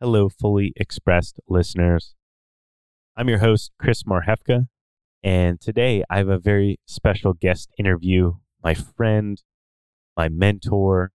Hello, 0.00 0.28
fully 0.28 0.72
expressed 0.76 1.40
listeners. 1.48 2.14
I'm 3.16 3.28
your 3.28 3.40
host, 3.40 3.72
Chris 3.80 4.04
Marhefka, 4.04 4.68
and 5.24 5.60
today 5.60 6.04
I 6.08 6.18
have 6.18 6.28
a 6.28 6.38
very 6.38 6.78
special 6.86 7.32
guest 7.32 7.72
interview. 7.76 8.34
My 8.62 8.74
friend, 8.74 9.42
my 10.16 10.28
mentor, 10.28 11.10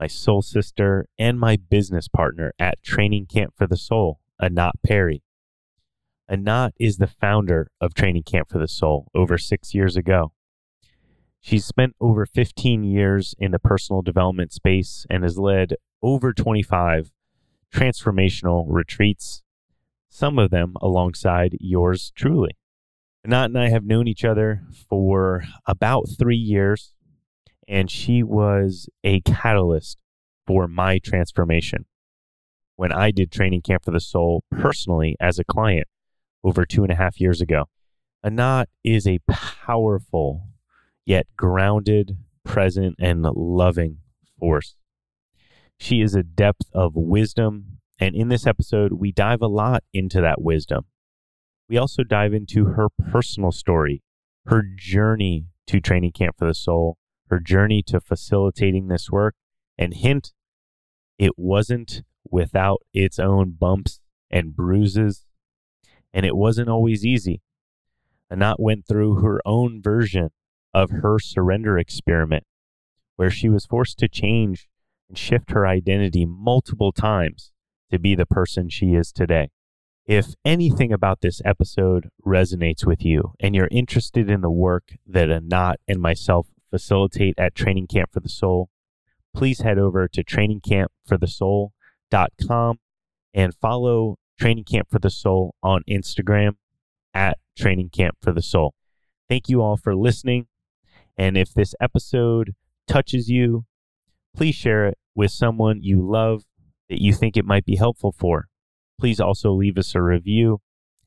my 0.00 0.06
soul 0.06 0.40
sister, 0.40 1.04
and 1.18 1.38
my 1.38 1.58
business 1.58 2.08
partner 2.08 2.54
at 2.58 2.82
Training 2.82 3.26
Camp 3.26 3.52
for 3.54 3.66
the 3.66 3.76
Soul, 3.76 4.18
Anat 4.40 4.76
Perry. 4.82 5.22
Anat 6.26 6.72
is 6.80 6.96
the 6.96 7.06
founder 7.06 7.70
of 7.82 7.92
Training 7.92 8.22
Camp 8.22 8.48
for 8.48 8.56
the 8.56 8.66
Soul 8.66 9.08
over 9.14 9.36
six 9.36 9.74
years 9.74 9.94
ago. 9.94 10.32
She's 11.38 11.66
spent 11.66 11.96
over 12.00 12.24
15 12.24 12.82
years 12.82 13.34
in 13.38 13.50
the 13.50 13.58
personal 13.58 14.00
development 14.00 14.54
space 14.54 15.04
and 15.10 15.22
has 15.22 15.36
led 15.36 15.74
over 16.02 16.32
25 16.32 17.10
transformational 17.74 18.64
retreats, 18.68 19.42
some 20.08 20.38
of 20.38 20.50
them 20.50 20.74
alongside 20.80 21.56
yours 21.60 22.12
truly. 22.14 22.52
Anat 23.24 23.50
and 23.50 23.58
I 23.58 23.68
have 23.68 23.84
known 23.84 24.08
each 24.08 24.24
other 24.24 24.62
for 24.88 25.44
about 25.66 26.08
three 26.18 26.36
years, 26.36 26.92
and 27.68 27.90
she 27.90 28.22
was 28.22 28.88
a 29.04 29.20
catalyst 29.20 29.98
for 30.46 30.66
my 30.66 30.98
transformation 30.98 31.86
when 32.76 32.92
I 32.92 33.10
did 33.10 33.30
training 33.30 33.62
camp 33.62 33.84
for 33.84 33.92
the 33.92 34.00
soul 34.00 34.44
personally 34.50 35.16
as 35.20 35.38
a 35.38 35.44
client 35.44 35.86
over 36.42 36.66
two 36.66 36.82
and 36.82 36.92
a 36.92 36.96
half 36.96 37.20
years 37.20 37.40
ago. 37.40 37.66
Anat 38.24 38.68
is 38.84 39.06
a 39.06 39.20
powerful 39.28 40.48
yet 41.04 41.26
grounded, 41.36 42.16
present, 42.44 42.96
and 42.98 43.22
loving 43.22 43.98
force. 44.38 44.76
She 45.82 46.00
is 46.00 46.14
a 46.14 46.22
depth 46.22 46.70
of 46.72 46.94
wisdom. 46.94 47.78
And 47.98 48.14
in 48.14 48.28
this 48.28 48.46
episode, 48.46 48.92
we 48.92 49.10
dive 49.10 49.42
a 49.42 49.48
lot 49.48 49.82
into 49.92 50.20
that 50.20 50.40
wisdom. 50.40 50.84
We 51.68 51.76
also 51.76 52.04
dive 52.04 52.32
into 52.32 52.66
her 52.66 52.86
personal 53.10 53.50
story, 53.50 54.04
her 54.46 54.62
journey 54.62 55.46
to 55.66 55.80
training 55.80 56.12
camp 56.12 56.36
for 56.38 56.46
the 56.46 56.54
soul, 56.54 56.98
her 57.30 57.40
journey 57.40 57.82
to 57.88 58.00
facilitating 58.00 58.86
this 58.86 59.10
work. 59.10 59.34
And 59.76 59.92
hint, 59.92 60.32
it 61.18 61.32
wasn't 61.36 62.04
without 62.30 62.82
its 62.94 63.18
own 63.18 63.56
bumps 63.58 63.98
and 64.30 64.54
bruises. 64.54 65.26
And 66.14 66.24
it 66.24 66.36
wasn't 66.36 66.68
always 66.68 67.04
easy. 67.04 67.42
Anat 68.30 68.60
went 68.60 68.86
through 68.86 69.16
her 69.16 69.40
own 69.44 69.82
version 69.82 70.30
of 70.72 70.90
her 70.90 71.18
surrender 71.18 71.76
experiment, 71.76 72.44
where 73.16 73.30
she 73.32 73.48
was 73.48 73.66
forced 73.66 73.98
to 73.98 74.08
change 74.08 74.68
and 75.08 75.18
shift 75.18 75.50
her 75.50 75.66
identity 75.66 76.26
multiple 76.26 76.92
times 76.92 77.52
to 77.90 77.98
be 77.98 78.14
the 78.14 78.26
person 78.26 78.68
she 78.68 78.94
is 78.94 79.12
today. 79.12 79.48
If 80.06 80.34
anything 80.44 80.92
about 80.92 81.20
this 81.20 81.40
episode 81.44 82.08
resonates 82.26 82.84
with 82.84 83.04
you 83.04 83.34
and 83.38 83.54
you're 83.54 83.68
interested 83.70 84.28
in 84.28 84.40
the 84.40 84.50
work 84.50 84.96
that 85.06 85.30
Anat 85.30 85.76
and 85.86 86.00
myself 86.00 86.48
facilitate 86.70 87.34
at 87.38 87.54
Training 87.54 87.86
Camp 87.86 88.10
for 88.12 88.18
the 88.20 88.28
Soul, 88.28 88.68
please 89.34 89.60
head 89.60 89.78
over 89.78 90.08
to 90.08 90.24
trainingcampforthesoul.com 90.24 92.78
and 93.32 93.54
follow 93.54 94.18
Training 94.40 94.64
Camp 94.64 94.88
for 94.90 94.98
the 94.98 95.10
Soul 95.10 95.54
on 95.62 95.84
Instagram 95.88 96.56
at 97.14 97.38
Training 97.56 97.90
Camp 97.90 98.16
for 98.20 98.32
the 98.32 98.42
Soul. 98.42 98.74
Thank 99.28 99.48
you 99.48 99.62
all 99.62 99.76
for 99.76 99.94
listening. 99.94 100.48
And 101.16 101.36
if 101.36 101.54
this 101.54 101.76
episode 101.80 102.56
touches 102.88 103.28
you, 103.28 103.66
please 104.36 104.54
share 104.54 104.86
it 104.86 104.98
with 105.14 105.30
someone 105.30 105.80
you 105.82 106.00
love 106.00 106.44
that 106.88 107.02
you 107.02 107.12
think 107.12 107.36
it 107.36 107.44
might 107.44 107.64
be 107.64 107.76
helpful 107.76 108.12
for. 108.12 108.48
Please 108.98 109.20
also 109.20 109.52
leave 109.52 109.78
us 109.78 109.94
a 109.94 110.02
review. 110.02 110.60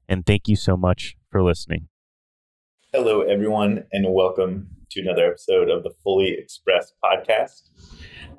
And 0.07 0.25
thank 0.25 0.47
you 0.47 0.55
so 0.55 0.77
much 0.77 1.15
for 1.31 1.43
listening. 1.43 1.87
Hello, 2.93 3.21
everyone, 3.21 3.85
and 3.91 4.13
welcome 4.13 4.67
to 4.91 5.01
another 5.01 5.25
episode 5.25 5.69
of 5.69 5.83
the 5.83 5.91
Fully 6.03 6.35
Expressed 6.37 6.93
podcast. 7.03 7.69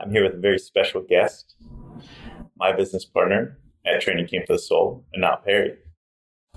I'm 0.00 0.10
here 0.10 0.24
with 0.24 0.34
a 0.34 0.40
very 0.40 0.58
special 0.58 1.02
guest, 1.02 1.56
my 2.56 2.72
business 2.72 3.04
partner 3.04 3.58
at 3.84 4.00
Training 4.00 4.28
Camp 4.28 4.46
for 4.46 4.54
the 4.54 4.58
Soul, 4.58 5.04
Anat 5.14 5.44
Perry. 5.44 5.74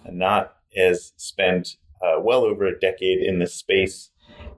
Anat 0.05 0.53
has 0.75 1.13
spent 1.17 1.75
uh, 2.01 2.19
well 2.21 2.43
over 2.43 2.65
a 2.65 2.79
decade 2.79 3.19
in 3.21 3.39
this 3.39 3.55
space 3.55 4.08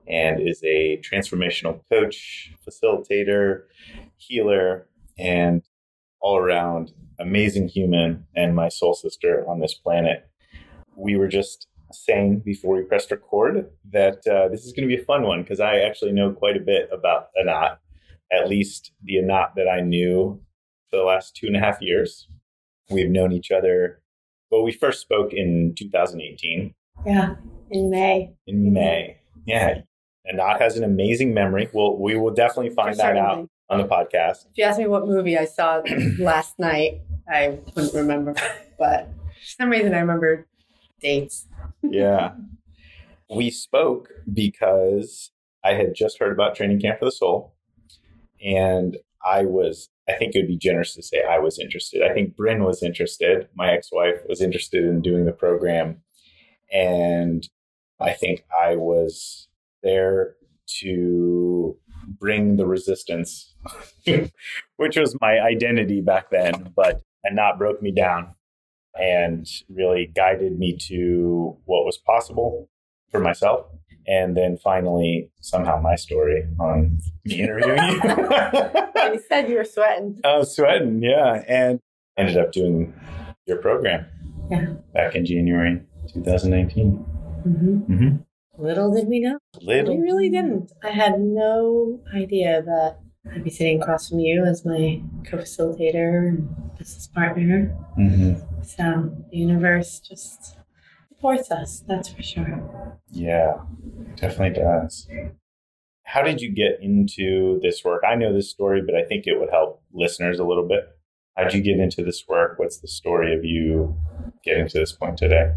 and 0.08 0.42
is 0.42 0.62
a 0.64 1.02
transformational 1.02 1.82
coach, 1.92 2.54
facilitator, 2.68 3.64
healer, 4.18 4.88
and 5.18 5.64
all 6.20 6.38
around 6.38 6.92
amazing 7.20 7.68
human 7.68 8.26
and 8.36 8.56
my 8.56 8.70
soul 8.70 8.94
sister 8.94 9.46
on 9.48 9.60
this 9.60 9.74
planet. 9.74 10.28
We 10.96 11.16
were 11.16 11.28
just 11.28 11.68
saying 11.92 12.40
before 12.40 12.76
we 12.76 12.84
pressed 12.84 13.12
record 13.12 13.70
that 13.92 14.26
uh, 14.28 14.48
this 14.50 14.66
is 14.66 14.74
going 14.74 14.88
to 14.88 14.96
be 14.96 15.02
a 15.02 15.06
fun 15.06 15.24
one 15.24 15.42
because 15.42 15.60
I 15.60 15.80
actually 15.80 16.12
know 16.12 16.32
quite 16.32 16.58
a 16.58 16.62
bit 16.62 16.90
about 16.92 17.28
Anat, 17.40 17.80
at 18.32 18.50
least 18.50 18.92
the 19.04 19.20
Anat 19.20 19.54
that 19.56 19.68
I 19.68 19.82
knew 19.82 20.42
for 20.90 20.98
the 20.98 21.04
last 21.04 21.36
two 21.36 21.48
and 21.48 21.56
a 21.56 21.60
half 21.60 21.82
years. 21.82 22.28
We've 22.90 23.10
known 23.10 23.32
each 23.32 23.52
other. 23.52 24.02
Well, 24.50 24.64
we 24.64 24.72
first 24.72 25.02
spoke 25.02 25.34
in 25.34 25.74
2018. 25.78 26.74
Yeah, 27.06 27.36
in 27.70 27.90
May. 27.90 28.34
In 28.48 28.74
May. 28.74 29.18
Yeah. 29.46 29.82
Anat 30.26 30.62
has 30.62 30.78
an 30.78 30.84
amazing 30.84 31.34
memory. 31.34 31.70
Well, 31.74 31.98
we 31.98 32.16
will 32.16 32.32
definitely 32.34 32.70
find 32.70 32.96
that 32.98 33.18
out 33.18 33.50
on 33.70 33.80
the 33.80 33.88
podcast. 33.88 34.46
If 34.46 34.58
you 34.58 34.64
ask 34.66 34.78
me 34.78 34.88
what 34.88 35.08
movie 35.08 35.38
I 35.38 35.46
saw 35.46 35.82
last 36.20 36.60
night, 36.60 37.02
I 37.28 37.60
wouldn't 37.76 37.94
remember. 37.94 38.36
But 38.78 39.08
for 39.08 39.46
some 39.62 39.70
reason, 39.70 39.94
I 39.94 40.00
remember 40.00 40.48
dates. 41.00 41.48
yeah. 41.84 42.34
We 43.34 43.50
spoke 43.50 44.10
because 44.34 45.32
I 45.64 45.76
had 45.76 45.96
just 45.96 46.20
heard 46.20 46.34
about 46.34 46.54
Training 46.54 46.82
Camp 46.82 47.00
for 47.00 47.06
the 47.06 47.14
Soul. 47.14 47.56
And 48.44 48.98
I 49.26 49.46
was, 49.46 49.88
I 50.10 50.14
think 50.14 50.36
it 50.36 50.40
would 50.40 50.48
be 50.50 50.58
generous 50.58 50.96
to 50.96 51.02
say 51.02 51.24
I 51.24 51.40
was 51.40 51.58
interested. 51.58 52.02
I 52.04 52.14
think 52.14 52.36
Bryn 52.36 52.66
was 52.66 52.84
interested. 52.84 53.48
My 53.56 53.72
ex 53.72 53.90
wife 53.90 54.18
was 54.28 54.42
interested 54.42 54.84
in 54.84 55.02
doing 55.02 55.24
the 55.24 55.32
program. 55.32 56.02
And 56.74 57.48
I 58.02 58.12
think 58.12 58.44
I 58.62 58.76
was 58.76 59.48
there 59.84 60.36
to 60.80 61.78
bring 62.20 62.56
the 62.58 62.66
resistance, 62.66 63.54
which 64.78 64.98
was 64.98 65.16
my 65.22 65.40
identity 65.40 66.02
back 66.02 66.30
then, 66.32 66.72
but 66.76 67.02
Anat 67.26 67.58
broke 67.58 67.82
me 67.82 67.92
down 67.92 68.34
and 68.96 69.48
really 69.70 70.12
guided 70.14 70.58
me 70.58 70.78
to 70.88 71.58
what 71.66 71.86
was 71.86 71.98
possible 71.98 72.70
for 73.10 73.20
myself. 73.20 73.68
And 74.08 74.36
then 74.36 74.58
finally, 74.58 75.30
somehow 75.42 75.80
my 75.80 75.96
story 75.96 76.44
on 76.60 76.98
me 77.24 77.42
interviewing 77.42 77.78
you. 78.04 79.14
you 79.14 79.22
said 79.28 79.48
you 79.48 79.58
were 79.58 79.64
sweating. 79.64 80.20
I 80.26 80.38
was 80.38 80.56
sweating, 80.56 81.04
yeah. 81.04 81.44
And 81.48 81.80
ended 82.18 82.38
up 82.38 82.52
doing 82.52 82.94
your 83.46 83.58
program 83.58 84.06
yeah. 84.50 84.74
back 84.94 85.16
in 85.16 85.26
January 85.26 85.82
2019. 86.14 87.06
Mm-hmm. 87.46 87.94
Mm-hmm. 87.94 88.16
Little 88.58 88.94
did 88.94 89.08
we 89.08 89.20
know. 89.20 89.40
Little. 89.62 89.98
We 89.98 90.04
really 90.04 90.30
didn't. 90.30 90.72
I 90.84 90.90
had 90.90 91.20
no 91.20 92.02
idea 92.16 92.62
that 92.62 93.00
I'd 93.34 93.44
be 93.44 93.50
sitting 93.50 93.82
across 93.82 94.10
from 94.10 94.20
you 94.20 94.44
as 94.44 94.66
my 94.66 95.02
co-facilitator 95.26 96.28
and 96.28 96.50
business 96.78 97.08
partner. 97.08 97.76
Mm-hmm. 97.98 98.64
So 98.64 99.16
the 99.32 99.38
universe 99.38 100.00
just 100.00 100.58
supports 101.10 101.52
us. 101.52 101.84
That's 101.88 102.10
for 102.10 102.24
sure. 102.24 103.00
Yeah, 103.10 103.60
definitely 104.16 104.62
does. 104.62 105.08
How 106.04 106.24
did 106.24 106.42
you 106.42 106.54
get 106.54 106.80
into 106.82 107.60
this 107.62 107.84
work? 107.86 108.04
I 108.08 108.16
know 108.16 108.34
this 108.34 108.50
story, 108.50 108.82
but 108.86 108.96
I 108.96 109.04
think 109.04 109.28
it 109.28 109.40
would 109.40 109.50
help 109.50 109.82
listeners 109.94 110.40
a 110.40 110.44
little 110.44 110.68
bit. 110.68 110.84
How 111.38 111.46
did 111.46 111.54
you 111.54 111.62
get 111.62 111.80
into 111.80 112.04
this 112.04 112.28
work? 112.28 112.60
What's 112.60 112.80
the 112.82 112.88
story 112.88 113.34
of 113.34 113.46
you 113.46 113.96
getting 114.44 114.68
to 114.68 114.80
this 114.80 114.92
point 114.92 115.18
today? 115.18 115.54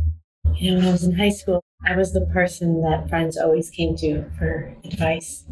You 0.56 0.70
know, 0.70 0.76
when 0.78 0.88
I 0.88 0.92
was 0.92 1.04
in 1.04 1.16
high 1.16 1.30
school, 1.30 1.62
I 1.84 1.96
was 1.96 2.12
the 2.12 2.26
person 2.26 2.80
that 2.82 3.08
friends 3.08 3.36
always 3.36 3.70
came 3.70 3.96
to 3.96 4.24
for 4.38 4.74
advice. 4.84 5.44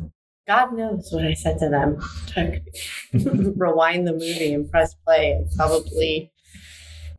God 0.46 0.72
knows 0.74 1.10
what 1.12 1.24
I 1.24 1.34
said 1.34 1.58
to 1.58 1.68
them. 1.68 1.98
rewind 3.56 4.06
the 4.06 4.12
movie 4.12 4.52
and 4.52 4.70
press 4.70 4.94
play 5.04 5.32
and 5.32 5.48
probably, 5.56 6.30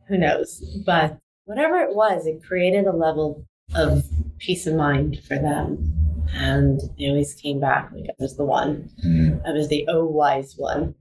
who 0.08 0.18
knows. 0.18 0.62
But 0.84 1.18
whatever 1.44 1.78
it 1.78 1.94
was, 1.94 2.26
it 2.26 2.42
created 2.42 2.86
a 2.86 2.92
level 2.92 3.46
of 3.74 4.04
peace 4.38 4.66
of 4.66 4.74
mind 4.74 5.20
for 5.26 5.36
them. 5.36 6.26
And 6.32 6.80
they 6.98 7.08
always 7.08 7.34
came 7.34 7.60
back 7.60 7.90
like 7.92 8.06
I 8.08 8.14
was 8.18 8.36
the 8.36 8.44
one. 8.44 8.90
Mm. 9.04 9.46
I 9.46 9.52
was 9.52 9.68
the 9.68 9.86
oh 9.88 10.04
wise 10.04 10.54
one. 10.56 10.94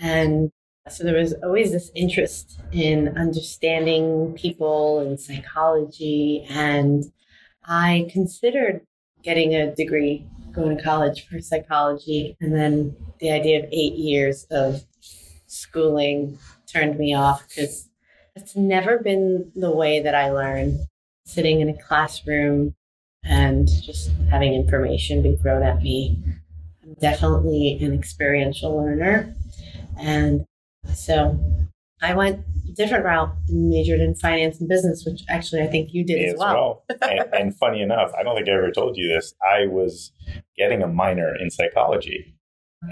And 0.00 0.50
so 0.90 1.04
there 1.04 1.18
was 1.18 1.34
always 1.42 1.72
this 1.72 1.90
interest 1.94 2.60
in 2.72 3.16
understanding 3.16 4.34
people 4.34 5.00
and 5.00 5.18
psychology. 5.18 6.46
And 6.50 7.04
I 7.64 8.08
considered 8.12 8.82
getting 9.22 9.54
a 9.54 9.74
degree, 9.74 10.26
going 10.52 10.76
to 10.76 10.82
college 10.82 11.28
for 11.28 11.40
psychology, 11.40 12.36
and 12.40 12.54
then 12.54 12.96
the 13.20 13.30
idea 13.30 13.60
of 13.60 13.68
eight 13.70 13.94
years 13.94 14.44
of 14.50 14.84
schooling 15.46 16.38
turned 16.66 16.98
me 16.98 17.14
off 17.14 17.46
because 17.48 17.88
it's 18.36 18.56
never 18.56 18.98
been 18.98 19.50
the 19.54 19.70
way 19.70 20.00
that 20.00 20.14
I 20.14 20.30
learn. 20.30 20.86
Sitting 21.24 21.60
in 21.60 21.68
a 21.68 21.82
classroom 21.82 22.74
and 23.24 23.68
just 23.82 24.10
having 24.30 24.54
information 24.54 25.22
be 25.22 25.36
thrown 25.36 25.62
at 25.62 25.82
me. 25.82 26.20
I'm 26.82 26.94
definitely 26.94 27.78
an 27.80 27.94
experiential 27.94 28.76
learner. 28.76 29.34
And 29.98 30.46
so 30.94 31.38
I 32.02 32.14
went 32.14 32.40
a 32.68 32.72
different 32.72 33.04
route 33.04 33.34
and 33.48 33.68
majored 33.68 34.00
in 34.00 34.14
finance 34.14 34.58
and 34.60 34.68
business, 34.68 35.04
which 35.04 35.22
actually 35.28 35.62
I 35.62 35.66
think 35.66 35.90
you 35.92 36.04
did 36.04 36.18
Me 36.18 36.26
as 36.26 36.38
well. 36.38 36.84
and, 37.02 37.24
and 37.32 37.56
funny 37.58 37.82
enough, 37.82 38.12
I 38.18 38.22
don't 38.22 38.36
think 38.36 38.48
I 38.48 38.52
ever 38.52 38.70
told 38.70 38.96
you 38.96 39.08
this. 39.08 39.34
I 39.42 39.66
was 39.66 40.12
getting 40.56 40.82
a 40.82 40.86
minor 40.88 41.34
in 41.36 41.50
psychology, 41.50 42.36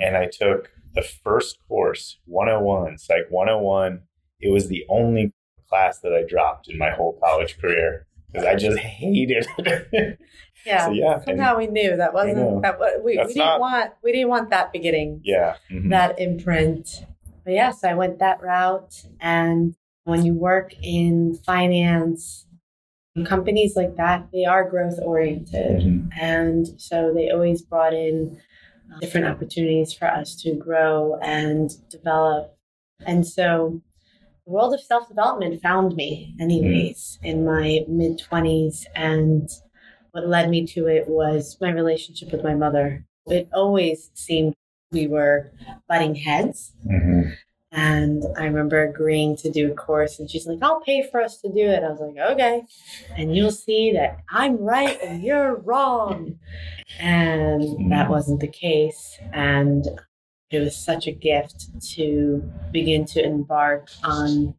and 0.01 0.17
I 0.17 0.27
took 0.27 0.71
the 0.95 1.03
first 1.03 1.59
course, 1.69 2.19
101, 2.27 2.99
Psych 2.99 3.27
101. 3.31 4.01
It 4.41 4.51
was 4.53 4.69
the 4.69 4.85
only 4.89 5.33
class 5.69 6.01
that 6.01 6.13
I 6.15 6.23
dropped 6.29 6.69
in 6.69 6.79
my 6.79 6.91
whole 6.91 7.19
college 7.23 7.59
career 7.59 8.07
because 8.31 8.47
I 8.47 8.55
just 8.57 8.79
hated 8.79 9.47
it. 9.59 10.19
Yeah. 10.67 10.87
so 10.87 10.91
yeah, 10.91 11.21
and- 11.25 11.57
we 11.57 11.67
knew 11.69 11.97
that 11.97 12.13
wasn't 12.13 12.63
that 12.63 12.81
we, 13.05 13.17
we 13.17 13.17
didn't 13.17 13.37
not- 13.37 13.61
want 13.61 13.93
we 14.03 14.11
didn't 14.11 14.29
want 14.29 14.51
that 14.51 14.73
beginning 14.73 15.21
yeah, 15.23 15.55
mhm. 15.71 15.91
that 15.91 16.19
imprint. 16.19 17.05
But 17.49 17.55
yes, 17.55 17.83
I 17.83 17.95
went 17.95 18.19
that 18.19 18.43
route. 18.43 19.07
And 19.23 19.75
when 20.05 20.23
you 20.23 20.35
work 20.35 20.75
in 20.83 21.35
finance, 21.47 22.47
companies 23.25 23.75
like 23.75 23.97
that, 23.97 24.29
they 24.35 24.45
are 24.45 24.69
growth 24.69 24.99
oriented. 25.03 25.81
Mhm. 25.81 26.11
And 26.21 26.67
so 26.79 27.11
they 27.15 27.31
always 27.31 27.63
brought 27.63 27.95
in 27.95 28.39
uh, 28.95 28.99
different 29.01 29.29
opportunities 29.29 29.95
for 29.95 30.09
us 30.09 30.37
to 30.43 30.57
grow 30.57 31.19
and 31.23 31.71
develop. 31.89 32.55
And 33.07 33.27
so 33.27 33.81
the 34.45 34.53
world 34.53 34.75
of 34.75 34.83
self 34.83 35.09
development 35.09 35.63
found 35.63 35.97
me, 35.97 36.35
anyways, 36.39 37.19
in 37.23 37.47
my 37.47 37.83
mid 37.89 38.19
20s. 38.19 38.87
And 38.95 39.49
what 40.11 40.29
led 40.29 40.51
me 40.51 40.67
to 40.67 40.87
it 40.87 41.09
was 41.09 41.57
my 41.63 41.71
relationship 41.71 42.31
with 42.31 42.45
my 42.45 42.55
mother. 42.55 43.07
It 43.27 43.49
always 43.55 44.11
seemed 44.13 44.55
we 44.91 45.07
were 45.07 45.53
butting 45.89 46.15
heads. 46.15 46.73
Mhm. 46.87 47.35
And 47.71 48.25
I 48.39 48.45
remember 48.45 48.83
agreeing 48.83 49.37
to 49.37 49.51
do 49.51 49.71
a 49.71 49.75
course, 49.75 50.19
and 50.19 50.31
she's 50.31 50.47
like, 50.47 50.59
I'll 50.63 50.81
pay 50.81 51.03
for 51.03 51.21
us 51.21 51.39
to 51.43 51.53
do 51.53 51.61
it. 51.61 51.83
I 51.83 51.91
was 51.91 52.01
like, 52.01 52.17
okay. 52.33 52.63
And 53.15 53.37
you'll 53.37 53.51
see 53.51 53.93
that 53.93 54.21
I'm 54.31 54.57
right 54.57 54.99
and 55.03 55.23
you're 55.23 55.57
wrong. 55.57 56.39
And 56.99 57.93
that 57.93 58.09
wasn't 58.09 58.41
the 58.41 58.49
case. 58.49 59.19
And 59.35 59.87
it 60.51 60.61
was 60.61 60.77
such 60.77 61.07
a 61.07 61.13
gift 61.13 61.67
to 61.97 62.51
begin 62.73 63.05
to 63.05 63.23
embark 63.23 63.91
on 64.03 64.55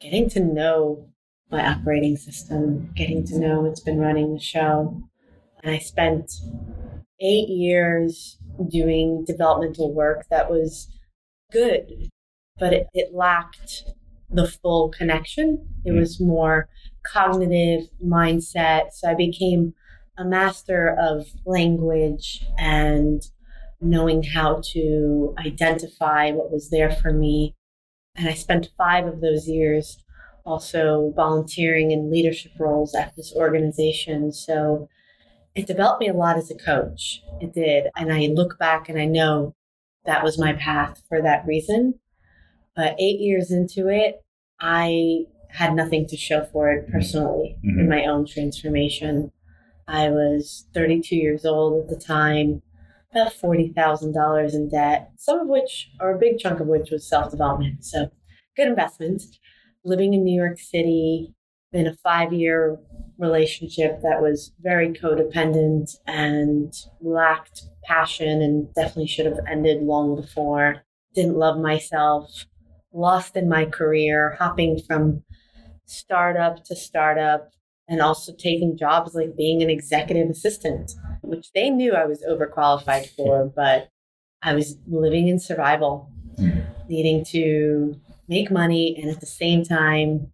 getting 0.00 0.30
to 0.30 0.40
know 0.40 1.06
my 1.50 1.64
operating 1.66 2.16
system, 2.16 2.90
getting 2.94 3.22
to 3.26 3.38
know 3.38 3.60
what's 3.60 3.80
been 3.80 3.98
running 3.98 4.32
the 4.32 4.40
show. 4.40 5.02
And 5.62 5.74
I 5.74 5.78
spent 5.78 6.32
eight 7.20 7.48
years 7.50 8.38
doing 8.68 9.24
developmental 9.26 9.92
work 9.94 10.26
that 10.30 10.50
was 10.50 10.88
good, 11.52 12.08
but 12.58 12.72
it, 12.72 12.86
it 12.94 13.14
lacked 13.14 13.84
the 14.30 14.46
full 14.48 14.88
connection. 14.90 15.68
It 15.84 15.92
Mm. 15.92 16.00
was 16.00 16.20
more 16.20 16.68
cognitive 17.06 17.88
mindset. 18.04 18.92
So 18.92 19.08
I 19.10 19.14
became 19.14 19.74
a 20.18 20.24
master 20.24 20.96
of 20.98 21.26
language 21.44 22.44
and 22.58 23.22
knowing 23.80 24.22
how 24.22 24.60
to 24.72 25.34
identify 25.38 26.30
what 26.32 26.50
was 26.50 26.70
there 26.70 26.90
for 26.90 27.12
me. 27.12 27.54
And 28.16 28.28
I 28.28 28.34
spent 28.34 28.70
five 28.78 29.06
of 29.06 29.20
those 29.20 29.46
years 29.48 29.98
also 30.44 31.12
volunteering 31.14 31.90
in 31.90 32.10
leadership 32.10 32.52
roles 32.58 32.94
at 32.94 33.14
this 33.16 33.34
organization. 33.36 34.32
So 34.32 34.88
it 35.56 35.66
developed 35.66 36.00
me 36.00 36.08
a 36.08 36.14
lot 36.14 36.36
as 36.36 36.50
a 36.50 36.54
coach. 36.54 37.22
It 37.40 37.52
did. 37.54 37.86
And 37.96 38.12
I 38.12 38.26
look 38.26 38.58
back 38.58 38.88
and 38.88 38.98
I 38.98 39.06
know 39.06 39.54
that 40.04 40.22
was 40.22 40.38
my 40.38 40.52
path 40.52 41.02
for 41.08 41.20
that 41.22 41.46
reason. 41.46 41.94
But 42.76 42.94
eight 42.98 43.20
years 43.20 43.50
into 43.50 43.88
it, 43.88 44.22
I 44.60 45.24
had 45.48 45.74
nothing 45.74 46.06
to 46.08 46.16
show 46.16 46.44
for 46.44 46.70
it 46.70 46.88
personally 46.90 47.56
in 47.64 47.76
Mhm. 47.86 47.88
my 47.88 48.04
own 48.04 48.26
transformation. 48.26 49.32
I 49.88 50.10
was 50.10 50.66
32 50.74 51.16
years 51.16 51.46
old 51.46 51.84
at 51.84 51.88
the 51.88 52.04
time, 52.04 52.62
about 53.12 53.32
$40,000 53.32 54.54
in 54.54 54.68
debt, 54.68 55.10
some 55.16 55.40
of 55.40 55.48
which, 55.48 55.90
or 56.00 56.10
a 56.14 56.18
big 56.18 56.38
chunk 56.38 56.60
of 56.60 56.66
which, 56.66 56.90
was 56.90 57.08
self 57.08 57.30
development. 57.30 57.84
So, 57.84 58.10
good 58.56 58.68
investment. 58.68 59.22
Living 59.84 60.12
in 60.12 60.24
New 60.24 60.36
York 60.36 60.58
City 60.58 61.32
in 61.72 61.86
a 61.86 61.94
five 61.94 62.32
year 62.32 62.78
relationship 63.18 64.00
that 64.02 64.20
was 64.20 64.52
very 64.60 64.90
codependent 64.92 65.96
and 66.06 66.72
lacked 67.00 67.62
passion 67.84 68.42
and 68.42 68.72
definitely 68.74 69.06
should 69.06 69.26
have 69.26 69.40
ended 69.50 69.82
long 69.82 70.16
before. 70.16 70.82
Didn't 71.14 71.36
love 71.36 71.58
myself, 71.58 72.44
lost 72.92 73.36
in 73.36 73.48
my 73.48 73.64
career, 73.64 74.36
hopping 74.38 74.78
from 74.86 75.22
startup 75.86 76.64
to 76.64 76.76
startup, 76.76 77.50
and 77.88 78.00
also 78.00 78.32
taking 78.34 78.76
jobs 78.76 79.14
like 79.14 79.36
being 79.36 79.62
an 79.62 79.70
executive 79.70 80.28
assistant, 80.28 80.92
which 81.22 81.52
they 81.54 81.70
knew 81.70 81.92
I 81.94 82.06
was 82.06 82.24
overqualified 82.28 83.06
for, 83.16 83.46
but 83.56 83.88
I 84.42 84.54
was 84.54 84.76
living 84.86 85.28
in 85.28 85.38
survival, 85.38 86.10
Mhm. 86.38 86.66
needing 86.88 87.24
to 87.26 87.96
make 88.28 88.50
money, 88.50 88.96
and 89.00 89.10
at 89.10 89.20
the 89.20 89.26
same 89.26 89.62
time, 89.64 90.32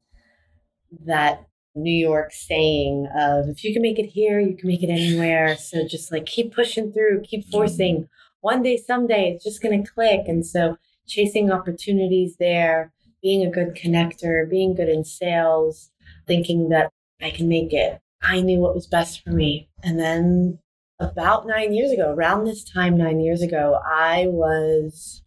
that 1.07 1.47
New 1.75 1.95
York 1.95 2.33
saying 2.33 3.09
of 3.17 3.49
if 3.49 3.65
you 3.65 3.73
can 3.73 3.83
make 3.83 3.99
it 3.99 4.07
here, 4.07 4.41
you 4.41 4.57
can 4.57 4.69
make 4.69 4.83
it 4.83 4.91
anywhere. 4.91 5.57
So 5.57 5.87
just 5.87 6.13
like 6.13 6.27
keep 6.27 6.55
pushing 6.55 6.93
through, 6.93 7.23
keep 7.23 7.49
forcing. 7.51 8.09
One 8.41 8.63
day, 8.63 8.77
someday, 8.77 9.31
it's 9.31 9.45
just 9.45 9.63
going 9.63 9.83
to 9.83 9.91
click. 9.91 10.23
And 10.27 10.45
so 10.45 10.77
chasing 11.07 11.51
opportunities 11.51 12.37
there, 12.39 12.93
being 13.23 13.47
a 13.47 13.51
good 13.51 13.75
connector, 13.75 14.49
being 14.49 14.75
good 14.75 14.89
in 14.89 15.05
sales, 15.05 15.91
thinking 16.27 16.69
that 16.71 16.91
I 17.21 17.31
can 17.31 17.49
make 17.49 17.73
it. 17.73 18.01
I 18.21 18.41
knew 18.41 18.59
what 18.59 18.75
was 18.75 18.87
best 18.87 19.23
for 19.23 19.31
me. 19.31 19.69
And 19.83 19.99
then 19.99 20.59
about 20.99 21.47
nine 21.47 21.73
years 21.73 21.93
ago, 21.93 22.13
around 22.13 22.45
this 22.45 22.65
time, 22.65 22.97
nine 22.97 23.21
years 23.21 23.43
ago, 23.43 23.81
I 23.85 24.27
was 24.29 25.23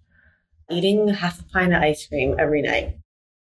eating 0.70 1.08
half 1.10 1.42
a 1.42 1.44
pint 1.46 1.74
of 1.74 1.82
ice 1.82 2.08
cream 2.08 2.36
every 2.40 2.62
night. 2.62 2.98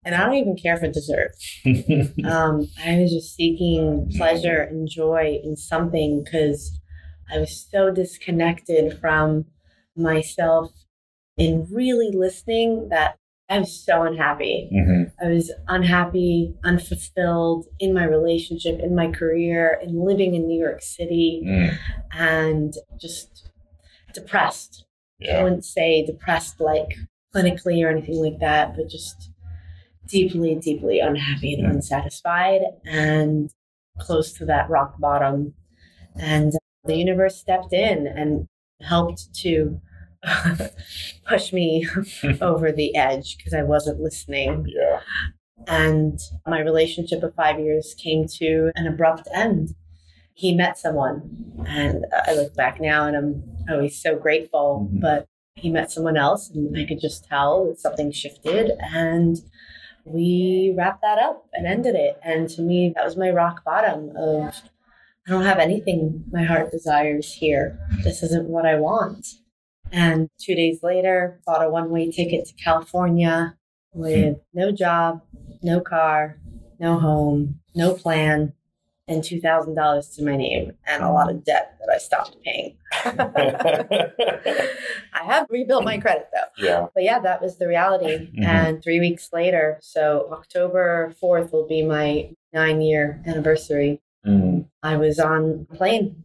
And 0.08 0.16
I 0.16 0.26
don't 0.26 0.36
even 0.36 0.56
care 0.56 0.78
for 0.78 0.88
dessert. 0.88 1.32
Um, 2.26 2.68
I 2.84 2.98
was 3.00 3.12
just 3.12 3.36
seeking 3.36 4.10
pleasure 4.16 4.62
and 4.62 4.88
joy 4.90 5.40
in 5.44 5.58
something 5.58 6.24
because 6.24 6.80
I 7.32 7.40
was 7.40 7.68
so 7.70 7.92
disconnected 7.92 8.98
from 9.02 9.46
myself 9.98 10.72
in 11.38 11.68
really 11.72 12.12
listening 12.14 12.88
that 12.90 13.18
I 13.50 13.60
was 13.60 13.72
so 13.86 14.04
unhappy. 14.04 14.70
Mhm. 14.74 15.12
I 15.22 15.28
was 15.28 15.52
unhappy, 15.68 16.54
unfulfilled 16.64 17.66
in 17.80 17.94
my 17.94 18.06
relationship, 18.06 18.80
in 18.80 18.96
my 18.96 19.10
career, 19.12 19.78
in 19.84 20.00
living 20.06 20.36
in 20.36 20.48
New 20.48 20.60
York 20.60 20.82
City, 20.82 21.42
Mm. 21.46 21.78
and 22.14 22.74
just 22.98 23.50
depressed. 24.14 24.86
I 25.30 25.44
wouldn't 25.44 25.66
say 25.66 26.06
depressed 26.06 26.62
like 26.62 26.96
clinically 27.36 27.84
or 27.84 27.90
anything 27.90 28.16
like 28.22 28.40
that, 28.40 28.76
but 28.76 28.88
just 28.90 29.32
deeply, 30.08 30.56
deeply 30.56 31.00
unhappy 31.00 31.54
and 31.54 31.66
unsatisfied 31.66 32.62
and 32.86 33.50
close 34.00 34.34
to 34.34 34.46
that 34.46 34.70
rock 34.70 35.00
bottom. 35.00 35.54
And 36.20 36.54
the 36.86 36.96
universe 36.96 37.38
stepped 37.38 37.74
in 37.74 38.08
and 38.08 38.48
helped 38.82 39.34
to 39.42 39.80
push 41.28 41.54
me 41.54 41.88
over 42.42 42.72
the 42.72 42.96
edge 42.96 43.38
because 43.38 43.54
I 43.54 43.64
wasn't 43.64 44.00
listening. 44.02 44.66
Yeah. 44.68 45.00
And 45.68 46.20
my 46.46 46.60
relationship 46.60 47.24
of 47.24 47.36
five 47.36 47.60
years 47.60 47.96
came 47.98 48.26
to 48.38 48.72
an 48.76 48.88
abrupt 48.88 49.28
end. 49.34 49.70
He 50.34 50.54
met 50.54 50.78
someone, 50.78 51.64
and 51.68 52.06
I 52.28 52.36
look 52.36 52.56
back 52.56 52.80
now 52.80 53.06
and 53.08 53.18
I'm 53.18 53.44
always 53.70 54.00
so 54.00 54.16
grateful, 54.16 54.88
Mhm. 54.94 55.02
but 55.02 55.26
he 55.56 55.72
met 55.72 55.92
someone 55.92 56.16
else, 56.16 56.52
and 56.52 56.78
I 56.78 56.86
could 56.86 57.00
just 57.02 57.26
tell 57.26 57.66
that 57.66 57.80
something 57.80 58.12
shifted. 58.12 58.72
And 58.94 59.38
we 60.08 60.74
wrapped 60.78 61.02
that 61.02 61.20
up 61.20 61.48
and 61.54 61.68
ended 61.68 61.96
it. 61.96 62.20
And 62.24 62.50
to 62.52 62.62
me, 62.62 62.94
that 62.96 63.06
was 63.06 63.18
my 63.18 63.30
rock 63.30 63.64
bottom 63.64 64.12
of 64.16 64.56
I 65.28 65.32
don't 65.32 65.44
have 65.44 65.60
anything 65.60 66.24
my 66.32 66.44
heart 66.44 66.72
desires 66.72 67.34
here. 67.34 67.78
This 68.04 68.24
isn't 68.24 68.48
what 68.48 68.66
I 68.66 68.76
want. 68.76 69.28
And 69.92 70.30
two 70.40 70.56
days 70.56 70.84
later, 70.84 71.42
bought 71.46 71.66
a 71.66 71.70
one 71.70 71.90
way 71.90 72.10
ticket 72.12 72.46
to 72.48 72.54
California 72.54 73.58
with 73.94 74.38
no 74.54 74.72
job, 74.72 75.22
no 75.62 75.82
car, 75.82 76.40
no 76.80 77.00
home, 77.00 77.60
no 77.76 77.94
plan, 77.94 78.54
and 79.08 79.24
$2,000 79.24 80.16
to 80.16 80.24
my 80.24 80.36
name 80.36 80.74
and 80.86 81.04
a 81.04 81.12
lot 81.12 81.30
of 81.30 81.44
debt 81.46 81.78
that 81.80 81.90
I 81.94 81.98
stopped 81.98 82.36
paying. 82.44 82.76
I 85.14 85.24
have 85.26 85.48
rebuilt 85.50 85.84
my 85.86 85.98
credit 85.98 86.28
though. 86.34 86.66
yeah. 86.66 86.88
But 86.94 87.04
yeah, 87.04 87.20
that 87.20 87.42
was 87.42 87.58
the 87.58 87.68
reality. 87.68 88.30
Mhm. 88.38 88.46
And 88.46 88.84
three 88.84 89.00
weeks 89.00 89.30
later, 89.32 89.78
so 89.82 90.28
October 90.32 91.14
4th 91.22 91.52
will 91.52 91.68
be 91.68 91.84
my 91.84 92.32
nine 92.54 92.82
year 92.82 93.22
anniversary. 93.26 94.02
Mm. 94.26 94.66
I 94.84 94.98
was 94.98 95.20
on 95.20 95.68
a 95.72 95.76
plane, 95.76 96.24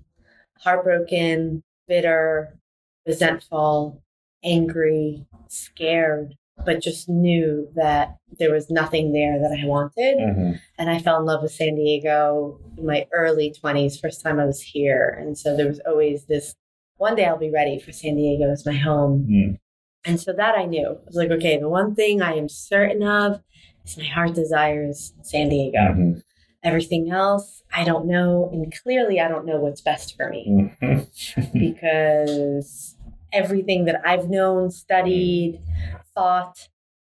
heartbroken, 0.59 1.63
bitter, 1.87 2.59
resentful, 3.07 4.03
angry, 4.45 5.25
scared, 5.49 6.35
but 6.65 6.81
just 6.81 7.09
knew 7.09 7.69
that 7.75 8.17
there 8.39 8.53
was 8.53 8.71
nothing 8.71 9.13
there 9.13 9.39
that 9.39 9.59
I 9.63 9.67
wanted. 9.67 10.19
Mhm. 10.19 10.59
And 10.79 10.91
I 10.91 10.99
fell 10.99 11.19
in 11.19 11.27
love 11.27 11.43
with 11.43 11.53
San 11.53 11.75
Diego 11.75 12.59
in 12.79 12.87
my 12.87 13.07
early 13.13 13.51
20s, 13.51 13.99
first 13.99 14.23
time 14.23 14.39
I 14.41 14.45
was 14.47 14.61
here. 14.63 15.17
And 15.21 15.37
so 15.37 15.57
there 15.57 15.69
was 15.69 15.81
always 15.87 16.25
this 16.27 16.55
one 16.99 17.17
day 17.17 17.25
I'll 17.25 17.37
be 17.39 17.51
ready 17.51 17.79
for 17.81 17.91
San 17.93 18.15
Diego 18.17 18.51
as 18.51 18.65
my 18.65 18.75
home. 18.77 19.27
Mm. 19.29 19.59
And 20.05 20.21
so 20.21 20.33
that 20.33 20.57
I 20.57 20.65
knew. 20.67 20.87
I 20.87 21.05
was 21.07 21.17
like, 21.17 21.31
okay, 21.31 21.59
the 21.59 21.69
one 21.69 21.95
thing 21.95 22.23
I 22.23 22.35
am 22.35 22.49
certain 22.49 23.03
of 23.03 23.41
is 23.85 23.97
my 23.99 24.05
heart 24.05 24.35
desires 24.35 25.13
San 25.23 25.49
Diego. 25.49 25.79
Mhm. 25.79 26.23
Everything 26.65 27.11
else, 27.11 27.63
I 27.75 27.83
don't 27.85 28.07
know. 28.07 28.49
And 28.53 28.73
clearly, 28.83 29.19
I 29.21 29.27
don't 29.27 29.47
know 29.47 29.59
what's 29.59 29.81
best 29.81 30.17
for 30.17 30.29
me 30.31 30.47
Mhm. 30.81 31.53
because 31.53 32.97
everything 33.33 33.87
that 33.87 34.01
I've 34.05 34.29
known, 34.29 34.71
studied, 34.71 35.61
thought 36.15 36.69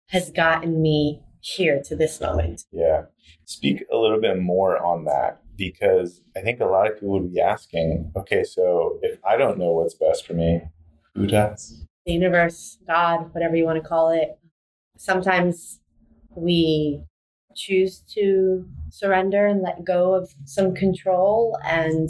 has 0.09 0.31
gotten 0.31 0.81
me 0.81 1.21
here 1.41 1.81
to 1.85 1.95
this 1.95 2.19
moment. 2.19 2.63
Yeah. 2.71 3.03
Speak 3.45 3.85
a 3.91 3.97
little 3.97 4.19
bit 4.19 4.39
more 4.39 4.83
on 4.83 5.05
that 5.05 5.41
because 5.57 6.21
I 6.35 6.41
think 6.41 6.59
a 6.59 6.65
lot 6.65 6.87
of 6.87 6.95
people 6.95 7.19
would 7.19 7.33
be 7.33 7.39
asking, 7.39 8.11
okay, 8.15 8.43
so 8.43 8.99
if 9.01 9.19
I 9.25 9.37
don't 9.37 9.57
know 9.57 9.71
what's 9.71 9.95
best 9.95 10.25
for 10.25 10.33
me, 10.33 10.61
who 11.13 11.27
does? 11.27 11.85
The 12.05 12.13
universe, 12.13 12.77
God, 12.87 13.33
whatever 13.33 13.55
you 13.55 13.65
want 13.65 13.81
to 13.81 13.87
call 13.87 14.09
it. 14.11 14.37
Sometimes 14.97 15.79
we 16.35 17.03
choose 17.55 18.03
to 18.13 18.65
surrender 18.89 19.47
and 19.47 19.61
let 19.61 19.85
go 19.85 20.13
of 20.13 20.29
some 20.43 20.75
control 20.75 21.57
and 21.63 22.09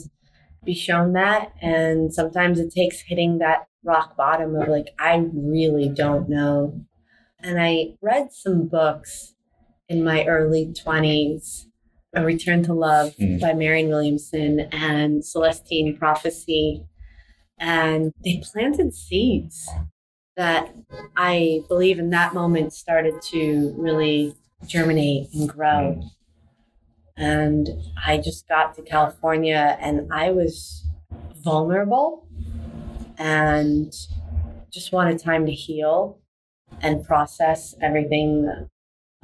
be 0.64 0.74
shown 0.74 1.14
that. 1.14 1.54
And 1.62 2.14
sometimes 2.14 2.60
it 2.60 2.74
takes 2.74 3.02
hitting 3.02 3.38
that 3.40 3.68
rock 3.86 4.18
bottom 4.18 4.56
of 4.56 4.68
like, 4.68 4.90
I 5.00 5.26
really 5.34 5.88
don't 5.90 6.28
know. 6.28 6.82
And 7.40 7.62
I 7.62 7.94
read 8.02 8.34
some 8.34 8.68
books 8.68 9.36
in 9.88 10.04
my 10.04 10.26
early 10.26 10.74
20s 10.74 11.68
A 12.16 12.24
Return 12.24 12.64
to 12.64 12.74
Love 12.74 13.16
Mhm. 13.18 13.40
by 13.40 13.54
Marianne 13.54 13.90
Williamson 13.90 14.62
and 14.72 15.24
Celestine 15.24 15.96
Prophecy. 15.98 16.84
And 17.60 18.12
they 18.24 18.42
planted 18.44 18.94
seeds 18.94 19.70
that 20.36 20.74
I 21.16 21.62
believe 21.68 22.00
in 22.00 22.10
that 22.10 22.34
moment 22.34 22.74
started 22.74 23.22
to 23.32 23.74
really 23.78 24.34
germinate 24.66 25.34
and 25.34 25.48
grow. 25.48 26.02
And 27.18 27.70
I 28.06 28.18
just 28.18 28.48
got 28.48 28.74
to 28.76 28.82
California 28.82 29.78
and 29.80 30.12
I 30.12 30.32
was 30.32 30.86
vulnerable 31.44 32.25
and 33.18 33.94
just 34.72 34.92
wanted 34.92 35.20
time 35.20 35.46
to 35.46 35.52
heal 35.52 36.20
and 36.82 37.04
process 37.06 37.76
everything 37.82 38.50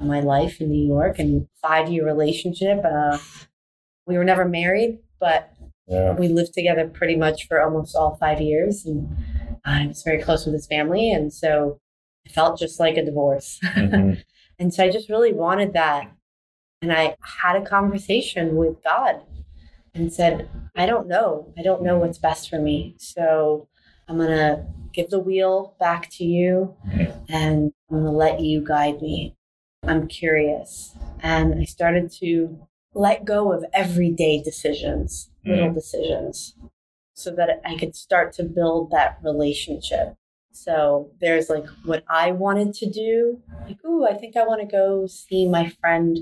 in 0.00 0.06
my 0.06 0.20
life 0.20 0.60
in 0.60 0.70
New 0.70 0.86
York 0.86 1.18
and 1.18 1.46
five 1.60 1.90
year 1.90 2.04
relationship. 2.04 2.82
Uh, 2.84 3.18
we 4.06 4.16
were 4.16 4.24
never 4.24 4.44
married, 4.46 4.98
but 5.20 5.50
Yeah. 5.86 6.14
we 6.14 6.28
lived 6.28 6.54
together 6.54 6.88
pretty 6.88 7.16
much 7.16 7.46
for 7.48 7.60
almost 7.60 7.94
all 7.96 8.14
five 8.16 8.40
years 8.40 8.86
and 8.86 9.08
I 9.64 9.86
was 9.86 10.02
very 10.02 10.22
close 10.22 10.44
with 10.46 10.54
his 10.54 10.66
family 10.66 11.10
and 11.12 11.32
so 11.32 11.78
it 12.24 12.32
felt 12.32 12.58
just 12.58 12.80
like 12.80 12.96
a 12.96 13.04
divorce. 13.04 13.58
Mhm. 13.76 14.22
and 14.58 14.72
so 14.72 14.84
I 14.84 14.90
just 14.90 15.08
really 15.08 15.32
wanted 15.32 15.72
that. 15.74 16.10
And 16.80 16.92
I 16.92 17.16
had 17.42 17.56
a 17.56 17.64
conversation 17.64 18.56
with 18.56 18.82
God 18.82 19.20
and 19.94 20.12
said, 20.12 20.48
I 20.74 20.86
don't 20.86 21.06
know. 21.06 21.52
I 21.58 21.62
don't 21.62 21.82
know 21.82 21.98
what's 21.98 22.18
best 22.18 22.48
for 22.50 22.58
me. 22.58 22.94
So 22.98 23.68
I'm 24.12 24.18
going 24.18 24.28
to 24.28 24.66
give 24.92 25.08
the 25.08 25.18
wheel 25.18 25.74
back 25.80 26.10
to 26.10 26.24
you 26.24 26.76
and 27.30 27.72
I'm 27.90 28.02
going 28.02 28.04
to 28.04 28.10
let 28.10 28.40
you 28.40 28.62
guide 28.62 29.00
me. 29.00 29.34
I'm 29.84 30.06
curious. 30.06 30.94
And 31.22 31.58
I 31.58 31.64
started 31.64 32.12
to 32.20 32.58
let 32.92 33.24
go 33.24 33.52
of 33.52 33.64
everyday 33.72 34.42
decisions, 34.42 35.30
little 35.46 35.70
mm. 35.70 35.74
decisions, 35.74 36.54
so 37.14 37.30
that 37.30 37.62
I 37.64 37.78
could 37.78 37.96
start 37.96 38.34
to 38.34 38.42
build 38.42 38.90
that 38.90 39.18
relationship. 39.22 40.14
So 40.52 41.10
there's 41.22 41.48
like 41.48 41.66
what 41.86 42.04
I 42.06 42.32
wanted 42.32 42.74
to 42.74 42.90
do. 42.90 43.40
Like, 43.66 43.82
ooh, 43.82 44.06
I 44.06 44.12
think 44.12 44.36
I 44.36 44.44
want 44.44 44.60
to 44.60 44.66
go 44.66 45.06
see 45.06 45.48
my 45.48 45.70
friend 45.80 46.18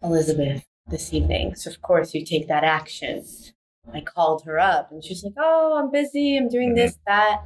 Elizabeth 0.00 0.64
this 0.86 1.12
evening. 1.12 1.56
So 1.56 1.72
of 1.72 1.82
course 1.82 2.14
you 2.14 2.24
take 2.24 2.46
that 2.46 2.62
action. 2.62 3.24
I 3.92 4.00
called 4.00 4.44
her 4.44 4.58
up 4.58 4.90
and 4.90 5.02
she's 5.02 5.24
like, 5.24 5.34
Oh, 5.38 5.78
I'm 5.78 5.90
busy, 5.90 6.36
I'm 6.36 6.48
doing 6.48 6.74
this, 6.74 6.98
that. 7.06 7.42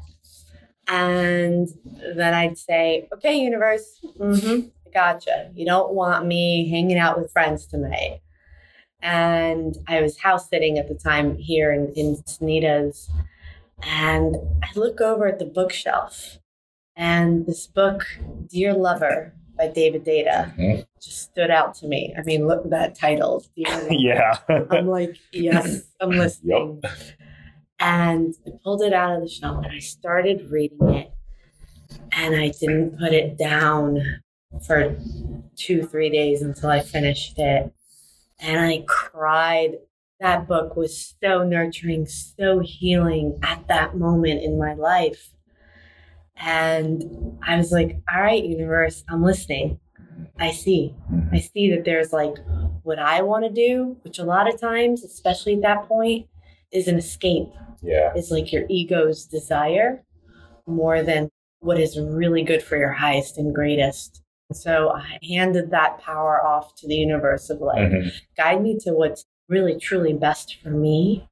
And 0.89 1.69
then 2.17 2.35
I'd 2.35 2.59
say, 2.59 3.09
Okay, 3.15 3.37
universe, 3.37 4.01
mm-hmm, 4.19 4.69
gotcha. 4.93 5.51
You 5.55 5.67
don't 5.67 5.93
want 5.93 6.27
me 6.27 6.69
hanging 6.71 6.99
out 6.99 7.21
with 7.21 7.33
friends 7.33 7.67
tonight. 7.67 8.21
And 9.01 9.77
I 9.87 10.01
was 10.01 10.19
house 10.19 10.49
sitting 10.49 10.79
at 10.79 10.89
the 10.89 10.95
time 10.95 11.37
here 11.37 11.73
in, 11.73 11.93
in 11.95 12.17
Encinitas. 12.17 13.09
And 13.83 14.37
I 14.63 14.69
look 14.75 15.01
over 15.01 15.27
at 15.27 15.39
the 15.39 15.45
bookshelf, 15.45 16.39
and 16.97 17.45
this 17.45 17.67
book, 17.67 18.07
Dear 18.49 18.73
Lover 18.73 19.35
by 19.57 19.69
David 19.69 20.05
Deida, 20.05 20.55
Mhm. 20.57 20.87
just 21.03 21.23
stood 21.23 21.51
out 21.51 21.75
to 21.77 21.87
me. 21.87 22.15
I 22.17 22.23
mean, 22.23 22.47
look 22.47 22.65
at 22.65 22.71
that 22.71 22.95
title. 22.95 23.43
Yeah. 23.57 24.39
I'm 24.49 24.89
like, 24.89 25.17
yes, 25.33 25.83
I'm 26.01 26.11
listening. 26.25 26.81
Yep. 26.83 26.93
And 27.79 28.35
I 28.47 28.51
pulled 28.63 28.83
it 28.83 28.93
out 28.93 29.15
of 29.17 29.23
the 29.23 29.29
shelf 29.29 29.65
and 29.65 29.73
I 29.75 29.79
started 29.79 30.51
reading 30.51 30.89
it. 30.91 31.11
And 32.13 32.35
I 32.35 32.49
didn't 32.59 32.99
put 32.99 33.13
it 33.13 33.37
down 33.37 34.21
for 34.67 34.97
two, 35.57 35.83
three 35.83 36.09
days 36.11 36.43
until 36.43 36.71
I 36.71 36.81
finished 36.81 37.39
it. 37.39 37.73
And 38.41 38.61
I 38.61 38.85
cried. 38.87 39.79
That 40.21 40.49
book 40.49 40.77
was 40.77 41.15
so 41.23 41.43
nurturing, 41.45 42.07
so 42.07 42.61
healing 42.61 43.39
at 43.43 43.69
that 43.69 43.99
moment 43.99 44.43
in 44.43 44.59
my 44.59 44.73
life. 44.73 45.31
And 46.37 47.03
I 47.47 47.57
was 47.57 47.73
like, 47.73 47.97
all 48.13 48.21
right, 48.23 48.45
universe, 48.45 49.05
I'm 49.09 49.23
listening. 49.23 49.81
I 50.39 50.51
see. 50.51 50.95
I 51.33 51.39
see 51.41 51.71
that 51.71 51.85
there's 51.85 52.13
like 52.13 52.35
what 52.83 52.99
I 52.99 53.23
want 53.23 53.45
to 53.45 53.51
do, 53.51 53.97
which 54.03 54.19
a 54.19 54.25
lot 54.25 54.53
of 54.53 54.61
times, 54.61 55.03
especially 55.03 55.55
at 55.55 55.63
that 55.63 55.89
point, 55.89 56.27
is 56.73 56.89
an 56.89 56.99
escape. 56.99 57.49
yeah. 57.83 58.13
Is 58.15 58.31
like 58.31 58.53
your 58.53 58.65
ego's 58.69 59.25
desire 59.27 60.03
more 60.67 61.03
than 61.03 61.29
what 61.61 61.79
is 61.79 61.99
really 61.99 62.43
good 62.43 62.63
for 62.63 62.77
your 62.77 62.93
highest 62.93 63.39
and 63.39 63.55
greatest. 63.55 64.23
So 64.53 64.91
I 64.91 65.19
handed 65.29 65.71
that 65.71 65.99
power 66.01 66.45
off 66.45 66.75
to 66.77 66.89
the 66.89 66.95
universe 66.97 67.49
of 67.51 67.61
like, 67.61 67.79
Mhm. 67.91 68.11
guide 68.37 68.63
me 68.63 68.79
to 68.81 68.93
what's 68.93 69.25
really 69.49 69.77
truly 69.79 70.13
best 70.13 70.57
for 70.63 70.71
me. 70.71 71.29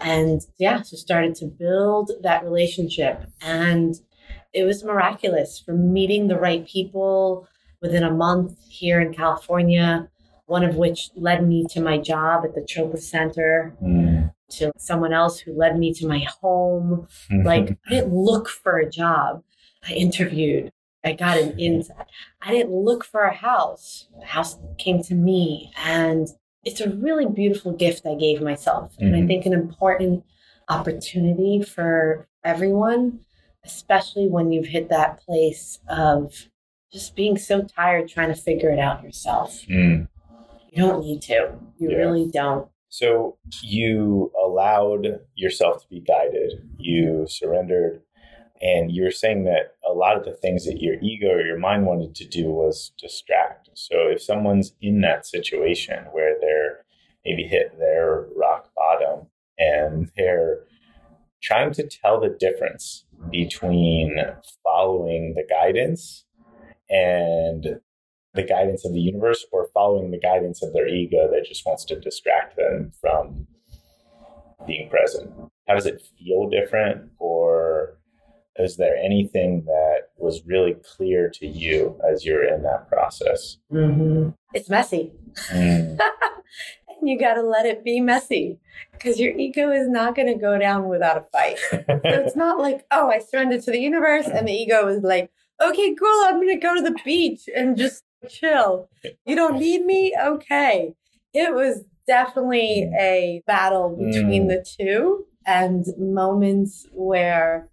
And 0.00 0.40
yeah, 0.58 0.82
so 0.82 0.96
started 0.96 1.34
to 1.36 1.46
build 1.46 2.10
that 2.22 2.44
relationship. 2.44 3.24
And 3.40 3.94
it 4.54 4.64
was 4.64 4.84
miraculous 4.84 5.58
from 5.58 5.92
meeting 5.92 6.28
the 6.28 6.38
right 6.38 6.66
people 6.66 7.46
within 7.82 8.04
a 8.04 8.10
month 8.12 8.56
here 8.68 9.00
in 9.00 9.12
California, 9.12 10.08
one 10.46 10.62
of 10.64 10.76
which 10.76 11.10
led 11.16 11.46
me 11.46 11.66
to 11.70 11.80
my 11.80 11.98
job 11.98 12.44
at 12.44 12.54
the 12.54 12.60
Chopra 12.62 12.98
Center, 12.98 13.74
Mm. 13.82 14.32
to 14.50 14.70
someone 14.78 15.12
else 15.12 15.40
who 15.40 15.52
led 15.52 15.78
me 15.78 15.92
to 15.94 16.06
my 16.06 16.20
home. 16.40 17.08
Mhm. 17.30 17.44
Like, 17.44 17.76
I 17.86 17.90
didn't 17.90 18.14
look 18.14 18.48
for 18.48 18.78
a 18.78 18.88
job. 18.88 19.42
I 19.88 19.92
interviewed. 19.94 20.70
I 21.04 21.12
got 21.12 21.36
an 21.38 21.58
inside. 21.58 22.06
I 22.40 22.52
didn't 22.52 22.72
look 22.72 23.04
for 23.04 23.22
a 23.22 23.34
house. 23.34 24.06
The 24.20 24.26
house 24.26 24.56
came 24.78 25.02
to 25.02 25.14
me. 25.14 25.72
And 25.84 26.28
it's 26.64 26.80
a 26.80 26.88
really 26.90 27.26
beautiful 27.26 27.72
gift 27.72 28.06
I 28.06 28.14
gave 28.14 28.40
myself. 28.40 28.94
And 28.98 29.14
I 29.16 29.20
Mhm. 29.20 29.26
think 29.26 29.44
an 29.46 29.52
important 29.52 30.24
opportunity 30.70 31.60
for 31.62 32.26
everyone, 32.44 33.20
especially 33.64 34.28
when 34.28 34.52
you've 34.52 34.66
hit 34.66 34.88
that 34.90 35.20
place 35.24 35.78
of 35.88 36.48
just 36.92 37.16
being 37.16 37.36
so 37.36 37.62
tired 37.62 38.08
trying 38.08 38.28
to 38.28 38.40
figure 38.40 38.70
it 38.70 38.78
out 38.78 39.02
yourself. 39.02 39.62
Mm. 39.68 40.08
You 40.70 40.82
don't 40.82 41.04
need 41.04 41.22
to. 41.22 41.52
You 41.78 41.90
Yeah. 41.90 41.96
really 41.96 42.28
don't. 42.30 42.68
So 42.88 43.36
you 43.62 44.30
allowed 44.40 45.20
yourself 45.34 45.82
to 45.82 45.88
be 45.88 46.00
guided. 46.00 46.52
You 46.78 47.26
surrendered. 47.28 48.02
And 48.62 48.92
you 48.92 49.02
were 49.02 49.10
saying 49.10 49.44
that 49.44 49.74
a 49.84 49.92
lot 49.92 50.16
of 50.16 50.24
the 50.24 50.32
things 50.32 50.64
that 50.66 50.80
your 50.80 50.94
ego 51.02 51.28
or 51.30 51.40
your 51.40 51.58
mind 51.58 51.86
wanted 51.86 52.14
to 52.14 52.24
do 52.24 52.50
was 52.50 52.92
distract. 52.98 53.68
So 53.74 54.06
if 54.08 54.22
someone's 54.22 54.74
in 54.80 55.00
that 55.00 55.26
situation 55.26 56.04
where 56.12 56.36
they're 56.40 56.84
maybe 57.24 57.42
hit 57.44 57.78
their 57.78 58.26
rock 58.36 58.70
bottom 58.76 59.26
and 59.58 60.10
they're 60.16 60.60
trying 61.44 61.72
to 61.74 61.86
tell 61.86 62.20
the 62.20 62.34
difference 62.40 63.04
between 63.30 64.18
following 64.62 65.34
the 65.34 65.44
guidance 65.48 66.24
and 66.88 67.80
the 68.34 68.42
guidance 68.42 68.84
of 68.84 68.92
the 68.92 69.00
universe 69.00 69.46
or 69.52 69.68
following 69.72 70.10
the 70.10 70.18
guidance 70.18 70.62
of 70.62 70.72
their 70.72 70.88
ego 70.88 71.30
that 71.30 71.46
just 71.46 71.64
wants 71.64 71.84
to 71.84 72.00
distract 72.00 72.56
them 72.56 72.90
from 73.00 73.46
being 74.66 74.88
present. 74.88 75.30
How 75.68 75.74
does 75.74 75.86
it 75.86 76.02
feel 76.18 76.48
different 76.48 77.10
or 77.18 77.98
is 78.56 78.76
there 78.76 78.96
anything 78.96 79.64
that 79.66 80.08
was 80.16 80.42
really 80.46 80.76
clear 80.96 81.28
to 81.28 81.46
you 81.46 82.00
as 82.10 82.24
you're 82.24 82.44
in 82.44 82.62
that 82.62 82.88
process? 82.88 83.58
Mm-hmm. 83.72 84.30
It's 84.54 84.70
messy. 84.70 85.12
Mm. 85.50 85.98
and 87.00 87.08
you 87.08 87.18
got 87.18 87.34
to 87.34 87.42
let 87.42 87.66
it 87.66 87.84
be 87.84 88.00
messy 88.00 88.58
because 88.92 89.18
your 89.18 89.36
ego 89.36 89.70
is 89.70 89.88
not 89.88 90.14
going 90.14 90.28
to 90.28 90.34
go 90.34 90.58
down 90.58 90.88
without 90.88 91.16
a 91.16 91.26
fight. 91.32 91.58
so 91.70 91.84
it's 91.88 92.36
not 92.36 92.58
like, 92.58 92.84
oh, 92.90 93.10
I 93.10 93.18
surrendered 93.18 93.62
to 93.62 93.70
the 93.70 93.80
universe, 93.80 94.26
and 94.26 94.48
the 94.48 94.52
ego 94.52 94.88
is 94.88 95.02
like, 95.02 95.30
okay, 95.62 95.94
cool, 95.94 96.24
I'm 96.24 96.36
going 96.36 96.48
to 96.48 96.66
go 96.66 96.74
to 96.74 96.82
the 96.82 96.96
beach 97.04 97.48
and 97.54 97.76
just 97.76 98.02
chill. 98.28 98.88
You 99.24 99.36
don't 99.36 99.58
need 99.58 99.84
me? 99.84 100.14
Okay. 100.20 100.94
It 101.32 101.54
was 101.54 101.84
definitely 102.06 102.90
a 102.98 103.42
battle 103.46 103.90
between 103.90 104.44
mm. 104.44 104.48
the 104.48 104.64
two 104.64 105.26
and 105.46 105.84
moments 105.98 106.86
where 106.92 107.68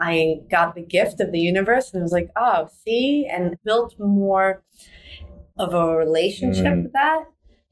I 0.00 0.40
got 0.50 0.74
the 0.74 0.82
gift 0.82 1.20
of 1.20 1.32
the 1.32 1.38
universe 1.38 1.92
and 1.92 2.00
I 2.00 2.02
was 2.02 2.12
like, 2.12 2.30
oh, 2.36 2.68
see, 2.84 3.28
and 3.30 3.56
built 3.64 3.94
more 3.98 4.62
of 5.58 5.74
a 5.74 5.96
relationship 5.96 6.64
mm. 6.64 6.82
with 6.84 6.92
that. 6.92 7.24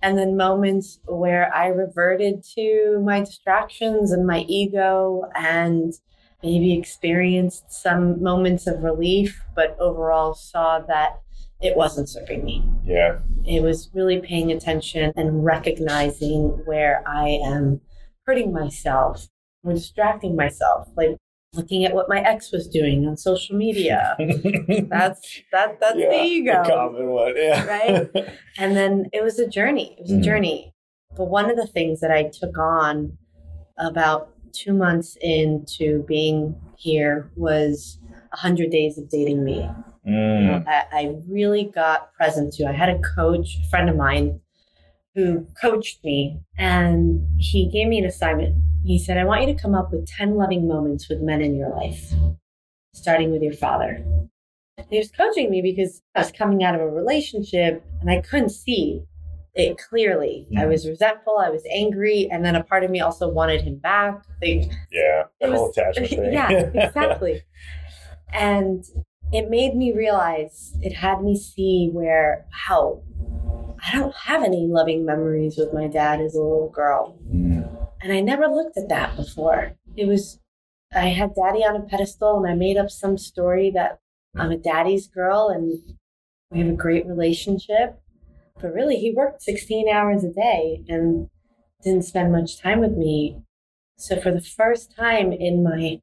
And 0.03 0.17
then 0.17 0.37
moments 0.37 0.99
where 1.07 1.55
I 1.55 1.69
reverted 1.69 2.43
to 2.55 3.03
my 3.05 3.21
distractions 3.21 4.13
and 4.13 4.27
my 4.27 4.41
ego 4.49 5.25
and 5.35 5.93
maybe 6.43 6.73
experienced 6.73 7.71
some 7.71 8.23
moments 8.23 8.67
of 8.67 8.83
relief, 8.83 9.43
but 9.55 9.77
overall 9.79 10.35
saw 10.35 10.79
that 10.81 11.21
it 11.61 11.77
wasn't 11.77 12.09
serving 12.09 12.45
me. 12.45 12.65
Yeah. 12.85 13.19
It 13.47 13.63
was 13.63 13.91
really 13.93 14.21
paying 14.21 14.51
attention 14.51 15.13
and 15.17 15.45
recognizing 15.45 16.63
where 16.65 17.03
I 17.07 17.29
am 17.29 17.83
hurting 18.27 18.53
myself 18.53 19.29
or 19.63 19.75
distracting 19.75 20.35
myself. 20.35 20.89
Like 20.97 21.19
looking 21.53 21.85
at 21.85 21.95
what 21.95 22.09
my 22.09 22.21
ex 22.21 22.53
was 22.53 22.69
doing 22.69 23.07
on 23.07 23.17
social 23.17 23.57
media. 23.57 24.17
that's 24.89 25.43
that 25.53 25.81
that's 25.81 25.97
yeah, 25.97 26.11
the 26.11 26.23
ego. 26.23 26.63
Common 26.67 27.07
one, 27.09 27.35
yeah. 27.37 27.65
right? 27.65 28.11
And 28.59 28.77
then 28.77 29.07
it 29.13 29.23
was 29.23 29.39
a 29.39 29.49
journey. 29.49 29.97
It 29.99 30.03
was 30.03 30.13
mm. 30.13 30.19
a 30.19 30.23
journey. 30.23 30.75
But 31.17 31.25
one 31.25 31.51
of 31.51 31.57
the 31.57 31.67
things 31.67 32.01
that 32.01 32.11
I 32.11 32.25
took 32.25 32.57
on 32.59 33.17
about 33.79 34.35
two 34.53 34.73
months 34.73 35.17
into 35.21 36.05
being 36.07 36.55
here 36.77 37.31
was 37.37 37.99
100 38.31 38.71
days 38.71 38.99
of 38.99 39.09
dating 39.09 39.45
me. 39.45 39.69
Mm. 40.07 40.67
I, 40.67 40.85
I 40.93 41.17
really 41.29 41.65
got 41.65 42.13
present 42.15 42.53
to. 42.55 42.67
I 42.67 42.73
had 42.73 42.89
a 42.89 43.01
coach, 43.01 43.59
a 43.65 43.69
friend 43.69 43.89
of 43.89 43.97
mine, 43.97 44.41
who 45.15 45.47
coached 45.61 46.03
me, 46.05 46.41
and 46.57 47.27
he 47.39 47.69
gave 47.69 47.89
me 47.89 47.99
an 47.99 48.05
assignment. 48.05 48.57
He 48.85 48.99
said, 48.99 49.19
I 49.19 49.25
want 49.25 49.43
you 49.47 49.55
to 49.55 49.61
come 49.61 49.75
up 49.75 49.93
with 49.93 50.07
10 50.07 50.37
loving 50.37 50.67
moments 50.67 51.09
with 51.09 51.21
men 51.21 51.43
in 51.43 51.55
your 51.55 51.71
life, 51.71 52.13
starting 52.95 53.31
with 53.31 53.43
your 53.43 53.53
father. 53.53 54.05
And 54.79 54.87
he 54.89 54.99
was 54.99 55.11
coaching 55.11 55.51
me 55.51 55.61
because 55.61 56.03
I 56.15 56.21
was 56.21 56.33
coming 56.33 56.65
out 56.65 56.75
of 56.75 56.81
a 56.81 56.89
relationship 56.89 57.85
and 58.01 58.11
I 58.11 58.23
couldn't 58.23 58.51
see 58.51 59.03
it 59.55 59.79
clearly. 59.79 60.47
Mm. 60.53 60.61
I 60.61 60.67
was 60.67 60.89
resentful, 60.89 61.39
I 61.39 61.51
was 61.51 61.63
angry, 61.71 62.29
and 62.31 62.45
then 62.45 62.55
a 62.55 62.65
part 62.65 62.85
of 62.85 62.91
me 62.91 63.01
also 63.01 63.29
wanted 63.29 63.63
him 63.63 63.77
back. 63.77 64.23
Like, 64.43 64.71
yeah, 64.93 65.25
the 65.41 65.51
whole 65.53 65.71
attachment 65.71 66.09
thing. 66.11 66.33
yeah, 66.33 66.51
exactly. 66.75 67.43
and 68.33 68.85
it 69.33 69.51
made 69.51 69.77
me 69.77 69.93
realize, 69.93 70.73
it 70.81 70.93
had 70.93 71.23
me 71.23 71.37
see 71.37 71.91
where, 71.93 72.47
how 72.51 73.03
I 73.83 73.97
don't 73.97 74.15
have 74.15 74.43
any 74.43 74.67
loving 74.67 75.05
memories 75.05 75.57
with 75.57 75.73
my 75.73 75.87
dad 75.87 76.21
as 76.21 76.35
a 76.35 76.43
little 76.43 76.71
girl. 76.71 77.19
Mm. 77.33 77.80
And 78.01 78.13
I 78.13 78.21
never 78.21 78.47
looked 78.47 78.77
at 78.77 78.89
that 78.89 79.17
before. 79.17 79.73
It 79.97 80.07
was, 80.07 80.41
I 80.93 81.09
had 81.09 81.35
daddy 81.35 81.65
on 81.65 81.77
a 81.77 81.83
pedestal 81.83 82.37
and 82.39 82.51
I 82.51 82.55
made 82.55 82.77
up 82.77 82.91
some 82.91 83.19
story 83.19 83.71
that 83.75 84.01
I'm 84.37 84.51
a 84.51 84.57
daddy's 84.57 85.07
girl 85.07 85.49
and 85.49 85.97
we 86.51 86.61
have 86.61 86.69
a 86.69 86.73
great 86.73 87.07
relationship. 87.07 88.01
But 88.61 88.75
really, 88.75 88.97
he 88.97 89.13
worked 89.13 89.43
16 89.43 89.89
hours 89.89 90.25
a 90.25 90.33
day 90.33 90.83
and 90.89 91.29
didn't 91.83 92.05
spend 92.05 92.33
much 92.33 92.59
time 92.61 92.81
with 92.81 92.93
me. 92.93 93.43
So, 93.97 94.21
for 94.21 94.31
the 94.31 94.41
first 94.41 94.95
time 94.95 95.33
in 95.33 95.63
my 95.63 96.01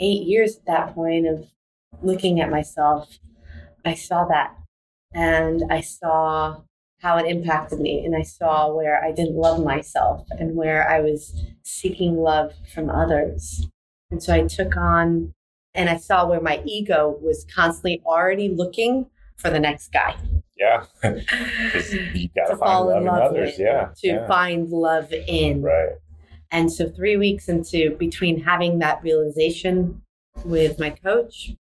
eight 0.00 0.22
years 0.22 0.56
at 0.56 0.66
that 0.66 0.94
point 0.94 1.26
of 1.26 1.46
looking 2.02 2.40
at 2.40 2.50
myself, 2.50 3.18
I 3.84 3.94
saw 3.94 4.26
that. 4.26 4.56
And 5.12 5.64
I 5.70 5.80
saw 5.80 6.62
how 7.06 7.16
it 7.18 7.26
impacted 7.26 7.78
me. 7.78 8.04
And 8.04 8.16
I 8.16 8.22
saw 8.22 8.74
where 8.74 9.02
I 9.04 9.12
didn't 9.12 9.36
love 9.36 9.62
myself 9.62 10.26
and 10.40 10.56
where 10.56 10.90
I 10.90 11.00
was 11.00 11.40
seeking 11.62 12.16
love 12.16 12.52
from 12.74 12.90
others. 12.90 13.68
And 14.10 14.20
so 14.20 14.34
I 14.34 14.42
took 14.42 14.76
on, 14.76 15.32
and 15.72 15.88
I 15.88 15.98
saw 15.98 16.26
where 16.26 16.40
my 16.40 16.60
ego 16.66 17.16
was 17.22 17.46
constantly 17.54 18.02
already 18.04 18.48
looking 18.48 19.06
for 19.36 19.50
the 19.50 19.60
next 19.60 19.92
guy. 19.92 20.16
Yeah. 20.58 20.84
you 21.04 22.28
got 22.34 22.48
to 22.48 22.56
fall 22.56 22.90
in 22.90 23.04
love, 23.04 23.30
others. 23.30 23.56
In, 23.56 23.66
yeah. 23.66 23.90
To 23.98 24.06
yeah. 24.08 24.26
find 24.26 24.68
love 24.68 25.12
in. 25.12 25.62
Right. 25.62 25.90
And 26.50 26.72
so 26.72 26.88
three 26.88 27.16
weeks 27.16 27.48
into 27.48 27.94
between 27.98 28.42
having 28.42 28.80
that 28.80 29.00
realization 29.04 30.02
with 30.44 30.80
my 30.80 30.90
coach 30.90 31.52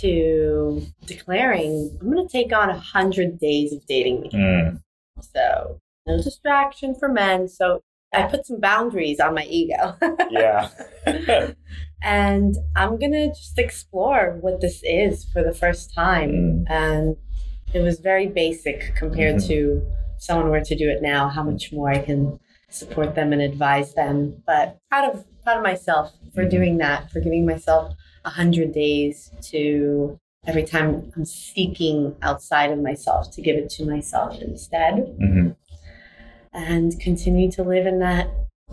to 0.00 0.86
declaring, 1.04 1.98
I'm 2.00 2.10
going 2.10 2.26
to 2.26 2.32
take 2.32 2.54
on 2.54 2.70
a 2.70 2.78
hundred 2.78 3.38
days 3.38 3.74
of 3.74 3.84
dating 3.86 4.22
me. 4.22 4.30
Mm. 4.30 4.80
So 5.20 5.80
no 6.06 6.22
distraction 6.22 6.94
for 6.94 7.08
men. 7.08 7.48
So 7.48 7.82
I 8.12 8.24
put 8.24 8.46
some 8.46 8.60
boundaries 8.60 9.20
on 9.20 9.34
my 9.34 9.44
ego. 9.44 9.96
yeah. 10.30 10.68
and 12.02 12.54
I'm 12.76 12.98
going 12.98 13.12
to 13.12 13.28
just 13.28 13.58
explore 13.58 14.38
what 14.40 14.60
this 14.60 14.82
is 14.84 15.24
for 15.24 15.42
the 15.42 15.54
first 15.54 15.94
time. 15.94 16.30
Mm. 16.30 16.70
And 16.70 17.16
it 17.72 17.80
was 17.80 17.98
very 17.98 18.26
basic 18.26 18.94
compared 18.94 19.36
mm-hmm. 19.36 19.48
to 19.48 19.82
someone 20.18 20.50
were 20.50 20.60
to 20.60 20.76
do 20.76 20.88
it 20.88 21.02
now, 21.02 21.28
how 21.28 21.42
much 21.42 21.72
more 21.72 21.90
I 21.90 21.98
can 21.98 22.38
support 22.70 23.14
them 23.14 23.32
and 23.32 23.42
advise 23.42 23.94
them. 23.94 24.42
But 24.46 24.78
proud 24.90 25.14
of 25.14 25.24
proud 25.42 25.58
of 25.58 25.62
myself 25.62 26.12
for 26.34 26.42
mm-hmm. 26.42 26.50
doing 26.50 26.78
that, 26.78 27.10
for 27.10 27.20
giving 27.20 27.44
myself 27.46 27.94
a 28.24 28.30
hundred 28.30 28.72
days 28.72 29.30
to 29.42 30.18
every 30.46 30.64
time 30.64 31.12
I'm 31.16 31.24
seeking 31.24 32.16
outside 32.22 32.70
of 32.70 32.78
myself 32.78 33.30
to 33.32 33.42
give 33.42 33.56
it 33.56 33.70
to 33.70 33.84
myself 33.84 34.40
instead. 34.40 34.94
Mm-hmm. 34.94 35.50
And 36.52 36.98
continue 37.00 37.50
to 37.52 37.64
live 37.64 37.86
in 37.86 37.98
that 37.98 38.28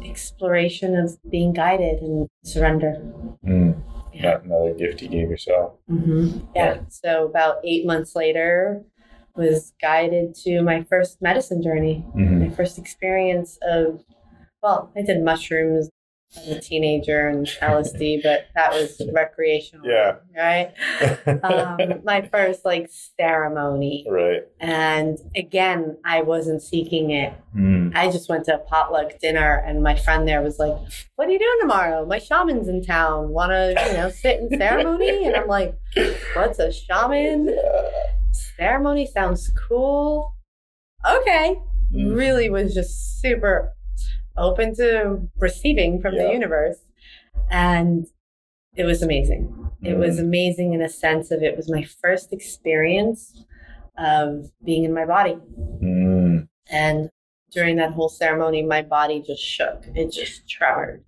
exploration 0.06 0.96
of 0.96 1.18
being 1.30 1.52
guided 1.54 2.02
and 2.02 2.28
surrender. 2.44 3.02
Mm. 3.46 3.82
Yeah. 4.14 4.40
Another 4.44 4.74
gift 4.74 5.02
you 5.02 5.08
gave 5.08 5.30
yourself. 5.30 5.74
Mm-hmm. 5.90 6.46
Yeah. 6.56 6.76
yeah. 6.76 6.82
So 6.90 7.26
about 7.26 7.58
eight 7.64 7.86
months 7.86 8.16
later, 8.16 8.84
was 9.36 9.74
guided 9.82 10.36
to 10.36 10.62
my 10.62 10.84
first 10.84 11.22
medicine 11.22 11.62
journey, 11.62 12.06
mm-hmm. 12.16 12.48
my 12.48 12.50
first 12.50 12.78
experience 12.78 13.58
of, 13.62 14.04
well, 14.62 14.92
I 14.96 15.02
did 15.02 15.24
mushrooms 15.24 15.90
as 16.38 16.48
a 16.48 16.60
teenager 16.60 17.28
and 17.28 17.46
LSD, 17.46 18.24
but 18.24 18.48
that 18.56 18.72
was 18.72 19.02
recreational. 19.14 19.86
Yeah. 19.86 20.18
Right. 20.36 20.74
um, 21.44 22.02
my 22.04 22.28
first 22.32 22.64
like 22.64 22.90
ceremony. 23.20 24.06
Right. 24.10 24.44
And 24.60 25.18
again, 25.36 25.98
I 26.06 26.22
wasn't 26.22 26.62
seeking 26.62 27.12
it. 27.12 27.34
Mm. 27.56 27.96
I 27.96 28.10
just 28.10 28.30
went 28.30 28.46
to 28.46 28.56
a 28.56 28.60
potluck 28.60 29.20
dinner, 29.20 29.62
and 29.66 29.84
my 29.84 29.96
friend 29.96 30.28
there 30.28 30.42
was 30.42 30.58
like, 30.58 30.76
"What 31.16 31.28
are 31.28 31.32
you 31.32 31.40
doing 31.40 31.58
tomorrow? 31.62 32.06
My 32.06 32.20
shaman's 32.20 32.68
in 32.68 32.84
town. 32.84 33.30
Want 33.30 33.52
to, 33.52 33.76
you 33.88 33.94
know, 33.94 34.10
sit 34.10 34.40
in 34.40 34.58
ceremony?" 34.58 35.26
And 35.26 35.36
I'm 35.36 35.48
like, 35.48 35.78
"What's 36.34 36.60
a 36.60 36.72
shaman? 36.72 37.58
Ceremony 38.32 39.06
sounds 39.06 39.52
cool." 39.68 40.36
Okay. 41.06 41.60
Mm. 41.94 42.16
Really 42.16 42.50
was 42.50 42.74
just 42.74 43.20
super 43.20 43.74
open 44.42 44.76
to 44.76 45.28
receiving 45.38 46.02
from 46.02 46.16
yeah. 46.16 46.24
the 46.24 46.34
universe. 46.34 46.78
And 47.50 48.08
it 48.76 48.86
was 48.86 49.02
amazing. 49.02 49.54
Mm. 49.84 49.88
It 49.88 49.98
was 49.98 50.18
mm. 50.18 50.22
amazing 50.22 50.74
in 50.74 50.82
a 50.82 50.90
sense 50.90 51.32
of 51.32 51.44
it 51.44 51.56
was 51.56 51.70
my 51.70 51.84
first 51.84 52.34
experience 52.34 53.46
of 53.98 54.52
being 54.64 54.84
in 54.84 54.94
my 54.94 55.06
body. 55.06 55.38
Mm. 55.84 56.48
And 56.70 57.10
during 57.52 57.76
that 57.78 57.92
whole 57.92 58.10
ceremony, 58.10 58.64
my 58.64 58.82
body 58.82 59.22
just 59.26 59.44
shook. 59.44 59.84
It 59.94 60.12
just 60.12 60.48
tremored. 60.48 61.04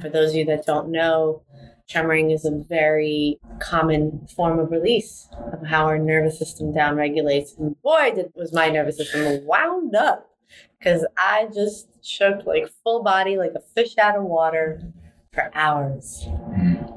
For 0.00 0.08
those 0.08 0.30
of 0.30 0.36
you 0.36 0.44
that 0.46 0.66
don't 0.66 0.90
know, 0.90 1.42
tremoring 1.90 2.32
is 2.32 2.44
a 2.44 2.62
very 2.68 3.38
common 3.60 4.26
form 4.34 4.58
of 4.58 4.70
release 4.70 5.28
of 5.52 5.66
how 5.66 5.84
our 5.84 5.98
nervous 5.98 6.38
system 6.38 6.72
downregulates. 6.72 7.58
And 7.58 7.80
boy, 7.82 8.12
did, 8.14 8.32
was 8.34 8.52
my 8.52 8.68
nervous 8.68 8.98
system 8.98 9.46
wound 9.46 9.94
up 9.94 10.31
because 10.78 11.06
I 11.16 11.48
just 11.54 12.04
shook 12.04 12.44
like 12.46 12.68
full 12.82 13.02
body, 13.02 13.36
like 13.36 13.52
a 13.54 13.60
fish 13.74 13.98
out 13.98 14.16
of 14.16 14.24
water 14.24 14.82
for 15.32 15.50
hours. 15.54 16.26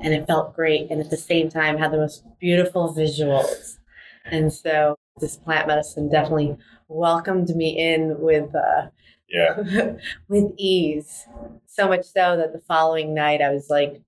And 0.02 0.14
it 0.14 0.28
felt 0.28 0.56
great. 0.56 0.92
And 0.92 1.00
at 1.00 1.10
the 1.10 1.18
same 1.18 1.50
time, 1.50 1.78
had 1.78 1.92
the 1.92 1.98
most 1.98 2.24
beautiful 2.40 2.94
visuals. 2.94 3.78
And 4.26 4.52
so 4.52 4.96
this 5.20 5.38
plant 5.38 5.68
medicine 5.68 6.10
definitely 6.10 6.58
welcomed 6.88 7.50
me 7.56 7.78
in 7.78 8.20
with 8.20 8.54
uh, 8.54 8.88
Yeah. 9.30 9.94
with 10.28 10.52
ease. 10.58 11.26
So 11.66 11.88
much 11.88 12.06
so 12.06 12.38
that 12.38 12.54
the 12.54 12.62
following 12.68 13.14
night 13.14 13.42
I 13.42 13.50
was 13.50 13.70
like, 13.70 14.02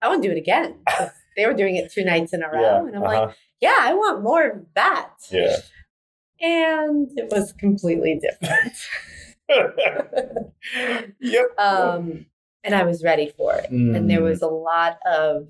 I 0.00 0.08
want 0.08 0.22
to 0.22 0.28
do 0.28 0.34
it 0.34 0.38
again. 0.38 0.76
They 1.34 1.46
were 1.46 1.54
doing 1.54 1.76
it 1.76 1.90
two 1.90 2.04
nights 2.04 2.34
in 2.34 2.42
a 2.42 2.50
row. 2.50 2.60
Yeah. 2.60 2.78
And 2.80 2.94
I'm 2.94 3.00
like, 3.00 3.22
uh-huh. 3.22 3.32
yeah, 3.62 3.76
I 3.80 3.94
want 3.94 4.22
more 4.22 4.48
of 4.48 4.66
that. 4.74 5.14
Yeah. 5.30 5.56
And 6.42 7.08
it 7.16 7.30
was 7.30 7.52
completely 7.52 8.20
different. 8.20 8.72
yep. 11.20 11.58
um, 11.58 12.26
and 12.64 12.74
I 12.74 12.84
was 12.84 13.02
ready 13.04 13.32
for 13.36 13.54
it. 13.54 13.70
And 13.70 14.10
there 14.10 14.20
Mm. 14.20 14.24
was 14.24 14.42
a 14.42 14.48
lot 14.48 14.98
of 15.06 15.48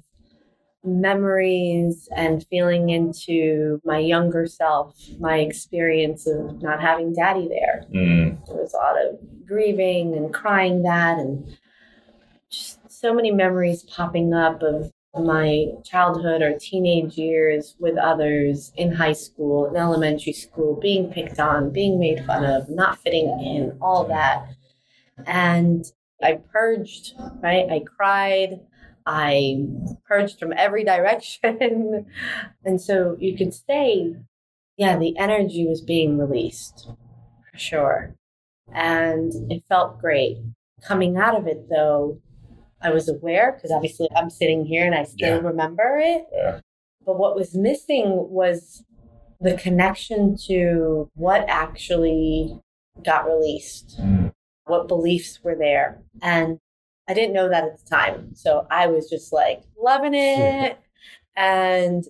memories 0.84 2.08
and 2.14 2.44
feeling 2.46 2.90
into 2.90 3.80
my 3.84 3.98
younger 3.98 4.46
self, 4.46 4.96
my 5.18 5.38
experience 5.38 6.26
of 6.26 6.60
not 6.60 6.80
having 6.80 7.14
daddy 7.14 7.48
there. 7.48 7.84
Mm. 7.94 8.46
There 8.46 8.56
was 8.56 8.74
a 8.74 8.76
lot 8.76 8.96
of 9.00 9.46
grieving 9.46 10.14
and 10.14 10.34
crying 10.34 10.82
that, 10.82 11.18
and 11.18 11.56
just 12.50 12.78
so 12.90 13.14
many 13.14 13.30
memories 13.30 13.82
popping 13.84 14.34
up 14.34 14.62
of 14.62 14.91
my 15.14 15.66
childhood 15.84 16.40
or 16.40 16.58
teenage 16.58 17.18
years 17.18 17.76
with 17.78 17.98
others 17.98 18.72
in 18.76 18.92
high 18.92 19.12
school, 19.12 19.66
in 19.66 19.76
elementary 19.76 20.32
school, 20.32 20.78
being 20.80 21.12
picked 21.12 21.38
on, 21.38 21.70
being 21.70 22.00
made 22.00 22.24
fun 22.24 22.44
of, 22.44 22.70
not 22.70 22.98
fitting 22.98 23.28
in, 23.40 23.76
all 23.80 24.04
that. 24.04 24.46
And 25.26 25.84
I 26.22 26.40
purged, 26.50 27.14
right? 27.42 27.66
I 27.70 27.80
cried. 27.80 28.60
I 29.04 29.66
purged 30.06 30.38
from 30.38 30.54
every 30.56 30.84
direction. 30.92 32.06
and 32.64 32.80
so 32.80 33.16
you 33.20 33.36
could 33.36 33.52
say, 33.52 34.16
yeah, 34.78 34.96
the 34.96 35.18
energy 35.18 35.66
was 35.66 35.82
being 35.82 36.16
released 36.16 36.88
for 37.50 37.58
sure. 37.58 38.16
And 38.72 39.52
it 39.52 39.64
felt 39.68 40.00
great. 40.00 40.38
Coming 40.82 41.18
out 41.18 41.36
of 41.36 41.46
it, 41.46 41.68
though, 41.68 42.20
I 42.82 42.90
was 42.90 43.08
aware 43.08 43.52
because 43.52 43.70
obviously 43.70 44.08
I'm 44.16 44.30
sitting 44.30 44.64
here 44.64 44.84
and 44.84 44.94
I 44.94 45.04
still 45.04 45.36
Yeah. 45.40 45.46
remember 45.48 45.98
it. 46.02 46.26
Yeah. 46.32 46.60
But 47.04 47.18
what 47.18 47.34
was 47.36 47.54
missing 47.54 48.30
was 48.30 48.84
the 49.40 49.54
connection 49.54 50.36
to 50.46 51.08
what 51.14 51.44
actually 51.48 52.60
got 53.04 53.26
released 53.26 53.98
Mm. 54.00 54.32
what 54.66 54.86
beliefs 54.86 55.42
were 55.42 55.56
there. 55.56 56.00
And 56.22 56.58
I 57.08 57.14
didn't 57.14 57.32
know 57.34 57.48
that 57.48 57.64
at 57.64 57.78
the 57.78 57.84
time. 57.88 58.34
So 58.34 58.66
I 58.70 58.86
was 58.86 59.10
just 59.10 59.32
like 59.32 59.62
loving 59.76 60.14
it 60.14 60.78
and 61.36 62.04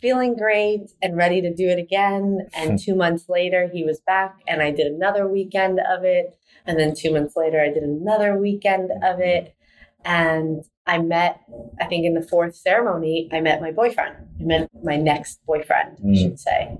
feeling 0.00 0.36
great 0.36 0.92
and 1.02 1.16
ready 1.16 1.40
to 1.40 1.52
do 1.52 1.68
it 1.68 1.78
again. 1.80 2.46
And 2.54 2.78
two 2.78 2.94
months 2.94 3.28
later, 3.28 3.68
he 3.72 3.82
was 3.84 4.00
back 4.00 4.36
and 4.46 4.62
I 4.62 4.70
did 4.70 4.86
another 4.86 5.26
weekend 5.26 5.80
of 5.80 6.04
it. 6.04 6.36
And 6.64 6.78
then 6.78 6.94
two 6.94 7.12
months 7.12 7.36
later, 7.36 7.60
I 7.60 7.68
did 7.70 7.82
another 7.82 8.38
weekend 8.38 8.90
of 9.02 9.20
it. 9.20 9.54
And 10.06 10.64
I 10.86 10.98
met, 10.98 11.40
I 11.80 11.86
think 11.86 12.06
in 12.06 12.14
the 12.14 12.22
fourth 12.22 12.54
ceremony, 12.54 13.28
I 13.32 13.40
met 13.40 13.60
my 13.60 13.72
boyfriend. 13.72 14.14
I 14.40 14.44
met 14.44 14.70
my 14.84 14.96
next 14.96 15.40
boyfriend, 15.44 15.98
I 15.98 16.06
Mm. 16.06 16.22
should 16.22 16.38
say. 16.38 16.78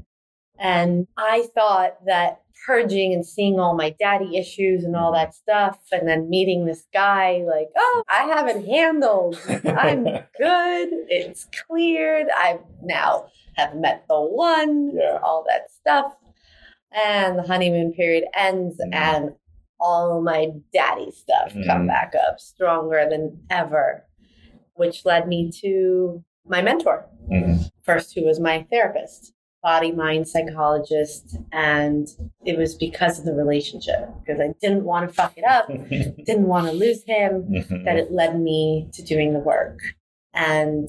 And 0.61 1.07
I 1.19 1.49
thought 1.55 1.97
that 2.07 2.41
purging 2.67 3.13
and 3.13 3.27
seeing 3.27 3.59
all 3.61 3.75
my 3.75 3.91
daddy 3.99 4.37
issues 4.39 4.85
and 4.85 4.95
all 4.97 5.13
that 5.13 5.35
stuff, 5.35 5.79
and 5.93 6.09
then 6.09 6.31
meeting 6.31 6.65
this 6.67 6.85
guy, 6.93 7.43
like, 7.47 7.69
oh, 7.77 8.03
I 8.09 8.23
have 8.35 8.47
it 8.49 8.65
handled. 8.65 9.39
I'm 9.67 10.05
good. 10.39 10.89
It's 11.09 11.47
cleared. 11.67 12.29
I 12.35 12.61
now 12.83 13.27
have 13.57 13.75
met 13.75 14.05
the 14.09 14.21
one, 14.21 14.93
Yeah. 14.97 15.19
all 15.23 15.45
that 15.49 15.71
stuff. 15.71 16.15
And 16.93 17.39
the 17.39 17.43
honeymoon 17.43 17.93
period 17.93 18.25
ends, 18.35 18.79
Mhm. 18.81 18.95
and 18.95 19.35
all 19.81 20.21
my 20.23 20.49
daddy 20.73 21.11
stuff 21.11 21.53
come 21.67 21.83
Mhm. 21.85 21.89
back 21.89 22.15
up 22.29 22.41
stronger 22.41 23.07
than 23.09 23.39
ever, 23.51 24.05
which 24.75 25.05
led 25.05 25.27
me 25.29 25.51
to 25.63 26.23
my 26.47 26.63
mentor 26.63 27.07
Mm. 27.31 27.71
first 27.83 28.15
who 28.15 28.25
was 28.25 28.39
my 28.39 28.65
therapist 28.71 29.33
body 29.63 29.91
mind 29.91 30.29
psychologist 30.29 31.37
and 31.51 32.07
it 32.45 32.57
was 32.57 32.77
because 32.77 33.19
of 33.19 33.25
the 33.25 33.35
relationship 33.35 34.09
because 34.21 34.39
i 34.41 34.55
didn't 34.61 34.85
want 34.85 35.09
to 35.09 35.13
fuck 35.13 35.37
it 35.37 35.43
up 35.45 35.67
didn't 36.25 36.47
want 36.47 36.67
to 36.69 36.73
lose 36.73 37.03
him 37.05 37.43
Mhm. 37.51 37.85
that 37.85 37.97
it 37.97 38.13
led 38.13 38.39
me 38.39 38.89
to 38.93 39.03
doing 39.03 39.33
the 39.33 39.41
work 39.41 39.81
and 40.35 40.89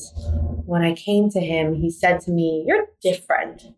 when 0.67 0.84
i 0.84 0.93
came 0.93 1.28
to 1.32 1.39
him 1.39 1.73
he 1.73 1.89
said 1.89 2.19
to 2.21 2.30
me 2.32 2.63
you're 2.67 2.88
different 3.02 3.73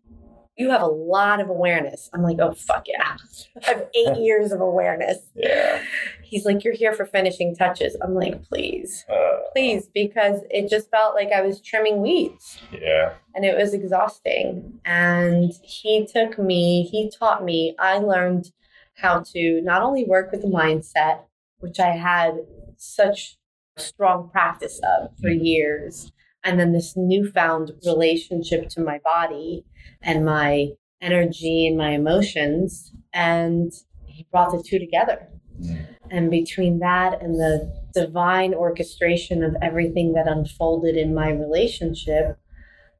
you 0.60 0.70
have 0.70 0.82
a 0.82 0.86
lot 0.86 1.40
of 1.40 1.48
awareness 1.48 2.08
i'm 2.12 2.22
like 2.22 2.38
oh 2.40 2.52
fuck 2.52 2.86
yeah 2.86 3.16
i 3.66 3.70
have 3.70 3.86
eight 3.94 4.16
years 4.18 4.52
of 4.52 4.60
awareness 4.60 5.18
yeah. 5.34 5.82
he's 6.22 6.44
like 6.44 6.62
you're 6.64 6.74
here 6.74 6.92
for 6.92 7.06
finishing 7.06 7.54
touches 7.54 7.96
i'm 8.02 8.14
like 8.14 8.42
please 8.44 9.04
Uh, 9.08 9.38
please 9.52 9.88
because 9.94 10.40
it 10.50 10.68
just 10.68 10.90
felt 10.90 11.14
like 11.14 11.30
i 11.32 11.40
was 11.40 11.60
trimming 11.60 12.00
weeds 12.00 12.58
yeah. 12.72 13.14
and 13.34 13.44
it 13.44 13.56
was 13.56 13.74
exhausting. 13.74 14.80
And 14.84 15.52
he 15.62 16.06
took 16.06 16.38
me, 16.38 16.82
he 16.90 17.10
taught 17.10 17.44
me, 17.44 17.74
I 17.78 17.98
learned 17.98 18.50
how 18.96 19.20
to 19.32 19.60
not 19.62 19.82
only 19.82 20.04
work 20.04 20.30
with 20.30 20.42
the 20.42 20.48
mindset, 20.48 21.20
which 21.58 21.80
I 21.80 21.90
had 21.90 22.34
such 22.76 23.36
strong 23.76 24.28
practice 24.30 24.80
of 24.84 25.10
for 25.20 25.30
years, 25.30 26.12
and 26.44 26.58
then 26.58 26.72
this 26.72 26.94
newfound 26.96 27.72
relationship 27.84 28.68
to 28.70 28.80
my 28.80 28.98
body 29.04 29.64
and 30.02 30.24
my 30.24 30.68
energy 31.00 31.66
and 31.66 31.76
my 31.76 31.90
emotions. 31.90 32.92
And 33.12 33.72
he 34.06 34.26
brought 34.30 34.52
the 34.52 34.62
two 34.62 34.78
together. 34.78 35.28
Mm. 35.60 35.86
And 36.10 36.30
between 36.30 36.78
that 36.80 37.22
and 37.22 37.34
the 37.34 37.72
divine 37.94 38.54
orchestration 38.54 39.42
of 39.42 39.56
everything 39.62 40.14
that 40.14 40.26
unfolded 40.26 40.96
in 40.96 41.14
my 41.14 41.30
relationship, 41.30 42.38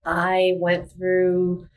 I 0.05 0.55
went 0.57 0.90
through 0.90 1.68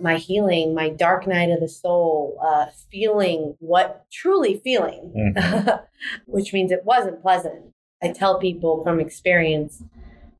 my 0.00 0.16
healing, 0.16 0.74
my 0.74 0.88
dark 0.88 1.26
night 1.26 1.50
of 1.50 1.60
the 1.60 1.68
soul, 1.68 2.38
uh, 2.44 2.66
feeling 2.90 3.54
what 3.60 4.04
truly 4.10 4.60
feeling, 4.64 5.12
Mhm. 5.16 5.82
which 6.26 6.52
means 6.52 6.72
it 6.72 6.84
wasn't 6.84 7.22
pleasant. 7.22 7.72
I 8.02 8.08
tell 8.08 8.38
people 8.38 8.82
from 8.82 8.98
experience, 8.98 9.84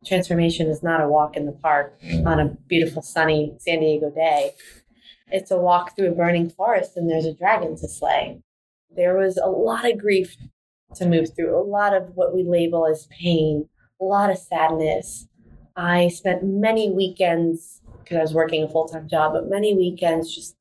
transformation 0.05 0.69
is 0.69 0.83
not 0.83 1.01
a 1.01 1.09
walk 1.09 1.37
in 1.37 1.47
the 1.47 1.53
park 1.53 1.99
on 2.27 2.41
a 2.41 2.57
beautiful 2.69 3.03
sunny 3.03 3.55
San 3.59 3.81
Diego 3.81 4.11
day. 4.11 4.53
It's 5.31 5.51
a 5.51 5.59
walk 5.59 5.97
through 5.97 6.09
a 6.13 6.15
burning 6.15 6.51
forest 6.51 6.97
and 6.97 7.11
there's 7.11 7.27
a 7.27 7.35
dragon 7.35 7.77
to 7.77 7.89
slay. 7.89 8.41
There 8.95 9.17
was 9.17 9.37
a 9.39 9.49
lot 9.49 9.91
of 9.91 9.99
grief 9.99 10.37
to 10.97 11.07
move 11.07 11.35
through, 11.35 11.59
a 11.59 11.65
lot 11.65 11.95
of 11.95 12.11
what 12.15 12.35
we 12.35 12.45
label 12.45 12.87
as 12.87 13.07
pain, 13.11 13.69
a 14.01 14.05
lot 14.05 14.31
of 14.31 14.39
sadness. 14.39 15.27
I 15.75 16.09
spent 16.09 16.45
many 16.45 16.91
weekends 16.91 17.81
because 18.03 18.19
I 18.19 18.21
was 18.21 18.35
working 18.35 18.63
a 18.63 18.69
full 18.69 18.87
time 18.87 19.09
job, 19.09 19.33
but 19.33 19.49
many 19.49 19.75
weekends 19.75 20.35
just 20.35 20.57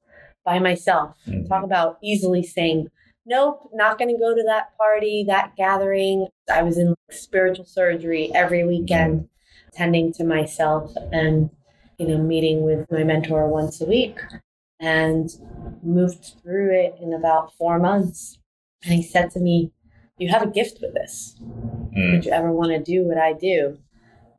by 0.45 0.59
myself. 0.59 1.15
Mhm. 1.27 1.49
Talk 1.49 1.63
about 1.63 1.97
easily 2.01 2.43
saying, 2.43 2.87
nope, 3.25 3.69
not 3.73 3.97
going 3.97 4.09
to 4.09 4.19
go 4.19 4.35
to 4.35 4.43
that 4.47 4.75
party, 4.77 5.25
that 5.27 5.55
gathering. 5.55 6.27
I 6.51 6.63
was 6.63 6.77
in 6.77 6.95
spiritual 7.09 7.65
surgery 7.65 8.31
every 8.33 8.65
weekend, 8.65 9.29
tending 9.73 10.13
to 10.13 10.23
myself 10.23 10.93
and, 11.11 11.49
you 11.97 12.07
know, 12.07 12.17
meeting 12.17 12.63
with 12.63 12.89
my 12.91 13.03
mentor 13.03 13.47
once 13.47 13.81
a 13.81 13.85
week 13.85 14.19
and 14.79 15.29
moved 15.83 16.35
through 16.41 16.73
it 16.73 16.95
in 17.01 17.13
about 17.13 17.53
four 17.53 17.79
months. 17.79 18.39
And 18.83 18.93
he 18.93 19.03
said 19.03 19.31
to 19.31 19.39
me, 19.39 19.71
You 20.17 20.29
have 20.29 20.41
a 20.41 20.49
gift 20.49 20.79
with 20.81 20.93
this. 20.93 21.35
Mm. 21.39 22.13
Would 22.13 22.25
you 22.25 22.31
ever 22.31 22.51
want 22.51 22.71
to 22.71 22.79
do 22.79 23.03
what 23.03 23.17
I 23.17 23.33
do? 23.33 23.77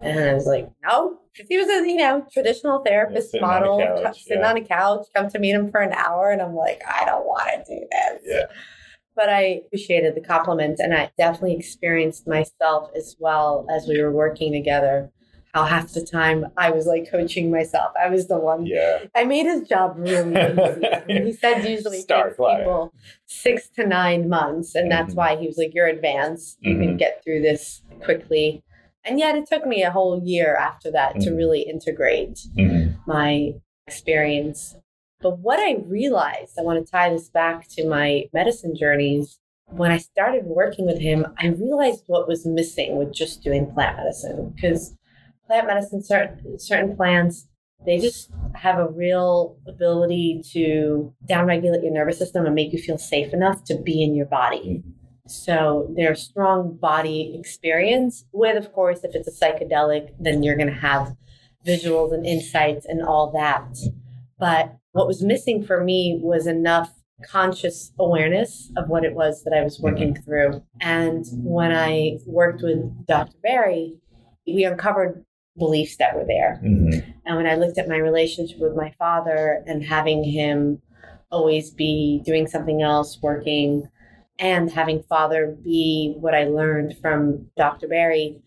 And 0.03 0.19
I 0.19 0.35
was 0.35 0.47
like, 0.47 0.69
no, 0.85 1.19
because 1.33 1.49
he 1.49 1.59
was 1.59 1.69
a 1.69 1.87
you 1.88 1.97
know 1.97 2.27
traditional 2.33 2.83
therapist 2.85 3.31
sitting 3.31 3.45
on 3.45 3.61
model, 3.62 3.79
couch, 3.79 4.03
co- 4.05 4.12
sitting 4.12 4.43
yeah. 4.43 4.51
on 4.51 4.57
a 4.57 4.65
couch, 4.65 5.07
come 5.15 5.29
to 5.31 5.38
meet 5.38 5.53
him 5.55 5.71
for 5.71 5.81
an 5.81 5.93
hour, 5.93 6.31
and 6.31 6.43
I'm 6.43 6.55
like, 6.55 6.83
I 6.88 7.05
don't 7.05 7.25
want 7.25 7.65
to 7.67 7.75
do 7.75 7.87
this. 7.91 8.23
Yeah. 8.25 8.47
But 9.15 9.29
I 9.29 9.61
appreciated 9.67 10.15
the 10.15 10.21
compliment, 10.23 10.79
and 10.81 10.95
I 10.95 11.11
definitely 11.19 11.55
experienced 11.57 12.27
myself 12.27 12.91
as 12.97 13.15
well 13.21 13.67
as 13.71 13.87
we 13.87 14.01
were 14.03 14.11
working 14.12 14.53
together. 14.53 15.11
How 15.55 15.65
half 15.67 15.93
the 15.93 16.01
time 16.01 16.47
I 16.57 16.71
was 16.71 16.87
like 16.87 17.11
coaching 17.11 17.51
myself. 17.51 17.93
I 18.03 18.09
was 18.09 18.27
the 18.27 18.38
one. 18.38 18.65
Yeah. 18.65 19.01
I 19.15 19.25
made 19.25 19.45
his 19.45 19.69
job 19.69 19.97
really 19.99 20.33
easy. 20.33 21.25
He 21.25 21.33
said 21.35 21.69
usually 21.69 21.99
it 21.99 22.05
Star 22.05 22.25
takes 22.29 22.37
client. 22.37 22.61
people 22.62 22.95
six 23.27 23.69
to 23.77 23.87
nine 23.87 24.31
months, 24.31 24.75
and 24.75 24.91
that's 24.91 25.12
Mhm. 25.12 25.19
why 25.19 25.37
he 25.37 25.47
was 25.47 25.59
like, 25.59 25.75
"You're 25.75 25.88
advanced. 25.88 26.57
You 26.62 26.79
can 26.79 26.95
Mhm. 26.95 26.99
get 26.99 27.23
through 27.23 27.43
this 27.43 27.83
quickly." 28.03 28.65
And 29.05 29.19
yet, 29.19 29.37
it 29.37 29.47
took 29.47 29.67
me 29.67 29.83
a 29.83 29.91
whole 29.91 30.23
year 30.23 30.55
after 30.57 30.91
that 30.93 31.19
to 31.21 31.31
Mhm. 31.31 31.37
really 31.37 31.62
integrate 31.62 32.38
Mhm. 32.57 32.97
my 33.07 33.55
experience. 33.87 34.77
But 35.21 35.38
what 35.38 35.59
I 35.61 35.77
realized, 35.87 36.59
I 36.59 36.62
want 36.62 36.85
to 36.85 36.91
tie 36.91 37.11
this 37.11 37.29
back 37.29 37.69
to 37.71 37.88
my 37.88 38.29
medicine 38.33 38.75
journeys. 38.75 39.38
When 39.71 39.91
I 39.91 39.99
started 39.99 40.45
working 40.47 40.85
with 40.87 40.99
him, 40.99 41.27
I 41.38 41.49
realized 41.49 42.05
what 42.07 42.29
was 42.29 42.45
missing 42.45 42.97
with 42.97 43.12
just 43.12 43.43
doing 43.43 43.73
plant 43.73 43.97
medicine 43.97 44.53
because 44.55 44.97
plant 45.47 45.67
medicine, 45.67 46.03
certain, 46.03 46.59
certain 46.59 46.97
plants, 46.97 47.47
they 47.85 47.99
just 47.99 48.31
have 48.55 48.79
a 48.79 48.88
real 48.88 49.57
ability 49.67 50.43
to 50.53 51.12
downregulate 51.29 51.83
your 51.83 51.93
nervous 51.93 52.19
system 52.19 52.47
and 52.47 52.55
make 52.55 52.73
you 52.73 52.79
feel 52.79 52.99
safe 52.99 53.33
enough 53.33 53.65
to 53.65 53.75
be 53.75 54.03
in 54.03 54.15
your 54.15 54.27
body. 54.27 54.83
So 55.27 55.93
they're 55.97 56.15
strong 56.15 56.77
body 56.77 57.37
experience 57.39 58.25
with, 58.33 58.57
of 58.57 58.73
course, 58.73 59.05
if 59.05 59.15
it's 59.15 59.29
a 59.29 59.45
psychedelic, 59.45 60.11
then 60.19 60.43
you're 60.43 60.57
going 60.57 60.73
to 60.73 60.81
have 60.81 61.15
visuals 61.67 62.13
and 62.13 62.27
insights 62.27 62.87
and 62.87 63.03
all 63.03 63.31
that. 63.33 63.77
But 64.39 64.77
what 64.93 65.07
was 65.07 65.23
missing 65.23 65.63
for 65.63 65.83
me 65.83 66.19
was 66.21 66.47
enough 66.47 66.93
conscious 67.25 67.93
awareness 68.01 68.71
of 68.77 68.89
what 68.89 69.05
it 69.05 69.15
was 69.15 69.45
that 69.45 69.55
I 69.55 69.63
was 69.63 69.79
working 69.81 70.15
mm-hmm. 70.15 70.23
through. 70.25 70.63
And 70.81 71.25
when 71.33 71.73
I 71.73 72.19
worked 72.27 72.63
with 72.63 73.07
Dr. 73.07 73.37
Barry, 73.43 73.99
we 74.47 74.65
uncovered 74.65 75.25
beliefs 75.57 75.97
that 75.99 76.17
were 76.17 76.27
there. 76.27 76.61
Mm-hmm. 76.65 77.11
And 77.27 77.37
when 77.37 77.47
I 77.47 77.55
looked 77.55 77.79
at 77.79 77.89
my 77.89 77.97
relationship 77.97 78.59
with 78.59 78.75
my 78.75 78.93
father 78.99 79.63
and 79.67 79.85
having 79.85 80.25
him 80.25 80.83
always 81.31 81.71
be 81.71 82.23
doing 82.25 82.47
something 82.47 82.83
else, 82.83 83.19
working, 83.23 83.89
and 84.42 84.72
having 84.72 85.05
father 85.05 85.57
be 85.62 86.16
what 86.18 86.35
I 86.35 86.44
learned 86.44 86.96
from 87.00 87.46
Dr. 87.57 87.87
Barry, 87.87 88.42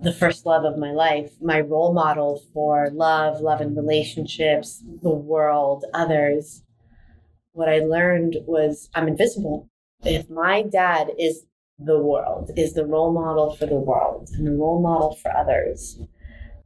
the 0.00 0.12
first 0.12 0.46
love 0.46 0.64
of 0.64 0.78
my 0.78 0.92
life, 0.92 1.30
my 1.42 1.60
role 1.60 1.92
model 1.92 2.42
for 2.54 2.88
love, 2.90 3.42
love 3.42 3.60
and 3.60 3.76
relationships, 3.76 4.82
the 5.02 5.10
world, 5.10 5.84
others. 5.92 6.62
What 7.52 7.68
I 7.68 7.80
learned 7.80 8.38
was 8.46 8.88
I'm 8.94 9.08
invisible. 9.08 9.68
If 10.02 10.30
my 10.30 10.62
dad 10.62 11.10
is 11.18 11.44
the 11.78 11.98
world, 11.98 12.50
is 12.56 12.72
the 12.72 12.86
role 12.86 13.12
model 13.12 13.54
for 13.54 13.66
the 13.66 13.74
world 13.74 14.30
and 14.32 14.46
the 14.46 14.56
role 14.56 14.80
model 14.80 15.16
for 15.16 15.36
others, 15.36 16.00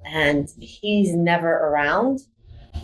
and 0.05 0.49
he's 0.61 1.13
never 1.13 1.51
around, 1.51 2.21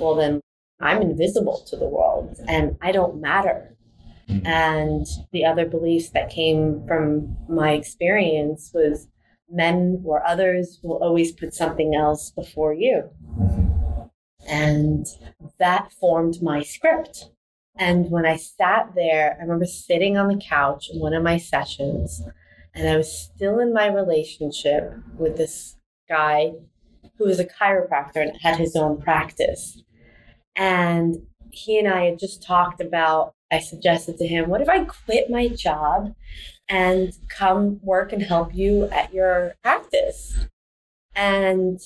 well, 0.01 0.17
then 0.17 0.41
I'm 0.81 1.01
invisible 1.01 1.65
to 1.69 1.77
the 1.77 1.89
world 1.89 2.39
and 2.49 2.77
I 2.83 2.91
don't 2.91 3.21
matter. 3.21 3.76
And 4.29 5.07
the 5.33 5.45
other 5.45 5.67
beliefs 5.67 6.11
that 6.11 6.31
came 6.31 6.85
from 6.87 7.37
my 7.49 7.73
experience 7.73 8.71
was 8.75 9.09
men 9.49 10.03
or 10.05 10.27
others 10.27 10.81
will 10.83 11.03
always 11.03 11.33
put 11.33 11.55
something 11.55 11.95
else 11.95 12.33
before 12.33 12.75
you. 12.75 13.11
And 14.49 15.07
that 15.59 15.93
formed 15.93 16.43
my 16.43 16.63
script. 16.63 17.31
And 17.79 18.11
when 18.11 18.27
I 18.27 18.37
sat 18.37 18.95
there, 18.95 19.37
I 19.39 19.43
remember 19.43 19.67
sitting 19.67 20.17
on 20.17 20.29
the 20.29 20.41
couch 20.43 20.89
in 20.93 20.99
one 20.99 21.15
of 21.15 21.23
my 21.23 21.37
sessions, 21.37 22.23
and 22.75 22.89
I 22.89 22.97
was 22.97 23.17
still 23.17 23.61
in 23.61 23.73
my 23.73 23.87
relationship 23.87 24.93
with 25.19 25.37
this 25.37 25.77
guy 26.09 26.53
who 27.19 27.27
was 27.27 27.39
a 27.39 27.45
chiropractor 27.45 28.17
and 28.17 28.37
had 28.41 28.57
his 28.57 28.77
own 28.77 29.01
practice. 29.01 29.83
And 30.57 31.17
he 31.51 31.79
and 31.79 31.89
I 31.89 32.07
had 32.07 32.19
just 32.19 32.43
talked 32.43 32.81
about, 32.81 33.35
I 33.51 33.61
suggested 33.61 34.19
to 34.19 34.27
him, 34.27 34.49
what 34.49 34.61
if 34.61 34.69
I 34.69 34.85
quit 34.85 35.31
my 35.31 35.49
job 35.49 36.15
and 36.69 37.17
come 37.29 37.81
work 37.83 38.13
and 38.13 38.23
help 38.23 38.55
you 38.55 38.85
at 38.87 39.13
your 39.13 39.55
practice. 39.63 40.47
And 41.15 41.81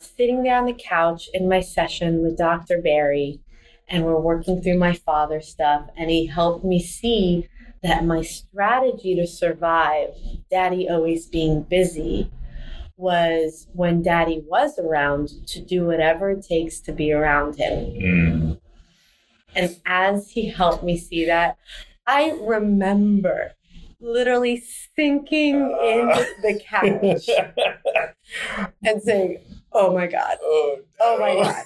sitting 0.00 0.42
there 0.42 0.58
on 0.58 0.66
the 0.66 0.74
couch 0.74 1.28
in 1.32 1.48
my 1.48 1.60
session 1.60 2.22
with 2.22 2.36
Dr. 2.36 2.80
Barry, 2.80 3.40
and 3.88 4.04
we're 4.04 4.20
working 4.20 4.60
through 4.60 4.78
my 4.78 4.92
father 4.92 5.40
stuff, 5.40 5.88
and 5.96 6.10
he 6.10 6.26
helped 6.26 6.64
me 6.64 6.82
see 6.82 7.48
that 7.82 8.04
my 8.04 8.22
strategy 8.22 9.14
to 9.14 9.26
survive, 9.26 10.10
daddy 10.50 10.88
always 10.88 11.26
being 11.26 11.62
busy, 11.62 12.30
was 12.96 13.68
when 13.74 14.02
daddy 14.02 14.42
was 14.46 14.78
around 14.78 15.28
to 15.46 15.60
do 15.60 15.86
whatever 15.86 16.30
it 16.30 16.44
takes 16.44 16.80
to 16.80 16.92
be 16.92 17.12
around 17.12 17.56
him. 17.56 17.78
Mm. 17.78 18.60
And 19.56 19.76
as 19.86 20.30
he 20.30 20.48
helped 20.48 20.84
me 20.84 20.98
see 20.98 21.24
that, 21.26 21.58
I 22.06 22.38
remember 22.40 23.52
literally 24.00 24.62
sinking 24.94 25.56
into 25.56 26.26
the 26.42 26.60
couch 26.62 27.28
and 28.84 29.02
saying, 29.02 29.38
Oh 29.72 29.92
my 29.92 30.06
God. 30.06 30.38
Oh, 30.42 30.78
oh 31.00 31.18
my 31.18 31.34
God. 31.34 31.64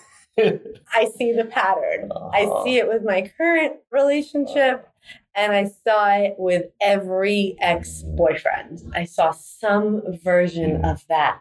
I 0.94 1.10
see 1.16 1.32
the 1.32 1.44
pattern. 1.44 2.10
Uh-huh. 2.10 2.30
I 2.32 2.64
see 2.64 2.78
it 2.78 2.88
with 2.88 3.04
my 3.04 3.30
current 3.36 3.74
relationship, 3.90 4.88
and 5.34 5.52
I 5.52 5.64
saw 5.84 6.08
it 6.10 6.34
with 6.38 6.66
every 6.80 7.56
ex 7.60 8.02
boyfriend. 8.02 8.90
I 8.94 9.04
saw 9.04 9.32
some 9.32 10.02
version 10.24 10.84
of 10.84 11.06
that. 11.08 11.40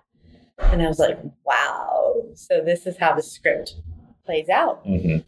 And 0.60 0.82
I 0.82 0.88
was 0.88 1.00
like, 1.00 1.18
wow. 1.46 2.16
So, 2.36 2.62
this 2.62 2.86
is 2.86 2.98
how 2.98 3.16
the 3.16 3.24
script 3.24 3.76
plays 4.26 4.50
out. 4.50 4.86
Mm-hmm. 4.86 5.20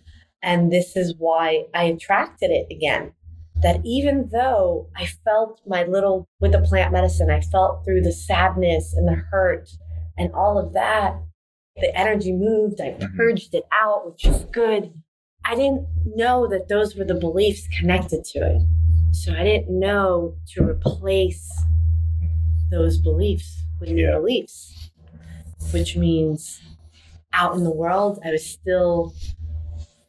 And 0.43 0.71
this 0.71 0.95
is 0.95 1.15
why 1.17 1.65
I 1.73 1.83
attracted 1.83 2.51
it 2.51 2.67
again 2.71 3.13
that 3.61 3.79
even 3.83 4.29
though 4.31 4.89
I 4.95 5.05
felt 5.05 5.61
my 5.67 5.83
little, 5.83 6.27
with 6.39 6.51
the 6.51 6.61
plant 6.61 6.91
medicine, 6.91 7.29
I 7.29 7.41
felt 7.41 7.85
through 7.85 8.01
the 8.01 8.11
sadness 8.11 8.93
and 8.93 9.07
the 9.07 9.13
hurt 9.13 9.69
and 10.17 10.33
all 10.33 10.57
of 10.57 10.73
that, 10.73 11.15
the 11.77 11.95
energy 11.97 12.33
moved, 12.33 12.81
I 12.81 12.89
mm-hmm. 12.89 13.15
purged 13.15 13.53
it 13.53 13.63
out, 13.71 14.09
which 14.09 14.25
is 14.25 14.45
good. 14.51 14.93
I 15.45 15.55
didn't 15.55 15.87
know 16.05 16.47
that 16.47 16.69
those 16.69 16.95
were 16.95 17.05
the 17.05 17.15
beliefs 17.15 17.67
connected 17.79 18.23
to 18.25 18.39
it. 18.39 18.61
So 19.11 19.33
I 19.33 19.43
didn't 19.43 19.79
know 19.79 20.35
to 20.53 20.63
replace 20.63 21.49
those 22.69 22.97
beliefs 22.97 23.63
with 23.79 23.89
new 23.89 24.07
yeah. 24.07 24.17
beliefs, 24.17 24.91
which 25.71 25.95
means 25.95 26.61
out 27.33 27.55
in 27.55 27.63
the 27.63 27.71
world, 27.71 28.19
I 28.23 28.31
was 28.31 28.45
still 28.45 29.13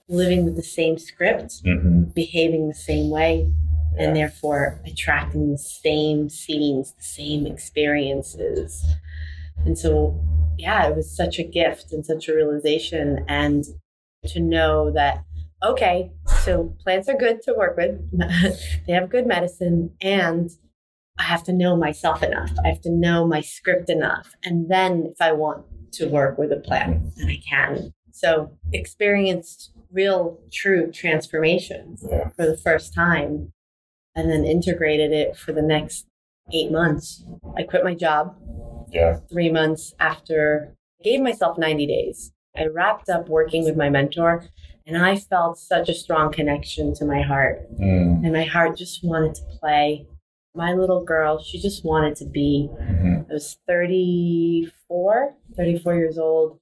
living 0.08 0.44
with 0.44 0.56
the 0.56 0.62
same 0.62 0.98
script, 0.98 1.62
mm-hmm. 1.64 2.04
behaving 2.14 2.68
the 2.68 2.74
same 2.74 3.10
way, 3.10 3.50
yeah. 3.96 4.04
and 4.04 4.16
therefore 4.16 4.80
attracting 4.86 5.50
the 5.50 5.58
same 5.58 6.28
scenes, 6.28 6.92
the 6.94 7.04
same 7.04 7.46
experiences. 7.46 8.84
And 9.64 9.78
so, 9.78 10.20
yeah, 10.58 10.88
it 10.88 10.96
was 10.96 11.14
such 11.14 11.38
a 11.38 11.44
gift 11.44 11.92
and 11.92 12.04
such 12.04 12.28
a 12.28 12.34
realization. 12.34 13.24
And 13.28 13.64
to 14.26 14.40
know 14.40 14.90
that, 14.92 15.24
okay, 15.62 16.10
so 16.42 16.74
plants 16.82 17.08
are 17.08 17.16
good 17.16 17.42
to 17.42 17.54
work 17.54 17.76
with, 17.76 18.00
they 18.86 18.92
have 18.92 19.10
good 19.10 19.26
medicine, 19.26 19.90
and 20.00 20.50
I 21.18 21.24
have 21.24 21.44
to 21.44 21.52
know 21.52 21.76
myself 21.76 22.22
enough. 22.22 22.50
I 22.64 22.68
have 22.68 22.80
to 22.82 22.90
know 22.90 23.26
my 23.26 23.40
script 23.40 23.90
enough. 23.90 24.34
And 24.44 24.68
then 24.70 25.06
if 25.10 25.20
I 25.20 25.32
want 25.32 25.64
to 25.92 26.08
work 26.08 26.38
with 26.38 26.52
a 26.52 26.56
plant, 26.56 27.14
then 27.16 27.28
I 27.28 27.40
can. 27.48 27.92
So, 28.10 28.50
experienced 28.72 29.72
real, 29.92 30.40
true 30.52 30.90
transformation 30.90 31.96
yeah. 32.11 32.28
for 32.31 32.46
the 32.46 32.57
first 32.57 32.94
time 32.94 33.52
and 34.14 34.31
then 34.31 34.44
integrated 34.44 35.12
it 35.12 35.37
for 35.37 35.52
the 35.52 35.62
next 35.62 36.07
eight 36.52 36.70
months. 36.70 37.24
I 37.57 37.62
quit 37.62 37.85
my 37.85 37.94
job. 37.94 38.37
Yeah. 38.90 39.20
Three 39.31 39.50
months 39.50 39.94
after, 39.98 40.74
I 41.00 41.05
gave 41.05 41.20
myself 41.20 41.59
90 41.59 41.87
days. 41.87 42.33
I 42.57 42.66
wrapped 42.66 43.09
up 43.09 43.28
working 43.28 43.64
with 43.64 43.76
my 43.76 43.88
mentor 43.88 44.44
and 44.87 44.98
I 44.98 45.16
felt 45.16 45.59
such 45.59 45.88
a 45.88 45.94
strong 45.94 46.33
connection 46.33 46.94
to 46.94 47.05
my 47.05 47.22
heart. 47.22 47.62
Mm. 47.81 48.24
And 48.24 48.33
my 48.33 48.44
heart 48.44 48.76
just 48.76 49.02
wanted 49.02 49.35
to 49.37 49.42
play. 49.61 50.07
My 50.55 50.74
little 50.74 51.02
girl, 51.02 51.42
she 51.42 51.61
just 51.61 51.85
wanted 51.85 52.16
to 52.16 52.26
be. 52.26 52.68
Mm-hmm. 52.70 53.31
I 53.31 53.33
was 53.33 53.59
34, 53.66 55.35
34 55.57 55.94
years 55.94 56.18
old. 56.18 56.59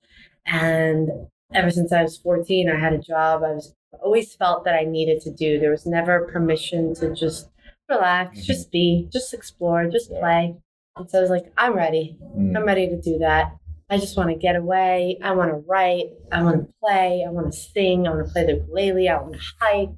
And 0.47 1.11
ever 1.55 1.71
since 1.71 1.93
I 1.93 2.03
was 2.03 2.19
14, 2.19 2.71
I 2.71 2.79
had 2.79 2.93
a 2.93 2.99
job. 2.99 3.43
I 3.43 3.53
was 3.53 3.75
always 4.03 4.35
felt 4.35 4.65
that 4.65 4.75
I 4.75 4.85
needed 4.85 5.21
to 5.23 5.31
do. 5.31 5.59
There 5.59 5.71
was 5.71 5.87
never 5.87 6.31
permission 6.33 6.95
to 6.97 7.15
just 7.15 7.49
relax, 7.89 8.39
mm-hmm. 8.39 8.47
just 8.47 8.71
be, 8.71 9.09
just 9.13 9.35
explore, 9.35 9.89
just 9.89 10.11
play. 10.11 10.55
And 10.97 11.11
so 11.11 11.19
I 11.19 11.23
was 11.23 11.31
like, 11.31 11.53
I'm 11.57 11.75
ready. 11.75 12.17
Mm-hmm. 12.23 12.57
I'm 12.57 12.65
ready 12.65 12.89
to 12.89 13.01
do 13.01 13.19
that. 13.19 13.57
I 13.89 13.99
just 13.99 14.17
want 14.17 14.31
to 14.31 14.37
get 14.37 14.55
away. 14.55 15.19
I 15.23 15.33
want 15.33 15.51
to 15.51 15.65
write. 15.67 16.11
I 16.31 16.43
want 16.43 16.59
to 16.59 16.73
play. 16.81 17.25
I 17.27 17.31
want 17.31 17.53
to 17.53 17.59
sing. 17.59 18.07
I 18.07 18.11
want 18.11 18.27
to 18.27 18.33
play 18.33 18.47
the 18.47 18.55
ukulele. 18.55 19.09
I 19.09 19.21
want 19.21 19.35
to 19.35 19.41
hike. 19.59 19.91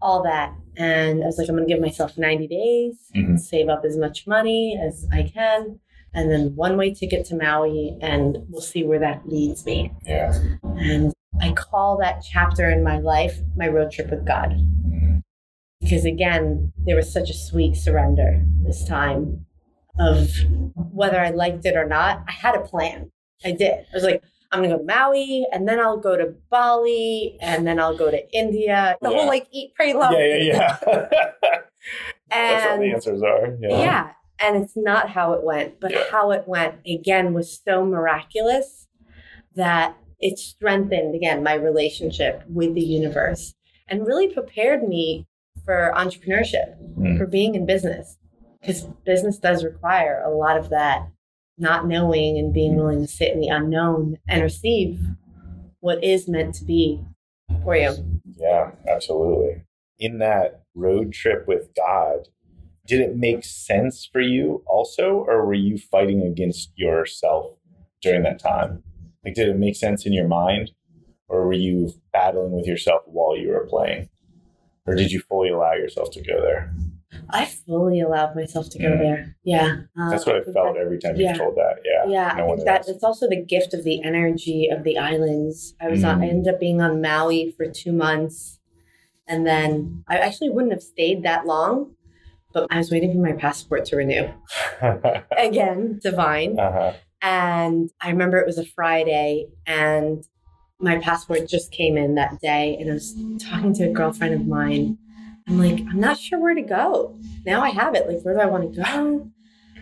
All 0.00 0.24
that. 0.24 0.52
And 0.76 1.22
I 1.22 1.26
was 1.26 1.38
like, 1.38 1.48
I'm 1.48 1.54
going 1.54 1.68
to 1.68 1.72
give 1.72 1.80
myself 1.80 2.18
90 2.18 2.48
days, 2.48 2.96
mm-hmm. 3.14 3.36
save 3.36 3.68
up 3.68 3.84
as 3.84 3.96
much 3.96 4.26
money 4.26 4.76
as 4.82 5.06
I 5.12 5.30
can 5.32 5.78
and 6.14 6.30
then 6.30 6.54
one 6.54 6.76
way 6.76 6.92
ticket 6.94 7.24
to 7.26 7.36
Maui, 7.36 7.96
and 8.00 8.38
we'll 8.48 8.60
see 8.60 8.84
where 8.84 8.98
that 8.98 9.28
leads 9.28 9.64
me. 9.64 9.92
Yeah. 10.02 10.38
And 10.62 11.12
I 11.40 11.52
call 11.52 11.98
that 11.98 12.24
chapter 12.28 12.68
in 12.70 12.82
my 12.82 12.98
life 12.98 13.38
my 13.56 13.68
road 13.68 13.90
trip 13.90 14.10
with 14.10 14.26
God. 14.26 14.50
Mm-hmm. 14.50 15.18
Because 15.80 16.04
again, 16.04 16.72
there 16.84 16.96
was 16.96 17.12
such 17.12 17.30
a 17.30 17.34
sweet 17.34 17.74
surrender 17.74 18.44
this 18.62 18.84
time 18.84 19.46
of 19.98 20.30
whether 20.74 21.20
I 21.20 21.30
liked 21.30 21.66
it 21.66 21.76
or 21.76 21.86
not, 21.86 22.22
I 22.28 22.32
had 22.32 22.54
a 22.54 22.60
plan. 22.60 23.10
I 23.44 23.52
did. 23.52 23.72
I 23.72 23.94
was 23.94 24.04
like, 24.04 24.22
I'm 24.50 24.62
gonna 24.62 24.76
go 24.76 24.78
to 24.78 24.84
Maui 24.84 25.46
and 25.52 25.66
then 25.66 25.80
I'll 25.80 25.98
go 25.98 26.16
to 26.16 26.34
Bali 26.50 27.38
and 27.40 27.66
then 27.66 27.80
I'll 27.80 27.96
go 27.96 28.10
to 28.10 28.36
India. 28.36 28.96
The 29.00 29.10
Yeah. 29.10 29.16
whole 29.16 29.26
like 29.26 29.48
eat, 29.50 29.74
pray, 29.74 29.94
love. 29.94 30.12
Yeah, 30.12 30.36
yeah, 30.36 30.44
yeah. 30.44 30.78
That's 32.30 32.66
all 32.66 32.78
the 32.78 32.92
answers 32.92 33.22
are. 33.22 33.56
Yeah. 33.60 33.78
yeah. 33.78 34.10
And 34.42 34.56
it's 34.56 34.76
not 34.76 35.10
how 35.10 35.32
it 35.34 35.42
went, 35.44 35.78
but 35.80 35.92
Yeah. 35.92 36.04
how 36.10 36.30
it 36.32 36.48
went 36.48 36.76
again 36.86 37.32
was 37.32 37.60
so 37.64 37.84
miraculous 37.84 38.88
that 39.54 39.96
it 40.18 40.38
strengthened 40.38 41.14
again 41.14 41.42
my 41.42 41.54
relationship 41.54 42.42
with 42.48 42.74
the 42.74 42.80
universe 42.82 43.54
and 43.88 44.06
really 44.06 44.28
prepared 44.28 44.86
me 44.88 45.26
for 45.64 45.92
entrepreneurship, 45.96 46.76
Mm. 46.98 47.18
for 47.18 47.26
being 47.26 47.54
in 47.54 47.66
business. 47.66 48.18
Because 48.60 48.84
business 49.04 49.38
does 49.38 49.64
require 49.64 50.22
a 50.24 50.30
lot 50.30 50.56
of 50.56 50.70
that 50.70 51.08
not 51.58 51.86
knowing 51.86 52.38
and 52.38 52.52
being 52.52 52.76
willing 52.76 53.02
to 53.02 53.06
sit 53.06 53.32
in 53.32 53.40
the 53.40 53.48
unknown 53.48 54.18
and 54.28 54.42
receive 54.42 55.00
what 55.80 56.02
is 56.02 56.28
meant 56.28 56.54
to 56.54 56.64
be 56.64 57.04
for 57.62 57.76
you. 57.76 57.92
Yeah, 58.36 58.72
absolutely. 58.88 59.62
In 59.98 60.18
that 60.18 60.62
road 60.74 61.12
trip 61.12 61.46
with 61.46 61.74
God, 61.74 62.28
did 62.86 63.00
it 63.00 63.16
make 63.16 63.44
sense 63.44 64.08
for 64.12 64.20
you 64.20 64.62
also, 64.66 65.24
or 65.28 65.46
were 65.46 65.54
you 65.54 65.78
fighting 65.78 66.22
against 66.22 66.72
yourself 66.76 67.52
during 68.00 68.22
that 68.24 68.38
time? 68.38 68.82
Like, 69.24 69.34
did 69.34 69.48
it 69.48 69.56
make 69.58 69.76
sense 69.76 70.04
in 70.04 70.12
your 70.12 70.26
mind, 70.26 70.72
or 71.28 71.46
were 71.46 71.52
you 71.52 71.92
battling 72.12 72.52
with 72.52 72.66
yourself 72.66 73.02
while 73.06 73.36
you 73.36 73.48
were 73.50 73.66
playing? 73.68 74.08
Or 74.86 74.94
did 74.96 75.12
you 75.12 75.20
fully 75.20 75.50
allow 75.50 75.74
yourself 75.74 76.10
to 76.12 76.22
go 76.22 76.40
there? 76.42 76.74
I 77.30 77.44
fully 77.44 78.00
allowed 78.00 78.34
myself 78.34 78.68
to 78.70 78.78
go 78.78 78.88
Mm. 78.90 78.98
there. 78.98 79.36
Yeah. 79.44 79.76
Uh, 79.96 80.10
That's 80.10 80.26
what 80.26 80.36
I 80.36 80.40
felt 80.42 80.74
that- 80.74 80.80
every 80.80 80.98
time 80.98 81.14
yeah. 81.16 81.32
you 81.32 81.38
told 81.38 81.54
that. 81.56 81.76
Yeah. 81.84 82.06
Yeah, 82.08 82.34
no 82.38 82.44
I 82.44 82.56
think 82.56 82.64
that 82.66 82.76
else. 82.78 82.88
it's 82.88 83.04
also 83.04 83.28
the 83.28 83.36
gift 83.40 83.74
of 83.74 83.84
the 83.84 84.02
energy 84.02 84.68
of 84.68 84.82
the 84.82 84.98
islands. 84.98 85.76
I 85.80 85.88
was 85.88 86.02
on, 86.02 86.20
I 86.22 86.26
Mm. 86.26 86.30
ended 86.30 86.54
up 86.54 86.58
being 86.60 86.80
on 86.80 87.00
Maui 87.00 87.52
for 87.52 87.66
two 87.66 87.92
months, 87.92 88.58
and 89.28 89.46
then 89.46 90.02
I 90.08 90.18
actually 90.18 90.50
wouldn't 90.50 90.72
have 90.72 90.82
stayed 90.82 91.22
that 91.22 91.46
long, 91.46 91.94
but 92.52 92.66
I 92.70 92.78
was 92.78 92.90
waiting 92.90 93.12
for 93.12 93.18
my 93.20 93.32
passport 93.32 93.84
to 93.86 93.96
renew 93.96 94.28
again, 95.38 96.00
divine. 96.02 96.58
uh-huh. 96.58 96.92
And 97.24 97.90
I 98.00 98.10
remember 98.10 98.38
it 98.38 98.46
was 98.46 98.58
a 98.58 98.66
Friday, 98.66 99.46
and 99.66 100.24
my 100.80 100.98
passport 100.98 101.48
just 101.48 101.70
came 101.70 101.96
in 101.96 102.16
that 102.16 102.40
day, 102.40 102.76
and 102.80 102.90
I 102.90 102.94
was 102.94 103.14
talking 103.38 103.72
to 103.74 103.84
a 103.84 103.92
girlfriend 103.92 104.34
of 104.34 104.46
mine. 104.46 104.98
I'm 105.46 105.58
like, 105.58 105.80
I'm 105.88 106.00
not 106.00 106.18
sure 106.18 106.40
where 106.40 106.54
to 106.54 106.62
go. 106.62 107.16
Now 107.46 107.62
I 107.62 107.70
have 107.70 107.94
it. 107.94 108.08
Like, 108.08 108.22
where 108.22 108.34
do 108.34 108.40
I 108.40 108.46
want 108.46 108.74
to 108.74 108.82
go? 108.82 109.30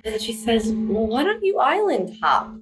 And 0.04 0.20
she 0.20 0.32
says, 0.32 0.66
Well, 0.66 1.06
why 1.06 1.22
don't 1.24 1.44
you 1.44 1.58
island 1.58 2.16
hop? 2.22 2.54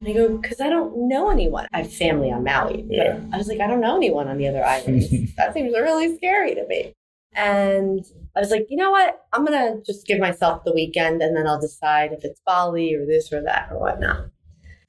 And 0.00 0.08
I 0.08 0.12
go, 0.12 0.36
Because 0.36 0.60
I 0.60 0.68
don't 0.68 1.08
know 1.08 1.30
anyone. 1.30 1.66
I 1.72 1.82
have 1.82 1.92
family 1.92 2.30
on 2.30 2.44
Maui. 2.44 2.86
Yeah. 2.88 3.20
I 3.32 3.38
was 3.38 3.48
like, 3.48 3.60
I 3.60 3.66
don't 3.66 3.80
know 3.80 3.96
anyone 3.96 4.28
on 4.28 4.38
the 4.38 4.48
other 4.48 4.64
islands. 4.64 5.08
that 5.36 5.54
seems 5.54 5.72
really 5.72 6.16
scary 6.16 6.54
to 6.54 6.66
me. 6.66 6.94
And 7.34 8.04
I 8.36 8.40
was 8.40 8.50
like, 8.50 8.66
you 8.68 8.76
know 8.76 8.90
what? 8.90 9.24
I'm 9.32 9.44
going 9.44 9.58
to 9.58 9.82
just 9.84 10.06
give 10.06 10.18
myself 10.18 10.64
the 10.64 10.72
weekend 10.72 11.22
and 11.22 11.36
then 11.36 11.46
I'll 11.46 11.60
decide 11.60 12.12
if 12.12 12.24
it's 12.24 12.40
Bali 12.44 12.94
or 12.94 13.06
this 13.06 13.32
or 13.32 13.42
that 13.42 13.68
or 13.70 13.78
whatnot. 13.78 14.26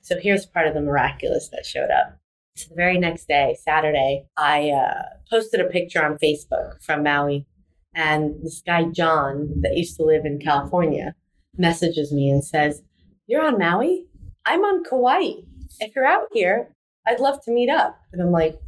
So 0.02 0.20
here's 0.20 0.46
part 0.46 0.68
of 0.68 0.74
the 0.74 0.82
miraculous 0.82 1.50
that 1.50 1.66
showed 1.66 1.90
up. 1.90 2.20
So 2.56 2.70
the 2.70 2.76
very 2.76 3.00
next 3.00 3.28
day, 3.28 3.58
Saturday, 3.60 4.26
I 4.38 4.70
uh, 4.70 5.04
posted 5.30 5.62
a 5.62 5.70
picture 5.70 6.04
on 6.04 6.18
Facebook 6.18 6.84
from 6.84 7.04
Maui. 7.04 7.48
And 7.96 8.44
this 8.44 8.62
guy, 8.66 8.86
John, 8.86 9.62
that 9.62 9.78
used 9.78 9.98
to 9.98 10.04
live 10.04 10.26
in 10.26 10.40
California, 10.40 11.16
messages 11.58 12.12
me 12.12 12.30
and 12.30 12.44
says, 12.44 12.82
You're 13.28 13.46
on 13.46 13.58
Maui? 13.58 14.08
I'm 14.46 14.62
on 14.62 14.84
Kauai. 14.84 15.42
If 15.80 15.96
you're 15.96 16.06
out 16.06 16.28
here, 16.32 16.76
I'd 17.08 17.20
love 17.20 17.42
to 17.46 17.52
meet 17.52 17.70
up. 17.70 18.00
And 18.12 18.22
I'm 18.22 18.32
like, 18.32 18.60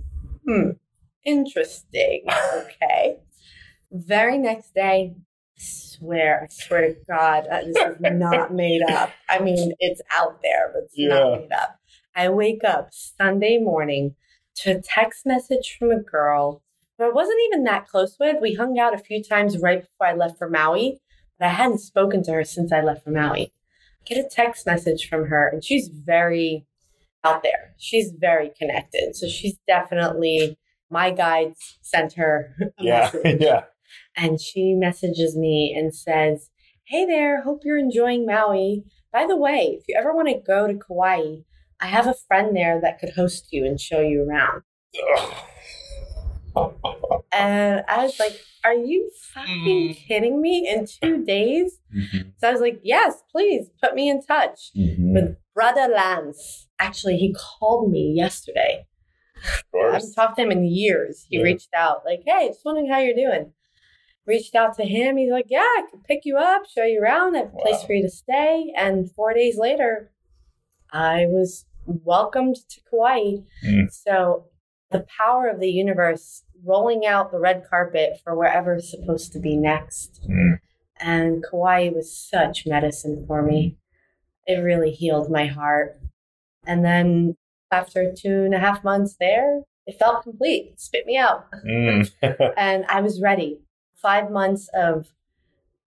Hmm, 0.48 0.72
interesting. 1.26 2.26
Okay. 2.56 3.18
Very 3.96 4.38
next 4.38 4.74
day, 4.74 5.16
I 5.16 5.22
swear, 5.58 6.44
I 6.44 6.48
swear 6.54 6.82
to 6.82 6.96
God, 7.08 7.48
uh, 7.50 7.62
this 7.62 7.78
is 7.78 7.98
not 8.02 8.54
made 8.54 8.82
up. 8.90 9.12
I 9.30 9.40
mean, 9.40 9.74
it's 9.80 10.02
out 10.12 10.42
there, 10.42 10.70
but 10.74 10.84
it's 10.84 10.94
Yeah. 10.98 11.08
not 11.08 11.40
made 11.42 11.52
up. 11.54 11.80
I 12.14 12.30
wake 12.30 12.64
up 12.66 12.90
Sunday 12.92 13.58
morning 13.58 14.16
to 14.56 14.72
a 14.78 14.82
text 14.82 15.26
message 15.26 15.78
from 15.78 15.92
a 15.92 16.00
girl 16.02 16.62
who 16.98 17.06
I 17.06 17.10
wasn't 17.10 17.40
even 17.48 17.64
that 17.66 17.88
close 17.88 18.18
with. 18.20 18.42
We 18.42 18.54
hung 18.56 18.78
out 18.78 18.94
a 18.94 18.98
few 18.98 19.24
times 19.24 19.58
right 19.62 19.82
before 19.82 20.08
I 20.08 20.14
left 20.14 20.38
for 20.38 20.50
Maui, 20.50 21.00
but 21.40 21.46
I 21.46 21.50
hadn't 21.52 21.80
spoken 21.80 22.22
to 22.24 22.34
her 22.34 22.44
since 22.44 22.72
I 22.74 22.82
left 22.82 23.04
for 23.06 23.12
Maui. 23.12 23.54
Get 24.06 24.24
a 24.24 24.28
text 24.30 24.66
message 24.66 25.08
from 25.10 25.28
her, 25.28 25.48
and 25.48 25.64
she's 25.64 25.88
very 25.88 26.66
out 27.24 27.44
there. 27.44 27.74
She's 27.78 28.12
very 28.12 28.52
connected. 28.58 29.16
So 29.16 29.28
she's 29.28 29.58
definitely 29.68 30.58
my 30.90 31.12
guides 31.12 31.78
sent 31.82 32.14
her 32.14 32.56
a 32.62 32.84
Yeah. 32.84 33.00
message 33.14 33.42
yeah. 33.42 33.64
And 34.16 34.40
she 34.40 34.74
messages 34.74 35.36
me 35.36 35.74
and 35.78 35.94
says, 35.94 36.50
Hey 36.88 37.06
there, 37.06 37.42
hope 37.44 37.62
you're 37.64 37.78
enjoying 37.80 38.26
Maui. 38.26 38.84
By 39.12 39.26
the 39.26 39.36
way, 39.38 39.78
if 39.80 39.86
you 39.88 39.96
ever 39.98 40.14
want 40.14 40.28
to 40.28 40.36
go 40.46 40.68
to 40.68 40.74
Kauai, 40.76 41.38
I 41.80 41.88
have 41.88 42.08
a 42.08 42.14
friend 42.28 42.56
there 42.56 42.80
that 42.82 43.00
could 43.00 43.12
host 43.16 43.48
you 43.52 43.66
and 43.66 43.80
show 43.80 44.02
you 44.02 44.24
around. 44.28 44.62
And 47.32 47.84
I 47.90 48.04
was 48.04 48.18
like, 48.20 48.40
Are 48.64 48.74
you 48.74 49.12
fucking 49.34 49.90
Mm. 49.90 49.96
kidding 50.08 50.42
me? 50.42 50.68
In 50.70 50.86
two 50.88 51.24
days? 51.26 51.80
Mhm. 51.94 52.32
So 52.38 52.48
I 52.48 52.52
was 52.52 52.62
like, 52.62 52.80
Yes, 52.84 53.24
please 53.30 53.70
put 53.82 53.94
me 53.94 54.10
in 54.10 54.22
touch 54.22 54.72
Mhm. 54.76 55.14
with 55.14 55.38
Brother 55.54 55.88
Lance. 55.94 56.68
Actually, 56.80 57.18
he 57.18 57.36
called 57.38 57.92
me 57.92 58.14
yesterday. 58.16 58.86
Of 59.74 59.80
I 59.82 59.94
haven't 59.96 60.14
talked 60.14 60.38
to 60.38 60.44
him 60.44 60.52
in 60.52 60.64
years. 60.64 61.26
He 61.30 61.38
Yeah. 61.38 61.44
reached 61.44 61.70
out, 61.76 62.06
like, 62.06 62.24
hey, 62.26 62.48
just 62.48 62.64
wondering 62.64 62.88
how 62.90 63.00
you're 63.00 63.14
doing. 63.16 63.52
Reached 64.26 64.56
out 64.56 64.76
to 64.78 64.84
him. 64.84 65.18
He's 65.18 65.32
like, 65.32 65.48
yeah, 65.50 65.60
I 65.60 65.84
can 65.90 66.00
pick 66.02 66.22
you 66.24 66.38
up, 66.38 66.64
show 66.68 66.84
you 66.84 67.02
around. 67.02 67.36
I 67.36 67.40
have 67.40 67.54
a 67.54 67.62
place 67.62 67.84
for 67.84 67.94
you 67.94 68.02
to 68.04 68.10
stay. 68.10 68.74
And 68.76 69.12
four 69.12 69.34
days 69.34 69.58
later, 69.58 70.12
I 70.92 71.26
was 71.28 71.66
welcomed 71.86 72.56
to 72.70 72.82
Kauai. 72.90 73.38
Mm. 73.66 73.92
So 73.92 74.46
the 74.92 75.06
power 75.18 75.48
of 75.48 75.60
the 75.60 75.70
universe 75.70 76.44
rolling 76.64 77.06
out 77.06 77.32
the 77.32 77.40
red 77.40 77.64
carpet 77.70 78.20
for 78.24 78.36
wherever 78.36 78.72
wherever's 78.72 78.90
supposed 78.90 79.32
to 79.34 79.40
be 79.40 79.56
next. 79.56 80.22
Mm. 80.30 80.60
And 81.00 81.44
Kauai 81.50 81.90
was 81.90 82.16
such 82.16 82.66
medicine 82.66 83.26
for 83.28 83.42
me. 83.42 83.78
It 84.48 84.56
really 84.56 84.92
healed 84.92 85.30
my 85.30 85.48
heart. 85.48 86.00
And 86.66 86.84
then 86.84 87.36
after 87.72 88.14
two 88.16 88.44
and 88.44 88.54
a 88.54 88.60
half 88.60 88.84
months 88.84 89.18
there, 89.20 89.62
it 89.86 90.00
felt 90.00 90.24
complete. 90.24 90.72
It 90.74 90.80
spit 90.80 91.06
me 91.06 91.18
out. 91.18 91.46
Mm. 91.66 92.10
And 92.58 92.86
I 92.88 93.02
was 93.02 93.22
ready. 93.22 93.60
Five 94.06 94.30
months 94.30 94.70
of 94.76 95.08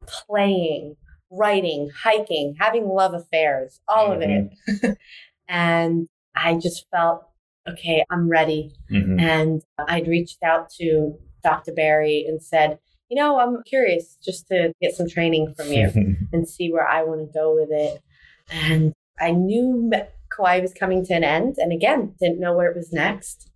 playing, 0.05 0.97
writing, 1.31 1.91
hiking, 2.03 2.57
having 2.59 2.89
love 2.89 3.15
affairs, 3.15 3.81
all 3.87 4.11
of 4.11 4.21
it. 4.23 4.99
and 5.49 6.09
I 6.35 6.55
just 6.55 6.87
felt, 6.91 7.29
okay, 7.69 8.05
I'm 8.11 8.29
ready. 8.29 8.73
Mhm. 8.91 9.21
And 9.21 9.63
I'd 9.79 10.09
reached 10.09 10.43
out 10.43 10.69
to 10.81 11.15
Dr. 11.45 11.73
Barry 11.73 12.25
and 12.27 12.43
said, 12.43 12.81
you 13.09 13.17
know, 13.17 13.39
I'm 13.39 13.63
curious 13.63 14.17
just 14.21 14.49
to 14.49 14.73
get 14.83 14.95
some 14.95 15.09
training 15.09 15.55
from 15.55 15.73
you 15.73 15.89
and 16.33 16.49
see 16.49 16.73
where 16.73 16.89
I 16.89 17.05
want 17.05 17.21
to 17.21 17.33
go 17.33 17.55
with 17.55 17.71
it. 17.71 18.03
And 18.51 18.95
I 19.21 19.31
knew 19.31 19.93
Kauai 20.37 20.59
was 20.59 20.75
coming 20.75 21.05
to 21.07 21.15
an 21.15 21.23
end. 21.23 21.55
And 21.59 21.73
again, 21.73 22.15
didn't 22.19 22.41
know 22.41 22.53
where 22.53 22.69
it 22.71 22.77
was 22.77 22.93
next. 22.93 23.51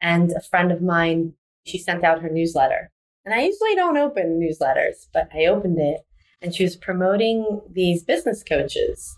And 0.00 0.30
a 0.30 0.40
friend 0.40 0.70
of 0.70 0.80
mine, 0.80 1.32
she 1.64 1.76
sent 1.76 2.04
out 2.04 2.22
her 2.22 2.28
newsletter. 2.28 2.92
And 3.26 3.34
I 3.34 3.42
usually 3.42 3.74
don't 3.74 3.96
open 3.96 4.40
newsletters, 4.40 5.08
but 5.12 5.28
I 5.34 5.46
opened 5.46 5.80
it 5.80 6.00
and 6.40 6.54
she 6.54 6.62
was 6.62 6.76
promoting 6.76 7.60
these 7.68 8.04
business 8.04 8.44
coaches. 8.44 9.16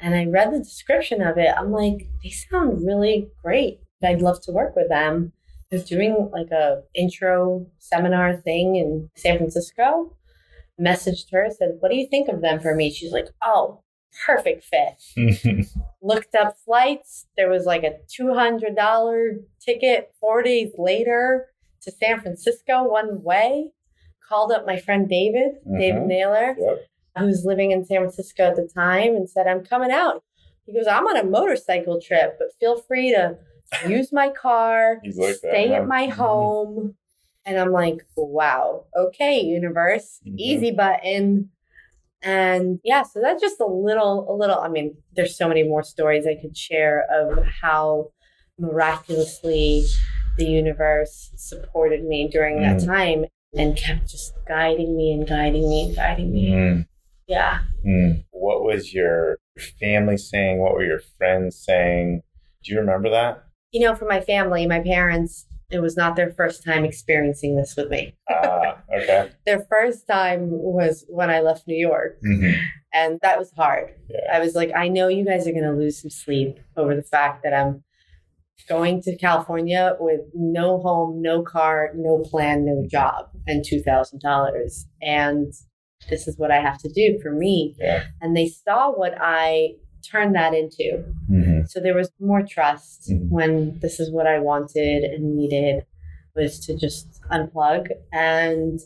And 0.00 0.16
I 0.16 0.24
read 0.26 0.52
the 0.52 0.58
description 0.58 1.22
of 1.22 1.38
it. 1.38 1.54
I'm 1.56 1.70
like, 1.70 2.08
they 2.22 2.30
sound 2.30 2.84
really 2.84 3.28
great. 3.42 3.78
I'd 4.02 4.20
love 4.20 4.40
to 4.42 4.52
work 4.52 4.74
with 4.74 4.88
them. 4.88 5.32
I 5.72 5.76
was 5.76 5.84
doing 5.84 6.30
like 6.32 6.50
a 6.50 6.82
intro 6.94 7.66
seminar 7.78 8.36
thing 8.36 8.74
in 8.74 9.08
San 9.16 9.38
Francisco. 9.38 10.16
Messaged 10.78 11.30
her, 11.32 11.48
said, 11.56 11.76
What 11.78 11.90
do 11.90 11.96
you 11.96 12.08
think 12.08 12.28
of 12.28 12.42
them 12.42 12.58
for 12.58 12.74
me? 12.74 12.90
She's 12.90 13.12
like, 13.12 13.28
Oh, 13.42 13.82
perfect 14.26 14.64
fit. 14.64 15.66
Looked 16.02 16.34
up 16.34 16.56
flights. 16.64 17.26
There 17.36 17.48
was 17.48 17.64
like 17.64 17.84
a 17.84 17.98
$200 18.20 19.38
ticket 19.64 20.12
four 20.20 20.42
days 20.42 20.72
later 20.76 21.46
to 21.84 21.90
San 21.92 22.20
Francisco 22.20 22.82
one 22.84 23.22
way. 23.22 23.70
Called 24.28 24.52
up 24.52 24.66
my 24.66 24.78
friend 24.78 25.08
David, 25.08 25.56
David 25.78 26.02
Mhm. 26.02 26.06
Naylor, 26.06 26.56
Yep. 26.58 26.86
who 27.18 27.26
was 27.26 27.44
living 27.44 27.70
in 27.72 27.84
San 27.84 27.98
Francisco 27.98 28.44
at 28.44 28.56
the 28.56 28.66
time, 28.66 29.14
and 29.14 29.28
said, 29.28 29.46
I'm 29.46 29.64
coming 29.64 29.90
out. 29.90 30.22
He 30.66 30.72
goes, 30.72 30.86
I'm 30.86 31.06
on 31.06 31.16
a 31.18 31.24
motorcycle 31.24 32.00
trip, 32.00 32.36
but 32.38 32.48
feel 32.58 32.78
free 32.78 33.10
to 33.12 33.36
use 33.86 34.12
my 34.12 34.30
car, 34.30 35.00
like 35.04 35.14
that, 35.14 35.36
stay 35.38 35.68
huh? 35.68 35.74
at 35.74 35.86
my 35.86 36.06
Mhm. 36.06 36.12
home. 36.12 36.96
And 37.44 37.58
I'm 37.58 37.70
like, 37.72 38.06
wow, 38.16 38.86
okay, 38.96 39.38
universe, 39.40 40.20
Mhm. 40.26 40.38
easy 40.38 40.70
button. 40.70 41.50
And 42.22 42.80
yeah, 42.82 43.02
so 43.02 43.20
that's 43.20 43.42
just 43.42 43.60
a 43.60 43.66
little, 43.66 44.24
a 44.30 44.34
little, 44.34 44.58
I 44.58 44.68
mean, 44.68 44.96
there's 45.14 45.36
so 45.36 45.46
many 45.46 45.62
more 45.64 45.82
stories 45.82 46.26
I 46.26 46.36
could 46.36 46.56
share 46.56 47.06
of 47.12 47.44
how 47.44 48.12
miraculously, 48.58 49.84
the 50.36 50.44
universe 50.46 51.30
supported 51.36 52.04
me 52.04 52.28
during 52.28 52.60
that 52.62 52.76
Mm. 52.78 52.86
time 52.86 53.24
and 53.56 53.76
kept 53.76 54.08
just 54.08 54.32
guiding 54.46 54.96
me 54.96 55.12
and 55.12 55.26
guiding 55.28 55.68
me 55.68 55.86
and 55.86 55.96
guiding 55.96 56.32
me. 56.32 56.50
Mm, 56.50 56.86
Yeah. 57.26 57.60
mm. 57.86 58.24
What 58.32 58.64
was 58.64 58.92
your 58.92 59.38
family 59.80 60.16
saying? 60.16 60.58
What 60.58 60.74
were 60.74 60.84
your 60.84 61.00
friends 61.18 61.56
saying? 61.56 62.22
Do 62.62 62.72
you 62.72 62.80
remember 62.80 63.10
that? 63.10 63.44
You 63.72 63.80
know, 63.86 63.94
for 63.94 64.06
my 64.06 64.20
family, 64.20 64.66
my 64.66 64.80
parents, 64.80 65.46
it 65.70 65.80
was 65.80 65.96
not 65.96 66.14
their 66.16 66.30
first 66.30 66.62
time 66.64 66.84
experiencing 66.84 67.56
this 67.56 67.74
with 67.76 67.90
me. 67.90 68.14
Ah, 68.28 68.82
okay. 68.94 69.30
Their 69.46 69.60
first 69.68 70.06
time 70.06 70.48
was 70.50 71.04
when 71.08 71.30
I 71.30 71.40
left 71.40 71.66
New 71.66 71.76
York, 71.76 72.18
Mhm. 72.22 72.54
and 72.92 73.18
that 73.22 73.38
was 73.38 73.52
hard. 73.52 73.94
Yeah. 74.08 74.18
I 74.32 74.40
was 74.40 74.54
like, 74.54 74.70
I 74.74 74.88
know 74.88 75.08
you 75.08 75.24
guys 75.24 75.46
are 75.48 75.52
going 75.52 75.64
to 75.64 75.72
lose 75.72 76.00
some 76.00 76.10
sleep 76.10 76.58
over 76.76 76.94
the 76.94 77.02
fact 77.02 77.42
that 77.44 77.54
I'm 77.54 77.82
going 78.68 79.02
to 79.02 79.16
California 79.16 79.96
with 80.00 80.20
no 80.34 80.78
home, 80.80 81.20
no 81.20 81.42
car, 81.42 81.90
no 81.94 82.18
plan, 82.18 82.64
no 82.64 82.86
job, 82.90 83.28
and 83.46 83.64
$2,000. 83.64 84.84
And 85.02 85.52
this 86.08 86.26
is 86.28 86.38
what 86.38 86.50
I 86.50 86.60
have 86.60 86.78
to 86.78 86.88
do 86.92 87.18
for 87.22 87.30
me. 87.32 87.74
Yeah. 87.78 88.04
And 88.20 88.36
they 88.36 88.46
saw 88.46 88.90
what 88.92 89.14
I 89.20 89.74
turned 90.10 90.34
that 90.34 90.54
into. 90.54 91.02
Mhm. 91.30 91.68
So 91.68 91.80
there 91.80 91.94
was 91.94 92.10
more 92.20 92.42
trust 92.42 93.10
Mhm. 93.10 93.30
when 93.30 93.78
this 93.80 93.98
is 94.00 94.10
what 94.12 94.26
I 94.26 94.38
wanted 94.38 95.04
and 95.04 95.34
needed 95.36 95.84
was 96.36 96.58
to 96.66 96.76
just 96.76 97.20
unplug. 97.30 97.88
And 98.12 98.80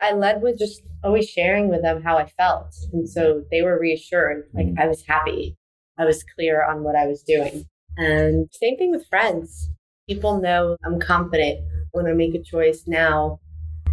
I 0.00 0.12
led 0.12 0.42
with 0.42 0.58
just 0.58 0.82
always 1.02 1.28
sharing 1.28 1.68
with 1.68 1.82
them 1.82 2.02
how 2.02 2.16
I 2.16 2.26
felt. 2.26 2.74
And 2.92 3.08
so 3.08 3.44
they 3.50 3.62
were 3.62 3.78
reassured, 3.78 4.48
like 4.54 4.66
Mhm. 4.66 4.78
I 4.78 4.86
was 4.88 5.04
happy. 5.06 5.56
I 5.98 6.04
was 6.04 6.22
clear 6.22 6.62
on 6.64 6.84
what 6.84 6.94
I 6.96 7.06
was 7.06 7.22
doing. 7.22 7.66
And 7.96 8.48
same 8.52 8.76
thing 8.76 8.90
with 8.90 9.06
friends. 9.08 9.70
People 10.08 10.40
know 10.40 10.76
I'm 10.84 11.00
confident 11.00 11.60
when 11.92 12.06
I 12.06 12.12
make 12.12 12.34
a 12.34 12.42
choice 12.42 12.84
now, 12.86 13.40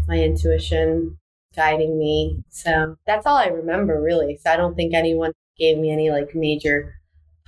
my 0.08 0.20
intuition 0.20 1.18
guiding 1.56 1.98
me. 1.98 2.44
So 2.50 2.96
that's 3.08 3.26
all 3.26 3.38
I 3.38 3.48
remember 3.48 4.02
really. 4.02 4.38
So 4.44 4.52
I 4.52 4.58
don't 4.58 4.76
think 4.76 4.94
anyone 4.94 5.32
gave 5.58 5.78
me 5.78 5.92
any 5.92 6.10
like 6.12 6.34
major 6.36 6.96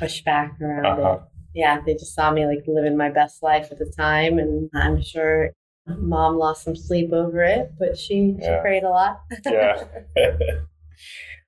pushback 0.02 0.60
around 0.62 0.86
Uh-huh. 1.00 1.14
it. 1.14 1.22
Yeah, 1.54 1.82
they 1.86 1.94
just 1.94 2.14
saw 2.14 2.32
me 2.32 2.46
like 2.46 2.64
living 2.68 2.98
my 2.98 3.10
best 3.10 3.42
life 3.42 3.72
at 3.72 3.78
the 3.80 3.86
time. 3.98 4.40
And 4.40 4.70
I'm 4.74 5.02
sure 5.02 5.52
mom 5.88 6.38
lost 6.38 6.64
some 6.64 6.76
sleep 6.76 7.14
over 7.14 7.44
it, 7.44 7.72
but 7.80 7.98
she, 7.98 8.36
Yeah. 8.40 8.58
she 8.58 8.62
prayed 8.62 8.84
a 8.84 8.90
lot. 8.90 9.22
Yeah. 9.46 9.84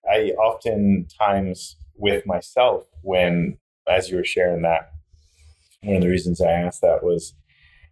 I 0.09 0.31
oftentimes 0.31 1.75
with 1.95 2.25
myself 2.25 2.85
when 3.01 3.57
as 3.87 4.09
you 4.09 4.17
were 4.17 4.23
sharing 4.23 4.61
that, 4.63 4.91
one 5.87 5.95
of 5.95 6.01
the 6.01 6.09
reasons 6.09 6.41
I 6.41 6.51
asked 6.51 6.81
that 6.81 7.03
was 7.03 7.33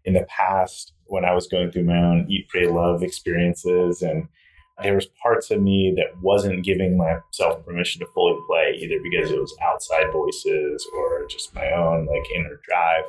in 0.03 0.13
the 0.13 0.25
past 0.29 0.93
when 1.05 1.25
I 1.25 1.33
was 1.33 1.47
going 1.47 1.71
through 1.71 1.85
my 1.85 1.97
own 1.97 2.27
eat, 2.29 2.47
pray, 2.49 2.67
love 2.67 3.01
experiences 3.01 4.01
and 4.01 4.27
there 4.83 4.95
was 4.95 5.07
parts 5.23 5.51
of 5.51 5.61
me 5.61 5.93
that 5.95 6.21
wasn't 6.21 6.65
giving 6.65 6.97
myself 6.97 7.65
permission 7.65 8.01
to 8.01 8.11
fully 8.13 8.37
play 8.45 8.77
either 8.77 8.97
because 9.01 9.31
it 9.31 9.39
was 9.39 9.55
outside 9.63 10.11
voices 10.11 10.85
or 10.93 11.25
just 11.29 11.55
my 11.55 11.71
own 11.71 12.05
like 12.07 12.23
inner 12.35 12.59
drive. 12.67 13.05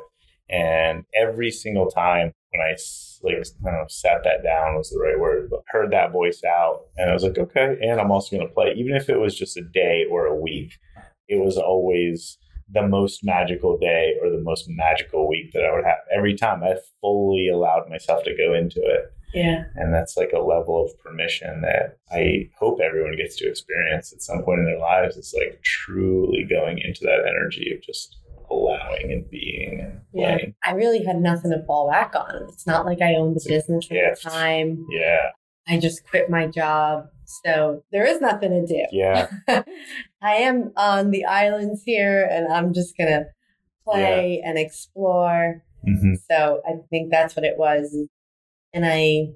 And 0.48 1.04
every 1.12 1.50
single 1.50 1.90
time 1.90 2.32
when 2.52 2.62
I 2.62 2.76
don't 3.24 3.64
know 3.64 3.84
sat 3.88 4.22
that 4.22 4.44
down 4.44 4.76
was 4.76 4.90
the 4.90 5.00
right 5.00 5.18
word 5.18 5.50
but 5.50 5.64
heard 5.66 5.90
that 5.90 6.12
voice 6.12 6.42
out 6.44 6.82
and 6.96 7.10
I 7.10 7.12
was 7.12 7.24
like 7.24 7.36
okay 7.36 7.76
and 7.82 8.00
I'm 8.00 8.12
also 8.12 8.36
going 8.36 8.46
to 8.46 8.54
play. 8.54 8.72
Even 8.76 8.94
if 8.94 9.10
it 9.10 9.18
was 9.18 9.36
just 9.36 9.56
a 9.56 9.62
day 9.62 10.04
or 10.08 10.26
a 10.26 10.40
week 10.40 10.78
it 11.28 11.44
was 11.44 11.56
always 11.58 12.38
the 12.72 12.86
most 12.86 13.24
magical 13.24 13.78
day 13.78 14.14
or 14.22 14.30
the 14.30 14.40
most 14.42 14.66
magical 14.68 15.28
week 15.28 15.52
that 15.52 15.64
I 15.64 15.74
would 15.74 15.84
have 15.84 15.98
every 16.14 16.34
time 16.34 16.62
I 16.64 16.76
fully 17.00 17.48
allowed 17.48 17.88
myself 17.88 18.24
to 18.24 18.36
go 18.36 18.54
into 18.54 18.80
it 18.80 19.12
yeah. 19.36 19.64
and 19.74 19.92
that's 19.92 20.16
like 20.16 20.32
a 20.32 20.38
level 20.40 20.84
of 20.84 20.98
permission 20.98 21.60
that 21.62 21.98
I 22.10 22.48
hope 22.58 22.80
everyone 22.80 23.16
gets 23.16 23.36
to 23.36 23.48
experience 23.48 24.12
at 24.12 24.22
some 24.22 24.42
point 24.42 24.60
in 24.60 24.66
their 24.66 24.78
lives. 24.78 25.16
It's 25.16 25.34
like 25.34 25.60
truly 25.62 26.46
going 26.48 26.78
into 26.78 27.00
that 27.02 27.24
energy 27.28 27.72
of 27.74 27.82
just 27.82 28.16
allowing 28.50 29.12
and 29.12 29.28
being 29.28 29.80
and 29.80 30.00
Yeah. 30.12 30.36
playing. 30.36 30.54
I 30.64 30.72
really 30.72 31.04
had 31.04 31.20
nothing 31.20 31.50
to 31.50 31.62
fall 31.66 31.90
back 31.90 32.14
on. 32.14 32.48
It's 32.48 32.66
not 32.66 32.86
like 32.86 33.02
I 33.02 33.14
owned 33.14 33.36
the 33.36 33.44
a 33.46 33.48
business 33.48 33.88
at 33.90 34.22
the 34.22 34.30
time. 34.30 34.86
Yeah. 34.90 35.30
I 35.68 35.78
just 35.78 36.08
quit 36.08 36.30
my 36.30 36.46
job. 36.46 37.06
So 37.42 37.82
there 37.90 38.06
is 38.06 38.20
nothing 38.20 38.50
to 38.50 38.66
do. 38.66 38.84
Yeah. 38.92 39.28
I 40.26 40.34
am 40.38 40.72
on 40.76 41.12
the 41.12 41.24
islands 41.24 41.82
here 41.84 42.28
and 42.28 42.52
I'm 42.52 42.74
just 42.74 42.96
going 42.98 43.10
to 43.10 43.26
play 43.84 44.42
and 44.44 44.58
explore. 44.58 45.62
hmm 45.84 46.14
So 46.28 46.62
I 46.66 46.72
think 46.90 47.12
that's 47.12 47.36
what 47.36 47.44
it 47.44 47.56
was. 47.56 47.96
And 48.74 48.84
I 48.84 49.28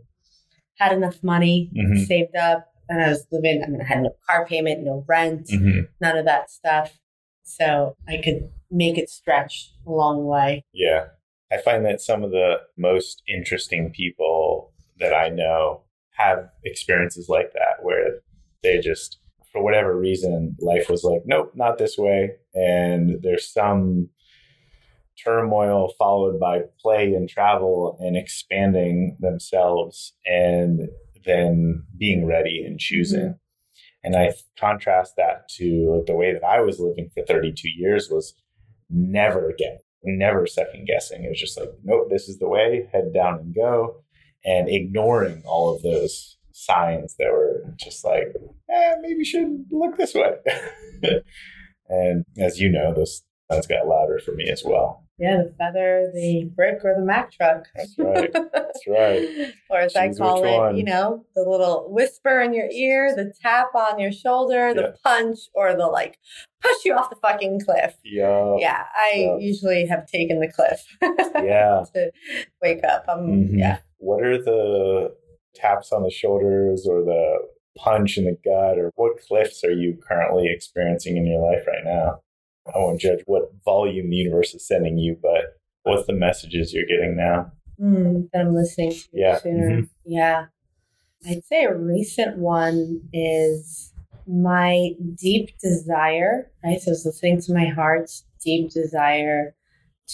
had 0.79 0.93
enough 0.93 1.23
money 1.23 1.71
Mhm. 1.77 2.07
saved 2.07 2.35
up 2.35 2.67
and 2.89 3.01
I 3.01 3.09
was 3.09 3.25
living, 3.31 3.63
I 3.63 3.69
mean, 3.69 3.81
I 3.81 3.85
had 3.85 4.03
no 4.03 4.17
car 4.29 4.45
payment, 4.47 4.83
no 4.83 5.05
rent, 5.07 5.49
hmm 5.51 5.83
none 6.01 6.17
of 6.17 6.25
that 6.25 6.51
stuff. 6.51 6.99
So 7.45 7.95
I 8.09 8.17
could 8.25 8.51
make 8.71 8.99
it 8.99 9.11
stretch 9.11 9.71
a 9.87 9.91
long 9.91 10.25
way. 10.25 10.65
Yeah. 10.73 11.09
I 11.53 11.59
find 11.59 11.85
that 11.85 12.01
some 12.01 12.25
of 12.25 12.31
the 12.33 12.63
most 12.77 13.23
interesting 13.29 13.93
people 13.93 14.73
that 14.99 15.15
I 15.15 15.29
know 15.29 15.83
have 16.13 16.51
experiences 16.65 17.29
like 17.29 17.53
that 17.53 17.85
where 17.85 18.21
they 18.63 18.79
just, 18.81 19.19
for 19.53 19.63
whatever 19.63 19.99
reason, 19.99 20.57
life 20.61 20.89
was 20.89 21.05
like, 21.05 21.23
nope, 21.25 21.53
not 21.55 21.79
this 21.79 21.99
way. 21.99 22.37
And 22.55 23.23
there's 23.23 23.53
some 23.53 24.09
turmoil 25.23 25.93
followed 25.99 26.39
by 26.41 26.63
play 26.81 27.15
and 27.15 27.29
travel 27.29 27.97
and 28.01 28.17
expanding 28.17 29.17
themselves 29.21 30.15
and 30.25 30.89
then 31.25 31.85
being 31.99 32.27
ready 32.27 32.65
and 32.65 32.79
choosing. 32.79 33.21
Mm-hmm. 33.21 33.33
And 34.03 34.17
I 34.17 34.33
contrast 34.59 35.15
that 35.17 35.49
to 35.57 35.95
like 35.97 36.07
the 36.07 36.15
way 36.15 36.33
that 36.33 36.45
I 36.45 36.61
was 36.61 36.81
living 36.81 37.11
for 37.13 37.23
32 37.25 37.69
years 37.69 38.09
was 38.11 38.35
never 38.89 39.51
again, 39.51 39.79
never 40.03 40.47
second 40.47 40.87
guessing. 40.87 41.25
It 41.25 41.29
was 41.29 41.41
just 41.41 41.59
like, 41.59 41.71
nope, 41.85 42.09
this 42.09 42.29
is 42.29 42.39
the 42.39 42.49
way, 42.49 42.89
head 42.93 43.13
down 43.13 43.35
and 43.41 43.55
go, 43.55 44.03
and 44.45 44.69
ignoring 44.71 45.43
all 45.45 45.75
of 45.75 45.83
those 45.83 46.39
signs 46.65 47.17
that 47.19 47.31
were 47.33 47.65
just 47.77 48.05
like, 48.05 48.35
eh, 48.71 48.95
maybe 49.01 49.19
you 49.19 49.25
should 49.25 49.67
look 49.71 49.97
this 49.97 50.15
way. 50.15 50.35
and 51.89 52.25
as 52.39 52.61
you 52.61 52.71
know, 52.71 52.93
those 52.95 53.23
signs 53.51 53.67
got 53.67 53.87
louder 53.87 54.19
for 54.25 54.33
me 54.33 54.49
as 54.49 54.63
well. 54.65 55.05
Yeah, 55.19 55.43
the 55.43 55.55
feather, 55.59 56.11
the 56.15 56.51
brick, 56.57 56.79
or 56.83 56.95
the 56.99 57.05
Mack 57.05 57.31
truck. 57.31 57.67
That's 57.77 57.95
right. 57.99 58.33
That's 58.33 58.81
right. 58.89 59.53
or 59.71 59.81
as 59.81 59.95
I 59.95 60.15
call 60.15 60.43
it, 60.45 60.57
one. 60.57 60.77
you 60.79 60.85
know, 60.85 61.27
the 61.35 61.43
little 61.43 61.93
whisper 61.93 62.41
in 62.41 62.55
your 62.55 62.71
ear, 62.71 63.15
the 63.15 63.31
tap 63.43 63.75
on 63.75 63.99
your 63.99 64.13
shoulder, 64.13 64.73
the 64.73 64.81
Yeah. 64.81 64.93
punch, 65.05 65.39
or 65.53 65.75
the 65.75 65.87
like 65.89 66.19
push 66.63 66.87
you 66.87 66.95
off 66.95 67.11
the 67.11 67.17
fucking 67.17 67.61
cliff. 67.61 67.97
Yeah. 68.03 68.57
Yeah, 68.59 68.85
I 68.95 69.13
Yeah. 69.17 69.37
usually 69.41 69.85
have 69.89 70.07
taken 70.07 70.41
the 70.41 70.51
cliff 70.51 70.81
Yeah. 71.35 71.85
to 71.95 72.11
wake 72.63 72.83
up. 72.83 73.05
Um, 73.07 73.27
Mhm. 73.51 73.59
Yeah. 73.59 73.79
What 73.99 74.23
are 74.23 74.43
the 74.43 75.15
taps 75.55 75.93
on 75.93 76.03
the 76.03 76.11
shoulders 76.11 76.87
or 76.89 77.03
the 77.03 77.39
punch 77.77 78.19
in 78.19 78.25
the 78.25 78.37
gut 78.45 78.79
or 78.79 78.91
what 78.97 79.21
cliffs 79.27 79.65
are 79.65 79.73
you 79.73 79.99
currently 80.07 80.49
experiencing 80.49 81.17
in 81.17 81.27
your 81.27 81.41
life 81.41 81.67
right 81.67 81.85
now? 81.85 82.21
I 82.67 82.79
won't 82.79 83.01
judge 83.01 83.21
what 83.27 83.51
volume 83.65 84.11
the 84.11 84.17
universe 84.17 84.55
is 84.55 84.67
sending 84.67 84.99
you, 84.99 85.17
but 85.21 85.59
what's 85.83 86.07
the 86.07 86.13
messages 86.13 86.73
you're 86.73 86.87
getting 86.87 87.17
now? 87.17 87.53
Mm, 87.81 88.29
that 88.33 88.43
I'm 88.43 88.55
listening 88.55 88.93
to 88.93 89.09
Yeah. 89.13 89.39
sooner. 89.39 89.71
Mhm. 89.71 89.89
Yeah. 90.05 90.47
I'd 91.27 91.45
say 91.45 91.65
a 91.65 91.75
recent 91.75 92.39
one 92.39 93.09
is 93.13 93.93
my 94.27 94.91
deep 95.15 95.59
desire, 95.59 96.51
right? 96.65 96.81
So 96.81 96.91
I 96.91 96.93
was 96.93 97.07
listening 97.07 97.41
to 97.43 97.55
my 97.55 97.67
heart's 97.67 98.25
deep 98.45 98.71
desire 98.71 99.55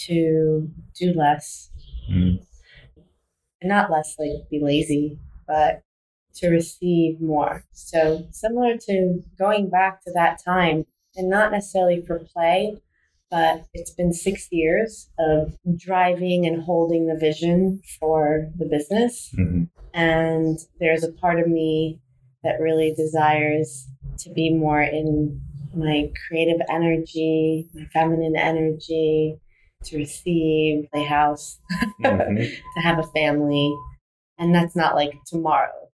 to 0.06 0.70
do 0.98 1.12
less. 1.12 1.70
Mhm. 2.10 2.40
And 3.60 3.68
not 3.68 3.90
less 3.90 4.16
like 4.18 4.48
be 4.50 4.60
lazy, 4.60 5.18
but 5.46 5.82
to 6.36 6.48
receive 6.48 7.20
more. 7.20 7.64
So 7.72 8.26
similar 8.30 8.76
to 8.86 9.22
going 9.38 9.70
back 9.70 10.02
to 10.04 10.12
that 10.12 10.42
time 10.44 10.84
and 11.16 11.30
not 11.30 11.50
necessarily 11.52 12.02
for 12.02 12.18
play, 12.18 12.76
but 13.30 13.64
it's 13.74 13.90
been 13.90 14.12
six 14.12 14.48
years 14.52 15.08
of 15.18 15.56
driving 15.76 16.46
and 16.46 16.62
holding 16.62 17.06
the 17.06 17.16
vision 17.16 17.80
for 17.98 18.50
the 18.56 18.66
business. 18.66 19.32
Mhm. 19.36 19.68
And 19.94 20.58
there's 20.78 21.04
a 21.04 21.12
part 21.12 21.40
of 21.40 21.48
me 21.48 22.00
that 22.44 22.60
really 22.60 22.94
desires 22.94 23.88
to 24.18 24.30
be 24.30 24.52
more 24.52 24.82
in 24.82 25.40
my 25.74 26.10
creative 26.28 26.60
energy, 26.70 27.68
my 27.74 27.84
feminine 27.86 28.36
energy, 28.36 29.38
to 29.84 29.96
receive 29.96 30.86
a 30.94 31.02
house, 31.02 31.58
Mhm. 32.00 32.48
to 32.74 32.80
have 32.82 32.98
a 32.98 33.02
family. 33.04 33.74
And 34.38 34.54
that's 34.54 34.76
not 34.76 34.94
like 34.94 35.12
tomorrow, 35.26 35.88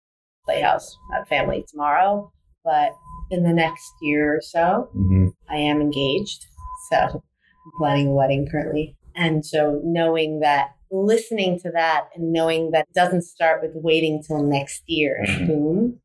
playhouse, 0.45 0.97
have 1.13 1.27
family 1.27 1.65
tomorrow, 1.69 2.31
but 2.63 2.91
in 3.31 3.43
the 3.43 3.53
next 3.53 3.91
year 4.01 4.35
or 4.35 4.41
so, 4.41 4.89
Mhm. 4.95 5.33
I 5.49 5.57
am 5.57 5.81
engaged. 5.81 6.45
So 6.89 6.97
I'm 6.97 7.71
planning 7.77 8.07
a 8.07 8.13
wedding 8.13 8.47
currently. 8.49 8.97
And 9.15 9.45
so 9.45 9.79
knowing 9.83 10.39
that, 10.41 10.71
listening 10.91 11.59
to 11.59 11.71
that 11.71 12.09
and 12.15 12.31
knowing 12.31 12.71
that 12.71 12.85
doesn't 12.93 13.23
start 13.23 13.61
with 13.61 13.71
waiting 13.75 14.21
till 14.21 14.43
next 14.43 14.83
year, 14.87 15.23
Mhm. 15.27 15.47
boom. 15.47 15.99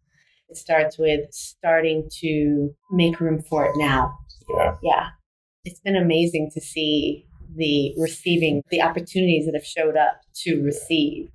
It 0.49 0.57
starts 0.57 0.97
with 0.99 1.31
starting 1.33 2.09
to 2.21 2.75
make 2.91 3.21
room 3.21 3.43
for 3.43 3.67
it 3.67 3.73
now. 3.77 4.17
Yeah. 4.49 4.77
Yeah. 4.83 5.07
It's 5.65 5.81
been 5.81 5.97
amazing 5.97 6.51
to 6.55 6.61
see 6.61 7.27
the 7.55 7.95
receiving, 7.99 8.63
the 8.71 8.81
opportunities 8.81 9.45
that 9.47 9.55
have 9.55 9.67
showed 9.67 9.97
up 9.97 10.21
to 10.45 10.63
receive 10.63 11.31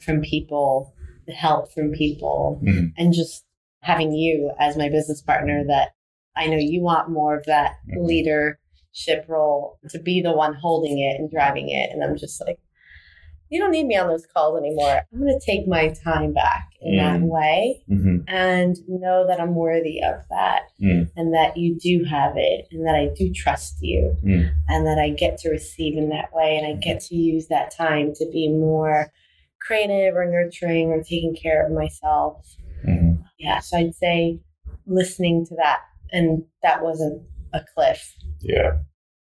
from 0.00 0.20
people, 0.20 0.94
the 1.26 1.32
help 1.32 1.72
from 1.72 1.92
people, 1.92 2.60
Mhm. 2.62 2.92
and 2.96 3.12
just 3.12 3.44
having 3.82 4.12
you 4.12 4.52
as 4.58 4.76
my 4.76 4.88
business 4.88 5.22
partner 5.22 5.64
that 5.66 5.90
I 6.36 6.46
know 6.46 6.56
you 6.56 6.82
want 6.82 7.10
more 7.10 7.36
of 7.36 7.44
that 7.46 7.76
Mhm. 7.88 8.06
leadership 8.06 9.24
role 9.28 9.78
to 9.90 9.98
be 9.98 10.20
the 10.20 10.32
one 10.32 10.54
holding 10.54 10.98
it 10.98 11.18
and 11.18 11.30
driving 11.30 11.68
it. 11.70 11.90
And 11.92 12.02
I'm 12.04 12.16
just 12.16 12.40
like, 12.46 12.58
you 13.48 13.58
don't 13.58 13.72
need 13.72 13.86
me 13.86 13.96
on 13.96 14.06
those 14.06 14.26
calls 14.26 14.56
anymore. 14.58 15.02
I'm 15.12 15.18
going 15.20 15.36
to 15.38 15.44
take 15.44 15.66
my 15.66 15.88
time 15.88 16.32
back 16.32 16.68
in 16.80 16.96
that 16.98 17.20
Mm. 17.20 17.28
way 17.28 17.82
hmm 17.88 18.18
and 18.28 18.76
know 18.88 19.26
that 19.26 19.40
I'm 19.40 19.56
worthy 19.56 20.00
of 20.02 20.22
that 20.30 20.62
Mm. 20.80 21.10
and 21.16 21.34
that 21.34 21.56
you 21.56 21.74
do 21.76 22.04
have 22.04 22.36
it 22.36 22.68
and 22.70 22.86
that 22.86 22.94
I 22.94 23.08
do 23.08 23.32
trust 23.32 23.82
you 23.82 24.16
Mm. 24.22 24.50
and 24.68 24.86
that 24.86 24.98
I 24.98 25.10
get 25.10 25.38
to 25.38 25.50
receive 25.50 25.96
in 25.98 26.10
that 26.10 26.32
way 26.32 26.56
and 26.56 26.64
I 26.66 26.74
get 26.74 27.00
to 27.06 27.16
use 27.16 27.48
that 27.48 27.72
time 27.72 28.12
to 28.14 28.26
be 28.30 28.48
more 28.48 29.12
creative 29.60 30.14
or 30.16 30.26
nurturing 30.26 30.88
or 30.90 31.02
taking 31.02 31.34
care 31.34 31.64
of 31.64 31.72
myself. 31.72 32.56
hmm 32.84 33.12
Yeah, 33.38 33.60
so 33.60 33.78
I'd 33.78 33.94
say 33.94 34.40
listening 34.86 35.46
to 35.46 35.54
that 35.56 35.80
and 36.12 36.44
that 36.62 36.82
wasn't 36.82 37.22
a 37.52 37.60
cliff. 37.74 38.14
Yeah. 38.40 38.78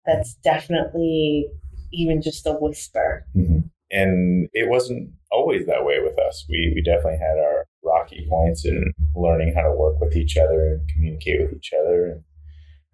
That's 0.06 0.34
definitely 0.36 1.48
even 1.92 2.22
just 2.22 2.46
a 2.46 2.52
whisper. 2.52 3.26
hmm 3.34 3.60
And 3.90 4.48
it 4.52 4.68
wasn't 4.68 5.10
always 5.32 5.66
that 5.66 5.84
way 5.84 6.00
with 6.02 6.18
us. 6.18 6.44
We 6.48 6.72
we 6.74 6.82
definitely 6.82 7.18
had 7.18 7.38
our 7.38 7.66
rocky 7.82 8.26
points 8.28 8.64
in 8.64 8.92
learning 9.14 9.54
how 9.54 9.62
to 9.62 9.72
work 9.72 10.00
with 10.00 10.16
each 10.16 10.36
other 10.36 10.74
and 10.74 10.88
communicate 10.88 11.40
with 11.40 11.56
each 11.56 11.72
other. 11.80 12.06
And 12.06 12.22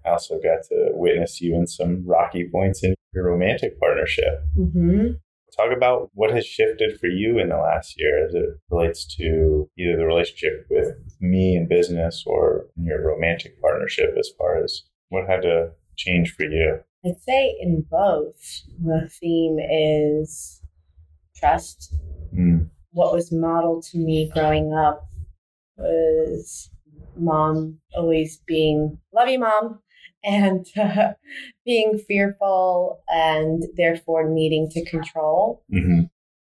I 0.05 0.11
also 0.11 0.37
got 0.37 0.63
to 0.71 0.91
witness 0.93 1.41
you 1.41 1.55
in 1.55 1.67
some 1.67 2.05
rocky 2.07 2.49
points 2.51 2.83
in 2.85 2.95
your 3.13 3.25
romantic 3.25 3.79
partnership. 3.81 4.43
Mm-hmm. 4.59 5.07
Talk 5.57 5.75
about 5.75 6.11
what 6.13 6.35
has 6.35 6.45
shifted 6.45 7.01
for 7.01 7.07
you 7.07 7.39
in 7.39 7.49
the 7.49 7.57
last 7.57 7.99
year 7.99 8.27
as 8.27 8.35
it 8.35 8.45
relates 8.71 9.07
to 9.17 9.71
either 9.79 9.97
the 9.97 10.05
relationship 10.05 10.67
with 10.69 10.95
me 11.19 11.57
in 11.57 11.67
business 11.67 12.25
or 12.27 12.67
in 12.77 12.85
your 12.85 13.03
romantic 13.03 13.59
partnership 13.61 14.15
as 14.19 14.29
far 14.37 14.63
as 14.63 14.83
what 15.09 15.29
had 15.29 15.43
to 15.43 15.71
change 15.97 16.35
for 16.35 16.45
you. 16.45 16.81
I'd 17.07 17.21
say 17.21 17.57
in 17.59 17.87
both, 17.91 18.63
the 18.83 19.09
theme 19.19 19.59
is 19.59 20.61
trust. 21.35 21.95
Mm. 22.37 22.69
What 22.91 23.15
was 23.15 23.33
modeled 23.33 23.85
to 23.93 23.99
me 23.99 24.31
growing 24.35 24.75
up 24.75 25.09
was 25.79 26.71
mom 27.17 27.79
always 27.95 28.39
being, 28.47 28.99
love 29.15 29.29
you, 29.29 29.39
mom, 29.39 29.81
and 30.27 30.67
uh, 30.77 31.15
being 31.65 31.99
fearful 31.99 33.01
and 33.09 33.65
therefore 33.77 34.29
needing 34.29 34.69
to 34.71 34.85
control. 34.85 35.63
hmm 35.71 36.03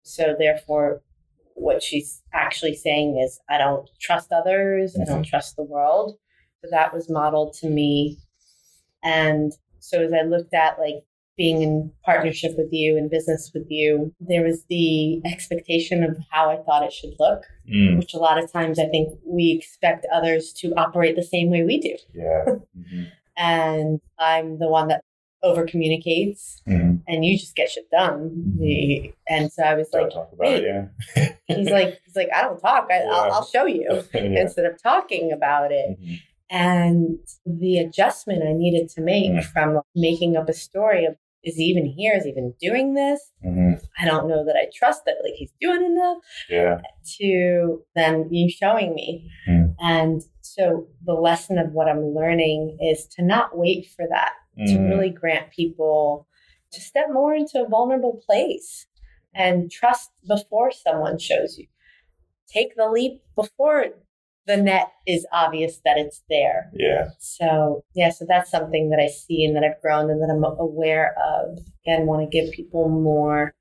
So, 0.04 0.36
therefore, 0.40 1.02
what 1.54 1.84
she's 1.84 2.24
actually 2.34 2.76
saying 2.76 3.20
is, 3.24 3.40
I 3.50 3.58
don't 3.58 3.88
trust 4.00 4.32
others, 4.32 4.96
I 5.00 5.04
don't 5.04 5.26
trust 5.26 5.56
the 5.56 5.64
world. 5.64 6.18
So, 6.64 6.70
that 6.72 6.94
was 6.94 7.10
modeled 7.10 7.54
to 7.62 7.70
me. 7.70 8.18
And 9.04 9.52
so, 9.80 10.02
as 10.02 10.14
I 10.14 10.24
looked 10.24 10.54
at 10.54 10.80
like 10.80 11.04
being 11.38 11.62
in 11.62 11.92
partnership 12.04 12.58
with 12.58 12.70
you 12.72 12.98
and 12.98 13.12
business 13.12 13.52
with 13.54 13.68
you, 13.70 14.12
there 14.20 14.44
was 14.44 14.64
the 14.70 15.22
expectation 15.24 16.04
of 16.04 16.18
how 16.32 16.50
I 16.50 16.58
thought 16.64 16.84
it 16.84 16.92
should 16.94 17.14
look, 17.20 17.44
Mm. 17.70 17.98
which 18.00 18.14
a 18.14 18.18
lot 18.18 18.42
of 18.42 18.52
times 18.52 18.80
I 18.80 18.86
think 18.88 19.20
we 19.26 19.52
expect 19.52 20.08
others 20.12 20.54
to 20.54 20.74
operate 20.76 21.16
the 21.16 21.22
same 21.24 21.50
way 21.52 21.64
we 21.64 21.80
do. 21.80 21.96
Yeah. 22.14 22.46
hmm 22.90 23.04
And 23.38 24.00
I'm 24.20 24.60
the 24.60 24.68
one 24.68 24.88
that 24.90 25.02
over 25.44 25.66
communicates 25.68 26.62
hmm 26.66 26.96
and 27.08 27.24
you 27.24 27.38
just 27.38 27.56
get 27.56 27.70
shit 27.70 27.90
done. 27.92 28.56
Mhm. 28.60 29.14
And 29.30 29.52
so 29.52 29.62
I 29.64 29.76
was 29.76 29.88
Don't 29.90 30.04
like, 30.06 30.12
talk 30.14 30.30
about 30.34 30.54
it, 30.54 30.64
yeah. 30.66 31.30
he's 31.48 31.70
like, 31.70 32.00
he's 32.06 32.16
like, 32.16 32.30
I 32.36 32.42
don't 32.42 32.60
talk. 32.60 32.88
I, 32.92 33.04
Yeah. 33.04 33.10
I'll, 33.12 33.32
I'll 33.34 33.46
show 33.46 33.66
you 33.66 33.88
yeah. 34.14 34.22
instead 34.42 34.66
of 34.66 34.82
talking 34.82 35.32
about 35.32 35.72
it. 35.72 35.98
Mhm. 36.02 36.20
And 36.50 37.20
the 37.46 37.78
adjustment 37.80 38.42
I 38.44 38.54
needed 38.54 38.90
to 38.96 39.02
make 39.02 39.32
Mm. 39.32 39.44
from 39.46 39.82
making 39.96 40.36
up 40.38 40.50
a 40.50 40.54
story 40.54 41.06
of 41.06 41.16
is 41.44 41.56
he 41.56 41.66
even 41.66 41.86
here? 41.86 42.14
Is 42.16 42.24
he 42.26 42.32
even 42.32 42.54
doing 42.60 42.94
this? 42.96 43.32
Mhm. 43.46 43.80
I 44.00 44.06
don't 44.06 44.28
know 44.28 44.44
that 44.44 44.56
I 44.58 44.68
trust 44.76 45.06
that 45.06 45.18
like 45.24 45.34
he's 45.36 45.54
doing 45.62 45.86
enough 45.86 46.18
Yeah. 46.50 46.82
to 47.20 47.84
then 47.96 48.28
you 48.32 48.50
showing 48.50 48.94
me. 48.96 49.30
Mm. 49.80 49.86
And 49.90 50.24
so 50.42 50.88
the 51.06 51.14
lesson 51.14 51.58
of 51.58 51.72
what 51.74 51.88
I'm 51.90 52.14
learning 52.14 52.78
is 52.82 53.06
to 53.16 53.22
not 53.24 53.58
wait 53.58 53.88
for 53.96 54.06
that, 54.10 54.34
to 54.68 54.74
Mhm. 54.74 54.90
really 54.90 55.10
grant 55.10 55.52
people 55.52 56.28
to 56.72 56.82
step 56.82 57.08
more 57.12 57.34
into 57.34 57.64
a 57.64 57.68
vulnerable 57.68 58.22
place 58.26 58.88
and 59.34 59.72
trust 59.72 60.12
before 60.28 60.72
someone 60.72 61.18
shows 61.20 61.58
you. 61.58 61.68
Take 62.48 62.76
the 62.76 62.90
leap 62.90 63.22
before 63.36 63.88
the 64.46 64.58
net 64.58 64.92
is 65.06 65.28
obvious 65.32 65.80
that 65.86 65.98
it's 65.98 66.24
there. 66.30 66.72
Yeah. 66.74 67.10
So, 67.20 67.84
yeah, 67.94 68.10
so 68.10 68.26
that's 68.26 68.50
something 68.50 68.90
that 68.90 69.00
I 69.00 69.08
see 69.08 69.44
and 69.44 69.56
that 69.56 69.64
I've 69.64 69.82
grown 69.82 70.10
and 70.10 70.22
that 70.22 70.30
I'm 70.30 70.44
aware 70.44 71.16
of. 71.20 71.60
and 71.86 72.06
want 72.06 72.22
to 72.30 72.30
give 72.42 72.52
people 72.54 72.90
more 72.90 73.54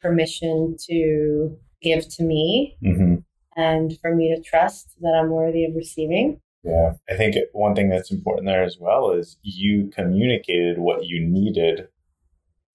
permission 0.00 0.76
to 0.88 1.58
give 1.82 2.08
to 2.08 2.22
me 2.22 2.76
hmm 2.80 3.16
and 3.56 3.98
for 4.00 4.14
me 4.14 4.34
to 4.34 4.42
trust 4.42 4.94
that 5.00 5.18
I'm 5.20 5.30
worthy 5.30 5.64
of 5.64 5.74
receiving. 5.74 6.40
Yeah. 6.62 6.94
I 7.08 7.16
think 7.16 7.36
one 7.52 7.74
thing 7.74 7.90
that's 7.90 8.10
important 8.10 8.46
there 8.46 8.62
as 8.62 8.78
well 8.80 9.10
is 9.10 9.36
you 9.42 9.90
communicated 9.94 10.78
what 10.78 11.04
you 11.04 11.24
needed 11.24 11.88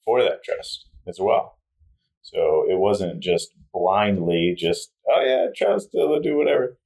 for 0.06 0.22
that 0.22 0.44
trust 0.44 0.88
as 1.08 1.20
well. 1.20 1.58
So 2.22 2.66
it 2.70 2.78
wasn't 2.78 3.22
just 3.22 3.50
blindly 3.74 4.56
just, 4.58 4.92
oh 5.10 5.22
yeah, 5.22 5.48
trust, 5.56 5.90
they'll 5.92 6.20
do 6.20 6.38
whatever. 6.38 6.78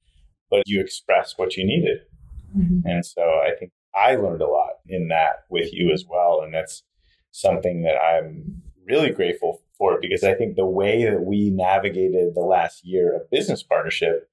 But 0.50 0.62
you 0.66 0.80
expressed 0.80 1.38
what 1.38 1.56
you 1.56 1.66
needed. 1.66 1.98
Mm-hmm. 2.56 2.86
And 2.88 3.04
so 3.04 3.22
I 3.22 3.50
think 3.58 3.72
I 3.94 4.16
learned 4.16 4.42
a 4.42 4.48
lot 4.48 4.74
in 4.88 5.08
that 5.08 5.44
with 5.50 5.72
you 5.72 5.92
as 5.92 6.04
well. 6.08 6.40
And 6.42 6.54
that's 6.54 6.84
something 7.32 7.82
that 7.82 7.96
I'm 7.96 8.62
really 8.86 9.10
grateful 9.10 9.60
for 9.84 10.00
because 10.00 10.24
I 10.24 10.34
think 10.34 10.56
the 10.56 10.66
way 10.66 11.04
that 11.04 11.24
we 11.24 11.50
navigated 11.50 12.34
the 12.34 12.40
last 12.40 12.84
year 12.84 13.14
of 13.14 13.30
business 13.30 13.62
partnership 13.62 14.28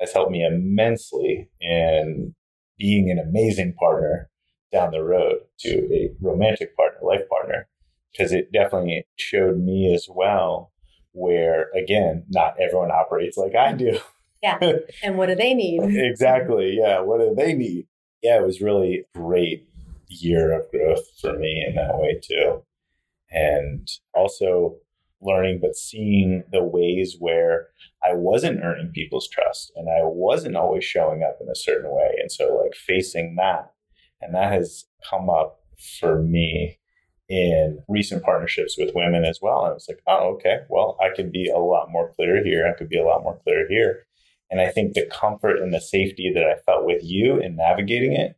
has 0.00 0.12
helped 0.12 0.32
me 0.32 0.44
immensely 0.44 1.48
in 1.60 2.34
being 2.78 3.10
an 3.10 3.18
amazing 3.18 3.74
partner 3.74 4.28
down 4.72 4.90
the 4.90 5.02
road 5.02 5.38
to 5.60 5.70
a 5.92 6.10
romantic 6.20 6.76
partner, 6.76 7.00
life 7.02 7.28
partner, 7.30 7.68
because 8.12 8.32
it 8.32 8.52
definitely 8.52 9.06
showed 9.16 9.58
me 9.58 9.94
as 9.94 10.08
well 10.10 10.72
where, 11.12 11.70
again, 11.74 12.24
not 12.28 12.56
everyone 12.60 12.90
operates 12.90 13.36
like 13.36 13.54
I 13.54 13.72
do. 13.72 13.98
Yeah. 14.42 14.58
And 15.02 15.16
what 15.16 15.28
do 15.28 15.34
they 15.34 15.54
need? 15.54 15.82
exactly. 15.82 16.76
Yeah. 16.78 17.00
What 17.00 17.20
do 17.20 17.34
they 17.34 17.54
need? 17.54 17.86
Yeah, 18.22 18.38
it 18.38 18.46
was 18.46 18.60
really 18.60 18.98
a 18.98 19.18
great 19.18 19.68
year 20.08 20.52
of 20.52 20.70
growth 20.70 21.04
for 21.20 21.38
me 21.38 21.64
in 21.66 21.76
that 21.76 21.96
way 21.96 22.20
too. 22.22 22.62
And 23.30 23.88
also 24.14 24.76
learning, 25.20 25.58
but 25.60 25.76
seeing 25.76 26.44
the 26.52 26.62
ways 26.62 27.16
where 27.18 27.68
I 28.04 28.14
wasn't 28.14 28.62
earning 28.62 28.92
people's 28.94 29.28
trust 29.28 29.72
and 29.76 29.88
I 29.88 30.02
wasn't 30.02 30.56
always 30.56 30.84
showing 30.84 31.22
up 31.22 31.38
in 31.40 31.48
a 31.48 31.56
certain 31.56 31.90
way. 31.90 32.16
And 32.20 32.30
so, 32.30 32.60
like, 32.62 32.74
facing 32.74 33.36
that, 33.36 33.72
and 34.20 34.34
that 34.34 34.52
has 34.52 34.84
come 35.08 35.30
up 35.30 35.60
for 36.00 36.22
me 36.22 36.78
in 37.28 37.82
recent 37.88 38.22
partnerships 38.22 38.76
with 38.78 38.94
women 38.94 39.24
as 39.24 39.40
well. 39.42 39.64
And 39.64 39.70
I 39.70 39.74
was 39.74 39.86
like, 39.88 40.00
oh, 40.06 40.34
okay, 40.34 40.60
well, 40.68 40.96
I 41.02 41.14
could 41.14 41.32
be 41.32 41.48
a 41.48 41.58
lot 41.58 41.90
more 41.90 42.12
clear 42.14 42.44
here. 42.44 42.66
I 42.66 42.76
could 42.78 42.88
be 42.88 42.98
a 42.98 43.04
lot 43.04 43.22
more 43.22 43.38
clear 43.42 43.66
here. 43.68 44.06
And 44.50 44.60
I 44.60 44.68
think 44.68 44.92
the 44.92 45.06
comfort 45.06 45.60
and 45.60 45.74
the 45.74 45.80
safety 45.80 46.30
that 46.34 46.44
I 46.44 46.60
felt 46.64 46.86
with 46.86 47.02
you 47.02 47.38
in 47.38 47.56
navigating 47.56 48.12
it 48.12 48.36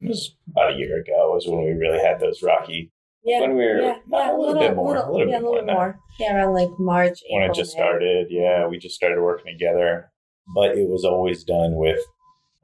was 0.00 0.34
about 0.50 0.72
a 0.72 0.76
year 0.76 1.00
ago 1.00 1.32
was 1.32 1.46
when 1.46 1.64
we 1.64 1.70
really 1.72 2.00
had 2.00 2.20
those 2.20 2.42
rocky 2.42 2.92
Yeah. 3.26 3.40
when 3.40 3.50
we 3.56 3.64
were 3.64 3.80
yeah, 3.80 3.96
yeah, 4.08 4.32
a 4.32 4.36
little, 4.36 4.54
bit 4.54 4.76
more, 4.76 4.96
a 4.96 5.10
little 5.12 5.18
yeah, 5.28 5.38
bit 5.38 5.42
a 5.44 5.50
little 5.50 5.52
more, 5.52 5.58
bit 5.60 5.66
that. 5.66 5.72
more. 5.74 5.98
Yeah, 6.20 6.36
around 6.36 6.54
like 6.54 6.70
March, 6.78 7.18
April, 7.26 7.40
when 7.40 7.50
it 7.50 7.54
just 7.54 7.74
May. 7.76 7.80
started. 7.82 8.26
Yeah, 8.30 8.66
we 8.68 8.78
just 8.78 8.94
started 8.94 9.20
working 9.20 9.52
together, 9.52 10.10
but 10.54 10.78
it 10.78 10.88
was 10.88 11.04
always 11.04 11.44
done 11.44 11.74
with 11.74 11.98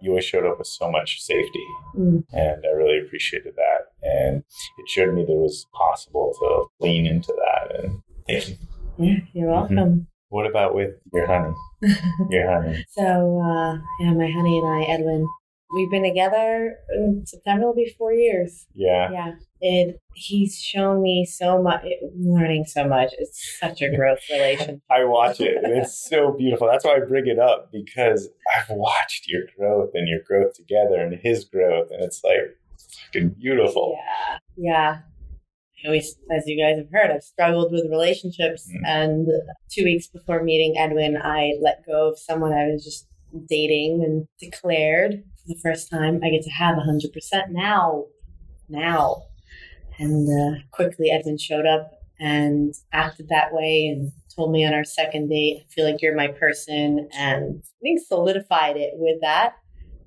you 0.00 0.10
always 0.10 0.24
showed 0.24 0.44
up 0.44 0.58
with 0.58 0.66
so 0.66 0.90
much 0.90 1.20
safety, 1.20 1.64
Mm. 1.96 2.24
and 2.32 2.64
I 2.66 2.70
really 2.70 2.98
appreciated 2.98 3.54
that. 3.54 3.80
And 4.02 4.38
it 4.78 4.88
showed 4.88 5.14
me 5.14 5.24
that 5.24 5.32
it 5.32 5.36
was 5.36 5.66
possible 5.74 6.34
to 6.40 6.84
lean 6.84 7.06
into 7.06 7.32
that. 7.38 7.84
And 7.84 8.00
thank 8.26 8.48
you. 8.48 8.56
Yeah, 8.98 9.16
you're 9.32 9.50
welcome. 9.50 10.08
What 10.28 10.46
about 10.46 10.74
with 10.74 10.94
your 11.12 11.26
honey? 11.26 11.54
Your 12.30 12.50
honey. 12.50 12.84
so, 12.90 13.40
uh, 13.40 13.78
yeah, 14.00 14.12
my 14.14 14.28
honey 14.30 14.58
and 14.58 14.68
I, 14.68 14.82
Edwin, 14.88 15.26
We've 15.72 15.90
been 15.90 16.04
together 16.04 16.76
in 16.94 17.24
September 17.26 17.66
will 17.66 17.74
be 17.74 17.94
four 17.98 18.12
years. 18.12 18.66
Yeah. 18.74 19.10
Yeah. 19.10 19.32
It 19.60 20.00
he's 20.14 20.60
shown 20.60 21.02
me 21.02 21.24
so 21.24 21.62
much 21.62 21.84
learning 22.18 22.64
so 22.66 22.86
much. 22.86 23.12
It's 23.18 23.58
such 23.58 23.80
a 23.80 23.94
growth 23.94 24.18
relationship. 24.30 24.80
I 24.90 25.04
watch 25.04 25.40
it 25.40 25.62
and 25.62 25.72
it's 25.72 26.08
so 26.08 26.32
beautiful. 26.32 26.68
That's 26.70 26.84
why 26.84 26.96
I 26.96 27.00
bring 27.06 27.26
it 27.26 27.38
up 27.38 27.70
because 27.72 28.28
I've 28.56 28.70
watched 28.70 29.28
your 29.28 29.42
growth 29.56 29.90
and 29.94 30.08
your 30.08 30.20
growth 30.26 30.54
together 30.54 31.00
and 31.00 31.18
his 31.22 31.44
growth 31.44 31.90
and 31.90 32.02
it's 32.02 32.22
like 32.22 32.58
fucking 33.06 33.36
beautiful. 33.40 33.96
Yeah. 33.98 34.38
Yeah. 34.56 34.98
I 35.84 35.88
always, 35.88 36.16
as 36.30 36.44
you 36.46 36.62
guys 36.62 36.78
have 36.78 36.90
heard, 36.92 37.10
I've 37.10 37.22
struggled 37.22 37.72
with 37.72 37.90
relationships. 37.90 38.70
Mm. 38.70 38.80
And 38.86 39.28
two 39.70 39.84
weeks 39.84 40.06
before 40.06 40.42
meeting 40.42 40.78
Edwin, 40.78 41.16
I 41.16 41.54
let 41.60 41.84
go 41.86 42.10
of 42.10 42.18
someone 42.18 42.52
I 42.52 42.66
was 42.66 42.84
just 42.84 43.08
dating 43.48 44.02
and 44.04 44.26
declared 44.38 45.12
for 45.36 45.48
the 45.48 45.58
first 45.62 45.90
time 45.90 46.20
I 46.24 46.30
get 46.30 46.42
to 46.42 46.50
have 46.50 46.76
100% 46.76 47.50
now. 47.50 48.04
Now. 48.68 49.22
And 49.98 50.28
uh, 50.28 50.58
quickly, 50.70 51.10
Edwin 51.10 51.38
showed 51.38 51.66
up 51.66 51.90
and 52.18 52.74
acted 52.92 53.28
that 53.28 53.52
way 53.52 53.86
and 53.88 54.12
told 54.34 54.52
me 54.52 54.64
on 54.64 54.72
our 54.74 54.84
second 54.84 55.28
date, 55.28 55.58
I 55.60 55.72
feel 55.72 55.84
like 55.84 56.00
you're 56.00 56.14
my 56.16 56.28
person. 56.28 57.08
And 57.16 57.62
I 57.62 57.78
think 57.82 58.00
solidified 58.06 58.76
it 58.76 58.92
with 58.94 59.20
that. 59.20 59.54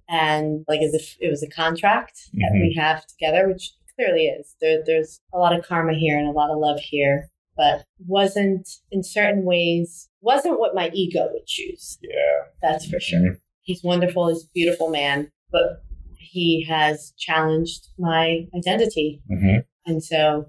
And 0.10 0.64
like 0.68 0.82
as 0.82 0.94
if 0.94 1.16
it 1.20 1.30
was 1.30 1.44
a 1.44 1.50
contract 1.50 2.30
that 2.34 2.52
Mhm. 2.54 2.62
we 2.62 2.76
have 2.78 3.06
together, 3.08 3.48
which 3.48 3.72
clearly 3.96 4.28
is. 4.28 4.56
There, 4.62 4.84
there's 4.86 5.20
a 5.34 5.38
lot 5.38 5.58
of 5.58 5.66
karma 5.66 5.94
here 5.94 6.18
and 6.18 6.28
a 6.28 6.32
lot 6.32 6.52
of 6.52 6.58
love 6.58 6.80
here, 6.80 7.30
but 7.58 7.86
wasn't 8.08 8.68
in 8.92 9.04
certain 9.04 9.44
ways, 9.46 10.10
wasn't 10.22 10.60
what 10.60 10.76
my 10.76 10.90
ego 10.94 11.30
would 11.32 11.46
choose. 11.46 11.98
Yeah. 12.02 12.44
That's 12.62 12.86
for 12.86 13.00
sure. 13.00 13.20
Mhm. 13.20 13.40
He's 13.62 13.84
wonderful. 13.84 14.28
He's 14.30 14.44
a 14.44 14.48
beautiful 14.54 14.90
man, 14.90 15.32
but 15.52 15.84
he 16.18 16.64
has 16.66 17.14
challenged 17.18 17.88
my 17.98 18.48
identity. 18.56 19.22
hmm 19.28 19.58
And 19.86 20.04
so, 20.04 20.48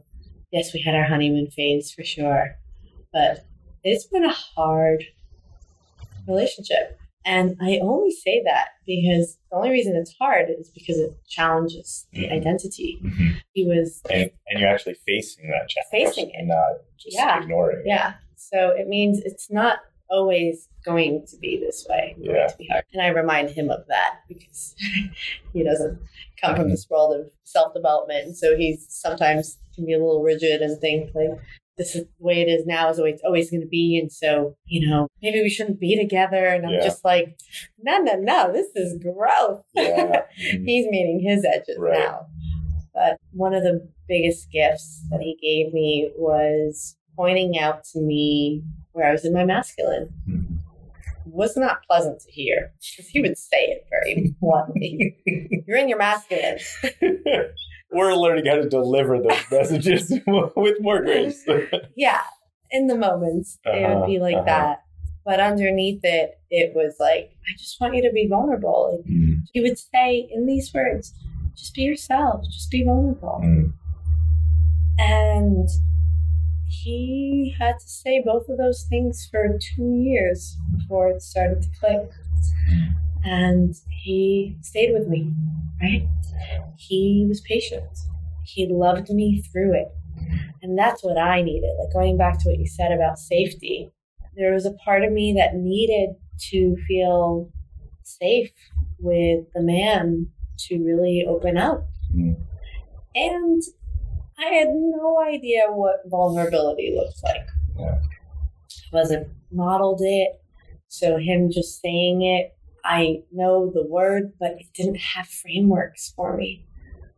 yes, 0.51 0.73
we 0.75 0.81
had 0.81 0.95
our 0.95 1.05
honeymoon 1.05 1.51
phase 1.51 1.93
for 1.93 2.05
sure, 2.05 2.57
but 3.13 3.45
it's 3.85 4.07
been 4.07 4.25
a 4.25 4.33
hard 4.33 5.05
relationship. 6.27 6.99
And 7.27 7.57
I 7.61 7.81
only 7.83 8.13
say 8.13 8.41
that 8.45 8.69
because 8.87 9.37
the 9.51 9.57
only 9.57 9.71
reason 9.71 9.97
it's 9.97 10.15
hard 10.19 10.47
is 10.49 10.71
because 10.71 10.99
it 10.99 11.11
challenges 11.29 12.07
the 12.13 12.27
Mhm. 12.29 12.33
identity. 12.33 12.99
hmm 13.03 13.31
He 13.53 13.67
was, 13.67 14.01
And, 14.09 14.31
and 14.49 14.61
you're 14.61 14.69
actually 14.69 14.95
facing 15.07 15.51
that 15.51 15.69
challenge. 15.69 15.91
Facing 15.91 16.31
it. 16.31 16.37
And 16.39 16.49
not 16.49 16.79
just 16.99 17.17
Yeah. 17.17 17.43
ignoring 17.43 17.81
it. 17.81 17.87
yeah. 17.87 18.15
So 18.37 18.71
it 18.71 18.87
means 18.87 19.21
it's 19.25 19.51
not 19.51 19.81
always 20.09 20.69
going 20.85 21.27
to 21.27 21.37
be 21.39 21.59
this 21.59 21.85
way. 21.91 22.15
It's 22.17 22.27
Yeah. 22.29 22.47
to 22.47 22.57
be 22.59 22.69
hard. 22.69 22.85
And 22.93 23.03
I 23.03 23.09
remind 23.09 23.51
him 23.51 23.71
of 23.71 23.85
that 23.89 24.21
because 24.29 24.77
he 25.53 25.65
doesn't 25.65 25.99
come 26.41 26.55
from 26.55 26.71
this 26.71 26.89
world 26.89 27.13
of 27.19 27.33
self 27.43 27.75
development. 27.75 28.25
And 28.27 28.37
so 28.37 28.57
he's 28.57 28.87
sometimes 28.89 29.59
can 29.75 29.85
be 29.85 29.95
a 29.95 29.99
little 29.99 30.23
rigid 30.23 30.63
and 30.63 30.81
think 30.81 31.13
like, 31.15 31.31
this 31.79 31.95
is 31.95 32.05
the 32.05 32.25
way 32.25 32.41
it 32.41 32.49
is 32.49 32.65
now 32.67 32.89
is 32.89 32.99
always 32.99 33.21
always 33.25 33.51
going 33.51 33.61
to 33.61 33.67
be 33.67 33.99
and 33.99 34.11
so 34.11 34.57
you 34.67 34.89
know 34.89 35.09
maybe 35.23 35.43
we 35.43 35.51
shouldn't 35.51 35.79
be 35.81 35.97
together 35.97 36.47
and 36.47 36.65
i'm 36.67 36.73
Yeah. 36.73 36.85
just 36.85 37.05
like 37.05 37.39
no 37.83 37.99
no 37.99 38.15
no 38.17 38.53
this 38.53 38.69
is 38.75 38.99
growth 38.99 39.63
Yeah. 39.75 40.23
Mhm. 40.53 40.65
he's 40.67 40.87
meeting 40.87 41.21
his 41.21 41.45
edges 41.45 41.77
Right. 41.79 41.99
now. 41.99 42.27
But 42.95 43.19
one 43.33 43.53
of 43.53 43.63
the 43.63 43.87
biggest 44.09 44.51
gifts 44.51 45.03
that 45.11 45.21
he 45.21 45.37
gave 45.43 45.75
me 45.75 46.11
was 46.17 46.97
pointing 47.15 47.59
out 47.59 47.85
to 47.93 48.01
me 48.01 48.63
where 48.93 49.07
I 49.09 49.13
was 49.13 49.25
in 49.27 49.35
my 49.35 49.45
masculine. 49.45 50.09
Mhm. 50.29 50.59
Was 51.27 51.57
not 51.57 51.83
pleasant 51.87 52.21
to 52.21 52.31
hear 52.31 52.73
because 52.81 53.09
he 53.11 53.21
would 53.21 53.37
say 53.37 53.65
it 53.67 53.87
very 53.91 54.35
bluntly. 54.41 55.17
You're 55.67 55.77
in 55.77 55.89
your 55.91 55.99
masculine. 55.99 56.59
We're 57.91 58.15
learning 58.15 58.47
how 58.47 58.57
to 58.57 58.69
deliver 58.69 59.21
those 59.21 59.45
messages 59.51 60.11
with 60.57 60.81
more 60.81 61.03
grace. 61.03 61.45
Yeah, 61.97 62.21
in 62.71 62.87
the 62.89 62.97
moments 62.97 63.59
it 63.65 63.71
Uh-huh, 63.85 64.01
would 64.01 64.07
be 64.07 64.19
like 64.19 64.35
uh-huh. 64.37 64.45
that. 64.47 64.83
But 65.25 65.41
underneath 65.41 66.01
it, 66.05 66.39
it 66.51 66.75
was 66.75 66.97
like, 67.01 67.31
I 67.49 67.53
just 67.59 67.81
want 67.81 67.95
you 67.97 68.03
to 68.03 68.13
be 68.13 68.29
vulnerable. 68.29 68.91
Like 68.93 69.07
Mm, 69.07 69.43
he 69.53 69.61
would 69.61 69.79
say 69.79 70.29
in 70.31 70.47
these 70.47 70.73
words, 70.75 71.15
just 71.57 71.75
be 71.75 71.83
yourself, 71.83 72.45
just 72.45 72.71
be 72.71 72.85
vulnerable. 72.85 73.41
mm, 73.43 73.73
And 74.99 75.69
he 76.69 77.55
had 77.59 77.79
to 77.81 77.89
say 77.89 78.23
both 78.25 78.49
of 78.49 78.59
those 78.59 78.85
things 78.89 79.27
for 79.31 79.59
two 79.59 79.95
years 79.95 80.57
before 80.77 81.09
it 81.11 81.23
started 81.23 81.63
to 81.63 81.69
click. 81.81 82.11
And 83.27 83.75
he 83.89 84.57
stayed 84.63 84.93
with 84.93 85.09
me, 85.09 85.33
right? 85.83 86.07
He 86.77 87.27
was 87.29 87.41
patient. 87.41 87.99
He 88.45 88.69
loved 88.69 89.11
me 89.11 89.43
through 89.43 89.75
it. 89.75 89.89
And 90.63 90.79
that's 90.79 91.03
what 91.03 91.19
I 91.19 91.43
needed. 91.43 91.75
Like 91.79 91.93
going 91.93 92.17
back 92.17 92.39
to 92.39 92.49
what 92.49 92.59
you 92.59 92.67
said 92.67 92.93
about 92.93 93.19
safety, 93.19 93.91
there 94.37 94.53
was 94.53 94.65
a 94.65 94.73
part 94.73 95.03
of 95.03 95.13
me 95.13 95.35
that 95.37 95.57
needed 95.57 96.11
to 96.51 96.77
feel 96.87 97.51
safe 98.05 98.53
with 98.99 99.45
the 99.55 99.63
man 99.63 100.29
to 100.59 100.85
really 100.85 101.27
open 101.29 101.57
up. 101.57 101.85
Mm. 102.15 102.37
And 103.15 103.63
I 104.39 104.45
had 104.45 104.69
no 104.71 105.21
idea 105.21 105.65
what 105.69 106.03
vulnerability 106.07 106.95
looked 106.97 107.23
like. 107.25 107.47
Yeah. 107.79 108.01
Wasn't 108.93 109.29
modeled 109.51 110.01
it. 110.03 110.41
So 110.89 111.17
him 111.17 111.51
just 111.51 111.81
saying 111.81 112.23
it, 112.23 112.56
I 112.87 113.23
know 113.33 113.71
the 113.73 113.85
word, 113.87 114.33
but 114.39 114.53
it 114.53 114.67
didn't 114.75 115.01
have 115.01 115.27
frameworks 115.29 116.13
for 116.15 116.37
me. 116.37 116.67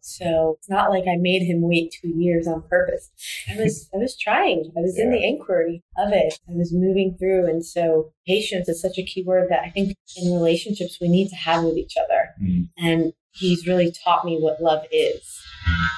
So 0.01 0.57
it's 0.59 0.71
not 0.71 0.91
like 0.91 1.05
I 1.05 1.17
made 1.19 1.43
him 1.43 1.61
wait 1.61 1.95
two 2.01 2.09
years 2.09 2.47
on 2.47 2.63
purpose. 2.63 3.11
I 3.51 3.57
was 3.57 3.89
I 3.95 3.99
was 3.99 4.17
trying. 4.17 4.73
I 4.77 4.81
was 4.81 4.99
in 4.99 5.11
the 5.11 5.23
inquiry 5.23 5.83
of 5.99 6.13
it. 6.13 6.35
I 6.49 6.53
was 6.53 6.73
moving 6.73 7.17
through. 7.19 7.47
And 7.47 7.65
so 7.65 8.13
patience 8.27 8.69
is 8.69 8.81
such 8.81 8.99
a 8.99 9.03
key 9.05 9.23
word 9.23 9.49
that 9.51 9.61
I 9.65 9.71
think 9.71 9.97
in 10.17 10.33
relationships 10.33 10.99
we 11.01 11.09
need 11.09 11.29
to 11.29 11.37
have 11.37 11.65
with 11.65 11.77
each 11.77 11.97
other. 11.97 12.31
mm, 12.43 12.69
And 12.79 13.13
he's 13.33 13.67
really 13.67 13.93
taught 13.93 14.25
me 14.25 14.39
what 14.41 14.63
love 14.63 14.85
is. 14.91 15.43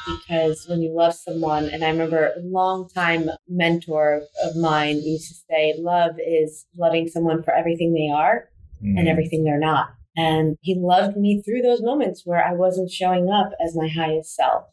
Because 0.08 0.66
when 0.68 0.82
you 0.82 0.92
love 0.92 1.14
someone, 1.14 1.68
and 1.68 1.84
I 1.84 1.90
remember 1.90 2.32
a 2.36 2.40
long 2.40 2.88
time 2.88 3.30
mentor 3.48 4.22
of 4.42 4.56
mine 4.56 5.00
used 5.02 5.28
to 5.28 5.34
say, 5.48 5.74
love 5.78 6.16
is 6.18 6.66
loving 6.76 7.06
someone 7.06 7.42
for 7.44 7.52
everything 7.54 7.92
they 7.92 8.10
are 8.12 8.49
mm. 8.82 8.98
and 8.98 9.08
everything 9.08 9.44
they're 9.44 9.58
not. 9.58 9.90
And 10.16 10.56
he 10.60 10.76
loved 10.78 11.16
me 11.16 11.42
through 11.42 11.62
those 11.62 11.82
moments 11.82 12.22
where 12.24 12.44
I 12.44 12.52
wasn't 12.52 12.90
showing 12.90 13.30
up 13.30 13.52
as 13.64 13.76
my 13.76 13.88
highest 13.88 14.34
self. 14.34 14.64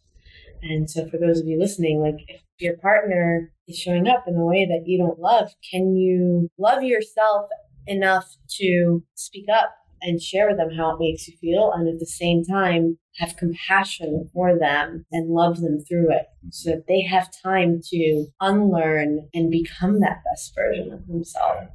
And 0.62 0.90
so, 0.90 1.08
for 1.08 1.18
those 1.18 1.40
of 1.40 1.48
you 1.48 1.60
listening, 1.60 2.02
like 2.02 2.26
if 2.28 2.42
your 2.60 2.78
partner 2.78 3.52
is 3.68 3.78
showing 3.78 4.08
up 4.08 4.26
in 4.28 4.36
a 4.36 4.46
way 4.46 4.66
that 4.66 4.88
you 4.88 4.98
don't 4.98 5.20
love, 5.20 5.52
can 5.72 5.96
you 5.96 6.50
love 6.58 6.84
yourself 6.84 7.50
enough 7.86 8.26
to 8.58 9.04
speak 9.14 9.46
up 9.54 9.76
and 10.02 10.22
share 10.22 10.48
with 10.48 10.58
them 10.58 10.72
how 10.76 10.96
it 10.96 11.00
makes 11.00 11.28
you 11.28 11.38
feel? 11.40 11.72
And 11.72 11.88
at 11.88 12.00
the 12.00 12.08
same 12.08 12.44
time, 12.44 12.98
have 13.18 13.38
compassion 13.38 14.30
for 14.34 14.58
them 14.58 15.06
and 15.12 15.30
love 15.30 15.62
them 15.62 15.80
through 15.80 16.12
it 16.12 16.26
so 16.52 16.72
that 16.72 16.88
they 16.88 17.02
have 17.02 17.30
time 17.44 17.82
to 17.90 18.26
unlearn 18.42 19.28
and 19.34 19.52
become 19.52 20.00
that 20.00 20.22
best 20.32 20.54
version 20.56 20.92
of 20.92 21.08
themselves. 21.08 21.68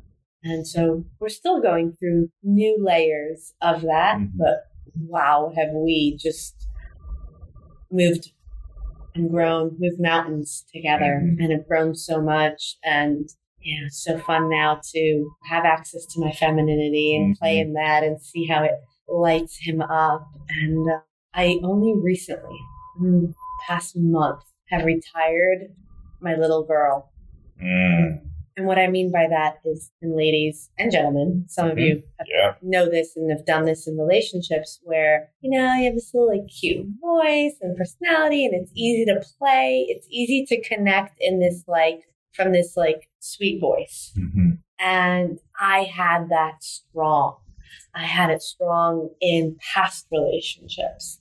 And 0.45 0.67
so 0.67 1.05
we're 1.21 1.29
still 1.29 1.61
going 1.61 1.93
through 1.93 2.31
new 2.43 2.77
layers 2.83 3.55
of 3.63 3.83
that, 3.83 4.19
Mhm. 4.19 4.33
but 4.37 4.67
wow, 5.09 5.53
have 5.57 5.71
we 5.73 6.17
just 6.17 6.69
moved 7.91 8.33
and 9.15 9.31
grown, 9.31 9.77
moved 9.79 10.01
mountains 10.01 10.65
together 10.73 11.21
Mhm. 11.23 11.39
and 11.41 11.53
have 11.53 11.69
grown 11.69 11.95
so 11.95 12.21
much. 12.21 12.77
And 12.83 13.29
yeah, 13.61 13.87
it's 13.87 14.03
so 14.03 14.19
fun 14.19 14.49
now 14.49 14.81
to 14.93 15.31
have 15.45 15.65
access 15.65 16.07
to 16.07 16.21
my 16.21 16.33
femininity 16.33 17.15
and 17.15 17.37
play 17.39 17.59
in 17.61 17.75
that 17.75 18.03
and 18.03 18.21
see 18.21 18.47
how 18.47 18.65
it 18.65 18.73
lights 19.09 19.59
him 19.61 19.81
up. 19.83 20.27
And 20.49 20.91
uh, 20.91 21.01
I 21.35 21.61
only 21.63 21.95
recently, 21.95 22.59
past 23.67 23.97
month, 23.97 24.43
have 24.71 24.85
retired 24.85 25.75
my 26.21 26.35
little 26.35 26.65
girl. 26.65 27.11
Mm, 27.63 28.21
And 28.57 28.67
what 28.67 28.79
I 28.79 28.89
mean 28.89 29.11
by 29.11 29.27
that 29.31 29.61
is, 29.65 29.91
and 30.03 30.15
ladies 30.15 30.71
and 30.79 30.93
gentlemen, 30.93 31.47
some 31.49 31.71
of 31.71 31.79
you 31.79 32.03
have 32.19 32.27
yeah. 32.29 32.55
know 32.63 32.89
this 32.89 33.17
and 33.17 33.31
have 33.31 33.47
done 33.47 33.65
this 33.65 33.87
in 33.87 33.97
relationships 33.97 34.79
where, 34.83 35.31
you 35.41 35.51
know, 35.51 35.75
you 35.75 35.87
have 35.87 35.95
this 35.95 36.13
little 36.13 36.29
like 36.29 36.49
cute 36.49 36.87
voice 37.01 37.57
and 37.61 37.77
personality 37.77 38.45
and 38.45 38.55
it's 38.55 38.73
easy 38.75 39.05
to 39.07 39.23
play. 39.39 39.87
It's 39.89 40.07
easy 40.11 40.45
to 40.47 40.61
connect 40.69 41.17
in 41.21 41.41
this 41.41 41.65
like, 41.67 42.03
from 42.35 42.53
this 42.53 42.77
like 42.77 43.09
sweet 43.21 43.61
voice. 43.61 44.13
Mhm. 44.17 44.59
And 44.79 45.39
I 45.59 45.85
had 45.85 46.29
that 46.29 46.63
strong. 46.63 47.37
I 47.95 48.05
had 48.05 48.31
it 48.31 48.43
strong 48.43 49.11
in 49.21 49.57
past 49.75 50.07
relationships. 50.11 51.21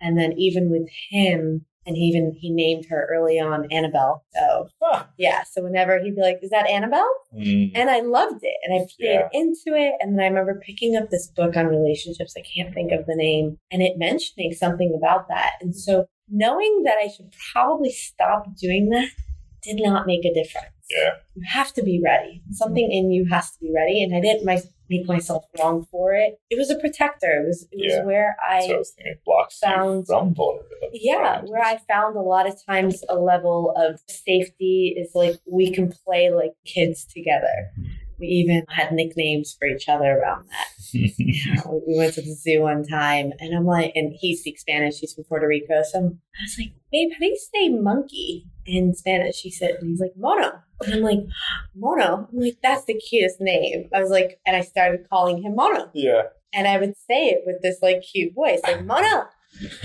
And 0.00 0.18
then 0.18 0.32
even 0.38 0.70
with 0.70 0.88
him 1.10 1.66
And 1.90 1.96
he 1.96 2.04
even 2.04 2.32
he 2.38 2.50
named 2.50 2.86
her 2.88 3.08
early 3.10 3.40
on 3.40 3.66
Annabelle. 3.72 4.24
So 4.32 4.68
Huh. 4.80 5.06
yeah. 5.18 5.42
So 5.42 5.64
whenever 5.64 5.98
he'd 5.98 6.14
be 6.14 6.22
like, 6.22 6.38
Is 6.40 6.50
that 6.50 6.68
Annabelle? 6.70 7.12
Mm. 7.36 7.72
And 7.74 7.90
I 7.90 7.98
loved 8.00 8.44
it. 8.44 8.54
And 8.62 8.74
I 8.74 8.78
played 8.96 9.08
Yeah. 9.10 9.28
into 9.32 9.74
it. 9.76 9.94
And 10.00 10.16
then 10.16 10.24
I 10.24 10.28
remember 10.28 10.62
picking 10.64 10.94
up 10.94 11.10
this 11.10 11.26
book 11.26 11.56
on 11.56 11.66
relationships. 11.66 12.34
I 12.38 12.42
can't 12.42 12.72
think 12.72 12.92
of 12.92 13.06
the 13.06 13.16
name. 13.16 13.58
And 13.72 13.82
it 13.82 13.98
mentioning 13.98 14.52
something 14.52 14.94
about 14.96 15.26
that. 15.28 15.54
And 15.60 15.74
so 15.74 16.06
knowing 16.28 16.84
that 16.84 16.96
I 17.02 17.08
should 17.08 17.34
probably 17.52 17.90
stop 17.90 18.46
doing 18.56 18.90
that 18.90 19.08
did 19.62 19.78
not 19.80 20.06
make 20.06 20.24
a 20.24 20.32
difference. 20.34 20.74
Yeah. 20.90 21.10
You 21.36 21.42
have 21.48 21.72
to 21.74 21.82
be 21.82 22.00
ready. 22.04 22.40
Mm-hmm. 22.42 22.52
Something 22.54 22.90
in 22.90 23.10
you 23.10 23.26
has 23.30 23.52
to 23.52 23.60
be 23.60 23.72
ready. 23.74 24.02
And 24.02 24.14
I 24.14 24.20
didn't 24.20 24.44
my, 24.44 24.60
make 24.88 25.06
myself 25.06 25.44
wrong 25.58 25.86
for 25.90 26.14
it. 26.14 26.40
It 26.50 26.58
was 26.58 26.68
a 26.70 26.78
protector. 26.78 27.42
It 27.42 27.46
was 27.46 27.62
it 27.70 27.76
was 27.76 27.92
Yeah. 27.94 28.04
where 28.04 28.36
I 28.48 28.66
so 28.66 28.74
I 28.74 28.78
was 28.78 28.90
thinking 28.96 29.14
blocks 29.24 29.58
found- 29.58 29.98
you 30.00 30.04
from 30.06 30.34
vulnerability. 30.34 30.98
yeah, 31.02 31.42
where 31.42 31.62
I 31.62 31.76
found 31.88 32.16
a 32.16 32.20
lot 32.22 32.48
of 32.48 32.54
times 32.66 33.04
a 33.08 33.14
level 33.16 33.72
of 33.76 34.00
safety 34.08 34.96
is 34.98 35.12
like 35.14 35.36
we 35.50 35.70
can 35.70 35.92
play 36.04 36.30
like 36.30 36.52
kids 36.64 37.04
together. 37.04 37.70
Mm-hmm. 37.78 37.92
We 38.20 38.26
even 38.26 38.64
had 38.68 38.92
nicknames 38.92 39.56
for 39.58 39.66
each 39.66 39.88
other 39.88 40.18
around 40.20 40.46
that. 40.50 40.66
We- 40.92 41.82
we 41.86 41.96
went 41.96 42.14
to 42.14 42.22
the 42.22 42.34
zoo 42.34 42.62
one 42.62 42.84
time 42.84 43.32
and 43.38 43.56
I'm 43.56 43.64
like, 43.64 43.92
and 43.94 44.12
he 44.18 44.36
speaks 44.36 44.60
Spanish. 44.62 44.98
He's 44.98 45.14
from 45.14 45.24
Puerto 45.24 45.46
Rico. 45.46 45.82
So 45.84 45.98
I'm- 45.98 46.20
I 46.38 46.42
was 46.44 46.56
like, 46.58 46.72
babe, 46.92 47.10
how 47.12 47.18
do 47.20 47.26
you 47.26 47.38
say 47.54 47.68
monkey 47.68 48.46
in 48.66 48.94
Spanish? 48.94 49.40
He 49.40 49.50
said, 49.50 49.76
and 49.80 49.88
he's 49.90 50.00
like, 50.00 50.12
mono. 50.16 50.52
And 50.84 50.94
I'm 50.94 51.02
like, 51.02 51.20
mono? 51.74 52.28
I'm 52.32 52.38
like, 52.38 52.58
that's 52.62 52.84
the 52.84 52.94
cutest 52.94 53.40
name. 53.40 53.88
I 53.94 54.00
was 54.00 54.10
like, 54.10 54.40
and 54.46 54.56
I 54.56 54.60
started 54.62 55.08
calling 55.08 55.42
him 55.42 55.54
mono. 55.54 55.90
yeah. 55.94 56.22
And 56.52 56.66
I 56.66 56.78
would 56.78 56.94
say 57.08 57.28
it 57.28 57.42
with 57.46 57.62
this 57.62 57.78
like 57.80 58.02
cute 58.02 58.34
voice, 58.34 58.60
like 58.64 58.84
mono 58.84 59.26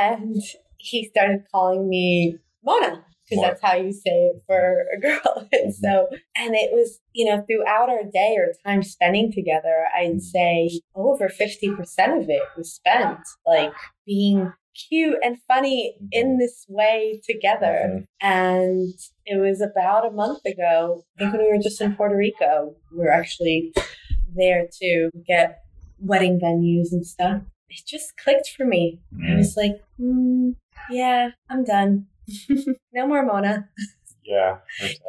and 0.00 0.36
he 0.78 1.04
started 1.04 1.44
calling 1.50 1.88
me 1.88 2.36
Mona 2.64 3.04
because 3.28 3.42
that's 3.42 3.60
how 3.62 3.74
you 3.76 3.92
say 3.92 4.10
it 4.30 4.42
for 4.46 4.84
a 4.96 5.00
girl. 5.00 5.48
And 5.52 5.74
so, 5.74 6.08
and 6.36 6.54
it 6.54 6.70
was, 6.72 7.00
you 7.12 7.24
know, 7.26 7.44
throughout 7.46 7.88
our 7.90 8.04
day 8.12 8.36
or 8.38 8.52
time 8.64 8.82
spending 8.82 9.32
together, 9.32 9.86
I'd 9.96 10.22
say 10.22 10.80
over 10.94 11.28
50% 11.28 11.78
of 12.22 12.28
it 12.28 12.42
was 12.56 12.72
spent 12.72 13.18
like 13.46 13.72
being 14.06 14.52
cute 14.88 15.16
and 15.24 15.38
funny 15.48 15.96
in 16.12 16.38
this 16.38 16.66
way 16.68 17.20
together. 17.28 18.04
Mhm. 18.04 18.04
And 18.20 18.94
it 19.24 19.40
was 19.40 19.60
about 19.62 20.06
a 20.06 20.10
month 20.10 20.44
ago, 20.44 21.02
I 21.16 21.18
think 21.18 21.32
when 21.32 21.42
we 21.42 21.50
were 21.52 21.62
just 21.62 21.80
in 21.80 21.96
Puerto 21.96 22.14
Rico, 22.16 22.76
we 22.92 22.98
were 22.98 23.10
actually 23.10 23.72
there 24.34 24.66
to 24.82 25.10
get 25.26 25.60
wedding 25.98 26.38
venues 26.38 26.92
and 26.92 27.06
stuff. 27.06 27.40
It 27.70 27.80
just 27.86 28.16
clicked 28.18 28.50
for 28.56 28.64
me. 28.66 29.00
I 29.14 29.30
Mm. 29.32 29.36
was 29.38 29.56
like, 29.56 29.72
mm, 29.98 30.54
yeah, 30.90 31.30
I'm 31.48 31.64
done. 31.64 32.06
no 32.92 33.06
more 33.06 33.24
Mona. 33.24 33.68
Yeah. 34.24 34.56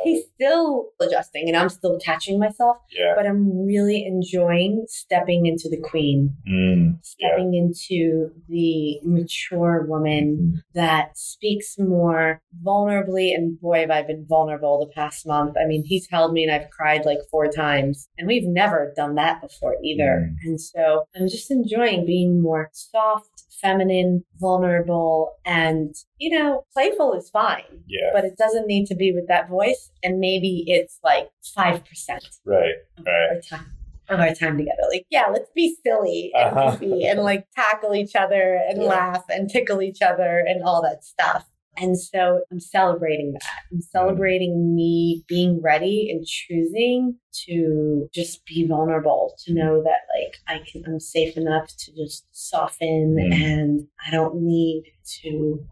He's 0.03 0.25
still 0.35 0.89
adjusting 1.01 1.47
and 1.47 1.57
I'm 1.57 1.69
still 1.69 1.97
catching 1.97 2.37
myself, 2.37 2.77
Yeah. 2.91 3.13
but 3.15 3.25
I'm 3.25 3.65
really 3.65 4.05
enjoying 4.05 4.85
stepping 4.87 5.47
into 5.47 5.69
the 5.69 5.77
queen, 5.81 6.35
Mm. 6.47 6.99
Yeah. 7.17 7.29
stepping 7.31 7.55
into 7.55 8.29
the 8.47 8.99
mature 9.03 9.87
woman 9.87 10.61
that 10.75 11.17
speaks 11.17 11.79
more 11.79 12.43
vulnerably. 12.63 13.33
And 13.33 13.59
boy, 13.59 13.79
have 13.81 13.89
I 13.89 14.03
been 14.03 14.23
vulnerable 14.29 14.79
the 14.85 14.93
past 14.93 15.25
month. 15.25 15.55
I 15.59 15.65
mean, 15.65 15.83
he's 15.83 16.07
held 16.11 16.31
me 16.31 16.43
and 16.43 16.51
I've 16.51 16.69
cried 16.69 17.03
like 17.03 17.19
four 17.31 17.47
times, 17.47 18.07
and 18.19 18.27
we've 18.27 18.45
never 18.47 18.93
done 18.95 19.15
that 19.15 19.41
before 19.41 19.77
either. 19.83 20.29
Mm. 20.29 20.35
And 20.43 20.61
so 20.61 21.05
I'm 21.15 21.27
just 21.27 21.49
enjoying 21.49 22.05
being 22.05 22.39
more 22.39 22.69
soft, 22.71 23.36
feminine, 23.61 24.23
vulnerable, 24.39 25.33
and, 25.45 25.95
you 26.17 26.37
know, 26.37 26.63
playful 26.73 27.13
is 27.13 27.29
fine. 27.29 27.63
Yeah. 27.87 28.09
But 28.13 28.25
it 28.25 28.37
doesn't 28.37 28.67
need 28.67 28.85
to 28.87 28.95
be 28.95 29.11
with 29.11 29.27
that 29.27 29.49
voice, 29.49 29.91
and 30.03 30.19
maybe 30.19 30.63
it's 30.67 30.99
like 31.03 31.29
five 31.55 31.83
percent 31.85 32.27
Right. 32.45 32.75
Right. 33.05 33.29
our 33.35 33.41
time 33.41 33.71
of 34.09 34.19
our 34.21 34.33
time 34.33 34.57
together. 34.57 34.83
Like, 34.89 35.05
yeah, 35.09 35.25
let's 35.31 35.49
be 35.53 35.75
silly 35.85 36.31
and 36.33 36.55
Uh-huh. 36.57 36.71
goofy 36.77 37.05
and 37.05 37.19
like 37.21 37.45
tackle 37.55 37.93
each 37.93 38.15
other 38.15 38.55
and 38.69 38.81
Yeah. 38.81 38.87
laugh 38.87 39.25
and 39.29 39.49
tickle 39.49 39.81
each 39.81 40.01
other 40.01 40.39
and 40.47 40.63
all 40.63 40.81
that 40.83 41.03
stuff. 41.03 41.45
And 41.79 41.99
so 41.99 42.41
I'm 42.51 42.59
celebrating 42.59 43.33
that. 43.33 43.43
I'm 43.71 43.81
celebrating 43.81 44.75
me 44.75 45.23
being 45.27 45.61
ready 45.61 46.09
and 46.11 46.25
choosing 46.25 47.15
to 47.45 48.09
just 48.13 48.45
be 48.45 48.65
vulnerable, 48.65 49.35
to 49.45 49.53
know 49.53 49.83
that 49.83 50.01
like 50.15 50.37
I 50.47 50.63
can 50.69 50.83
I'm 50.87 50.99
safe 50.99 51.37
enough 51.37 51.67
to 51.77 51.95
just 51.95 52.25
soften 52.31 53.17
Mm. 53.17 53.33
and 53.33 53.87
I 54.05 54.11
don't 54.11 54.41
need 54.41 54.83
to 55.21 55.65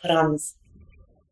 put 0.00 0.10
on 0.10 0.32
this 0.32 0.56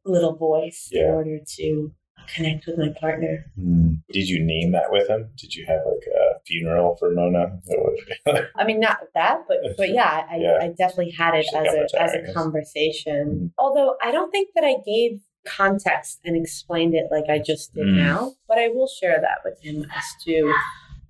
little 0.05 0.35
voice 0.37 0.89
in 0.93 1.05
order 1.05 1.39
to 1.57 1.93
connect 2.29 2.67
with 2.67 2.79
my 2.79 2.89
partner. 3.01 3.45
Mm. 3.59 4.03
Did 4.13 4.29
you 4.29 4.43
name 4.45 4.73
that 4.73 4.91
with 4.91 5.09
him? 5.09 5.31
Did 5.37 5.55
you 5.55 5.65
have 5.67 5.81
like 5.87 6.05
a 6.07 6.41
funeral 6.47 6.97
for 6.97 7.11
Mona? 7.13 7.59
I 8.57 8.65
mean, 8.65 8.81
not 8.81 8.99
that, 9.15 9.45
but 9.49 9.59
but 9.77 9.91
yeah, 9.91 10.27
I, 10.31 10.37
Yeah. 10.37 10.59
I 10.61 10.69
definitely 10.69 11.13
had 11.13 11.35
it 11.35 11.47
as 11.55 11.75
a 11.75 12.01
as 12.03 12.15
a 12.15 12.33
conversation. 12.33 13.27
Mhm. 13.27 13.51
Although 13.59 13.97
I 14.03 14.11
don't 14.11 14.31
think 14.31 14.51
that 14.55 14.65
I 14.65 14.77
gave 14.85 15.21
context 15.47 16.21
and 16.25 16.37
explained 16.37 16.95
it 16.95 17.07
like 17.11 17.25
I 17.29 17.39
just 17.39 17.75
did 17.75 17.85
Mm. 17.87 17.97
now, 17.97 18.33
but 18.47 18.59
I 18.59 18.69
will 18.69 18.87
share 18.87 19.21
that 19.21 19.39
with 19.45 19.61
him 19.61 19.85
as 19.95 20.05
to 20.25 20.55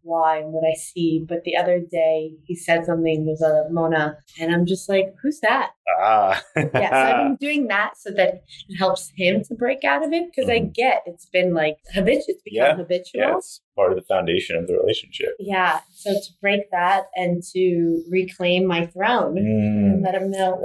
why 0.02 0.38
and 0.38 0.52
what 0.52 0.64
I 0.64 0.74
see. 0.74 1.24
But 1.26 1.44
the 1.44 1.56
other 1.56 1.80
day 1.80 2.32
he 2.44 2.54
said 2.54 2.84
something 2.86 3.26
was 3.26 3.40
a 3.42 3.66
Mona, 3.70 4.18
and 4.40 4.52
I'm 4.54 4.66
just 4.66 4.88
like, 4.88 5.14
who's 5.22 5.40
that? 5.40 5.70
ah. 6.00 6.42
Yeah, 6.56 6.90
so 6.90 6.96
I've 6.96 7.16
been 7.16 7.36
doing 7.48 7.66
that 7.68 7.96
so 7.98 8.10
that 8.12 8.42
it 8.68 8.76
helps 8.78 9.12
him 9.16 9.42
to 9.44 9.54
break 9.54 9.84
out 9.84 10.04
of 10.04 10.12
it 10.12 10.24
because 10.30 10.48
I 10.48 10.60
Mhm. 10.60 10.74
get 10.74 11.02
it's 11.06 11.26
been 11.26 11.54
like 11.54 11.76
habitual, 11.92 12.24
it's 12.28 12.42
become 12.42 12.66
Yeah. 12.68 12.76
habitual. 12.76 13.20
yeah, 13.20 13.36
it's 13.36 13.60
part 13.76 13.92
of 13.92 13.96
the 13.98 14.04
foundation 14.04 14.56
of 14.56 14.66
the 14.66 14.74
relationship. 14.74 15.34
Yeah, 15.38 15.80
so 15.92 16.12
to 16.12 16.30
break 16.40 16.70
that 16.70 17.04
and 17.16 17.42
to 17.52 18.04
reclaim 18.10 18.64
my 18.66 18.86
throne 18.86 19.38
and 19.38 20.00
Mm. 20.00 20.04
let 20.04 20.14
him 20.14 20.30
know, 20.30 20.62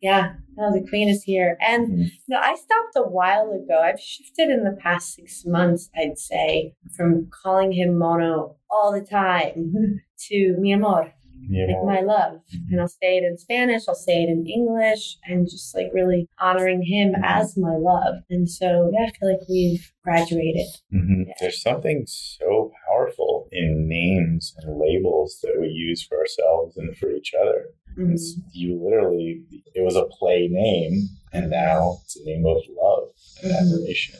yeah, 0.00 0.34
no, 0.56 0.72
the 0.72 0.86
queen 0.88 1.08
is 1.08 1.22
here. 1.22 1.56
And 1.60 1.88
Mhm. 1.88 2.04
you 2.04 2.10
know, 2.28 2.38
I 2.40 2.54
stopped 2.54 2.96
a 2.96 3.02
while 3.08 3.50
ago. 3.52 3.78
I've 3.80 4.00
shifted 4.00 4.48
in 4.50 4.64
the 4.64 4.72
past 4.80 5.14
six 5.14 5.44
months, 5.44 5.90
I'd 5.96 6.18
say, 6.18 6.74
from 6.96 7.28
calling 7.42 7.72
him 7.72 7.98
Mono 7.98 8.56
all 8.72 8.92
the 8.92 9.06
time 9.06 9.72
to 10.28 10.56
mi 10.58 10.72
amor, 10.72 11.12
Yeah. 11.48 11.66
like 11.66 11.84
my 11.84 12.00
love. 12.00 12.40
And 12.70 12.80
I'll 12.80 12.88
say 12.88 13.18
it 13.18 13.24
in 13.24 13.36
Spanish, 13.36 13.82
I'll 13.88 13.94
say 13.94 14.22
it 14.22 14.28
in 14.28 14.46
English, 14.46 15.18
and 15.24 15.48
just 15.48 15.74
like 15.74 15.90
really 15.92 16.28
honoring 16.40 16.82
him 16.82 17.14
as 17.22 17.56
my 17.56 17.76
love. 17.76 18.16
And 18.30 18.48
so, 18.48 18.90
yeah, 18.92 19.06
I 19.08 19.10
feel 19.18 19.28
like 19.32 19.48
we've 19.48 19.92
graduated. 20.02 20.66
Mhm. 20.92 21.26
Yeah. 21.26 21.34
There's 21.40 21.60
something 21.62 22.04
so 22.06 22.72
powerful 22.88 23.48
in 23.52 23.88
names 23.88 24.54
and 24.58 24.78
labels 24.78 25.38
that 25.42 25.56
we 25.60 25.68
use 25.68 26.02
for 26.06 26.18
ourselves 26.18 26.76
and 26.76 26.96
for 26.96 27.10
each 27.12 27.32
other. 27.40 27.66
Mhm. 27.98 28.16
You 28.54 28.80
literally, 28.82 29.42
it 29.74 29.82
was 29.82 29.96
a 29.96 30.06
play 30.18 30.48
name, 30.48 31.08
and 31.32 31.50
now 31.50 31.98
it's 32.04 32.16
a 32.16 32.24
name 32.24 32.46
of 32.46 32.56
love 32.82 33.08
and 33.42 33.52
Mhm. 33.52 33.58
admiration 33.60 34.16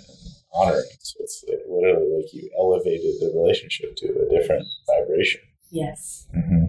honoring. 0.55 0.85
So 1.01 1.17
it's 1.21 1.45
like 1.49 1.59
literally 1.69 2.17
like 2.23 2.33
you 2.35 2.51
elevated 2.59 3.15
the 3.21 3.33
relationship 3.35 3.97
to 3.97 4.07
a 4.07 4.29
different 4.39 4.67
vibration. 4.87 5.41
Yes, 5.71 6.27
Mm-hmm. 6.37 6.65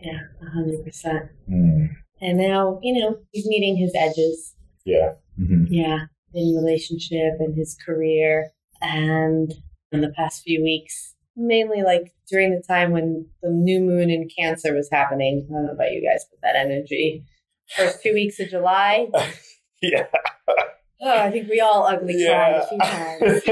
yeah, 0.00 0.20
100%. 0.56 1.28
Mm. 1.50 1.88
And 2.20 2.38
now, 2.38 2.78
you 2.82 2.94
know, 3.00 3.18
he's 3.32 3.46
meeting 3.46 3.76
his 3.76 3.92
edges. 3.96 4.54
Yeah. 4.84 5.12
Mm-hmm. 5.38 5.64
Yeah. 5.68 5.98
In 6.32 6.54
relationship 6.54 7.34
and 7.40 7.56
his 7.56 7.76
career. 7.84 8.50
And 8.80 9.52
in 9.92 10.00
the 10.00 10.10
past 10.16 10.42
few 10.42 10.62
weeks, 10.62 11.14
mainly 11.36 11.82
like 11.82 12.12
during 12.30 12.52
the 12.54 12.62
time 12.66 12.92
when 12.92 13.26
the 13.42 13.50
new 13.50 13.80
moon 13.80 14.10
in 14.10 14.28
Cancer 14.38 14.74
was 14.74 14.88
happening. 14.92 15.46
I 15.50 15.52
don't 15.54 15.66
know 15.66 15.72
about 15.72 15.90
you 15.92 16.06
guys, 16.08 16.24
but 16.30 16.38
that 16.42 16.56
energy. 16.56 17.24
First 17.76 18.02
two 18.02 18.12
weeks 18.14 18.38
of 18.40 18.48
July. 18.48 19.08
Yeah. 19.82 20.06
Oh, 21.00 21.18
I 21.18 21.30
think 21.30 21.48
we 21.50 21.60
all 21.60 21.86
ugly 21.86 22.24
cried 22.26 22.54
a 22.54 22.66
few 22.66 22.78
times. 22.78 23.42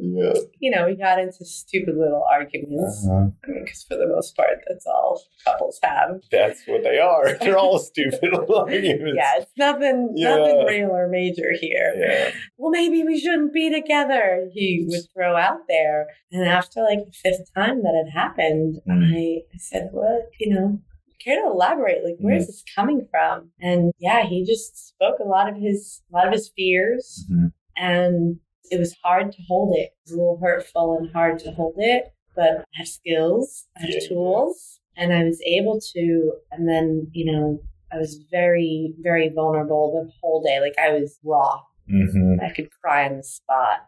yeah. 0.00 0.32
you 0.60 0.70
know, 0.70 0.86
we 0.86 0.96
got 0.96 1.18
into 1.18 1.44
stupid 1.44 1.94
little 1.96 2.24
arguments. 2.30 3.06
Uh-huh. 3.06 3.26
I 3.44 3.50
mean, 3.50 3.64
because 3.64 3.82
for 3.84 3.96
the 3.96 4.06
most 4.06 4.34
part, 4.36 4.58
that's 4.68 4.86
all 4.86 5.20
couples 5.44 5.78
have. 5.82 6.20
That's 6.30 6.62
what 6.66 6.82
they 6.84 6.98
are. 6.98 7.36
They're 7.40 7.58
all 7.58 7.78
stupid 7.78 8.18
little 8.22 8.56
arguments. 8.56 9.12
Yeah, 9.16 9.32
it's 9.38 9.52
nothing, 9.58 10.12
Yeah. 10.16 10.36
nothing 10.36 10.64
real 10.66 10.90
or 10.90 11.08
major 11.08 11.52
here. 11.60 11.94
Yeah. 11.98 12.30
well, 12.56 12.70
maybe 12.70 13.04
we 13.04 13.18
shouldn't 13.20 13.52
be 13.52 13.70
together, 13.70 14.48
he 14.52 14.86
would 14.88 15.02
throw 15.14 15.36
out 15.36 15.66
there. 15.68 16.06
And 16.32 16.48
after 16.48 16.80
like 16.82 17.00
the 17.06 17.12
fifth 17.12 17.52
time 17.54 17.82
that 17.82 17.94
had 18.06 18.18
happened, 18.18 18.80
Mm. 18.88 19.14
I, 19.14 19.42
said, 19.58 19.88
What, 19.92 20.30
you 20.40 20.54
know, 20.54 20.80
care 21.22 21.40
to 21.42 21.48
elaborate? 21.48 22.04
Like, 22.04 22.16
where's 22.18 22.44
Mm. 22.44 22.46
this 22.46 22.64
coming 22.74 23.06
from? 23.10 23.50
And 23.60 23.92
yeah, 23.98 24.24
he 24.24 24.44
just 24.44 24.88
spoke 24.88 25.18
a 25.20 25.24
lot 25.28 25.48
of 25.48 25.56
his, 25.56 26.02
a 26.12 26.16
lot 26.16 26.26
of 26.26 26.32
his 26.32 26.48
fears. 26.56 27.24
Mhm. 27.30 27.52
And 27.76 28.38
it 28.70 28.78
was 28.78 28.94
hard 29.04 29.32
to 29.32 29.42
hold 29.48 29.74
it. 29.76 29.90
It 29.90 29.92
was 30.06 30.12
a 30.12 30.16
little 30.16 30.38
hurtful 30.38 30.96
and 30.98 31.10
hard 31.12 31.38
to 31.40 31.52
hold 31.52 31.74
it, 31.78 32.12
but 32.34 32.58
I 32.60 32.64
have 32.78 32.88
skills, 32.88 33.66
I 33.76 33.82
have 33.82 33.90
Yeah, 33.90 34.08
tools, 34.08 34.80
and 34.96 35.12
I 35.12 35.24
was 35.24 35.40
able 35.46 35.80
to. 35.94 36.32
And 36.52 36.68
then, 36.68 37.08
you 37.12 37.32
know, 37.32 37.60
I 37.92 37.96
was 37.98 38.16
very, 38.30 38.94
very 39.00 39.28
vulnerable 39.30 39.92
the 40.04 40.10
whole 40.20 40.42
day. 40.42 40.60
Like 40.60 40.74
I 40.78 40.90
was 40.92 41.18
raw. 41.24 41.62
Mm-hmm. 41.90 42.40
I 42.44 42.50
could 42.50 42.68
cry 42.82 43.08
on 43.08 43.16
the 43.16 43.22
spot. 43.22 43.86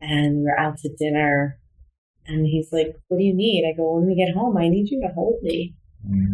And 0.00 0.42
we're 0.44 0.56
out 0.56 0.78
to 0.78 0.88
dinner. 0.96 1.58
And 2.26 2.46
he's 2.46 2.72
like, 2.72 2.96
What 3.08 3.18
do 3.18 3.24
you 3.24 3.34
need? 3.34 3.68
I 3.68 3.76
go, 3.76 3.94
When 3.96 4.06
we 4.06 4.14
get 4.14 4.34
home, 4.34 4.56
I 4.56 4.68
need 4.68 4.88
you 4.90 5.00
to 5.02 5.08
hold 5.08 5.42
me 5.42 5.74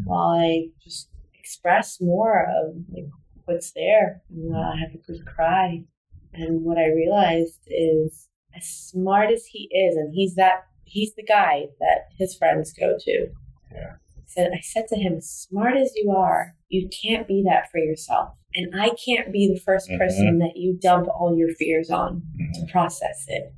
while 0.05 0.31
I 0.41 0.69
just 0.83 1.09
express 1.39 2.01
more 2.01 2.45
of 2.45 2.77
like 2.93 3.07
what's 3.45 3.73
there. 3.73 4.23
And 4.31 4.55
uh, 4.55 4.59
I 4.59 4.77
have 4.81 4.95
a 4.95 4.99
good 4.99 5.25
cry. 5.27 5.85
And 6.33 6.63
what 6.63 6.79
I 6.79 6.87
realized 6.87 7.59
is 7.67 8.29
as 8.57 8.67
smart 8.67 9.31
as 9.31 9.47
he 9.47 9.69
is, 9.73 9.97
and 9.97 10.15
he's 10.15 10.35
that 10.37 10.65
he's 10.85 11.15
the 11.15 11.25
guy 11.25 11.67
that 11.81 12.09
his 12.19 12.37
friends 12.37 12.73
go 12.73 12.97
to. 13.01 13.27
Yeah. 13.73 13.93
I 14.17 14.23
said 14.27 14.51
I 14.55 14.61
said 14.61 14.87
to 14.89 14.97
him, 14.97 15.15
as 15.15 15.29
smart 15.29 15.77
as 15.77 15.93
you 15.97 16.13
are, 16.13 16.55
you 16.69 16.89
can't 17.03 17.27
be 17.27 17.43
that 17.49 17.71
for 17.71 17.79
yourself. 17.79 18.35
And 18.55 18.73
I 18.81 18.91
can't 19.05 19.33
be 19.33 19.47
the 19.53 19.61
1st 19.61 19.91
Mhm. 19.91 19.99
person 19.99 20.39
that 20.39 20.57
you 20.57 20.77
dump 20.81 21.07
all 21.09 21.37
your 21.37 21.55
fears 21.55 21.91
on 21.91 22.23
Mm-hmm. 22.41 22.67
to 22.67 22.73
process 22.73 23.25
it. 23.29 23.53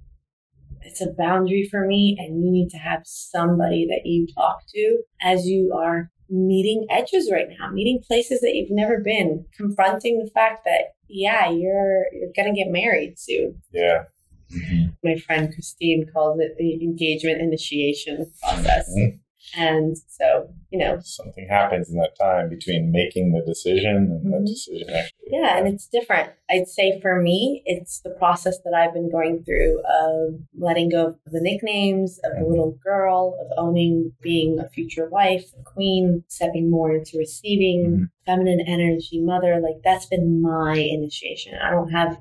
It's 0.84 1.00
a 1.00 1.12
boundary 1.16 1.68
for 1.70 1.86
me, 1.86 2.16
and 2.18 2.42
you 2.44 2.50
need 2.50 2.70
to 2.70 2.78
have 2.78 3.02
somebody 3.04 3.86
that 3.86 4.02
you 4.04 4.26
talk 4.34 4.62
to 4.74 5.02
as 5.22 5.46
you 5.46 5.72
are 5.74 6.10
meeting 6.28 6.86
edges 6.90 7.30
right 7.30 7.48
now, 7.58 7.70
meeting 7.70 8.00
places 8.06 8.40
that 8.40 8.54
you've 8.54 8.70
never 8.70 9.00
been, 9.00 9.44
confronting 9.56 10.18
the 10.18 10.30
fact 10.30 10.64
that 10.64 10.94
yeah, 11.08 11.50
you're 11.50 12.06
you're 12.12 12.32
gonna 12.34 12.54
get 12.54 12.68
married 12.68 13.18
soon. 13.18 13.60
Yeah. 13.72 14.04
Mm-hmm. 14.50 14.86
My 15.04 15.16
friend 15.16 15.52
Christine 15.52 16.06
calls 16.12 16.40
it 16.40 16.56
the 16.58 16.82
engagement 16.82 17.40
initiation 17.40 18.30
process, 18.42 18.88
Mhm. 18.98 19.18
And 19.56 19.96
so 20.08 20.52
you 20.70 20.78
know 20.78 20.98
Something 21.00 21.46
happens 21.48 21.90
in 21.90 21.96
that 21.96 22.18
time 22.18 22.48
between 22.48 22.90
making 22.92 23.32
the 23.32 23.42
decision 23.44 23.96
and 23.96 24.32
the 24.32 24.38
Mhm. 24.38 24.46
decision 24.46 24.88
actually. 24.90 25.18
Yeah, 25.28 25.56
and 25.58 25.66
it's 25.68 25.86
different. 25.86 26.30
I'd 26.50 26.68
say 26.68 27.00
for 27.00 27.20
me, 27.20 27.62
it's 27.64 28.00
the 28.00 28.10
process 28.10 28.58
that 28.64 28.74
I've 28.74 28.92
been 28.92 29.10
going 29.10 29.44
through 29.44 29.80
of 30.02 30.40
letting 30.58 30.90
go 30.90 31.06
of 31.06 31.32
the 31.32 31.40
nicknames 31.40 32.18
of 32.24 32.38
the 32.38 32.44
little 32.46 32.72
girl, 32.84 33.38
of 33.40 33.46
owning 33.56 34.12
being 34.20 34.58
a 34.58 34.68
future 34.68 35.08
wife, 35.08 35.50
a 35.58 35.62
queen, 35.62 36.24
stepping 36.28 36.70
more 36.70 36.94
into 36.94 37.18
receiving, 37.18 37.84
Mhm. 37.84 38.10
feminine 38.26 38.60
energy, 38.60 39.20
mother. 39.20 39.60
Like 39.60 39.82
that's 39.82 40.06
been 40.06 40.42
my 40.42 40.76
initiation. 40.76 41.54
I 41.54 41.70
don't 41.70 41.90
have 41.90 42.18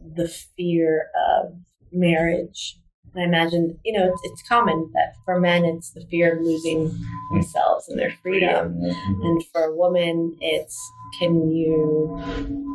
the 0.00 0.28
fear 0.28 1.10
of 1.30 1.54
marriage. 1.92 2.78
I 3.16 3.22
imagine, 3.22 3.78
you 3.84 3.92
know, 3.98 4.06
it's, 4.12 4.20
it's 4.24 4.42
common 4.48 4.90
that 4.94 5.14
for 5.24 5.40
men, 5.40 5.64
it's 5.64 5.90
the 5.90 6.02
fear 6.10 6.36
of 6.36 6.42
losing 6.42 6.90
themselves 7.32 7.88
and 7.88 7.98
their 7.98 8.12
freedom. 8.22 8.78
And 9.22 9.44
for 9.52 9.64
a 9.64 9.74
woman, 9.74 10.36
it's 10.40 10.78
can 11.18 11.50
you 11.50 12.22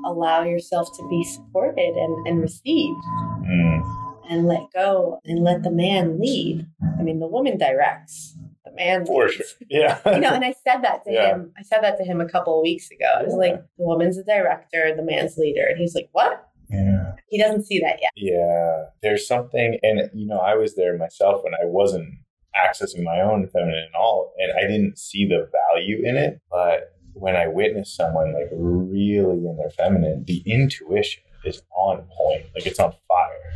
allow 0.06 0.44
yourself 0.44 0.90
to 0.98 1.08
be 1.10 1.24
supported 1.24 1.96
and, 1.96 2.28
and 2.28 2.42
received 2.42 3.00
Mm. 3.46 3.82
and 4.30 4.48
let 4.48 4.72
go 4.74 5.20
and 5.24 5.44
let 5.44 5.64
the 5.64 5.72
man 5.72 6.20
lead? 6.20 6.66
I 7.00 7.04
mean, 7.04 7.20
the 7.20 7.28
woman 7.28 7.58
directs, 7.58 8.36
the 8.66 8.72
man 8.72 9.06
For 9.06 9.26
leads. 9.28 9.36
sure. 9.36 9.46
Yeah. 9.70 10.00
You 10.06 10.20
know, 10.20 10.34
and 10.34 10.44
I 10.44 10.54
said 10.64 10.82
that 10.82 11.04
to 11.06 11.12
Yeah. 11.14 11.36
him. 11.36 11.54
I 11.58 11.62
said 11.62 11.80
that 11.84 11.98
to 12.00 12.04
him 12.04 12.20
a 12.22 12.28
couple 12.28 12.58
of 12.58 12.64
weeks 12.64 12.90
ago. 12.92 13.06
I 13.20 13.24
was 13.24 13.34
Yeah. 13.34 13.38
like, 13.38 13.56
the 13.78 13.84
woman's 13.86 14.18
the 14.18 14.24
director, 14.24 14.94
the 14.96 15.04
man's 15.04 15.38
leader. 15.38 15.66
And 15.70 15.78
he's 15.78 15.94
like, 15.96 16.10
what? 16.12 16.48
yeah. 16.70 17.05
He 17.30 17.42
doesn't 17.42 17.66
see 17.66 17.80
that 17.80 18.00
yet. 18.02 18.12
Yeah, 18.16 18.86
there's 19.02 19.28
something, 19.28 19.80
and 19.82 20.10
you 20.14 20.28
know, 20.28 20.40
I 20.40 20.56
was 20.56 20.76
there 20.76 20.98
myself 20.98 21.44
when 21.44 21.54
I 21.54 21.66
wasn't 21.66 22.14
accessing 22.56 23.04
my 23.04 23.20
own 23.22 23.48
feminine 23.48 23.86
and 23.86 23.96
all, 23.96 24.34
and 24.38 24.52
I 24.58 24.62
didn't 24.68 24.98
see 24.98 25.28
the 25.28 25.50
value 25.74 26.02
in 26.04 26.16
it. 26.16 26.40
But 26.50 26.94
when 27.14 27.36
I 27.36 27.48
witnessed 27.48 27.96
someone 27.96 28.34
like 28.34 28.50
really 28.52 29.38
in 29.38 29.58
their 29.58 29.70
feminine, 29.70 30.26
the 30.28 30.44
intuition 30.46 31.24
is 31.46 31.62
on 31.76 32.06
point, 32.18 32.46
like 32.56 32.66
it's 32.66 32.80
on 32.80 32.94
fire. 33.08 33.54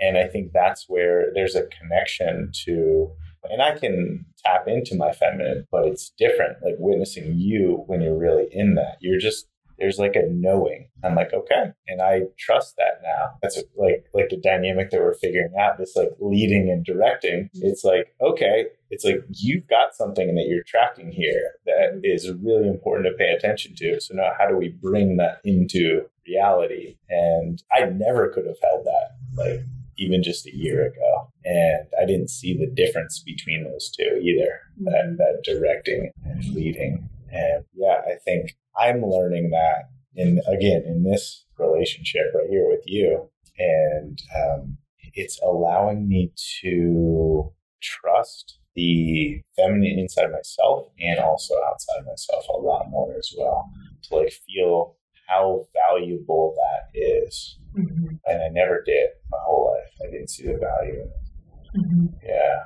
And 0.00 0.18
I 0.18 0.28
think 0.28 0.52
that's 0.52 0.84
where 0.88 1.32
there's 1.34 1.54
a 1.54 1.66
connection 1.66 2.50
to, 2.64 3.10
and 3.44 3.62
I 3.62 3.78
can 3.78 4.26
tap 4.44 4.68
into 4.68 4.94
my 4.94 5.12
feminine, 5.12 5.66
but 5.70 5.86
it's 5.86 6.10
different. 6.18 6.58
Like 6.62 6.74
witnessing 6.78 7.34
you 7.36 7.84
when 7.86 8.02
you're 8.02 8.18
really 8.18 8.48
in 8.50 8.74
that, 8.74 8.96
you're 9.00 9.18
just 9.18 9.46
there's 9.78 9.98
like 9.98 10.16
a 10.16 10.26
knowing. 10.28 10.88
I'm 11.04 11.14
like, 11.14 11.32
okay, 11.32 11.72
and 11.88 12.02
I 12.02 12.22
trust 12.38 12.76
that 12.76 13.00
now. 13.02 13.38
That's 13.42 13.62
like 13.76 14.06
like 14.14 14.28
the 14.30 14.38
dynamic 14.38 14.90
that 14.90 15.00
we're 15.00 15.14
figuring 15.14 15.52
out. 15.58 15.78
This 15.78 15.94
like 15.96 16.10
leading 16.20 16.70
and 16.70 16.84
directing. 16.84 17.50
Mm-hmm. 17.54 17.66
It's 17.66 17.84
like 17.84 18.14
okay, 18.20 18.66
it's 18.90 19.04
like 19.04 19.24
you've 19.28 19.66
got 19.68 19.94
something 19.94 20.34
that 20.34 20.46
you're 20.48 20.64
tracking 20.64 21.12
here 21.12 21.52
that 21.66 21.94
mm-hmm. 21.94 22.00
is 22.04 22.30
really 22.42 22.68
important 22.68 23.06
to 23.06 23.16
pay 23.16 23.32
attention 23.32 23.74
to. 23.76 24.00
So 24.00 24.14
now, 24.14 24.32
how 24.38 24.48
do 24.48 24.56
we 24.56 24.68
bring 24.68 25.16
that 25.18 25.40
into 25.44 26.06
reality? 26.26 26.96
And 27.08 27.62
I 27.72 27.86
never 27.86 28.28
could 28.28 28.46
have 28.46 28.58
held 28.62 28.86
that 28.86 29.16
like 29.36 29.60
even 29.98 30.22
just 30.22 30.46
a 30.46 30.54
year 30.54 30.86
ago, 30.86 31.32
and 31.44 31.86
I 32.00 32.04
didn't 32.06 32.30
see 32.30 32.56
the 32.56 32.66
difference 32.66 33.22
between 33.24 33.64
those 33.64 33.90
two 33.90 34.20
either. 34.22 34.60
That 34.84 35.04
mm-hmm. 35.06 35.16
that 35.16 35.42
directing 35.44 36.10
and 36.24 36.44
leading, 36.54 37.08
and 37.30 37.64
yeah, 37.74 38.00
I 38.06 38.16
think 38.24 38.56
I'm 38.78 39.02
learning 39.02 39.50
that 39.50 39.88
in 40.14 40.40
again 40.46 40.82
in 40.86 41.02
this 41.02 41.44
relationship 41.58 42.22
right 42.34 42.48
here 42.50 42.66
with 42.68 42.82
you, 42.86 43.30
and 43.58 44.20
um, 44.34 44.78
it's 45.14 45.40
allowing 45.42 46.08
me 46.08 46.32
to 46.62 47.52
trust 47.80 48.58
the 48.74 49.40
feminine 49.56 49.98
inside 49.98 50.30
myself 50.30 50.88
and 51.00 51.18
also 51.18 51.54
outside 51.66 52.04
myself 52.06 52.44
a 52.48 52.56
lot 52.58 52.86
more 52.90 53.14
as 53.16 53.32
well 53.38 53.70
to 54.02 54.16
like 54.16 54.32
feel 54.46 54.96
how 55.28 55.64
valuable 55.88 56.54
that 56.56 56.98
is 56.98 57.58
Mhm. 57.74 58.18
and 58.26 58.42
i 58.42 58.48
never 58.48 58.82
did 58.84 59.08
my 59.30 59.38
whole 59.44 59.72
life 59.72 59.92
i 60.06 60.10
didn't 60.10 60.28
see 60.30 60.46
the 60.46 60.58
value 60.58 61.00
in 61.00 61.08
it 61.08 61.76
Mhm. 61.76 62.14
yeah 62.22 62.64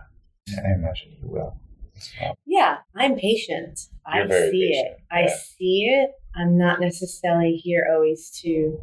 i 0.64 0.72
imagine 0.72 1.12
you 1.20 1.28
will 1.28 1.56
well. 2.20 2.38
Yeah, 2.46 2.78
I'm 2.94 3.16
patient. 3.16 3.78
I 4.12 4.28
see 4.28 4.50
patient, 4.68 4.86
it. 4.88 5.00
I 5.10 5.26
see 5.28 5.84
it. 5.90 6.10
I'm 6.36 6.56
not 6.56 6.80
necessarily 6.80 7.56
here 7.56 7.86
always 7.92 8.30
to 8.42 8.80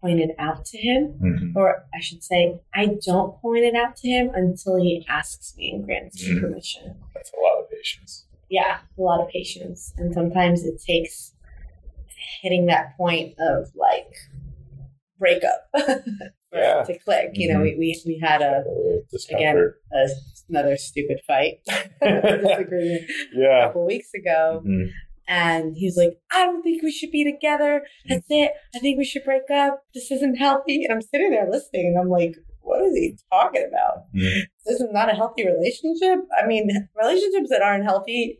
point 0.00 0.20
it 0.20 0.34
out 0.38 0.64
to 0.66 0.78
him, 0.78 1.14
Mhm. 1.20 1.56
or 1.56 1.84
I 1.92 1.98
should 2.00 2.22
say, 2.22 2.60
I 2.72 2.98
don't 3.04 3.36
point 3.40 3.64
it 3.64 3.74
out 3.74 3.96
to 3.96 4.08
him 4.08 4.30
until 4.32 4.76
he 4.76 5.04
asks 5.08 5.56
me 5.56 5.72
and 5.72 5.84
grants 5.84 6.22
me 6.22 6.34
Mhm. 6.36 6.40
permission. 6.40 6.94
that's 7.14 7.32
a 7.32 7.40
lot 7.42 7.58
of 7.60 7.68
patience 7.70 8.24
Yeah, 8.48 8.78
a 8.96 9.02
lot 9.02 9.20
of 9.20 9.28
patience. 9.28 9.92
And 9.98 10.14
sometimes 10.14 10.64
it 10.64 10.80
takes 10.80 11.34
hitting 12.42 12.66
that 12.66 12.96
point 12.96 13.34
of 13.40 13.74
like 13.74 14.14
breakup 15.18 15.68
for 16.50 16.58
Yeah. 16.58 16.80
it 16.82 16.86
to 16.86 16.98
click. 16.98 17.30
You 17.34 17.52
know, 17.52 17.60
we, 17.60 17.76
we, 17.76 18.00
we 18.06 18.18
had 18.18 18.42
a, 18.42 18.62
again 19.30 19.72
a 19.92 20.06
another 20.48 20.76
stupid 20.76 21.20
fight, 21.26 21.60
disagreement 22.02 23.02
a 23.02 23.06
yeah 23.34 23.66
couple 23.66 23.86
weeks 23.86 24.12
ago. 24.14 24.62
Mhm. 24.66 24.90
And 25.30 25.76
he 25.76 25.84
was 25.84 25.96
like, 25.98 26.18
I 26.32 26.46
don't 26.46 26.62
think 26.62 26.82
we 26.82 26.90
should 26.90 27.10
be 27.10 27.22
together. 27.22 27.82
That's 28.08 28.24
it. 28.30 28.50
I 28.74 28.78
think 28.78 28.96
we 28.96 29.04
should 29.04 29.24
break 29.24 29.50
up. 29.52 29.82
This 29.92 30.10
isn't 30.10 30.36
healthy. 30.36 30.84
And 30.84 30.92
I'm 30.94 31.02
sitting 31.02 31.30
there 31.32 31.46
listening 31.50 31.88
and 31.88 31.98
I'm 31.98 32.08
like, 32.08 32.34
what 32.62 32.80
is 32.82 32.94
he 32.94 33.18
talking 33.30 33.68
about? 33.68 34.04
Mhm. 34.16 34.42
This 34.64 34.80
is 34.80 34.88
not 34.90 35.10
a 35.10 35.14
healthy 35.14 35.44
relationship. 35.46 36.20
I 36.42 36.46
mean, 36.46 36.70
relationships 36.96 37.50
that 37.50 37.60
aren't 37.62 37.84
healthy, 37.84 38.38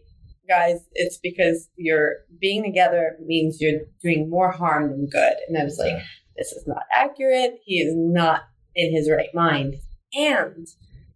guys, 0.49 0.79
it's 0.95 1.19
because 1.19 1.69
you're 1.77 2.17
being 2.41 2.63
together 2.63 3.19
means 3.23 3.61
you're 3.61 3.81
doing 4.03 4.31
more 4.31 4.51
harm 4.51 4.89
than 4.91 5.07
good. 5.09 5.35
And 5.47 5.59
I 5.59 5.65
was 5.65 5.77
like, 5.79 6.03
this 6.39 6.53
is 6.53 6.65
not 6.67 6.83
accurate. 6.93 7.59
He 7.65 7.81
is 7.81 7.95
not 7.97 8.43
in 8.75 8.95
his 8.95 9.11
right 9.11 9.29
mind. 9.35 9.75
And 10.15 10.67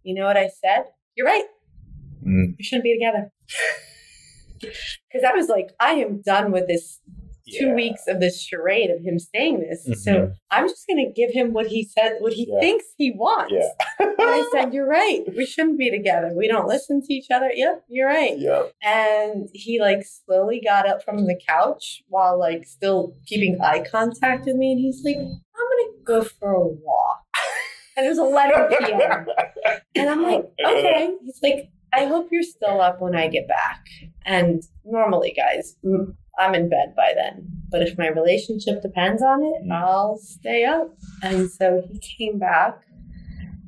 you 0.03 0.13
know 0.13 0.25
what 0.25 0.37
I 0.37 0.49
said? 0.49 0.85
You're 1.15 1.27
right. 1.27 1.45
Mhm. 2.25 2.55
We 2.57 2.63
shouldn't 2.63 2.83
be 2.83 2.93
together. 2.93 3.31
Because 5.11 5.29
I 5.29 5.35
was 5.35 5.49
like, 5.49 5.71
I 5.79 5.91
am 5.95 6.21
done 6.21 6.51
with 6.53 6.67
this 6.67 6.99
two 7.59 7.67
Yeah. 7.67 7.73
weeks 7.75 8.07
of 8.07 8.19
this 8.19 8.41
charade 8.41 8.89
of 8.89 9.01
him 9.01 9.17
saying 9.19 9.59
this. 9.61 9.83
So 10.03 10.11
Mhm. 10.13 10.33
I'm 10.51 10.67
just 10.67 10.85
going 10.87 11.05
to 11.05 11.11
give 11.13 11.31
him 11.31 11.53
what 11.53 11.67
he 11.67 11.83
said, 11.83 12.17
what 12.19 12.33
he 12.33 12.47
Yeah. 12.49 12.59
thinks 12.59 12.85
he 12.97 13.11
wants. 13.11 13.53
Yeah. 13.53 13.69
and 13.99 14.15
I 14.19 14.47
said, 14.51 14.73
You're 14.73 14.87
right. 14.87 15.23
We 15.35 15.45
shouldn't 15.45 15.77
be 15.77 15.89
together. 15.91 16.31
We 16.35 16.47
don't 16.47 16.67
listen 16.67 17.01
to 17.01 17.13
each 17.13 17.27
other. 17.31 17.49
Yep, 17.53 17.83
you're 17.89 18.07
right. 18.07 18.37
Yep. 18.37 18.73
And 18.83 19.49
he 19.53 19.79
like 19.79 20.03
slowly 20.05 20.61
got 20.63 20.87
up 20.87 21.03
from 21.03 21.25
the 21.25 21.39
couch 21.47 22.03
while 22.09 22.37
like 22.39 22.65
still 22.65 23.15
keeping 23.25 23.57
eye 23.61 23.83
contact 23.89 24.45
with 24.45 24.55
me. 24.55 24.71
And 24.73 24.79
he's 24.81 25.01
like, 25.03 25.17
I'm 25.17 25.23
going 25.25 25.87
to 25.87 26.03
go 26.05 26.23
for 26.23 26.51
a 26.51 26.67
walk. 26.67 27.19
And 27.95 28.07
it 28.07 28.09
was 28.09 28.17
11 28.17 28.69
p.m. 28.87 29.27
And 29.93 30.09
I'm 30.09 30.23
like, 30.23 30.45
okay. 30.65 31.11
He's 31.23 31.39
like, 31.43 31.69
I 31.93 32.05
hope 32.05 32.29
you're 32.31 32.41
still 32.41 32.81
up 32.81 32.99
when 33.01 33.15
I 33.15 33.27
get 33.27 33.47
back. 33.47 33.85
And 34.25 34.63
normally, 34.83 35.31
guys, 35.37 35.75
I'm 36.39 36.55
in 36.55 36.69
bed 36.69 36.93
by 36.95 37.13
then. 37.15 37.47
But 37.69 37.81
if 37.83 37.97
my 37.97 38.07
relationship 38.07 38.81
depends 38.81 39.21
on 39.21 39.43
it. 39.43 39.71
I'll 39.71 40.17
stay 40.17 40.65
up. 40.65 40.93
And 41.21 41.49
so 41.49 41.81
he 41.91 41.99
came 41.99 42.39
back 42.39 42.83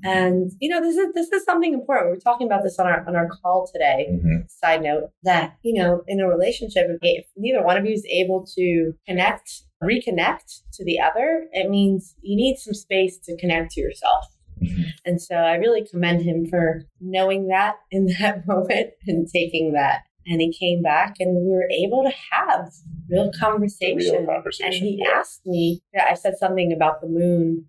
And 0.04 0.52
you 0.60 0.70
know, 0.70 0.82
this 0.82 0.96
is 0.98 1.14
this 1.16 1.32
is 1.32 1.44
something 1.46 1.74
important. 1.74 2.08
We 2.12 2.16
were 2.16 2.22
talking 2.22 2.46
about 2.46 2.62
this 2.64 2.78
on 2.78 2.86
our 2.86 3.04
on 3.08 3.16
our 3.16 3.28
call 3.28 3.68
today. 3.74 4.08
Mhm. 4.12 4.48
Side 4.52 4.84
note 4.84 5.10
that 5.24 5.56
you 5.64 5.74
know, 5.82 6.04
in 6.08 6.20
a 6.20 6.28
relationship, 6.28 6.86
if- 7.02 7.26
neither 7.36 7.64
one 7.64 7.76
of 7.78 7.86
you 7.86 7.94
is 7.94 8.06
able 8.10 8.46
to 8.56 8.94
connect, 9.08 9.64
reconnect 9.84 10.62
to 10.74 10.86
the 10.86 11.00
other, 11.00 11.48
it 11.54 11.72
means 11.72 12.16
you 12.22 12.36
need 12.36 12.58
some 12.58 12.76
space 12.76 13.18
to 13.26 13.36
connect 13.38 13.72
to 13.72 13.82
yourself. 13.82 14.26
Mhm. 14.62 14.86
And 15.08 15.20
so 15.22 15.36
I 15.36 15.56
really 15.56 15.84
commend 15.86 16.22
him 16.22 16.46
for 16.46 16.84
knowing 17.02 17.48
that 17.48 17.76
in 17.90 18.06
that 18.20 18.46
moment 18.46 18.92
and 19.08 19.28
taking 19.28 19.74
that. 19.74 20.02
And 20.28 20.42
he 20.42 20.52
came 20.52 20.82
back 20.82 21.16
and 21.20 21.36
we 21.36 21.52
were 21.52 21.70
able 21.72 22.04
to 22.04 22.12
have 22.32 22.72
real 23.10 23.32
conversation. 23.40 23.98
Real 23.98 24.26
conversation. 24.26 24.66
and 24.74 24.76
he 24.76 25.00
yeah. 25.04 25.18
asked 25.20 25.46
me, 25.46 25.82
yeah, 25.94 26.06
I 26.10 26.16
said 26.16 26.38
something 26.40 26.74
about 26.74 27.02
the 27.02 27.08
moon, 27.08 27.66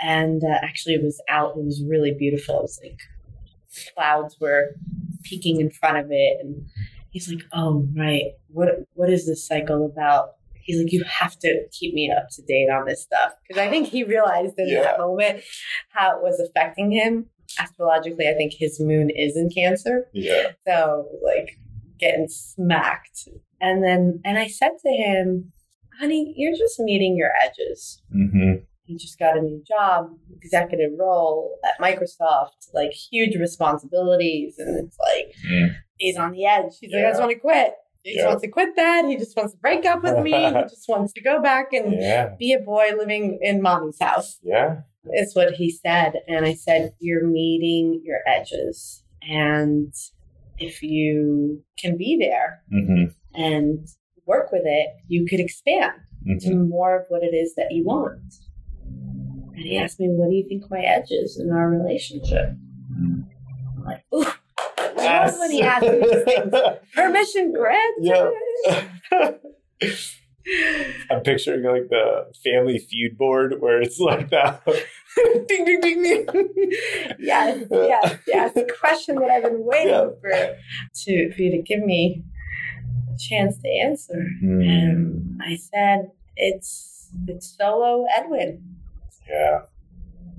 and 0.00 0.42
uh, 0.42 0.58
actually 0.62 0.94
it 0.94 1.02
was 1.02 1.22
out. 1.28 1.56
It 1.56 1.64
was 1.64 1.82
really 1.88 2.12
beautiful. 2.12 2.58
It 2.58 2.62
was 2.62 2.80
like 2.82 2.98
clouds 3.94 4.36
were 4.40 4.74
peeking 5.22 5.60
in 5.60 5.70
front 5.70 5.98
of 5.98 6.06
it, 6.10 6.38
and 6.40 6.66
he's 7.10 7.28
like, 7.30 7.42
"Oh, 7.52 7.86
right. 7.96 8.32
What 8.48 8.68
what 8.94 9.10
is 9.10 9.26
this 9.26 9.46
cycle 9.46 9.86
about?" 9.86 10.32
He's 10.54 10.78
like, 10.82 10.92
"You 10.92 11.04
have 11.04 11.38
to 11.40 11.66
keep 11.70 11.94
me 11.94 12.10
up 12.10 12.28
to 12.30 12.42
date 12.42 12.68
on 12.68 12.86
this 12.86 13.02
stuff," 13.02 13.32
because 13.46 13.60
I 13.60 13.68
think 13.70 13.88
he 13.88 14.04
realized 14.04 14.54
in 14.58 14.68
Yeah. 14.68 14.82
that 14.82 14.98
moment 14.98 15.42
how 15.90 16.16
it 16.16 16.22
was 16.22 16.40
affecting 16.40 16.90
him. 16.90 17.26
Astrologically, 17.60 18.26
I 18.28 18.32
think 18.34 18.54
his 18.54 18.80
moon 18.80 19.10
is 19.10 19.36
in 19.36 19.50
Cancer, 19.50 20.08
Yeah. 20.12 20.52
so 20.66 21.06
like 21.22 21.58
getting 22.02 22.26
smacked. 22.28 23.28
And 23.60 23.82
then, 23.82 24.20
and 24.24 24.36
I 24.38 24.48
said 24.48 24.72
to 24.82 24.88
him, 24.90 25.52
honey, 26.00 26.34
you're 26.36 26.56
just 26.56 26.78
meeting 26.80 27.16
your 27.16 27.30
edges. 27.42 28.02
hmm 28.10 28.54
He 28.84 28.96
just 28.96 29.18
got 29.18 29.38
a 29.38 29.40
new 29.40 29.62
job, 29.66 30.10
executive 30.42 30.90
role 30.98 31.58
at 31.64 31.78
Microsoft, 31.80 32.68
like 32.74 32.90
huge 32.92 33.36
responsibilities. 33.38 34.56
And 34.58 34.84
it's 34.84 34.98
like, 34.98 35.34
Mm. 35.50 35.74
he's 35.98 36.16
on 36.18 36.32
the 36.32 36.44
edge. 36.44 36.72
He's 36.80 36.92
like, 36.92 37.04
I 37.04 37.08
just 37.10 37.20
want 37.20 37.32
to 37.32 37.38
quit. 37.38 37.74
He 38.02 38.14
just 38.16 38.26
wants 38.26 38.42
to 38.42 38.48
quit 38.48 38.74
that. 38.74 39.04
He 39.04 39.16
just 39.16 39.36
wants 39.36 39.52
to 39.52 39.58
break 39.60 39.86
up 39.86 40.02
with 40.02 40.18
me. 40.18 40.32
he 40.56 40.62
just 40.62 40.86
wants 40.88 41.12
to 41.12 41.22
go 41.22 41.40
back 41.40 41.72
and 41.72 41.92
Yeah. 41.92 42.34
be 42.38 42.52
a 42.52 42.58
boy 42.58 42.88
living 42.98 43.38
in 43.40 43.62
mommy's 43.62 43.98
house 44.00 44.40
Yeah. 44.42 44.80
is 45.14 45.36
what 45.36 45.54
he 45.54 45.70
said. 45.70 46.14
And 46.26 46.44
I 46.44 46.54
said, 46.54 46.94
You're 46.98 47.24
meeting 47.24 48.02
your 48.04 48.18
edges. 48.26 49.04
And 49.22 49.94
if 50.62 50.82
you 50.82 51.62
can 51.78 51.96
be 51.96 52.16
there 52.20 52.62
hmm 52.70 53.04
and 53.34 53.88
work 54.26 54.52
with 54.52 54.62
it, 54.64 54.88
you 55.08 55.26
could 55.26 55.40
expand 55.40 55.92
to 56.40 56.50
hmm 56.50 56.68
more 56.68 56.96
of 57.00 57.06
what 57.08 57.22
it 57.22 57.34
is 57.34 57.54
that 57.56 57.72
you 57.72 57.84
want. 57.84 58.20
And 59.54 59.64
he 59.64 59.76
asked 59.78 60.00
me, 60.00 60.08
What 60.08 60.30
do 60.30 60.36
you 60.36 60.44
think 60.48 60.70
my 60.70 60.80
edge 60.80 61.10
is 61.10 61.38
in 61.38 61.50
our 61.50 61.68
relationship? 61.68 62.50
I'm 62.96 63.26
like, 63.84 64.04
Ooh. 64.14 64.26
Love 64.96 65.38
when 65.38 65.50
he 65.50 65.62
asks 65.62 65.88
me 65.90 66.00
these 66.00 66.24
things. 66.24 66.54
Permission 66.94 67.52
granted. 67.52 68.88
Yeah. 69.10 69.32
I'm 71.10 71.22
picturing 71.22 71.62
like 71.62 71.88
the 71.88 72.32
family 72.42 72.78
feud 72.78 73.16
board 73.16 73.60
where 73.60 73.80
it's 73.80 73.98
like 74.00 74.30
that. 74.30 74.62
ding, 75.48 75.64
ding, 75.64 75.80
ding, 75.80 76.02
ding. 76.02 76.26
yes, 77.18 77.66
yes, 77.70 78.18
yes. 78.26 78.52
The 78.54 78.68
question 78.80 79.16
that 79.16 79.30
I've 79.30 79.42
been 79.42 79.64
waiting 79.64 79.88
Yeah. 79.92 80.08
for 80.20 80.56
to 81.04 81.32
for 81.34 81.42
you 81.42 81.50
to 81.52 81.62
give 81.62 81.80
me 81.80 82.22
a 83.14 83.18
chance 83.18 83.58
to 83.58 83.68
answer. 83.68 84.26
Hmm. 84.40 84.60
And 84.62 85.40
I 85.44 85.56
said, 85.56 86.10
it's 86.36 87.10
it's 87.28 87.56
solo 87.58 88.06
Edwin. 88.16 88.76
Yeah. 89.28 89.62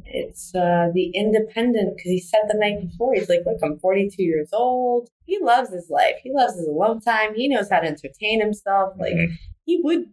It's 0.05 0.53
uh, 0.53 0.89
the 0.93 1.11
independent 1.15 1.95
because 1.95 2.11
he 2.11 2.19
said 2.19 2.41
the 2.47 2.57
night 2.57 2.81
before, 2.87 3.13
he's 3.15 3.29
like, 3.29 3.39
Look, 3.45 3.57
I'm 3.63 3.79
42 3.79 4.21
years 4.21 4.49
old. 4.53 5.09
He 5.25 5.39
loves 5.41 5.71
his 5.71 5.89
life. 5.89 6.15
He 6.21 6.31
loves 6.31 6.55
his 6.55 6.67
alone 6.67 6.99
time. 7.01 7.33
He 7.35 7.47
knows 7.47 7.69
how 7.69 7.79
to 7.79 7.87
entertain 7.87 8.39
himself. 8.39 8.93
Like, 8.99 9.13
Mhm. 9.13 9.29
he 9.65 9.81
would, 9.83 10.05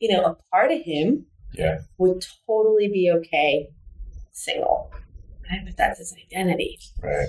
you 0.00 0.12
know, 0.12 0.24
a 0.24 0.36
part 0.50 0.72
of 0.72 0.80
him 0.82 1.26
Yeah. 1.54 1.78
would 1.98 2.24
totally 2.46 2.88
be 2.88 3.10
okay 3.18 3.68
single. 4.36 4.90
Right? 5.50 5.60
But 5.64 5.76
that's 5.76 5.98
his 5.98 6.14
identity. 6.14 6.78
Right. 7.02 7.28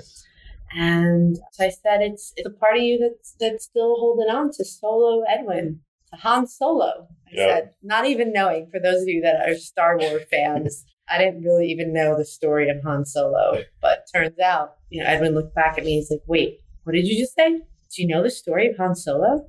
And 0.74 1.38
so 1.52 1.64
I 1.64 1.70
said, 1.70 2.02
it's 2.02 2.32
it's 2.36 2.46
a 2.46 2.50
part 2.50 2.76
of 2.76 2.82
you 2.82 2.98
that's 2.98 3.34
that's 3.40 3.64
still 3.64 3.96
holding 3.96 4.28
on 4.28 4.50
to 4.52 4.64
solo 4.64 5.22
Edwin, 5.22 5.80
to 6.12 6.16
Han 6.20 6.46
Solo. 6.46 7.08
I 7.26 7.30
Yeah. 7.32 7.46
said, 7.46 7.70
not 7.82 8.06
even 8.06 8.32
knowing 8.32 8.68
for 8.70 8.78
those 8.80 9.02
of 9.02 9.08
you 9.08 9.22
that 9.22 9.48
are 9.48 9.54
Star 9.54 9.98
Wars 9.98 10.24
fans, 10.30 10.84
I 11.08 11.16
didn't 11.18 11.42
really 11.42 11.68
even 11.68 11.92
know 11.94 12.16
the 12.18 12.24
story 12.24 12.68
of 12.68 12.82
Han 12.82 13.04
Solo. 13.06 13.62
But 13.80 14.06
turns 14.12 14.38
out, 14.38 14.76
you 14.90 15.02
know, 15.02 15.08
Edwin 15.08 15.34
looked 15.34 15.54
back 15.54 15.78
at 15.78 15.84
me. 15.84 15.96
He's 15.96 16.10
like, 16.10 16.20
"Wait, 16.26 16.60
what 16.84 16.92
did 16.92 17.06
you 17.06 17.16
just 17.18 17.34
say? 17.34 17.48
Do 17.50 18.02
you 18.02 18.06
know 18.08 18.22
the 18.22 18.30
story 18.30 18.66
of 18.68 18.76
Han 18.76 18.94
Solo?" 18.94 19.48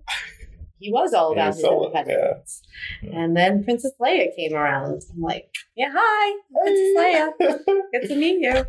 He 0.80 0.92
was 0.92 1.14
all 1.14 1.34
about 1.34 1.56
his 1.56 1.64
independence. 1.64 2.62
yeah. 3.04 3.20
And 3.20 3.36
then 3.36 3.64
Princess 3.64 3.92
Leia 4.02 4.34
came 4.36 4.54
around. 4.54 5.02
I'm 5.14 5.22
like, 5.22 5.50
"Yeah, 5.76 5.92
hi, 5.94 6.40
Princess 6.64 6.96
Leia." 6.98 7.92
good 7.92 8.08
to 8.08 8.16
meet 8.16 8.40
you. 8.40 8.66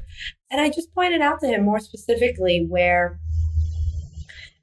And 0.50 0.60
I 0.60 0.68
just 0.70 0.92
pointed 0.94 1.20
out 1.20 1.40
to 1.40 1.46
him 1.46 1.62
more 1.64 1.78
specifically 1.78 2.66
where, 2.68 3.20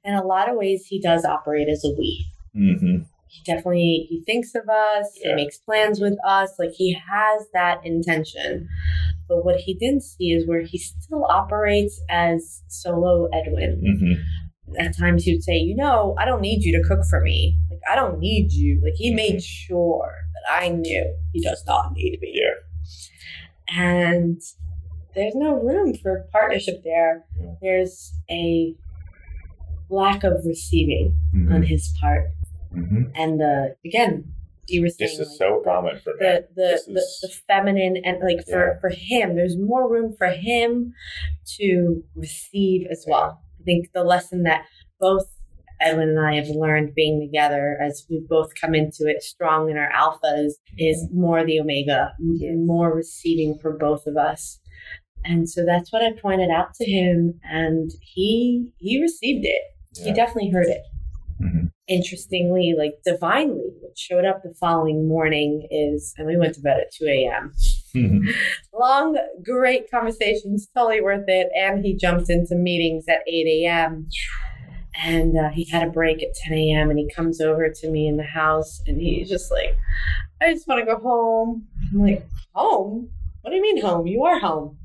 in 0.04 0.14
a 0.14 0.22
lot 0.24 0.50
of 0.50 0.56
ways, 0.56 0.86
he 0.86 1.00
does 1.00 1.24
operate 1.24 1.68
as 1.68 1.84
a 1.84 1.90
we. 1.98 2.26
hmm 2.54 2.98
He 3.28 3.42
definitely 3.44 4.06
he 4.10 4.22
thinks 4.26 4.54
of 4.54 4.68
us. 4.68 5.06
He 5.14 5.32
makes 5.34 5.56
plans 5.58 6.00
with 6.00 6.18
us. 6.26 6.52
Like 6.58 6.72
he 6.72 6.92
has 6.94 7.46
that 7.54 7.84
intention. 7.84 8.68
But 9.28 9.44
what 9.44 9.56
he 9.60 9.74
didn't 9.74 10.02
see 10.02 10.32
is 10.32 10.46
where 10.46 10.62
he 10.62 10.78
still 10.78 11.24
operates 11.24 12.00
as 12.10 12.62
solo 12.68 13.28
Edwin. 13.32 13.80
hmm 13.82 14.12
At 14.78 14.96
times 14.96 15.24
he 15.24 15.32
would 15.34 15.42
say, 15.42 15.56
"You 15.56 15.76
know, 15.76 16.14
I 16.18 16.24
don't 16.24 16.40
need 16.42 16.62
you 16.62 16.72
to 16.80 16.86
cook 16.88 17.00
for 17.08 17.20
me. 17.20 17.58
Like 17.70 17.80
I 17.90 17.94
don't 17.96 18.18
need 18.18 18.52
you." 18.52 18.80
Like 18.82 18.94
he 18.96 19.14
made 19.14 19.42
sure 19.42 20.10
that 20.34 20.62
I 20.62 20.68
knew 20.68 21.14
he 21.32 21.40
does 21.42 21.64
not 21.66 21.92
need 21.94 22.18
me 22.20 22.32
Yeah. 22.42 22.54
and 23.68 24.40
there's 25.14 25.34
no 25.34 25.54
room 25.54 25.94
for 25.94 26.26
partnership 26.32 26.82
there. 26.84 27.24
Yeah. 27.40 27.54
There's 27.60 28.12
a 28.30 28.74
lack 29.88 30.22
of 30.22 30.44
receiving 30.44 31.18
Mhm. 31.34 31.54
on 31.54 31.62
his 31.62 31.92
part, 32.00 32.30
hmm 32.72 33.04
and 33.14 33.40
uh, 33.42 33.68
again, 33.84 34.32
you 34.66 34.82
were 34.82 34.88
saying 34.90 35.10
This 35.10 35.18
is 35.18 35.28
like, 35.30 35.38
so 35.38 35.62
common 35.64 35.98
for. 36.04 36.12
The 36.18 36.46
the, 36.54 36.82
the, 36.86 37.00
is- 37.00 37.18
the 37.22 37.28
feminine 37.48 37.96
and 38.04 38.20
like 38.22 38.46
for 38.46 38.74
Yeah. 38.74 38.80
for 38.80 38.90
him, 38.90 39.34
there's 39.36 39.56
more 39.56 39.90
room 39.90 40.14
for 40.16 40.28
him 40.28 40.92
to 41.56 42.04
receive 42.14 42.86
as 42.90 43.04
well. 43.08 43.42
I 43.68 43.70
think 43.70 43.92
the 43.92 44.02
lesson 44.04 44.44
that 44.44 44.64
both 44.98 45.24
Edwin 45.80 46.08
and 46.08 46.20
I 46.20 46.36
have 46.36 46.48
learned 46.48 46.94
being 46.94 47.20
together 47.20 47.76
as 47.80 48.06
we've 48.08 48.26
both 48.26 48.54
come 48.60 48.74
into 48.74 49.06
it 49.06 49.22
strong 49.22 49.70
in 49.70 49.76
our 49.76 49.90
alphas 49.92 50.52
is 50.78 51.06
more 51.12 51.44
the 51.44 51.60
omega, 51.60 52.12
m- 52.18 52.36
Yes. 52.40 52.54
more 52.56 52.92
receiving 52.94 53.58
for 53.58 53.76
both 53.76 54.06
of 54.06 54.16
us. 54.16 54.58
And 55.24 55.48
so 55.50 55.66
that's 55.66 55.92
what 55.92 56.02
I 56.02 56.12
pointed 56.12 56.50
out 56.50 56.72
to 56.76 56.84
him 56.90 57.38
and 57.44 57.90
he 58.00 58.70
he 58.78 59.02
received 59.02 59.44
it. 59.44 59.62
He 60.02 60.12
definitely 60.12 60.50
heard 60.50 60.68
it. 60.68 60.82
Mhm. 61.42 61.70
Interestingly, 61.88 62.74
like 62.76 62.94
divinely, 63.04 63.70
what 63.80 63.98
showed 63.98 64.24
up 64.24 64.42
the 64.42 64.54
following 64.54 65.06
morning 65.08 65.66
is, 65.70 66.14
and 66.16 66.26
we 66.26 66.36
went 66.38 66.54
to 66.54 66.60
bed 66.62 66.80
at 66.80 66.92
2 66.92 67.04
a.m. 67.06 67.52
Mhm. 67.94 68.28
Long, 68.78 69.16
great 69.44 69.90
conversations, 69.90 70.68
totally 70.74 71.00
worth 71.00 71.24
it. 71.28 71.48
And 71.56 71.84
he 71.84 71.94
jumps 71.94 72.30
into 72.30 72.54
meetings 72.54 73.04
at 73.08 73.20
8 73.26 73.66
a.m. 73.66 74.08
And 75.04 75.38
uh, 75.38 75.50
he 75.50 75.64
had 75.64 75.86
a 75.86 75.90
break 75.90 76.22
at 76.22 76.34
10 76.34 76.72
a.m. 76.72 76.90
And 76.90 76.98
he 76.98 77.08
comes 77.14 77.40
over 77.40 77.68
to 77.70 77.90
me 77.90 78.08
in 78.08 78.16
the 78.16 78.24
house 78.24 78.80
and 78.86 79.00
he's 79.00 79.28
just 79.28 79.50
like, 79.50 79.76
I 80.40 80.52
just 80.52 80.68
want 80.68 80.80
to 80.80 80.86
go 80.86 81.00
home. 81.00 81.66
I'm 81.92 82.00
like, 82.00 82.26
home? 82.54 83.10
What 83.42 83.50
do 83.50 83.56
you 83.56 83.62
mean 83.62 83.80
home? 83.80 84.06
You 84.06 84.24
are 84.24 84.38
home. 84.38 84.76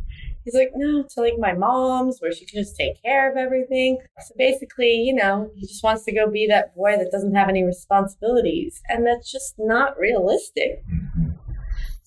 He's 0.46 0.56
like, 0.56 0.72
no, 0.76 1.04
to 1.04 1.22
like 1.22 1.38
my 1.40 1.54
mom's 1.54 2.20
where 2.20 2.32
she 2.34 2.46
can 2.46 2.62
just 2.62 2.76
take 2.76 3.02
care 3.02 3.32
of 3.32 3.38
everything. 3.38 3.98
So 4.28 4.36
basically, 4.38 4.94
you 4.96 5.14
know, 5.16 5.50
he 5.56 5.62
just 5.66 5.84
wants 5.84 6.04
to 6.06 6.14
go 6.14 6.30
be 6.30 6.48
that 6.48 6.76
boy 6.76 6.98
that 6.98 7.12
doesn't 7.12 7.34
have 7.34 7.48
any 7.50 7.64
responsibilities. 7.64 8.82
And 8.90 9.08
that's 9.08 9.32
just 9.32 9.56
not 9.58 9.98
realistic. 9.98 10.84
Mhm. 10.88 11.38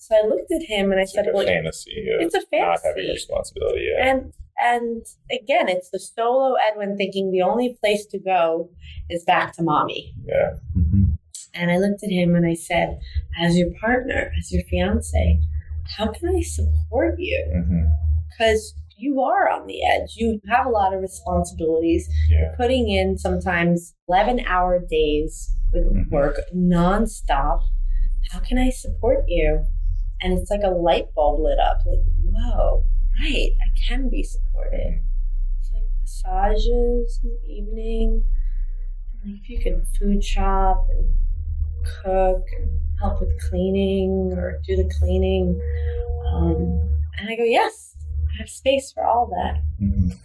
So 0.07 0.15
I 0.15 0.25
looked 0.27 0.51
at 0.51 0.61
him 0.63 0.91
and 0.91 0.99
I 0.99 1.03
It's 1.03 1.13
said, 1.13 1.25
like 1.25 1.33
a 1.33 1.35
well, 1.35 1.45
fantasy 1.45 1.91
it's 1.95 2.33
a 2.33 2.39
fantasy. 2.41 2.59
not 2.61 2.79
fantasy. 2.81 2.87
having 2.87 3.07
responsibility. 3.13 3.87
Yeah. 3.93 4.09
And 4.09 4.33
and 4.59 5.05
again, 5.31 5.67
it's 5.69 5.89
the 5.89 5.99
solo 5.99 6.55
Edwin 6.71 6.95
thinking 6.97 7.31
the 7.31 7.41
only 7.41 7.77
place 7.81 8.05
to 8.07 8.17
go 8.19 8.69
is 9.09 9.23
back 9.25 9.53
to 9.53 9.63
mommy. 9.63 10.13
yeah. 10.25 10.55
Mhm. 10.75 11.17
And 11.53 11.71
I 11.71 11.77
looked 11.77 12.03
at 12.03 12.09
him 12.11 12.35
and 12.35 12.45
I 12.45 12.53
said, 12.53 12.99
as 13.39 13.57
your 13.57 13.71
partner, 13.81 14.31
as 14.39 14.51
your 14.51 14.63
fiance, 14.63 15.39
how 15.97 16.07
can 16.11 16.35
I 16.35 16.41
support 16.41 17.15
you? 17.19 17.45
Mhm. 17.55 17.91
Because 18.29 18.75
you 18.95 19.21
are 19.21 19.49
on 19.49 19.67
the 19.67 19.83
edge. 19.85 20.15
You 20.15 20.39
have 20.49 20.65
a 20.65 20.69
lot 20.69 20.93
of 20.93 21.01
responsibilities. 21.01 22.09
Yeah. 22.29 22.53
Putting 22.57 22.89
in 22.89 23.17
sometimes 23.17 23.93
11 24.07 24.39
hour 24.47 24.79
days 24.79 25.53
with 25.73 25.85
Mhm. 25.93 26.09
work 26.11 26.39
nonstop. 26.55 27.61
How 28.31 28.39
can 28.39 28.57
I 28.57 28.69
support 28.69 29.25
you? 29.27 29.65
And 30.21 30.33
it's 30.33 30.49
like 30.49 30.63
a 30.63 30.69
light 30.69 31.13
bulb 31.13 31.41
lit 31.41 31.59
up. 31.59 31.81
Like, 31.85 31.99
whoa, 32.23 32.83
right, 33.21 33.51
I 33.61 33.87
can 33.87 34.09
be 34.09 34.23
supported. 34.23 35.01
It's 35.59 35.71
like 35.71 35.83
massages 36.01 37.19
in 37.23 37.29
the 37.29 37.53
evening. 37.53 38.23
And 39.23 39.39
if 39.39 39.49
you 39.49 39.59
can 39.59 39.83
food 39.99 40.23
shop 40.23 40.87
and 40.89 41.13
cook 42.03 42.43
and 42.57 42.69
help 42.99 43.19
with 43.19 43.39
cleaning 43.49 44.33
or 44.33 44.59
do 44.65 44.75
the 44.75 44.89
cleaning. 44.99 45.59
Um, 46.27 46.81
and 47.19 47.29
I 47.29 47.35
go, 47.35 47.43
yes, 47.43 47.95
I 48.33 48.39
have 48.39 48.49
space 48.49 48.91
for 48.91 49.03
all 49.05 49.27
that. 49.27 49.63
Mhm. 49.81 50.17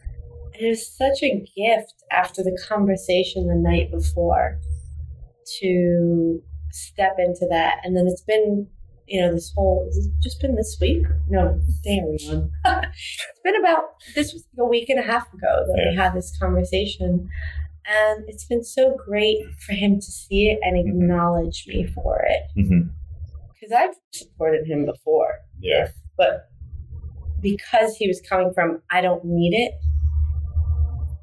And 0.54 0.62
it 0.62 0.68
was 0.68 0.86
such 0.86 1.22
a 1.22 1.44
gift 1.56 1.94
after 2.10 2.42
the 2.42 2.58
conversation 2.68 3.46
the 3.46 3.54
night 3.54 3.90
before 3.90 4.58
to 5.60 6.42
step 6.70 7.16
into 7.18 7.46
that. 7.48 7.80
And 7.84 7.96
then 7.96 8.06
it's 8.06 8.22
been, 8.22 8.68
you 9.06 9.20
know, 9.20 9.32
this 9.32 9.52
whole, 9.54 9.84
it's 9.88 10.06
just 10.22 10.40
been 10.40 10.54
this 10.54 10.76
week. 10.80 11.04
No, 11.28 11.60
day 11.82 11.98
are 12.00 12.06
we 12.10 12.18
on? 12.28 12.50
it's 12.64 13.40
been 13.44 13.56
about, 13.56 13.84
this 14.14 14.32
was 14.32 14.46
a 14.58 14.64
week 14.64 14.88
and 14.88 14.98
a 14.98 15.02
half 15.02 15.32
ago 15.32 15.64
that 15.66 15.86
we 15.90 15.96
had 15.96 16.14
this 16.14 16.36
conversation. 16.38 17.28
And 17.84 18.24
it's 18.28 18.44
been 18.44 18.62
so 18.62 18.96
great 18.96 19.44
for 19.66 19.72
him 19.72 19.96
to 19.96 20.02
see 20.02 20.48
it 20.50 20.60
and 20.62 20.76
Mhm. 20.76 20.88
acknowledge 20.88 21.64
me 21.66 21.84
for 21.86 22.22
it. 22.24 22.42
Because 22.54 23.72
I've 23.76 23.94
supported 24.12 24.66
him 24.66 24.84
before 24.86 25.38
Yeah. 25.60 25.88
but 26.16 26.48
because 27.40 27.96
he 27.96 28.06
was 28.06 28.20
coming 28.20 28.52
from 28.54 28.82
I 28.90 29.00
don't 29.00 29.24
need 29.24 29.52
it, 29.52 29.74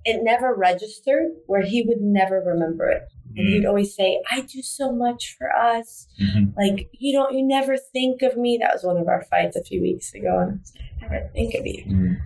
it 0.06 0.22
never 0.24 0.54
registered 0.54 1.28
where 1.48 1.62
he 1.62 1.84
would 1.84 2.02
never 2.02 2.42
remember 2.42 2.90
it. 2.90 3.04
And 3.38 3.48
he'd 3.48 3.66
always 3.66 3.96
say, 3.96 4.22
I 4.32 4.42
do 4.42 4.62
so 4.62 4.92
much 4.92 5.36
for 5.38 5.56
us. 5.56 6.08
Mhm. 6.22 6.56
Like, 6.58 6.90
you 6.94 7.14
don't, 7.14 7.34
you 7.34 7.46
never 7.46 7.78
think 7.78 8.22
of 8.22 8.36
me. 8.38 8.58
That 8.60 8.74
was 8.74 8.84
one 8.84 8.98
of 8.98 9.08
our 9.08 9.24
fights 9.24 9.56
a 9.56 9.64
few 9.64 9.82
weeks 9.82 10.14
ago. 10.14 10.40
And 10.40 10.52
I 10.52 10.56
was 10.56 10.74
like, 10.76 10.86
I 11.12 11.16
never 11.16 11.30
think 11.34 11.54
of 11.56 11.66
you. 11.66 11.84
Mhm. 11.86 12.18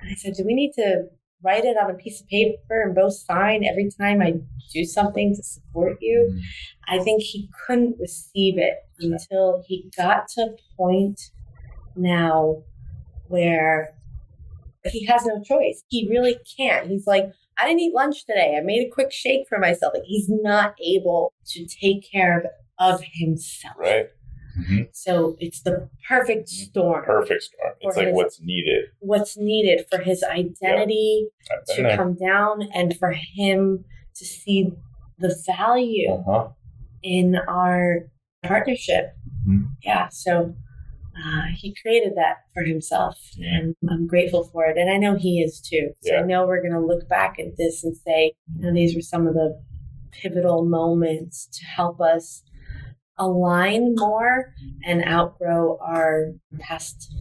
And 0.00 0.10
I 0.10 0.14
said, 0.14 0.34
Do 0.34 0.44
we 0.44 0.54
need 0.54 0.72
to 0.74 1.08
write 1.42 1.64
it 1.64 1.76
on 1.76 1.90
a 1.90 1.94
piece 1.94 2.20
of 2.22 2.26
paper 2.28 2.82
and 2.82 2.94
both 2.94 3.12
sign 3.14 3.64
every 3.64 3.90
time 4.00 4.22
I 4.22 4.34
do 4.72 4.84
something 4.84 5.34
to 5.36 5.42
support 5.42 5.98
you? 6.00 6.40
I 6.88 6.98
think 7.00 7.22
he 7.22 7.48
couldn't 7.66 7.98
receive 7.98 8.56
it 8.58 8.78
until 9.00 9.62
he 9.66 9.90
got 9.96 10.28
to 10.28 10.42
a 10.42 10.56
point 10.76 11.20
now 11.96 12.62
where 13.28 13.90
he 14.84 15.04
has 15.06 15.24
no 15.26 15.42
choice. 15.42 15.82
He 15.88 16.08
really 16.08 16.38
can't. 16.56 16.88
He's 16.88 17.06
like, 17.06 17.30
I 17.58 17.66
didn't 17.66 17.80
eat 17.80 17.94
lunch 17.94 18.24
today. 18.26 18.56
I 18.58 18.60
made 18.64 18.86
a 18.86 18.90
quick 18.90 19.12
shake 19.12 19.48
for 19.48 19.58
myself. 19.58 19.94
Like 19.94 20.04
he's 20.04 20.28
not 20.28 20.74
able 20.84 21.32
to 21.46 21.66
take 21.66 22.10
care 22.10 22.38
of, 22.78 22.94
of 22.94 23.00
himself. 23.12 23.74
Right. 23.78 24.06
Mhm. 24.58 24.88
So 24.92 25.36
it's 25.40 25.62
the 25.62 25.88
perfect 26.08 26.48
storm. 26.48 27.04
Perfect 27.04 27.42
storm. 27.42 27.72
It's 27.80 27.96
like 27.96 28.06
his- 28.06 28.14
what's 28.14 28.40
needed. 28.40 28.84
What's 29.00 29.36
needed 29.36 29.86
for 29.90 29.98
his 29.98 30.22
identity 30.22 31.28
I've 31.50 31.64
to 31.76 31.82
there. 31.82 31.96
come 31.96 32.14
down 32.14 32.68
and 32.74 32.96
for 32.96 33.12
him 33.12 33.84
to 34.14 34.24
see 34.24 34.70
the 35.18 35.34
value 35.46 36.10
Uh-huh. 36.12 36.48
in 37.02 37.36
our 37.48 38.08
partnership. 38.44 39.14
Mhm. 39.48 39.70
Yeah, 39.82 40.08
so 40.08 40.54
uh, 41.16 41.46
he 41.56 41.74
created 41.74 42.14
that 42.16 42.38
for 42.52 42.62
himself, 42.62 43.18
and 43.38 43.76
I'm 43.90 44.06
grateful 44.06 44.44
for 44.44 44.64
it. 44.66 44.76
And 44.76 44.90
I 44.90 44.96
know 44.96 45.16
he 45.16 45.40
is 45.40 45.60
too. 45.60 45.90
So 46.02 46.12
Yeah. 46.14 46.20
I 46.20 46.26
know 46.26 46.46
we're 46.46 46.60
going 46.60 46.72
to 46.72 46.80
look 46.80 47.08
back 47.08 47.38
at 47.38 47.56
this 47.56 47.84
and 47.84 47.96
say, 47.96 48.34
you 48.56 48.62
know, 48.66 48.72
these 48.74 48.94
were 48.94 49.02
some 49.02 49.26
of 49.26 49.34
the 49.34 49.60
pivotal 50.10 50.64
moments 50.64 51.46
to 51.52 51.64
help 51.64 52.00
us 52.00 52.42
align 53.16 53.94
more 53.96 54.52
and 54.84 55.04
outgrow 55.06 55.78
our 55.80 56.32
past 56.58 57.12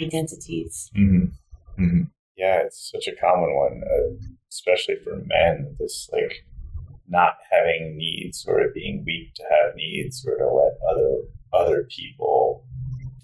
identities. 0.00 0.90
hmm 0.94 1.26
hmm 1.76 2.02
Yeah, 2.36 2.62
it's 2.64 2.90
such 2.90 3.06
a 3.06 3.16
common 3.16 3.54
one, 3.54 3.82
uh, 3.84 4.14
especially 4.50 4.96
for 4.96 5.22
men. 5.26 5.76
This 5.78 6.10
like 6.12 6.44
not 7.08 7.34
having 7.50 7.96
needs 7.96 8.44
or 8.46 8.70
being 8.74 9.04
weak 9.06 9.34
to 9.34 9.44
have 9.44 9.76
needs 9.76 10.26
or 10.26 10.36
to 10.36 10.46
let 10.46 10.72
other 10.90 11.22
other 11.52 11.88
people 11.88 12.65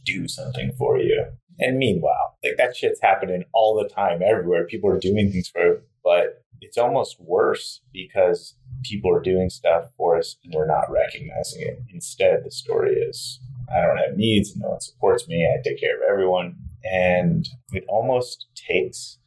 do 0.05 0.29
something 0.29 0.73
for 0.79 0.99
you. 0.99 1.27
And 1.59 1.79
meanwhile, 1.79 2.39
like 2.43 2.57
that 2.57 2.77
shit's 2.77 3.01
happening 3.01 3.45
all 3.53 3.77
the 3.77 3.89
time, 3.89 4.21
everywhere. 4.23 4.67
People 4.67 4.91
are 4.91 4.99
doing 4.99 5.31
things 5.31 5.49
for, 5.49 5.83
but 6.03 6.43
it's 6.61 6.79
almost 6.79 7.17
worse 7.21 7.81
because 7.93 8.55
people 8.85 9.15
are 9.15 9.21
doing 9.21 9.51
stuff 9.51 9.91
for 9.97 10.19
us 10.19 10.37
and 10.45 10.55
we're 10.55 10.67
not 10.67 10.91
recognizing 10.91 11.63
it. 11.63 11.79
Instead, 11.93 12.45
the 12.45 12.51
story 12.51 12.95
is 12.95 13.41
I 13.75 13.81
don't 13.81 13.97
have 13.99 14.17
needs, 14.17 14.57
no 14.57 14.71
one 14.71 14.81
supports 14.81 15.29
me, 15.29 15.47
I 15.47 15.61
take 15.63 15.81
care 15.81 15.97
of 15.97 16.03
everyone. 16.09 16.57
And 16.85 17.49
it 17.73 17.85
almost 17.89 18.47
takes, 18.55 19.19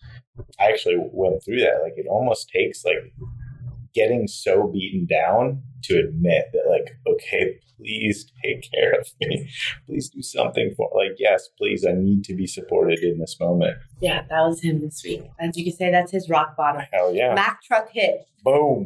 I 0.60 0.66
actually 0.72 0.98
went 0.98 1.44
through 1.44 1.60
that. 1.62 1.82
Like, 1.84 1.94
it 1.96 2.08
almost 2.10 2.50
takes 2.50 2.84
like 2.84 3.14
getting 3.96 4.28
so 4.28 4.68
beaten 4.68 5.08
down 5.08 5.64
to 5.84 5.98
admit 5.98 6.46
that, 6.54 6.70
like, 6.70 6.98
okay, 7.08 7.60
please 7.78 8.32
take 8.44 8.70
care 8.72 8.92
of 9.00 9.08
me. 9.22 9.50
Please 9.88 10.10
do 10.10 10.22
something 10.22 10.74
for, 10.76 10.90
like, 10.96 11.16
yes, 11.18 11.48
please, 11.58 11.86
I 11.88 11.94
need 11.94 12.24
to 12.26 12.36
be 12.36 12.46
supported 12.46 13.00
in 13.00 13.20
this 13.20 13.38
moment. 13.40 13.78
Yeah, 14.02 14.24
that 14.30 14.42
was 14.42 14.62
him 14.62 14.82
this 14.82 15.02
week. 15.04 15.24
As 15.40 15.58
you 15.58 15.64
can 15.64 15.74
say, 15.74 15.92
that's 15.92 16.12
his 16.12 16.30
rock 16.30 16.56
bottom. 16.58 16.84
Hell 16.92 17.14
yeah. 17.14 17.34
Mack 17.34 17.64
truck 17.64 17.90
hit. 17.92 18.26
Boom. 18.44 18.86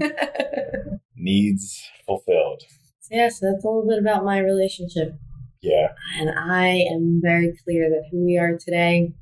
Needs 1.15 1.83
fulfilled. 2.05 2.63
yeah, 3.11 3.29
so 3.29 3.51
that's 3.51 3.63
a 3.63 3.67
little 3.67 3.87
bit 3.87 3.99
about 3.99 4.23
my 4.23 4.39
relationship. 4.39 5.15
Yeah. 5.61 5.89
And 6.17 6.29
I 6.29 6.85
am 6.93 7.19
very 7.21 7.53
clear 7.65 7.89
that 7.89 8.03
who 8.11 8.25
we 8.25 8.37
are 8.37 8.57
today. 8.57 9.13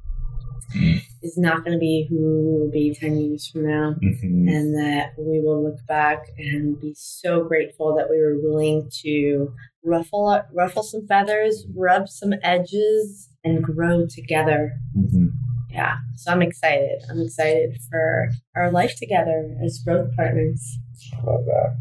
Is 1.23 1.37
not 1.37 1.63
going 1.63 1.73
to 1.73 1.79
be 1.79 2.05
who 2.09 2.15
we 2.15 2.59
will 2.59 2.71
be 2.71 2.93
10 2.93 3.17
years 3.17 3.47
from 3.47 3.67
now. 3.67 3.95
Mhm. 4.03 4.49
And 4.49 4.75
that 4.75 5.13
we 5.17 5.39
will 5.39 5.63
look 5.63 5.85
back 5.87 6.27
and 6.37 6.79
be 6.79 6.93
so 6.95 7.43
grateful 7.43 7.95
that 7.95 8.09
we 8.09 8.17
were 8.19 8.39
willing 8.41 8.89
to 9.03 9.53
ruffle 9.83 10.41
ruffle 10.53 10.83
some 10.83 11.07
feathers, 11.07 11.65
rub 11.75 12.09
some 12.09 12.33
edges, 12.43 13.29
and 13.43 13.63
grow 13.63 14.05
together. 14.05 14.73
Mhm. 14.95 15.29
Yeah, 15.71 15.95
so 16.15 16.31
I'm 16.31 16.41
excited. 16.41 17.03
I'm 17.09 17.21
excited 17.21 17.77
for 17.89 18.29
our 18.55 18.71
life 18.71 18.95
together 18.95 19.55
as 19.63 19.79
growth 19.79 20.15
partners. 20.15 20.79
I 21.13 21.23
love 21.23 21.45
that. 21.45 21.77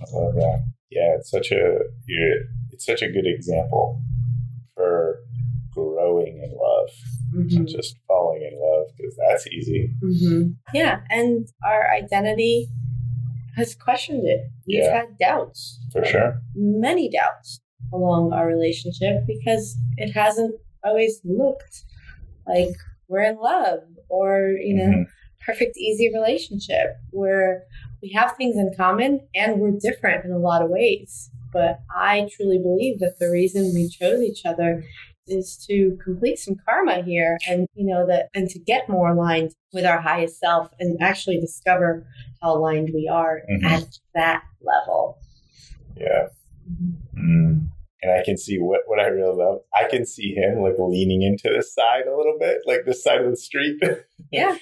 I 0.00 0.16
love 0.16 0.34
that. 0.34 0.64
Yeah, 0.90 1.16
it's 1.16 1.30
such 1.30 1.50
a 1.52 1.80
it's 2.72 2.86
such 2.86 3.02
a 3.02 3.10
good 3.10 3.26
example 3.26 4.00
for 4.74 5.18
growing 5.74 6.38
in 6.42 6.50
love, 6.56 6.90
Mhm. 7.34 7.66
just 7.68 7.96
falling 8.06 8.42
in 8.42 8.58
love 8.60 8.86
because 8.96 9.16
that's 9.16 9.46
easy. 9.48 9.90
hmm 10.00 10.50
Yeah, 10.72 11.00
and 11.10 11.46
our 11.64 11.90
identity 11.90 12.68
has 13.56 13.74
questioned 13.74 14.26
it. 14.26 14.48
We've 14.66 14.84
Yeah. 14.84 14.94
had 15.00 15.18
doubts, 15.18 15.80
For 15.92 16.04
sure. 16.04 16.40
many 16.54 17.08
doubts 17.10 17.60
along 17.92 18.32
our 18.32 18.46
relationship 18.46 19.26
because 19.26 19.76
it 19.96 20.12
hasn't 20.12 20.54
always 20.84 21.20
looked 21.24 21.84
like 22.46 22.74
we're 23.08 23.22
in 23.22 23.36
love 23.38 23.80
or, 24.08 24.50
you 24.60 24.74
know, 24.74 24.84
Mhm. 24.88 25.06
perfect, 25.44 25.76
easy 25.76 26.12
relationship 26.12 26.96
where 27.10 27.64
we 28.02 28.10
have 28.10 28.36
things 28.36 28.56
in 28.56 28.72
common 28.76 29.20
and 29.34 29.60
we're 29.60 29.72
different 29.78 30.24
in 30.24 30.30
a 30.32 30.38
lot 30.38 30.62
of 30.62 30.70
ways. 30.70 31.30
But 31.52 31.80
I 31.94 32.28
truly 32.30 32.58
believe 32.58 33.00
that 33.00 33.18
the 33.18 33.30
reason 33.30 33.72
we 33.74 33.88
chose 33.88 34.22
each 34.22 34.44
other 34.44 34.84
is 35.28 35.56
to 35.68 35.96
complete 36.02 36.38
some 36.38 36.56
karma 36.68 37.02
here 37.02 37.38
and 37.48 37.66
you 37.74 37.86
know 37.86 38.06
that 38.06 38.28
and 38.34 38.48
to 38.50 38.58
get 38.58 38.88
more 38.88 39.10
aligned 39.10 39.52
with 39.72 39.84
our 39.84 40.00
highest 40.00 40.38
self 40.40 40.70
and 40.80 40.96
actually 41.00 41.38
discover 41.40 42.06
how 42.42 42.54
aligned 42.56 42.90
we 42.94 43.08
are 43.12 43.42
Mhm. 43.50 43.64
at 43.64 43.86
that 44.14 44.42
level. 44.62 45.18
Yeah. 45.96 46.28
Mm. 47.18 47.68
And 48.00 48.12
I 48.12 48.22
can 48.24 48.36
see 48.36 48.58
what, 48.58 48.82
what 48.86 49.00
I 49.00 49.06
really 49.08 49.34
love. 49.36 49.58
I 49.74 49.88
can 49.88 50.06
see 50.06 50.32
him 50.32 50.60
like 50.60 50.74
leaning 50.78 51.22
into 51.22 51.52
the 51.54 51.62
side 51.62 52.06
a 52.06 52.16
little 52.16 52.36
bit, 52.38 52.58
like 52.64 52.84
this 52.86 53.02
side 53.02 53.20
of 53.20 53.30
the 53.30 53.36
street. 53.36 53.80
Yeah. 54.30 54.56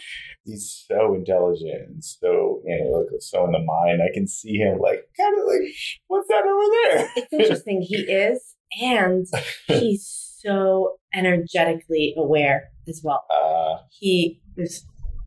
He's 0.44 0.84
so 0.86 1.14
intelligent 1.14 1.88
and 1.88 2.04
so, 2.04 2.62
you 2.64 2.78
know, 2.78 2.90
like 3.00 3.06
so 3.20 3.44
in 3.46 3.50
the 3.52 3.58
mind. 3.58 4.00
I 4.00 4.12
can 4.14 4.28
see 4.28 4.58
him 4.58 4.78
like 4.78 5.08
kind 5.18 5.36
of 5.36 5.44
like, 5.44 5.72
what's 6.06 6.28
that 6.28 6.46
over 6.46 6.98
there? 7.00 7.10
It's 7.16 7.32
interesting. 7.32 7.82
he 7.82 7.96
is, 7.96 8.54
and 8.80 9.26
he's 9.66 10.25
so 10.46 10.96
energetically 11.14 12.14
aware 12.16 12.70
as 12.88 13.00
well. 13.04 13.24
Uh, 13.30 13.82
He 13.90 14.40
there's 14.56 14.84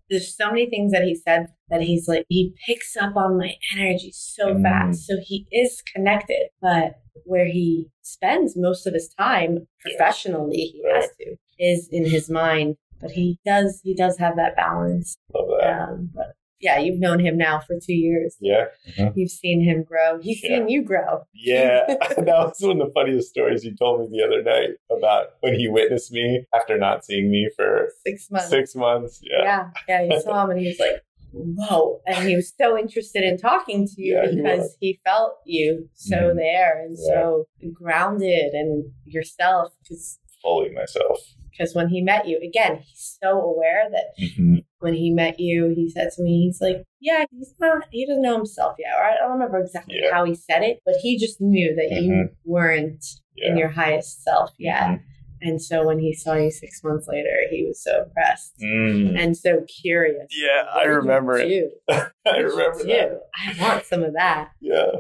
there's 0.10 0.36
so 0.36 0.48
many 0.48 0.68
things 0.70 0.92
that 0.92 1.04
he 1.04 1.14
said 1.16 1.48
that 1.70 1.82
he's 1.82 2.08
like 2.08 2.26
he 2.30 2.54
picks 2.66 2.96
up 2.98 3.16
on 3.16 3.38
my 3.38 3.54
energy 3.76 4.12
so 4.14 4.56
Mm. 4.56 4.64
fast. 4.64 5.06
So 5.06 5.18
he 5.22 5.46
is 5.52 5.82
connected, 5.94 6.50
but 6.62 6.96
where 7.26 7.46
he 7.46 7.90
spends 8.02 8.56
most 8.58 8.88
of 8.88 8.94
his 8.94 9.10
time 9.20 9.68
professionally, 9.82 10.58
he 10.74 10.82
has 10.94 11.10
to 11.20 11.36
is 11.60 11.88
in 11.92 12.06
his 12.10 12.30
mind. 12.30 12.76
But 13.02 13.12
he 13.12 13.38
does 13.46 13.82
he 13.84 13.94
does 13.96 14.18
have 14.18 14.36
that 14.38 14.56
balance. 14.56 15.16
love 15.34 15.50
that. 15.62 15.90
Um, 15.90 16.10
but 16.14 16.34
yeah, 16.60 16.78
you've 16.80 17.00
known 17.00 17.20
him 17.20 17.38
now 17.38 17.60
for 17.60 17.76
two 17.80 17.94
years. 17.94 18.36
Yeah. 18.40 18.66
Mhm. 18.98 19.14
You've 19.16 19.32
seen 19.32 19.62
him 19.64 19.84
grow. 19.84 20.20
He's 20.22 20.44
Yeah. 20.44 20.50
seen 20.58 20.70
you 20.70 20.84
grow. 20.84 21.24
Yeah. 21.34 21.86
that 22.18 22.26
was 22.26 22.58
one 22.60 22.80
of 22.82 22.88
the 22.88 22.94
funniest 22.94 23.30
stories 23.30 23.64
you 23.64 23.76
told 23.76 24.02
me 24.02 24.08
the 24.18 24.26
other 24.26 24.44
night 24.44 24.72
about 24.96 25.28
when 25.42 25.54
he 25.56 25.68
witnessed 25.68 26.12
me 26.12 26.46
after 26.54 26.78
not 26.78 27.06
seeing 27.06 27.30
me 27.32 27.50
for 27.56 27.90
Six 28.06 28.30
months. 28.32 28.50
six 28.50 28.76
months. 28.76 29.20
Yeah. 29.24 29.44
Yeah, 29.44 29.70
yeah, 29.88 30.16
you 30.16 30.22
saw 30.22 30.44
him 30.44 30.52
and 30.52 30.60
he 30.60 30.68
was 30.68 30.80
like, 30.80 31.02
whoa. 31.32 32.02
And 32.08 32.28
he 32.28 32.36
was 32.36 32.52
so 32.58 32.78
interested 32.78 33.24
in 33.24 33.38
talking 33.38 33.88
to 33.88 34.02
you 34.02 34.16
Yeah, 34.16 34.32
because 34.32 34.60
was. 34.60 34.78
he 34.80 35.00
felt 35.06 35.38
you 35.46 35.88
so 35.94 36.16
Mhm. 36.16 36.36
there 36.36 36.82
and 36.84 36.98
so 36.98 37.46
grounded 37.72 38.54
and 38.54 38.86
yourself. 39.06 39.74
Because 39.84 40.20
Fully 40.42 40.70
myself. 40.72 41.20
Because 41.52 41.76
when 41.76 41.90
he 41.90 42.02
met 42.02 42.26
you, 42.28 42.40
again, 42.42 42.78
he's 42.78 43.18
so 43.22 43.40
aware 43.42 43.90
that 43.92 44.06
Mhm. 44.18 44.64
When 44.80 44.94
he 44.94 45.10
met 45.12 45.40
you, 45.40 45.74
he 45.76 45.90
said 45.90 46.10
to 46.16 46.24
me, 46.24 46.44
he's 46.46 46.62
like, 46.62 46.84
yeah, 47.00 47.26
he's 47.32 47.54
not, 47.60 47.84
he 47.92 48.06
doesn't 48.06 48.22
know 48.22 48.36
himself 48.38 48.76
yet. 48.80 48.94
Or 48.98 49.04
I 49.04 49.16
don't 49.18 49.32
remember 49.34 49.60
exactly 49.60 50.00
Yeah. 50.02 50.14
how 50.14 50.24
he 50.26 50.36
said 50.36 50.64
it, 50.64 50.80
but 50.86 50.96
he 51.02 51.18
just 51.18 51.40
knew 51.42 51.76
that 51.76 51.92
you 51.92 52.12
Mhm. 52.12 52.30
weren't 52.46 53.06
Yeah. 53.36 53.52
in 53.52 53.58
your 53.58 53.70
highest 53.70 54.24
self 54.24 54.52
yet. 54.58 54.82
Mhm. 54.84 55.00
And 55.42 55.62
so 55.62 55.86
when 55.86 56.00
he 56.00 56.14
saw 56.14 56.34
you 56.36 56.52
six 56.52 56.84
months 56.84 57.08
later, 57.08 57.30
he 57.50 57.66
was 57.66 57.82
so 57.82 58.04
impressed 58.04 58.56
Mm. 58.62 59.18
and 59.18 59.38
so 59.38 59.64
curious. 59.82 60.28
Yeah, 60.38 60.64
I 60.74 60.84
you 60.84 60.92
remember 60.92 61.38
it. 61.38 61.72
I 61.90 62.10
you 62.38 62.50
remember 62.50 62.84
that. 62.84 63.22
I 63.36 63.56
want 63.62 63.86
some 63.86 64.04
of 64.04 64.14
that. 64.14 64.50
Yeah. 64.60 64.92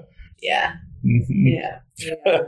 Yeah, 0.42 0.76
Mhm. 1.06 1.26
yeah, 1.30 1.80
yeah, 1.98 2.42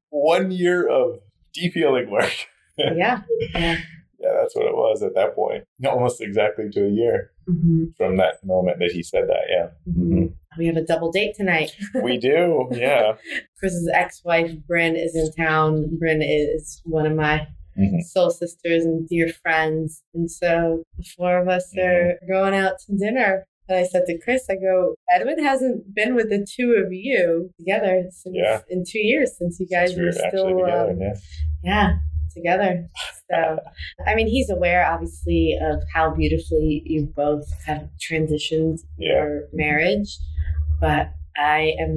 One 0.10 0.50
year 0.50 0.86
of 0.86 1.20
deep 1.54 1.72
healing 1.72 2.10
work. 2.10 2.32
yeah. 2.78 3.22
yeah. 3.54 3.76
Yeah, 4.18 4.30
that's 4.40 4.54
what 4.56 4.66
it 4.66 4.74
was 4.74 5.02
at 5.02 5.14
that 5.14 5.34
point. 5.34 5.64
Almost 5.86 6.20
exactly 6.20 6.68
to 6.70 6.86
a 6.86 6.90
year 6.90 7.30
hmm 7.46 7.86
from 7.96 8.16
that 8.18 8.44
moment 8.44 8.78
that 8.80 8.90
he 8.92 9.02
said 9.02 9.24
that. 9.28 9.44
Yeah. 9.48 9.68
hmm 9.92 10.26
We 10.58 10.66
have 10.66 10.76
a 10.76 10.84
double 10.84 11.10
date 11.12 11.34
tonight. 11.36 11.70
We 12.02 12.18
do. 12.18 12.68
Yeah. 12.72 13.14
Chris's 13.58 13.88
ex-wife 13.92 14.52
Bryn 14.66 14.96
is 14.96 15.14
in 15.16 15.32
town. 15.32 15.96
Bryn 15.98 16.20
is 16.22 16.80
one 16.84 17.06
of 17.06 17.14
my 17.16 17.46
Mhm. 17.78 18.02
soul 18.02 18.30
sisters 18.30 18.84
and 18.84 19.08
dear 19.08 19.28
friends, 19.28 20.02
and 20.12 20.28
so 20.28 20.82
the 20.96 21.04
four 21.16 21.38
of 21.40 21.46
us 21.48 21.72
Mm-hmm. 21.76 21.88
are 21.88 22.18
going 22.28 22.54
out 22.54 22.80
to 22.86 22.96
dinner. 22.96 23.46
And 23.68 23.78
I 23.78 23.84
said 23.84 24.02
to 24.06 24.18
Chris, 24.18 24.46
I 24.50 24.56
go, 24.56 24.94
Edwin 25.14 25.44
hasn't 25.44 25.94
been 25.94 26.14
with 26.16 26.28
the 26.30 26.44
two 26.56 26.72
of 26.84 26.92
you 26.92 27.50
together 27.58 28.04
since 28.10 28.34
Yeah. 28.36 28.62
in 28.68 28.82
two 28.84 28.98
years 28.98 29.36
since 29.38 29.60
you 29.60 29.66
guys 29.68 29.90
Since 29.90 29.98
we 29.98 30.02
were 30.04 30.08
were 30.08 30.28
still 30.30 30.48
together. 30.58 30.90
um, 30.90 31.00
yeah. 31.00 31.14
yeah 31.62 31.88
together 32.38 32.88
so 33.30 33.58
i 34.06 34.14
mean 34.14 34.26
he's 34.26 34.50
aware 34.50 34.82
obviously 34.94 35.56
of 35.70 35.76
how 35.94 36.06
beautifully 36.14 36.82
you 36.86 37.00
both 37.24 37.46
have 37.66 37.88
transitioned 38.08 38.78
Yeah. 38.98 39.12
your 39.14 39.42
marriage 39.52 40.10
but 40.80 41.04
i 41.36 41.74
am 41.84 41.92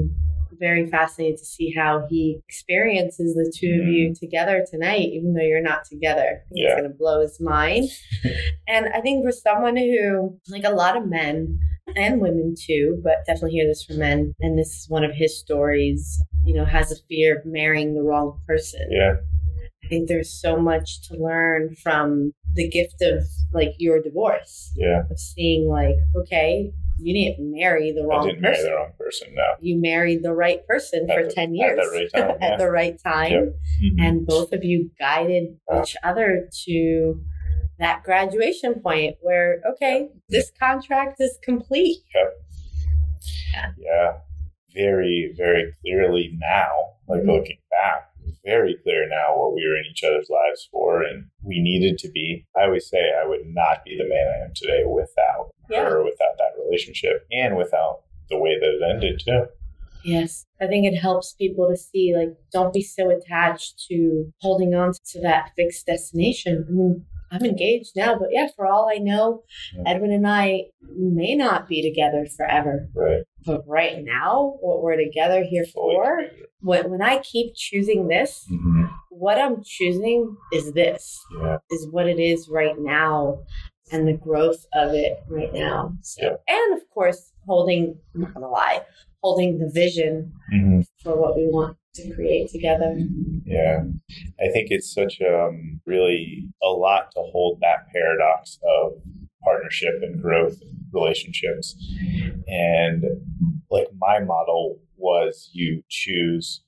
very 0.59 0.85
fascinated 0.95 1.39
to 1.39 1.45
see 1.45 1.73
how 1.75 2.05
he 2.09 2.37
experiences 2.47 3.33
the 3.33 3.51
2 3.59 3.81
of 3.81 3.87
you 3.87 4.13
together 4.13 4.63
tonight 4.69 5.07
even 5.17 5.33
though 5.33 5.41
you're 5.51 5.61
not 5.73 5.85
together 5.85 6.29
Mm-hmm. 6.45 6.57
Yeah. 6.57 6.65
it's 6.67 6.79
going 6.81 6.91
to 6.91 6.97
blow 6.97 7.17
his 7.21 7.39
mind 7.39 7.85
and 8.67 8.83
i 8.93 8.99
think 9.01 9.23
for 9.25 9.31
someone 9.31 9.77
who 9.77 10.37
like 10.49 10.63
a 10.65 10.69
lot 10.83 10.97
of 10.97 11.07
men 11.07 11.59
and 11.95 12.21
women 12.21 12.55
too, 12.57 13.01
but 13.03 13.15
definitely 13.27 13.51
hear 13.57 13.67
this 13.67 13.83
from 13.83 13.97
men. 13.97 14.33
And 14.39 14.57
this 14.57 14.69
is 14.77 14.85
one 14.87 15.03
of 15.03 15.11
his 15.13 15.37
stories, 15.37 16.23
you 16.45 16.53
know, 16.53 16.63
has 16.63 16.89
a 16.89 16.95
fear 17.09 17.37
of 17.37 17.45
marrying 17.45 17.95
the 17.95 18.01
wrong 18.03 18.39
person. 18.47 18.87
Yeah. 18.89 19.15
I 19.91 19.93
think 19.95 20.07
there's 20.07 20.31
so 20.31 20.55
much 20.57 21.01
to 21.09 21.15
learn 21.17 21.75
from 21.75 22.31
the 22.53 22.69
gift 22.69 23.01
of 23.01 23.23
like 23.51 23.73
your 23.77 24.01
divorce, 24.01 24.71
Yeah. 24.77 25.01
of 25.11 25.19
seeing 25.19 25.67
like, 25.67 25.95
okay, 26.15 26.71
you 26.97 27.13
didn't 27.13 27.51
marry 27.51 27.91
the 27.91 28.05
wrong 28.05 28.23
I 28.23 28.27
didn't 28.29 28.41
marry 28.41 28.55
person. 28.55 28.69
the 28.69 28.75
wrong 28.77 28.91
person. 28.97 29.27
No. 29.33 29.43
You 29.59 29.81
married 29.81 30.23
the 30.23 30.33
right 30.33 30.65
person 30.65 31.09
At 31.09 31.17
for 31.17 31.23
the- 31.25 31.31
10 31.33 31.49
at 31.49 31.55
years. 31.55 31.79
the 31.83 31.91
right 31.91 32.09
time, 32.13 32.37
yeah. 32.41 32.47
at 32.47 32.57
the 32.57 32.71
right 32.71 32.97
time. 33.03 33.31
Yep. 33.33 33.55
Mhm. 33.83 33.99
And 34.07 34.25
both 34.25 34.53
of 34.53 34.63
you 34.63 34.91
guided 34.97 35.57
Yeah. 35.69 35.81
each 35.81 35.97
other 36.03 36.47
to 36.67 37.21
that 37.77 38.03
graduation 38.03 38.75
point 38.79 39.17
where, 39.19 39.61
okay, 39.73 40.07
this 40.29 40.51
contract 40.57 41.19
is 41.19 41.37
complete. 41.43 41.97
yeah. 43.53 43.71
yeah. 43.77 44.13
Very, 44.73 45.33
very 45.35 45.73
clearly 45.81 46.31
now, 46.39 46.93
like 47.09 47.23
Mhm. 47.23 47.27
looking 47.39 47.57
back, 47.69 48.07
very 48.45 48.77
clear 48.83 49.07
now 49.07 49.37
what 49.37 49.53
we 49.53 49.65
were 49.67 49.77
in 49.77 49.85
each 49.91 50.03
other's 50.03 50.29
lives 50.29 50.67
for 50.71 51.03
and 51.03 51.25
we 51.43 51.61
needed 51.61 51.97
to 51.99 52.09
be. 52.09 52.45
I 52.57 52.63
always 52.65 52.89
say 52.89 52.97
I 52.99 53.27
would 53.27 53.45
not 53.45 53.83
be 53.85 53.97
the 53.97 54.07
man 54.09 54.27
I 54.27 54.45
am 54.45 54.53
today 54.55 54.83
without 54.85 55.51
Yeah. 55.69 55.85
her, 55.85 56.03
without 56.03 56.37
that 56.37 56.61
relationship, 56.63 57.25
and 57.31 57.55
without 57.55 58.01
the 58.29 58.37
way 58.39 58.57
that 58.59 58.75
it 58.75 58.81
ended 58.93 59.21
too. 59.25 59.45
Yes. 60.03 60.45
I 60.59 60.67
think 60.67 60.85
it 60.91 60.97
helps 60.97 61.33
people 61.33 61.69
to 61.69 61.77
see, 61.77 62.15
like, 62.15 62.35
don't 62.51 62.73
be 62.73 62.81
so 62.81 63.09
attached 63.11 63.85
to 63.89 64.33
holding 64.41 64.73
on 64.73 64.93
to 65.11 65.21
that 65.21 65.51
fixed 65.55 65.85
destination. 65.85 66.65
I 66.67 66.71
mean, 66.71 67.05
I'm 67.31 67.45
engaged 67.45 67.93
now, 67.95 68.17
but 68.19 68.27
yeah, 68.31 68.47
for 68.55 68.65
all 68.65 68.89
I 68.93 68.97
know, 68.97 69.43
Yeah. 69.75 69.83
Edwin 69.87 70.11
and 70.11 70.27
I 70.27 70.65
may 70.81 71.33
not 71.35 71.67
be 71.67 71.81
together 71.81 72.25
forever. 72.35 72.89
Right. 72.93 73.23
But 73.45 73.63
right 73.67 74.03
now, 74.03 74.57
what 74.59 74.83
we're 74.83 74.97
together 74.97 75.43
here 75.43 75.65
for, 75.65 76.21
when, 76.59 76.91
when 76.91 77.01
I 77.01 77.19
keep 77.19 77.53
choosing 77.55 78.07
this, 78.07 78.45
Mhm. 78.51 78.89
what 79.09 79.39
I'm 79.39 79.63
choosing 79.63 80.35
is 80.53 80.73
this, 80.73 81.19
Yeah. 81.41 81.57
is 81.71 81.89
what 81.89 82.07
it 82.07 82.19
is 82.19 82.49
right 82.49 82.77
now 82.77 83.39
and 83.91 84.07
the 84.07 84.13
growth 84.13 84.65
of 84.73 84.93
it 84.93 85.19
right 85.29 85.53
now. 85.53 85.93
So, 86.01 86.21
Yeah. 86.47 86.55
and 86.55 86.77
of 86.77 86.89
course, 86.89 87.31
holding, 87.45 87.97
I'm 88.13 88.21
not 88.21 88.33
gonna 88.33 88.49
lie, 88.49 88.81
holding 89.21 89.59
the 89.59 89.69
vision 89.69 90.33
Mhm. 90.53 90.85
for 91.03 91.19
what 91.19 91.35
we 91.35 91.47
want 91.47 91.77
to 91.93 92.13
create 92.13 92.49
together. 92.49 92.97
Yeah, 93.45 93.83
I 94.39 94.47
think 94.49 94.71
it's 94.71 94.91
such 94.93 95.21
um, 95.21 95.81
really 95.85 96.47
a 96.63 96.69
lot 96.69 97.11
to 97.11 97.21
hold 97.21 97.59
that 97.61 97.87
paradox 97.93 98.59
of 98.63 98.93
partnership 99.43 100.01
and 100.01 100.21
growth 100.21 100.61
relationships. 100.93 101.75
And 102.47 103.03
like 103.69 103.87
my 103.97 104.19
model 104.19 104.79
was 104.97 105.49
you 105.53 105.83
choose 105.89 106.61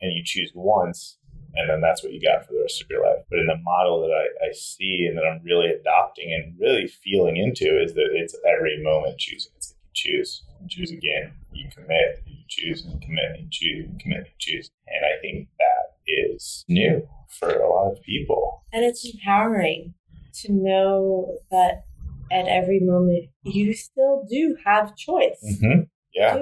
and 0.00 0.12
you 0.12 0.22
choose 0.24 0.52
once, 0.54 1.18
and 1.54 1.68
then 1.68 1.80
that's 1.80 2.02
what 2.02 2.12
you 2.12 2.20
got 2.20 2.46
for 2.46 2.52
the 2.54 2.60
rest 2.60 2.82
of 2.82 2.90
your 2.90 3.04
life. 3.04 3.24
But 3.30 3.38
in 3.40 3.46
the 3.46 3.56
model 3.62 4.00
that 4.02 4.12
I, 4.12 4.46
I 4.48 4.52
see 4.52 5.06
and 5.08 5.16
that 5.16 5.24
I'm 5.24 5.40
really 5.44 5.68
adopting 5.70 6.32
and 6.32 6.58
really 6.58 6.86
feeling 6.86 7.36
into 7.36 7.80
is 7.82 7.94
that 7.94 8.10
it's 8.12 8.36
every 8.46 8.82
moment 8.82 9.18
choosing. 9.18 9.52
It's 9.94 10.04
like 10.06 10.16
you 10.16 10.18
choose, 10.18 10.42
you 10.60 10.68
choose 10.68 10.90
again, 10.90 11.32
you 11.52 11.68
commit, 11.74 12.22
you 12.26 12.44
choose 12.48 12.84
and 12.84 13.00
commit, 13.02 13.38
and 13.38 13.50
choose 13.50 13.86
and 13.88 14.00
commit, 14.00 14.18
and 14.18 14.38
choose. 14.38 14.70
And 14.86 15.04
I 15.04 15.20
think 15.20 15.48
that 15.58 15.96
is 16.06 16.64
new 16.68 17.06
for 17.38 17.50
a 17.50 17.70
lot 17.70 17.92
of 17.92 18.02
people. 18.02 18.64
And 18.72 18.84
it's 18.84 19.04
empowering 19.04 19.94
to 20.42 20.52
know 20.52 21.38
that 21.50 21.84
at 22.30 22.46
every 22.48 22.80
moment 22.80 23.28
you 23.42 23.74
still 23.74 24.24
do 24.28 24.56
have 24.64 24.96
choice. 24.96 25.42
Mm-hmm. 25.44 25.82
Yeah. 26.14 26.36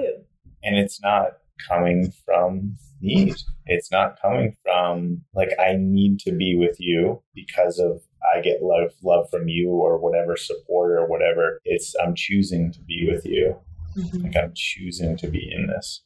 And 0.63 0.77
it's 0.77 1.01
not 1.01 1.37
coming 1.67 2.11
from 2.25 2.77
need. 3.01 3.35
It's 3.65 3.91
not 3.91 4.21
coming 4.21 4.55
from 4.63 5.21
like 5.33 5.49
I 5.59 5.75
need 5.77 6.19
to 6.21 6.31
be 6.31 6.55
with 6.55 6.79
you 6.79 7.21
because 7.33 7.79
of 7.79 8.01
I 8.35 8.41
get 8.41 8.61
love 8.61 8.91
love 9.03 9.29
from 9.29 9.47
you 9.47 9.69
or 9.69 9.97
whatever 9.97 10.37
support 10.37 10.91
or 10.91 11.07
whatever. 11.07 11.59
It's 11.65 11.95
I'm 11.95 12.15
choosing 12.15 12.71
to 12.73 12.81
be 12.81 13.09
with 13.11 13.25
you. 13.25 13.55
Mhm. 13.97 14.23
Like 14.23 14.35
I'm 14.35 14.53
choosing 14.55 15.17
to 15.17 15.27
be 15.27 15.51
in 15.51 15.67
this. 15.67 16.03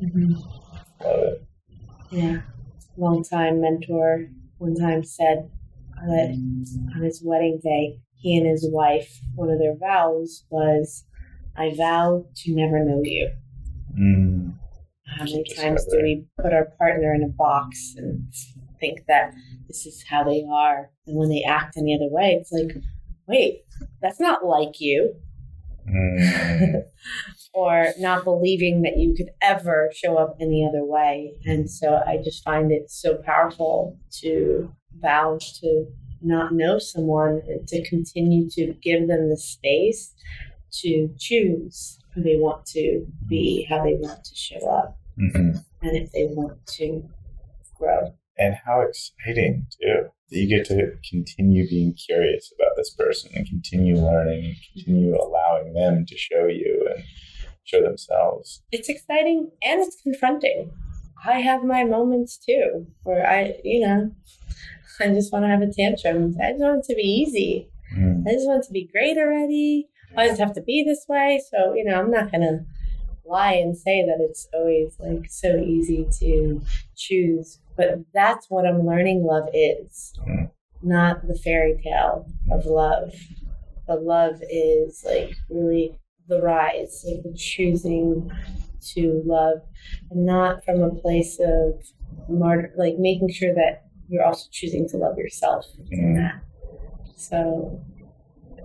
Mhm. 0.00 0.36
Love 1.04 1.22
it. 1.24 1.42
Yeah. 2.10 2.42
Longtime 2.96 3.60
mentor 3.60 4.28
one 4.58 4.74
time 4.74 5.04
said 5.04 5.50
that 6.06 6.30
on 6.96 7.02
his 7.02 7.22
wedding 7.24 7.60
day, 7.62 8.00
he 8.16 8.36
and 8.36 8.46
his 8.46 8.68
wife, 8.70 9.20
one 9.34 9.50
of 9.50 9.58
their 9.58 9.76
vows 9.76 10.44
was, 10.50 11.04
I 11.56 11.74
vow 11.74 12.26
to 12.36 12.54
never 12.54 12.84
know 12.84 13.02
you. 13.02 13.30
Mm. 13.98 14.54
How 15.06 15.24
many 15.24 15.44
Just 15.44 15.60
times 15.60 15.84
do 15.86 16.00
we 16.02 16.24
put 16.40 16.52
our 16.52 16.66
partner 16.78 17.14
in 17.14 17.22
a 17.22 17.28
box 17.28 17.94
and 17.96 18.32
think 18.80 19.06
that 19.08 19.34
this 19.66 19.86
is 19.86 20.04
how 20.08 20.24
they 20.24 20.44
are? 20.50 20.90
And 21.06 21.16
when 21.16 21.28
they 21.28 21.42
act 21.42 21.76
any 21.76 21.94
other 21.94 22.08
way, 22.08 22.38
it's 22.40 22.52
like, 22.52 22.76
wait, 23.26 23.64
that's 24.02 24.20
not 24.20 24.44
like 24.44 24.80
you. 24.80 25.14
Mm. 25.88 26.82
or 27.54 27.86
not 27.98 28.24
believing 28.24 28.82
that 28.82 28.98
you 28.98 29.14
could 29.14 29.30
ever 29.42 29.90
show 29.94 30.16
up 30.16 30.36
any 30.40 30.66
other 30.68 30.84
way. 30.84 31.32
And 31.44 31.70
so 31.70 32.02
I 32.06 32.18
just 32.22 32.44
find 32.44 32.70
it 32.70 32.90
so 32.90 33.16
powerful 33.16 33.98
to 34.20 34.72
vow 35.00 35.38
to 35.60 35.86
not 36.20 36.52
know 36.52 36.78
someone 36.78 37.42
and 37.48 37.66
to 37.68 37.88
continue 37.88 38.48
to 38.50 38.74
give 38.82 39.08
them 39.08 39.30
the 39.30 39.36
space 39.36 40.14
to 40.70 41.08
choose 41.18 41.98
who 42.14 42.22
they 42.22 42.36
want 42.36 42.66
to 42.66 43.06
be, 43.26 43.66
how 43.68 43.82
they 43.82 43.94
want 43.94 44.24
to 44.24 44.34
show 44.34 44.68
up, 44.68 44.98
Mhm. 45.18 45.64
and 45.82 45.96
if 45.96 46.12
they 46.12 46.26
want 46.26 46.64
to 46.66 47.08
grow. 47.76 48.12
And 48.38 48.56
how 48.64 48.80
exciting 48.80 49.66
too. 49.80 50.08
that 50.30 50.38
you 50.38 50.48
get 50.48 50.66
to 50.66 50.92
continue 51.08 51.68
being 51.68 51.94
curious 51.94 52.52
about 52.58 52.76
this 52.76 52.90
person 52.90 53.30
and 53.34 53.46
continue 53.48 53.96
learning 53.96 54.44
and 54.44 54.56
continue 54.72 55.16
allowing 55.16 55.74
them 55.74 56.06
to 56.06 56.16
show 56.16 56.46
you 56.46 56.88
and 56.94 57.04
show 57.64 57.82
themselves. 57.82 58.62
It's 58.72 58.88
exciting 58.88 59.50
and 59.62 59.80
it's 59.80 60.00
confronting. 60.02 60.70
I 61.26 61.40
have 61.40 61.64
my 61.64 61.84
moments 61.84 62.38
too 62.38 62.86
where 63.02 63.28
I, 63.28 63.54
you 63.64 63.86
know, 63.86 64.12
I 65.00 65.08
just 65.08 65.32
want 65.32 65.44
to 65.44 65.48
have 65.48 65.62
a 65.62 65.72
tantrum. 65.72 66.36
I 66.42 66.52
just 66.52 66.62
want 66.62 66.84
it 66.84 66.88
to 66.88 66.94
be 66.94 67.02
easy. 67.02 67.68
Mm. 67.96 68.24
I 68.26 68.32
just 68.32 68.46
want 68.46 68.64
it 68.64 68.66
to 68.68 68.72
be 68.72 68.88
great 68.92 69.16
already. 69.16 69.88
I 70.16 70.28
just 70.28 70.40
have 70.40 70.54
to 70.54 70.62
be 70.62 70.82
this 70.82 71.04
way. 71.08 71.40
So, 71.50 71.74
you 71.74 71.84
know, 71.84 71.98
I'm 71.98 72.10
not 72.10 72.30
going 72.30 72.40
to 72.40 72.60
lie 73.28 73.54
and 73.54 73.76
say 73.76 74.04
that 74.04 74.18
it's 74.20 74.48
always 74.54 74.96
like 74.98 75.30
so 75.30 75.56
easy 75.58 76.06
to 76.20 76.60
choose. 76.96 77.60
But 77.76 78.00
that's 78.12 78.50
what 78.50 78.66
I'm 78.66 78.86
learning 78.86 79.24
love 79.24 79.48
is, 79.54 80.12
Mm. 80.26 80.50
not 80.82 81.26
the 81.26 81.34
fairy 81.38 81.80
tale 81.82 82.26
of 82.50 82.66
love. 82.66 83.12
But 83.86 84.02
love 84.02 84.42
is 84.50 85.04
like 85.06 85.34
really 85.48 85.96
the 86.28 86.40
rise, 86.42 87.04
like 87.08 87.22
the 87.22 87.32
choosing 87.34 88.30
to 88.92 89.22
love, 89.24 89.62
and 90.10 90.26
not 90.26 90.64
from 90.64 90.82
a 90.82 90.94
place 90.94 91.38
of 91.40 91.80
martyr, 92.28 92.72
like 92.76 92.98
making 92.98 93.30
sure 93.30 93.54
that 93.54 93.84
you're 94.08 94.24
also 94.24 94.48
choosing 94.50 94.88
to 94.88 94.96
love 94.96 95.18
yourself 95.18 95.66
Mm. 95.92 96.40
So 97.16 97.80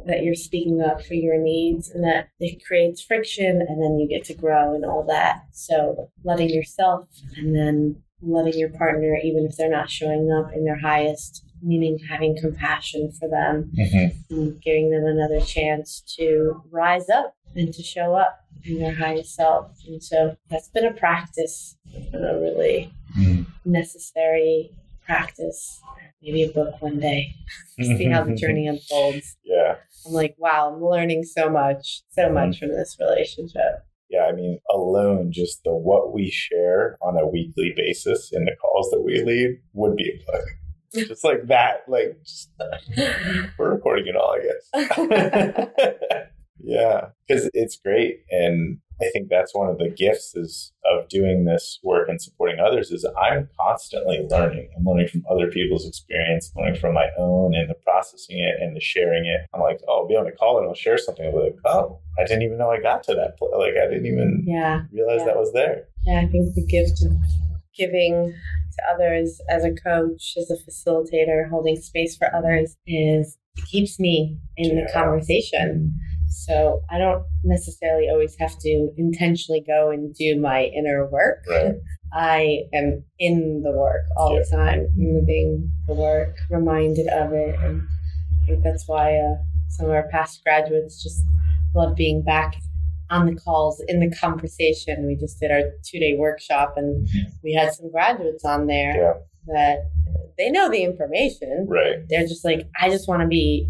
that 0.06 0.24
you're 0.24 0.36
speaking 0.36 0.82
up 0.82 1.02
for 1.04 1.14
your 1.14 1.38
needs 1.38 1.90
and 1.90 2.04
that 2.04 2.28
it 2.40 2.64
creates 2.66 3.02
friction 3.02 3.62
and 3.62 3.82
then 3.82 3.98
you 4.00 4.08
get 4.08 4.24
to 4.26 4.34
grow 4.34 4.74
and 4.76 4.86
all 4.86 5.04
that. 5.04 5.44
So 5.52 6.10
letting 6.24 6.50
yourself 6.50 7.08
and 7.38 7.56
then 7.56 8.02
letting 8.22 8.58
your 8.58 8.70
partner, 8.70 9.18
even 9.24 9.46
if 9.46 9.56
they're 9.58 9.70
not 9.70 9.90
showing 9.90 10.32
up 10.32 10.54
in 10.54 10.64
their 10.66 10.80
highest, 10.80 11.44
meaning 11.62 11.98
having 12.10 12.38
compassion 12.38 13.12
for 13.12 13.28
them 13.30 13.72
Mhm. 13.78 14.14
and 14.30 14.62
giving 14.62 14.90
them 14.92 15.06
another 15.06 15.40
chance 15.42 16.02
to 16.18 16.62
rise 16.72 17.10
up 17.10 17.36
and 17.56 17.74
to 17.74 17.82
show 17.84 18.16
up 18.16 18.40
in 18.66 18.80
their 18.80 18.94
highest 18.94 19.36
self. 19.36 19.72
And 19.88 20.02
so 20.02 20.36
that's 20.50 20.70
been 20.70 20.86
a 20.86 20.94
practice, 20.94 21.78
a 22.14 22.40
really 22.40 22.92
Mm. 23.18 23.46
necessary 23.66 24.72
practice. 25.06 25.82
Maybe 26.22 26.44
a 26.44 26.50
book 26.50 26.82
one 26.82 27.00
day. 27.00 27.34
See 27.82 28.06
how 28.06 28.24
the 28.24 28.36
journey 28.36 28.68
unfolds. 28.68 29.38
Yeah. 29.44 29.76
I'm 30.06 30.14
like, 30.14 30.36
wow, 30.38 30.74
I'm 30.74 30.84
learning 30.84 31.24
so 31.24 31.50
much, 31.50 32.04
so 32.10 32.24
mm-hmm. 32.24 32.34
much 32.34 32.60
from 32.60 32.70
this 32.70 32.98
relationship. 33.00 33.86
Yeah, 34.10 34.26
I 34.26 34.32
mean, 34.32 34.60
alone, 34.70 35.32
just 35.32 35.64
the 35.64 35.74
what 35.74 36.14
we 36.14 36.30
share 36.30 36.98
on 37.02 37.18
a 37.18 37.28
weekly 37.28 37.74
basis 37.76 38.32
in 38.32 38.46
the 38.46 38.56
calls 38.62 38.92
that 38.92 39.02
we 39.02 39.24
lead 39.24 39.60
would 39.74 39.96
be 39.96 40.10
a 40.10 40.32
book. 40.32 40.46
Just 41.08 41.24
like 41.24 41.48
that, 41.48 41.86
like 41.88 42.20
just, 42.24 42.52
we're 43.58 43.72
recording 43.74 44.06
it 44.06 44.16
all, 44.16 44.36
I 44.36 44.42
guess. 44.44 46.28
yeah, 46.60 47.08
because 47.28 47.50
it's 47.56 47.78
great, 47.78 48.20
and 48.30 48.78
I 49.04 49.10
think 49.12 49.30
that's 49.30 49.54
one 49.54 49.70
of 49.70 49.78
the 49.78 49.90
gifts 49.90 50.36
is 50.36 50.72
of 50.86 51.08
doing 51.10 51.46
this 51.46 51.80
work 51.84 52.10
and 52.10 52.22
supporting 52.22 52.60
others. 52.60 52.92
Is 52.92 53.06
I'm 53.22 53.50
constantly 53.60 54.26
learning. 54.30 54.70
I'm 54.78 54.84
learning 54.86 55.08
from 55.10 55.24
other 55.30 55.50
people's 55.52 55.88
experience, 55.88 56.52
learning 56.56 56.80
from 56.80 56.94
my 56.94 57.10
own, 57.18 57.54
and 57.54 57.70
the 57.70 57.74
processing 57.76 58.40
it 58.40 58.62
and 58.62 58.76
the 58.76 58.80
sharing 58.82 59.26
it. 59.26 59.42
I'm 59.54 59.62
like, 59.62 59.80
oh, 59.88 60.02
I'll 60.02 60.08
be 60.08 60.16
on 60.16 60.28
a 60.28 60.32
call 60.32 60.58
and 60.60 60.68
I'll 60.68 60.74
share 60.76 60.98
something. 60.98 61.26
I'm 61.26 61.34
like, 61.36 61.56
oh, 61.66 62.00
I 62.18 62.24
didn't 62.24 62.44
even 62.44 62.58
know 62.58 62.70
I 62.72 62.82
got 62.82 63.04
to 63.04 63.16
that. 63.16 63.38
Point. 63.38 63.54
Like 63.58 63.74
I 63.82 63.88
didn't 63.88 64.06
even 64.06 64.44
Yeah. 64.48 64.84
realize 64.92 65.20
Yeah. 65.20 65.26
that 65.26 65.38
was 65.38 65.52
there. 65.54 65.88
Yeah, 66.06 66.20
I 66.22 66.28
think 66.28 66.54
the 66.56 66.66
gift 66.66 67.02
of 67.04 67.12
giving 67.76 68.34
to 68.34 68.84
others 68.94 69.42
as 69.50 69.64
a 69.64 69.72
coach, 69.74 70.36
as 70.38 70.52
a 70.52 70.58
facilitator, 70.58 71.50
holding 71.50 71.76
space 71.78 72.16
for 72.18 72.34
others 72.36 72.78
is 72.86 73.38
it 73.58 73.66
keeps 73.66 74.00
me 74.00 74.38
in 74.58 74.76
the 74.76 74.82
Yeah. 74.82 74.94
conversation. 74.94 75.94
So 76.34 76.82
I 76.90 76.98
don't 76.98 77.24
necessarily 77.44 78.10
always 78.10 78.36
have 78.40 78.58
to 78.60 78.90
intentionally 78.98 79.64
go 79.66 79.92
and 79.92 80.14
do 80.16 80.40
my 80.40 80.64
inner 80.66 81.06
work. 81.08 81.44
Right. 81.50 81.76
I 82.16 82.60
am 82.74 83.04
in 83.20 83.62
the 83.64 83.72
work 83.72 84.04
all 84.18 84.36
the 84.36 84.46
time, 84.56 84.88
living 84.98 85.72
the 85.88 85.96
work, 85.96 86.36
reminded 86.50 87.08
of 87.08 87.34
it. 87.34 87.56
And 87.60 87.82
I 88.44 88.46
think 88.46 88.64
that's 88.64 88.88
why 88.88 89.16
uh, 89.16 89.36
some 89.70 89.88
of 89.88 89.92
our 89.94 90.08
past 90.10 90.44
graduates 90.44 91.02
just 91.02 91.24
love 91.74 91.96
being 91.96 92.22
back 92.24 92.56
on 93.10 93.26
the 93.26 93.36
calls 93.36 93.82
in 93.88 94.00
the 94.00 94.16
conversation. 94.16 95.08
We 95.08 95.16
just 95.16 95.40
did 95.40 95.50
our 95.52 95.62
two 95.84 96.00
day 96.00 96.16
workshop 96.18 96.76
and 96.78 97.08
we 97.44 97.54
had 97.54 97.74
some 97.74 97.92
graduates 97.92 98.46
on 98.46 98.68
there 98.68 98.96
Yeah. 98.96 99.14
that 99.54 99.90
they 100.38 100.50
know 100.52 100.70
the 100.70 100.84
information. 100.84 101.66
Right. 101.68 101.98
They're 102.10 102.28
just 102.28 102.46
like, 102.46 102.68
I 102.80 102.90
just 102.90 103.08
want 103.08 103.22
to 103.24 103.28
be 103.28 103.70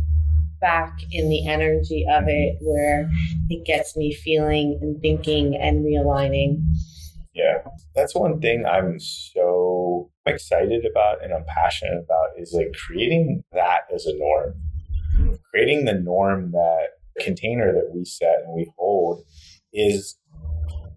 back 0.64 0.98
in 1.12 1.30
the 1.30 1.46
energy 1.46 2.06
of 2.10 2.24
it 2.28 2.58
where 2.62 3.10
it 3.50 3.66
gets 3.66 3.98
me 3.98 4.14
feeling 4.14 4.80
and 4.82 5.00
thinking 5.02 5.56
and 5.56 5.86
realigning. 5.86 6.64
Yeah. 7.36 7.60
That's 7.94 8.16
one 8.16 8.40
thing 8.40 8.66
I'm 8.66 8.98
so 9.00 10.10
excited 10.26 10.86
about 10.90 11.22
and 11.22 11.34
I'm 11.34 11.44
passionate 11.46 12.02
about 12.02 12.30
is 12.38 12.54
like 12.54 12.74
creating 12.74 13.44
that 13.52 13.82
as 13.94 14.06
a 14.06 14.18
norm. 14.18 14.54
Creating 15.52 15.84
the 15.84 15.94
norm 15.94 16.52
that 16.52 16.88
container 17.20 17.74
that 17.74 17.92
we 17.94 18.06
set 18.06 18.44
and 18.46 18.56
we 18.56 18.72
hold 18.78 19.24
is 19.74 20.18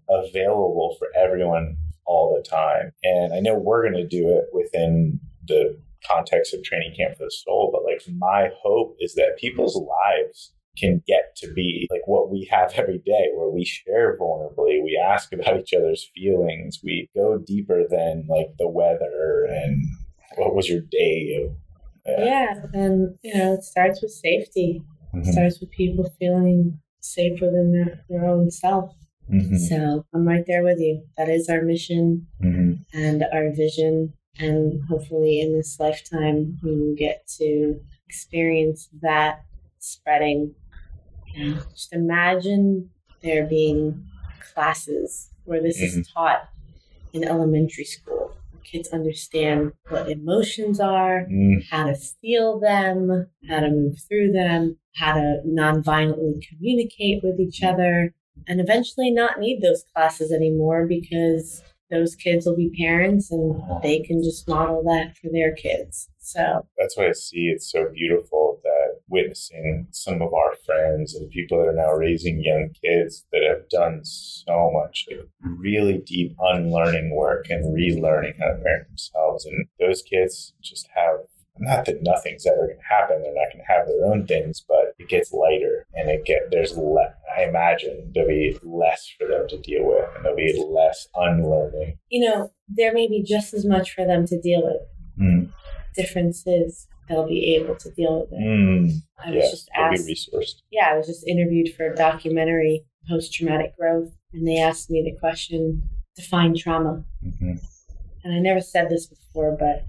available 0.09 0.95
for 0.97 1.09
everyone 1.15 1.75
all 2.05 2.33
the 2.35 2.49
time. 2.49 2.93
And 3.03 3.33
I 3.33 3.41
know 3.41 3.55
we're 3.55 3.83
going 3.83 4.01
to 4.01 4.07
do 4.07 4.29
it 4.29 4.45
within 4.53 5.19
the 5.45 5.77
context 6.07 6.53
of 6.53 6.63
training 6.63 6.93
camp 6.95 7.17
for 7.17 7.25
the 7.25 7.31
soul, 7.31 7.69
but 7.71 7.83
like 7.83 8.01
my 8.17 8.49
hope 8.61 8.95
is 8.99 9.13
that 9.15 9.37
people's 9.37 9.75
lives 9.75 10.53
can 10.77 11.01
get 11.07 11.35
to 11.35 11.51
be 11.53 11.87
like 11.89 12.07
what 12.07 12.29
we 12.29 12.47
have 12.51 12.71
every 12.75 12.99
day, 12.99 13.29
where 13.35 13.49
we 13.49 13.65
share 13.65 14.15
vulnerably, 14.17 14.83
we 14.83 15.01
ask 15.03 15.33
about 15.33 15.59
each 15.59 15.73
other's 15.73 16.09
feelings, 16.15 16.79
we 16.83 17.09
go 17.15 17.37
deeper 17.39 17.83
than 17.89 18.25
like 18.29 18.49
the 18.59 18.67
weather 18.67 19.47
and 19.49 19.83
what 20.35 20.55
was 20.55 20.69
your 20.69 20.81
day. 20.81 21.49
Yeah, 22.07 22.61
and 22.73 23.17
you 23.23 23.33
know, 23.33 23.53
it 23.53 23.63
starts 23.63 24.01
with 24.01 24.11
safety. 24.11 24.81
It 25.13 25.17
Mhm. 25.17 25.31
starts 25.31 25.59
with 25.59 25.71
people 25.71 26.05
feeling 26.19 26.79
safe 26.99 27.41
within 27.41 27.71
their, 27.71 28.05
their 28.09 28.25
own 28.25 28.51
self. 28.51 28.93
Mhm. 29.31 29.57
So 29.57 30.05
I'm 30.13 30.27
right 30.27 30.45
there 30.45 30.63
with 30.63 30.79
you. 30.79 31.03
That 31.17 31.29
is 31.29 31.49
our 31.49 31.61
mission 31.61 32.27
Mhm. 32.41 32.85
and 32.93 33.23
our 33.33 33.51
vision. 33.51 34.13
And 34.39 34.83
hopefully, 34.87 35.41
in 35.41 35.53
this 35.53 35.79
lifetime, 35.79 36.57
we 36.63 36.71
will 36.77 36.95
get 36.95 37.27
to 37.37 37.79
experience 38.07 38.89
that 39.01 39.43
spreading. 39.79 40.53
You 41.33 41.55
just 41.73 41.93
imagine 41.93 42.89
there 43.21 43.45
being 43.45 44.05
classes 44.53 45.29
where 45.45 45.61
this 45.61 45.79
is 45.79 45.93
mm-hmm. 45.93 46.01
taught 46.13 46.49
in 47.13 47.23
elementary 47.23 47.85
school. 47.85 48.35
Kids 48.63 48.89
understand 48.89 49.71
what 49.87 50.09
emotions 50.09 50.79
are, 50.79 51.25
Mm. 51.31 51.63
how 51.69 51.85
to 51.85 51.95
feel 51.95 52.59
them, 52.59 53.27
how 53.47 53.61
to 53.61 53.69
move 53.69 53.97
through 54.07 54.33
them, 54.33 54.77
how 54.95 55.13
to 55.13 55.41
non-violently 55.45 56.45
communicate 56.49 57.23
with 57.23 57.39
each 57.39 57.61
mm. 57.61 57.73
other, 57.73 58.13
and 58.45 58.59
eventually 58.59 59.09
not 59.09 59.39
need 59.39 59.61
those 59.61 59.85
classes 59.93 60.31
anymore 60.31 60.85
because 60.85 61.63
those 61.89 62.15
kids 62.15 62.45
will 62.45 62.55
be 62.55 62.71
parents 62.77 63.31
and 63.31 63.61
they 63.81 63.99
can 63.99 64.21
just 64.21 64.47
model 64.47 64.83
that 64.83 65.15
for 65.17 65.29
their 65.31 65.53
kids. 65.53 66.09
So, 66.19 66.67
That's 66.77 66.97
why 66.97 67.07
I 67.07 67.13
see 67.13 67.47
it's 67.55 67.71
so 67.71 67.87
beautiful 67.93 68.59
that 68.63 68.99
witnessing 69.07 69.87
some 69.91 70.21
of 70.21 70.33
our 70.33 70.55
friends 70.65 71.15
and 71.15 71.29
people 71.29 71.57
that 71.59 71.69
are 71.69 71.73
now 71.73 71.93
raising 71.93 72.43
young 72.43 72.71
kids 72.83 73.25
that 73.31 73.43
have 73.43 73.69
done 73.69 74.01
so 74.03 74.69
much 74.73 75.05
really 75.41 75.99
deep 76.05 76.35
unlearning 76.39 77.15
work 77.15 77.49
and 77.49 77.73
relearning 77.73 78.37
how 78.39 78.47
to 78.47 78.61
parent 78.61 78.87
themselves. 78.89 79.45
And 79.45 79.67
those 79.79 80.01
kids 80.01 80.53
just 80.61 80.89
have 80.93 81.19
not 81.59 81.85
that 81.85 82.03
nothing's 82.03 82.45
ever 82.45 82.67
going 82.67 82.77
to 82.77 82.83
happen; 82.95 83.21
they're 83.21 83.33
not 83.33 83.51
going 83.53 83.63
to 83.65 83.71
have 83.73 83.87
their 83.87 84.05
own 84.05 84.25
things, 84.27 84.63
but 84.67 84.93
it 84.99 85.07
gets 85.09 85.31
lighter, 85.33 85.85
and 85.93 86.09
it 86.09 86.25
get 86.25 86.49
there's 86.51 86.77
less. 86.77 87.13
I 87.37 87.43
imagine 87.43 88.11
there'll 88.13 88.29
be 88.29 88.57
less 88.63 89.09
for 89.17 89.27
them 89.27 89.47
to 89.49 89.57
deal 89.59 89.85
with, 89.85 90.05
and 90.15 90.23
there'll 90.25 90.37
be 90.37 90.53
less 90.69 91.07
unlearning. 91.15 91.97
you 92.09 92.27
know, 92.27 92.51
there 92.67 92.93
may 92.93 93.07
be 93.07 93.23
just 93.23 93.53
as 93.53 93.65
much 93.65 93.93
for 93.93 94.05
them 94.05 94.25
to 94.27 94.39
deal 94.41 94.61
with. 94.63 94.81
Mm. 95.19 95.51
Difference 95.95 96.43
is 96.45 96.87
they'll 97.09 97.27
be 97.27 97.55
able 97.55 97.75
to 97.75 97.91
deal 97.91 98.21
with 98.21 98.31
it. 98.33 98.39
Mm. 98.43 98.91
I 99.23 99.31
was 99.31 99.43
Yeah, 99.43 99.49
just 99.51 99.69
asked 99.75 100.07
resourced. 100.07 100.61
yeah, 100.71 100.89
I 100.91 100.97
was 100.97 101.07
just 101.07 101.27
interviewed 101.27 101.73
for 101.75 101.91
a 101.91 101.95
documentary, 101.95 102.85
post 103.09 103.33
traumatic 103.33 103.75
growth, 103.77 104.11
and 104.33 104.47
they 104.47 104.57
asked 104.59 104.89
me 104.89 105.01
the 105.03 105.17
question, 105.19 105.83
define 106.15 106.55
trauma. 106.55 107.03
Mhm. 107.25 107.59
And 108.23 108.33
I 108.35 108.39
never 108.39 108.59
said 108.61 108.89
this 108.89 109.07
before, 109.07 109.55
but 109.57 109.85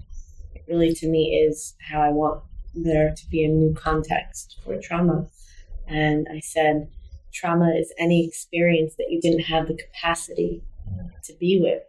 really 0.69 0.93
to 0.93 1.07
me 1.07 1.35
is 1.35 1.75
how 1.79 2.01
I 2.01 2.09
want 2.09 2.43
there 2.75 3.13
to 3.15 3.29
be 3.29 3.43
a 3.43 3.47
new 3.47 3.73
context 3.73 4.59
for 4.63 4.79
trauma. 4.79 5.27
And 5.87 6.27
I 6.31 6.39
said, 6.39 6.89
trauma 7.33 7.73
is 7.75 7.91
any 7.97 8.27
experience 8.27 8.95
that 8.97 9.07
you 9.09 9.19
didn't 9.19 9.45
have 9.45 9.67
the 9.67 9.75
capacity 9.75 10.63
to 11.23 11.33
be 11.39 11.59
with. 11.61 11.83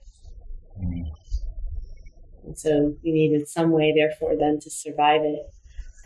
And 2.44 2.58
so 2.58 2.94
we 3.04 3.12
needed 3.12 3.46
some 3.48 3.70
way, 3.70 3.92
therefore, 3.94 4.36
then 4.36 4.58
to 4.60 4.70
survive 4.70 5.22
it. 5.22 5.46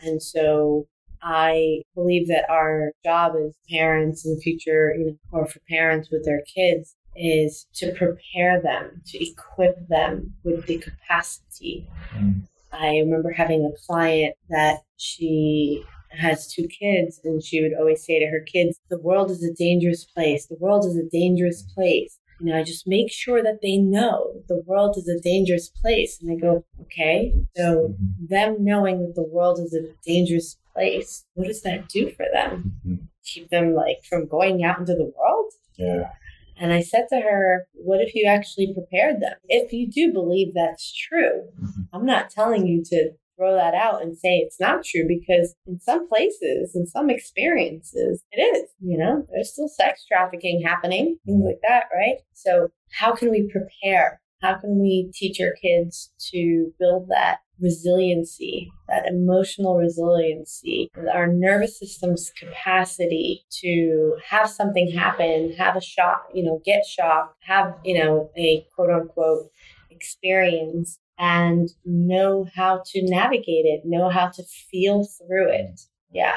And 0.02 0.22
so 0.22 0.86
I 1.22 1.82
believe 1.94 2.28
that 2.28 2.50
our 2.50 2.92
job 3.02 3.34
as 3.36 3.54
parents 3.70 4.26
in 4.26 4.34
the 4.34 4.40
future, 4.40 4.94
you 4.94 5.18
or 5.32 5.46
for 5.46 5.60
parents 5.68 6.10
with 6.10 6.24
their 6.24 6.42
kids, 6.42 6.96
is 7.16 7.66
to 7.74 7.92
prepare 7.92 8.60
them, 8.60 9.00
to 9.06 9.24
equip 9.24 9.88
them 9.88 10.34
with 10.42 10.66
the 10.66 10.78
capacity. 10.78 11.88
Mm. 12.12 12.42
I 12.78 12.98
remember 12.98 13.32
having 13.32 13.64
a 13.64 13.86
client 13.86 14.36
that 14.50 14.78
she 14.96 15.82
has 16.10 16.46
two 16.52 16.66
kids, 16.68 17.20
and 17.24 17.42
she 17.42 17.62
would 17.62 17.74
always 17.74 18.04
say 18.04 18.18
to 18.18 18.26
her 18.26 18.40
kids, 18.40 18.80
The 18.88 19.00
world 19.00 19.30
is 19.30 19.44
a 19.44 19.52
dangerous 19.52 20.04
place. 20.04 20.46
The 20.46 20.56
world 20.58 20.84
is 20.84 20.96
a 20.96 21.08
dangerous 21.10 21.62
place. 21.62 22.18
You 22.40 22.46
know, 22.46 22.58
I 22.58 22.64
just 22.64 22.86
make 22.86 23.12
sure 23.12 23.42
that 23.42 23.60
they 23.62 23.76
know 23.76 24.42
the 24.48 24.62
world 24.66 24.96
is 24.96 25.08
a 25.08 25.20
dangerous 25.20 25.68
place. 25.68 26.20
And 26.20 26.32
I 26.32 26.34
go, 26.34 26.64
okay. 26.82 27.32
So 27.56 27.94
mm-hmm. 27.94 28.26
them 28.26 28.56
knowing 28.58 29.06
that 29.06 29.14
the 29.14 29.22
world 29.22 29.60
is 29.60 29.72
a 29.72 29.92
dangerous 30.04 30.58
place, 30.72 31.24
what 31.34 31.46
does 31.46 31.62
that 31.62 31.88
do 31.88 32.10
for 32.10 32.26
them? 32.32 32.74
Mm-hmm. 32.86 33.04
Keep 33.24 33.50
them 33.50 33.74
like 33.74 34.04
from 34.08 34.26
going 34.26 34.64
out 34.64 34.80
into 34.80 34.94
the 34.94 35.12
world? 35.16 35.52
Yeah. 35.76 36.10
And 36.56 36.72
I 36.72 36.80
said 36.80 37.06
to 37.10 37.20
her, 37.20 37.66
What 37.74 38.00
if 38.00 38.14
you 38.14 38.26
actually 38.26 38.72
prepared 38.72 39.20
them? 39.20 39.34
If 39.48 39.72
you 39.72 39.90
do 39.90 40.12
believe 40.12 40.54
that's 40.54 40.92
true, 40.92 41.48
mm-hmm. 41.60 41.82
I'm 41.92 42.06
not 42.06 42.30
telling 42.30 42.66
you 42.66 42.82
to 42.86 43.10
throw 43.36 43.54
that 43.54 43.74
out 43.74 44.02
and 44.02 44.16
say 44.16 44.38
it's 44.38 44.60
not 44.60 44.84
true 44.84 45.06
because 45.08 45.54
in 45.66 45.80
some 45.80 46.08
places, 46.08 46.74
in 46.74 46.86
some 46.86 47.10
experiences, 47.10 48.22
it 48.30 48.40
is. 48.40 48.70
You 48.80 48.98
know, 48.98 49.26
there's 49.30 49.52
still 49.52 49.68
sex 49.68 50.04
trafficking 50.06 50.62
happening, 50.64 51.18
things 51.26 51.42
like 51.44 51.60
that, 51.66 51.84
right? 51.92 52.18
So, 52.32 52.68
how 52.92 53.14
can 53.14 53.30
we 53.30 53.50
prepare? 53.50 54.20
How 54.42 54.54
can 54.54 54.78
we 54.78 55.10
teach 55.14 55.40
our 55.40 55.54
kids 55.60 56.12
to 56.32 56.72
build 56.78 57.08
that 57.08 57.38
resiliency, 57.60 58.72
that 58.88 59.06
emotional 59.06 59.76
resiliency, 59.76 60.90
our 61.12 61.26
nervous 61.26 61.78
system's 61.78 62.30
capacity 62.38 63.44
to 63.50 64.16
have 64.28 64.48
something 64.48 64.90
happen, 64.90 65.52
have 65.52 65.76
a 65.76 65.80
shock, 65.80 66.28
you 66.34 66.42
know, 66.42 66.60
get 66.64 66.84
shocked, 66.84 67.36
have, 67.40 67.74
you 67.84 68.02
know, 68.02 68.30
a 68.36 68.66
quote 68.74 68.90
unquote 68.90 69.50
experience 69.90 70.98
and 71.18 71.70
know 71.84 72.46
how 72.54 72.82
to 72.86 73.02
navigate 73.02 73.64
it, 73.64 73.82
know 73.84 74.08
how 74.08 74.28
to 74.28 74.42
feel 74.42 75.04
through 75.04 75.50
it. 75.50 75.80
Yeah, 76.12 76.36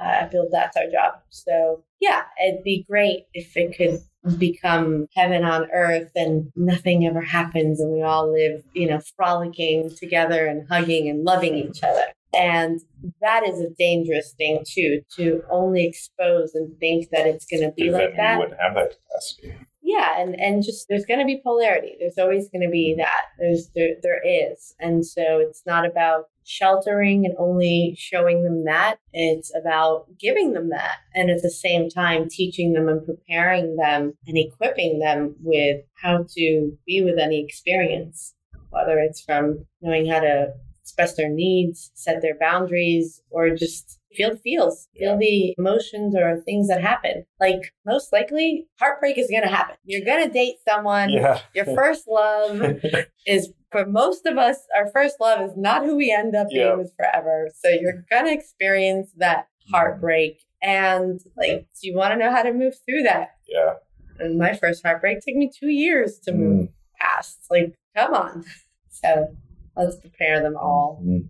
I 0.00 0.28
feel 0.28 0.48
that's 0.50 0.76
our 0.76 0.90
job. 0.90 1.20
So, 1.30 1.84
yeah, 2.00 2.22
it'd 2.44 2.64
be 2.64 2.84
great 2.88 3.26
if 3.34 3.56
it 3.56 3.76
could 3.76 4.00
become 4.38 5.06
heaven 5.14 5.44
on 5.44 5.70
earth 5.72 6.10
and 6.14 6.50
nothing 6.56 7.06
ever 7.06 7.20
happens 7.20 7.80
and 7.80 7.92
we 7.92 8.02
all 8.02 8.32
live, 8.32 8.62
you 8.72 8.88
know, 8.88 9.00
frolicking 9.16 9.94
together 9.96 10.46
and 10.46 10.66
hugging 10.68 11.08
and 11.08 11.24
loving 11.24 11.54
each 11.54 11.82
other. 11.82 12.06
And 12.34 12.80
that 13.20 13.46
is 13.46 13.60
a 13.60 13.70
dangerous 13.78 14.32
thing 14.32 14.64
too, 14.66 15.02
to 15.16 15.42
only 15.50 15.86
expose 15.86 16.54
and 16.54 16.76
think 16.78 17.10
that 17.10 17.26
it's 17.26 17.46
going 17.46 17.62
to 17.62 17.72
be 17.72 17.90
like 17.90 18.16
that. 18.16 18.34
You 18.34 18.38
wouldn't 18.40 18.60
have 18.60 18.74
that 18.74 18.96
capacity 19.08 19.54
yeah 19.84 20.20
and 20.20 20.34
and 20.40 20.64
just 20.64 20.88
there's 20.88 21.04
going 21.04 21.20
to 21.20 21.26
be 21.26 21.40
polarity. 21.44 21.96
There's 22.00 22.18
always 22.18 22.48
going 22.48 22.62
to 22.62 22.70
be 22.70 22.92
mm-hmm. 22.92 23.00
that. 23.00 23.26
There's 23.38 23.68
there, 23.74 23.94
there 24.02 24.20
is. 24.24 24.74
And 24.80 25.06
so 25.06 25.38
it's 25.38 25.62
not 25.66 25.86
about 25.86 26.30
sheltering 26.44 27.24
and 27.24 27.34
only 27.38 27.94
showing 27.98 28.42
them 28.42 28.64
that. 28.64 28.96
It's 29.12 29.52
about 29.54 30.06
giving 30.18 30.52
them 30.52 30.70
that 30.70 30.96
and 31.14 31.30
at 31.30 31.42
the 31.42 31.50
same 31.50 31.88
time 31.88 32.28
teaching 32.28 32.72
them 32.72 32.88
and 32.88 33.04
preparing 33.04 33.76
them 33.76 34.14
and 34.26 34.38
equipping 34.38 34.98
them 34.98 35.36
with 35.40 35.82
how 36.02 36.26
to 36.34 36.76
be 36.86 37.02
with 37.02 37.18
any 37.18 37.42
experience 37.44 38.34
whether 38.70 38.98
it's 38.98 39.20
from 39.20 39.64
knowing 39.80 40.06
how 40.10 40.18
to 40.20 40.52
express 40.82 41.16
their 41.16 41.30
needs 41.30 41.90
set 41.94 42.20
their 42.20 42.36
boundaries 42.38 43.22
or 43.30 43.50
just 43.50 44.00
feel 44.14 44.30
the 44.30 44.36
feels, 44.36 44.88
feel 44.96 45.16
the 45.18 45.54
emotions 45.58 46.14
or 46.14 46.40
things 46.40 46.68
that 46.68 46.80
happen. 46.80 47.24
Like 47.40 47.72
most 47.86 48.12
likely, 48.12 48.66
heartbreak 48.78 49.18
is 49.18 49.28
going 49.30 49.42
to 49.42 49.48
happen. 49.48 49.76
You're 49.84 50.04
going 50.04 50.26
to 50.26 50.32
date 50.32 50.56
someone. 50.66 51.10
Yeah. 51.10 51.40
Your 51.54 51.64
first 51.66 52.06
love 52.08 52.62
is 53.26 53.52
for 53.70 53.86
most 53.86 54.26
of 54.26 54.38
us. 54.38 54.58
Our 54.76 54.90
first 54.90 55.16
love 55.20 55.40
is 55.42 55.56
not 55.56 55.84
who 55.84 55.96
we 55.96 56.12
end 56.12 56.34
up 56.34 56.48
being 56.48 56.78
with 56.78 56.92
forever. 56.96 57.50
So 57.54 57.68
you're 57.70 58.04
going 58.10 58.26
to 58.26 58.32
experience 58.32 59.10
that 59.16 59.46
mm-hmm. 59.46 59.74
heartbreak. 59.74 60.40
And 60.62 61.20
like, 61.36 61.68
do 61.80 61.88
you 61.88 61.94
want 61.94 62.12
to 62.12 62.18
know 62.18 62.30
how 62.30 62.42
to 62.42 62.52
move 62.52 62.74
through 62.86 63.02
that? 63.02 63.30
Yeah. 63.48 63.74
And 64.18 64.38
my 64.38 64.54
first 64.54 64.82
heartbreak 64.84 65.20
took 65.20 65.34
me 65.34 65.50
two 65.52 65.68
years 65.68 66.18
to 66.20 66.32
move 66.32 66.68
mm. 66.68 66.72
past. 67.00 67.40
Like, 67.50 67.74
come 67.96 68.14
on. 68.14 68.44
So 69.02 69.36
let's 69.76 69.96
prepare 69.96 70.40
them 70.40 70.56
all. 70.56 71.02
Mm. 71.04 71.26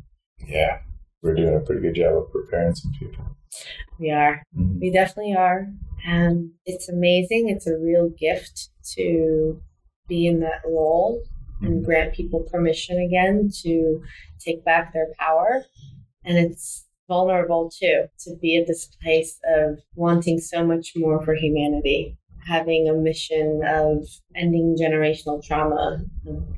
Yeah 0.46 0.80
we're 1.24 1.34
doing 1.34 1.56
a 1.56 1.60
pretty 1.60 1.80
good 1.80 1.94
job 1.94 2.16
of 2.16 2.30
preparing 2.30 2.74
some 2.74 2.92
people. 2.98 3.24
We 3.98 4.10
are. 4.10 4.42
Mm-hmm. 4.56 4.78
We 4.78 4.92
definitely 4.92 5.34
are. 5.34 5.66
And 6.06 6.50
it's 6.66 6.88
amazing. 6.88 7.48
It's 7.48 7.66
a 7.66 7.78
real 7.78 8.10
gift 8.10 8.68
to 8.92 9.60
be 10.06 10.26
in 10.26 10.40
that 10.40 10.60
role 10.66 11.22
and 11.62 11.76
mm-hmm. 11.76 11.84
grant 11.84 12.14
people 12.14 12.40
permission 12.40 12.98
again 12.98 13.50
to 13.62 14.02
take 14.38 14.64
back 14.64 14.92
their 14.92 15.08
power. 15.18 15.64
And 16.24 16.36
it's 16.36 16.86
vulnerable 17.08 17.70
too 17.70 18.04
to 18.18 18.36
be 18.40 18.58
at 18.58 18.66
this 18.66 18.86
place 19.02 19.38
of 19.56 19.78
wanting 19.94 20.38
so 20.38 20.66
much 20.66 20.92
more 20.94 21.22
for 21.24 21.34
humanity, 21.34 22.18
having 22.46 22.88
a 22.88 22.94
mission 22.94 23.62
of 23.66 24.06
ending 24.34 24.76
generational 24.78 25.42
trauma, 25.42 26.02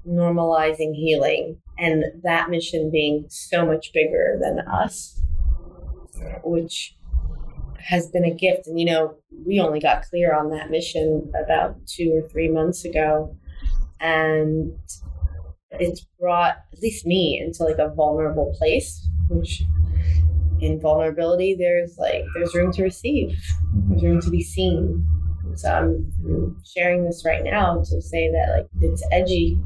normalizing 0.06 0.94
healing, 0.94 1.60
and 1.78 2.04
that 2.22 2.50
mission 2.50 2.90
being 2.90 3.26
so 3.28 3.66
much 3.66 3.92
bigger 3.92 4.38
than 4.40 4.60
us, 4.60 5.20
which 6.42 6.96
has 7.78 8.08
been 8.08 8.24
a 8.24 8.34
gift. 8.34 8.66
And, 8.66 8.80
you 8.80 8.86
know, 8.86 9.16
we 9.46 9.60
only 9.60 9.80
got 9.80 10.02
clear 10.02 10.34
on 10.34 10.50
that 10.50 10.70
mission 10.70 11.30
about 11.42 11.76
two 11.86 12.12
or 12.12 12.28
three 12.28 12.48
months 12.48 12.84
ago. 12.84 13.36
And 14.00 14.72
it's 15.72 16.06
brought 16.18 16.56
at 16.72 16.80
least 16.80 17.06
me 17.06 17.40
into 17.44 17.64
like 17.64 17.78
a 17.78 17.94
vulnerable 17.94 18.54
place, 18.58 19.06
which 19.28 19.62
in 20.60 20.80
vulnerability, 20.80 21.54
there's 21.54 21.96
like, 21.98 22.24
there's 22.34 22.54
room 22.54 22.72
to 22.72 22.82
receive, 22.82 23.38
there's 23.88 24.02
room 24.02 24.20
to 24.22 24.30
be 24.30 24.42
seen. 24.42 25.06
So 25.54 25.70
I'm 25.70 26.62
sharing 26.64 27.04
this 27.04 27.24
right 27.24 27.44
now 27.44 27.82
to 27.90 28.02
say 28.02 28.30
that 28.30 28.56
like 28.56 28.68
it's 28.82 29.02
edgy 29.12 29.58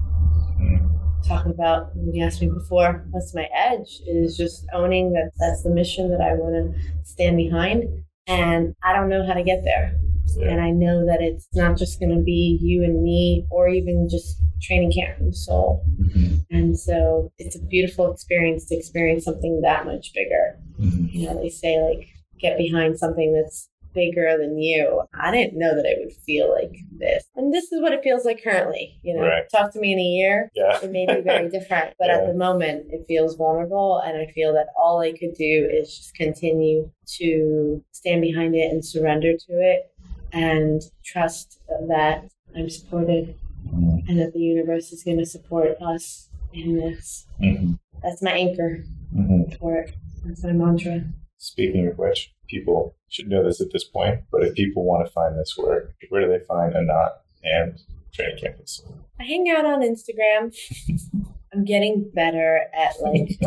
talking 1.27 1.51
about 1.51 1.95
when 1.95 2.15
you 2.15 2.25
asked 2.25 2.41
me 2.41 2.49
before 2.49 3.05
what's 3.11 3.35
my 3.35 3.49
edge 3.55 4.01
is 4.07 4.37
just 4.37 4.67
owning 4.73 5.13
that 5.13 5.31
that's 5.39 5.63
the 5.63 5.71
mission 5.71 6.11
that 6.11 6.21
i 6.21 6.33
want 6.35 6.55
to 6.55 6.81
stand 7.05 7.37
behind 7.37 7.85
and 8.27 8.75
i 8.83 8.93
don't 8.93 9.09
know 9.09 9.27
how 9.27 9.33
to 9.33 9.43
get 9.43 9.63
there 9.65 9.99
yeah. 10.37 10.49
and 10.49 10.61
i 10.61 10.71
know 10.71 11.07
that 11.07 11.21
it's 11.21 11.49
not 11.55 11.77
just 11.77 12.01
going 12.01 12.15
to 12.15 12.23
be 12.23 12.59
you 12.61 12.83
and 12.85 13.03
me 13.03 13.47
or 13.51 13.69
even 13.69 14.09
just 14.09 14.37
training 14.63 14.93
camp 14.93 15.19
the 15.21 15.33
soul 15.33 15.85
mm-hmm. 16.01 16.37
and 16.51 16.79
so 16.79 17.33
it's 17.39 17.57
a 17.57 17.63
beautiful 17.63 18.13
experience 18.13 18.67
to 18.67 18.77
experience 18.77 19.25
something 19.25 19.61
that 19.61 19.87
much 19.87 20.13
bigger 20.15 20.59
mm-hmm. 20.79 21.07
you 21.11 21.27
know 21.27 21.41
they 21.41 21.49
say 21.49 21.81
like 21.81 22.09
get 22.39 22.57
behind 22.57 22.99
something 22.99 23.33
that's 23.33 23.69
bigger 23.95 24.37
than 24.39 24.59
you. 24.59 25.03
I 25.15 25.31
didn't 25.31 25.59
know 25.59 25.75
that 25.75 25.85
it 25.85 25.99
would 26.03 26.15
feel 26.25 26.53
like 26.53 26.77
this. 26.93 27.25
And 27.37 27.53
this 27.53 27.73
is 27.73 27.81
what 27.81 27.93
it 27.93 28.03
feels 28.03 28.25
like 28.25 28.43
currently. 28.43 28.99
You 29.03 29.17
know, 29.17 29.27
right. 29.27 29.45
talk 29.51 29.73
to 29.73 29.81
me 29.81 29.93
in 29.93 29.99
a 29.99 30.03
year. 30.03 30.51
Yeah. 30.55 30.79
It 30.83 30.91
may 30.91 31.07
be 31.07 31.21
very 31.23 31.49
different. 31.51 31.95
But 31.99 32.09
yeah. 32.09 32.19
at 32.19 32.27
the 32.27 32.35
moment, 32.35 32.87
it 32.91 33.05
feels 33.07 33.37
vulnerable. 33.37 34.03
And 34.05 34.17
I 34.17 34.31
feel 34.33 34.53
that 34.55 34.69
all 34.77 35.01
I 35.01 35.13
could 35.13 35.35
do 35.35 35.69
is 35.73 35.97
just 35.97 36.15
continue 36.15 36.91
to 37.19 37.85
stand 37.93 38.23
behind 38.23 38.55
it 38.55 38.71
and 38.71 38.85
surrender 38.85 39.33
to 39.33 39.53
it 39.53 39.93
and 40.33 40.83
trust 41.05 41.61
that 41.89 42.29
I'm 42.57 42.71
supported 42.71 43.37
and 43.73 44.19
that 44.19 44.33
the 44.33 44.41
universe 44.41 44.93
is 44.93 45.05
going 45.05 45.19
to 45.19 45.27
support 45.27 45.81
us 45.81 46.29
in 46.53 46.77
this. 46.77 47.27
Mm-hmm. 47.41 47.75
That's 48.03 48.23
my 48.23 48.33
anchor 48.33 48.85
mm-hmm. 49.15 49.55
for 49.59 49.77
it. 49.77 49.95
That's 50.25 50.43
my 50.45 50.53
mantra. 50.53 51.05
Speaking 51.39 51.87
of 51.89 51.99
which, 51.99 52.33
people 52.49 52.95
should 53.11 53.29
know 53.29 53.45
this 53.45 53.61
at 53.61 53.73
this 53.73 53.85
point, 53.85 54.23
but 54.31 54.43
if 54.43 54.55
people 54.55 54.85
want 54.85 55.07
to 55.07 55.13
find 55.13 55.39
this 55.39 55.59
work, 55.59 55.95
where 56.09 56.23
do 56.23 56.29
they 56.29 56.45
find 56.45 56.75
Anat 56.75 57.23
and 57.43 57.79
Training 58.13 58.39
Campus? 58.41 58.83
I 59.19 59.25
hang 59.25 59.51
out 59.51 59.67
on 59.67 59.83
Instagram. 59.83 60.55
I'm 61.53 61.65
getting 61.65 62.09
better 62.15 62.61
at 62.73 62.95
like 63.03 63.39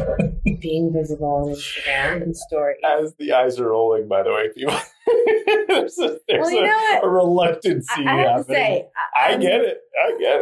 being 0.61 0.91
visible 0.91 1.27
on 1.27 1.55
Instagram 1.55 2.21
and 2.21 2.35
stories. 2.35 2.77
As 2.85 3.13
the 3.17 3.31
eyes 3.31 3.59
are 3.59 3.69
rolling, 3.69 4.09
by 4.09 4.23
the 4.23 4.31
way, 4.31 4.49
people. 4.53 4.77
there's 5.67 5.97
a, 5.99 6.19
there's 6.27 6.41
well, 6.41 6.51
you 6.51 6.63
know 6.63 6.99
a, 7.01 7.05
a 7.05 7.09
reluctancy 7.09 8.05
I, 8.05 8.13
I 8.13 8.17
have 8.17 8.27
happening. 8.27 8.45
to 8.45 8.53
say, 8.53 8.87
I, 9.15 9.33
I 9.33 9.37
get 9.37 9.61
it. 9.61 9.81
I 9.97 10.17
get 10.19 10.41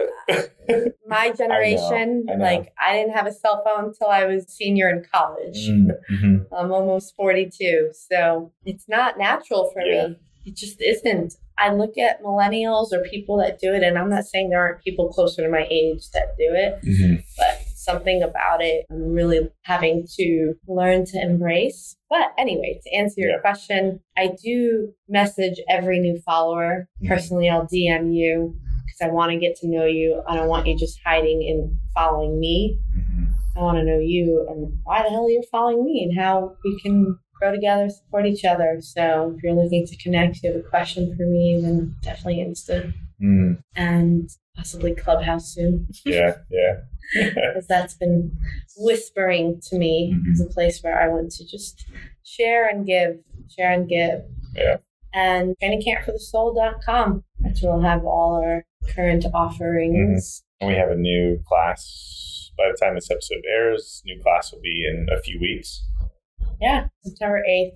it. 0.70 0.98
my 1.08 1.32
generation, 1.32 2.26
I 2.30 2.34
know, 2.34 2.38
know. 2.38 2.44
like 2.44 2.74
I 2.80 2.94
didn't 2.94 3.14
have 3.14 3.28
a 3.28 3.32
cell 3.32 3.64
phone 3.64 3.86
until 3.90 4.08
I 4.08 4.26
was 4.26 4.48
senior 4.48 4.90
in 4.90 5.06
college. 5.12 5.68
Mm-hmm. 5.68 6.54
I'm 6.54 6.72
almost 6.72 7.16
42, 7.16 7.92
so 7.94 8.52
it's 8.66 8.88
not 8.90 9.20
natural 9.20 9.70
for 9.72 9.82
yeah. 9.84 10.08
me. 10.08 10.20
It 10.46 10.56
just 10.56 10.82
isn't. 10.82 11.36
I 11.62 11.72
look 11.74 11.98
at 11.98 12.24
millennials 12.24 12.92
or 12.92 13.04
people 13.10 13.38
that 13.38 13.60
do 13.60 13.74
it, 13.74 13.84
and 13.84 13.98
I'm 13.98 14.10
not 14.10 14.26
saying 14.26 14.50
there 14.50 14.60
aren't 14.60 14.84
people 14.84 15.10
closer 15.14 15.44
to 15.44 15.50
my 15.50 15.68
age 15.70 16.10
that 16.14 16.36
do 16.38 16.50
it, 16.50 16.82
mm-hmm. 16.84 17.16
but 17.38 17.62
something 17.76 18.22
about 18.24 18.62
it 18.62 18.86
I'm 18.92 19.14
really 19.14 19.50
having 19.64 20.06
to 20.18 20.54
learn 20.68 21.06
to 21.06 21.22
embrace. 21.22 21.96
But 22.10 22.32
anyway, 22.38 22.80
to 22.84 22.96
answer 22.96 23.22
your 23.22 23.32
Yeah. 23.32 23.40
question, 23.40 24.00
I 24.18 24.36
do 24.44 24.94
message 25.08 25.60
every 25.70 26.00
new 26.00 26.20
follower. 26.20 26.88
Mhm. 27.02 27.08
Personally, 27.08 27.50
I'll 27.50 27.66
DM 27.68 28.14
you 28.14 28.56
because 28.86 29.10
I 29.10 29.12
want 29.12 29.32
to 29.32 29.38
get 29.38 29.56
to 29.58 29.68
know 29.68 29.86
you. 29.86 30.22
I 30.28 30.36
don't 30.36 30.48
want 30.50 30.68
you 30.68 30.76
just 30.78 31.00
hiding 31.06 31.48
and 31.50 31.76
following 31.94 32.40
me. 32.40 32.80
I 33.56 33.62
want 33.62 33.78
to 33.80 33.84
know 33.84 34.00
you 34.00 34.46
and 34.50 34.80
why 34.84 35.04
the 35.04 35.10
hell 35.10 35.30
you're 35.30 35.44
following 35.52 35.84
me 35.84 36.04
and 36.04 36.18
how 36.18 36.56
we 36.64 36.80
can 36.80 37.18
grow 37.42 37.52
together, 37.52 37.90
support 37.90 38.26
each 38.28 38.46
other. 38.46 38.78
So 38.82 39.34
if 39.36 39.44
you're 39.44 39.54
looking 39.54 39.86
to 39.88 39.98
connect, 39.98 40.44
you 40.44 40.52
have 40.52 40.60
a 40.60 40.64
question 40.70 41.16
for 41.18 41.24
me, 41.26 41.60
then 41.62 41.96
definitely 42.02 42.38
Insta 42.44 42.94
Mm, 43.22 43.62
and 43.76 44.30
possibly 44.56 44.96
Clubhouse 44.96 45.54
soon, 45.54 45.88
yeah, 46.06 46.38
yeah. 46.50 46.78
because 47.14 47.68
that's 47.68 47.94
been 47.94 48.36
whispering 48.78 49.62
to 49.70 49.78
me 49.78 50.16
Mhm. 50.16 50.32
as 50.32 50.42
a 50.42 50.48
place 50.48 50.82
where 50.82 51.00
I 51.00 51.08
want 51.08 51.32
to 51.34 51.46
just 51.46 51.86
share 52.24 52.68
and 52.68 52.84
give, 52.84 53.20
share 53.56 53.72
and 53.74 53.88
give. 53.88 54.24
Yeah. 54.56 54.78
And 55.14 55.56
trainingcampforthesoul.com. 55.62 57.24
That's 57.42 57.62
where 57.62 57.74
we'll 57.74 57.82
have 57.84 58.06
all 58.06 58.42
our 58.44 58.66
current 58.90 59.26
offerings. 59.34 60.42
and 60.60 60.70
we 60.70 60.76
have 60.76 60.90
a 60.90 60.96
new 60.96 61.40
class 61.48 62.52
by 62.58 62.66
the 62.72 62.78
time 62.84 62.96
this 62.96 63.12
episode 63.12 63.44
airs. 63.48 64.02
New 64.06 64.20
class 64.22 64.52
will 64.52 64.62
be 64.62 64.86
in 64.88 65.08
a 65.12 65.20
few 65.22 65.40
weeks. 65.40 65.84
Yeah, 66.62 66.88
September 67.04 67.44
8th. 67.50 67.72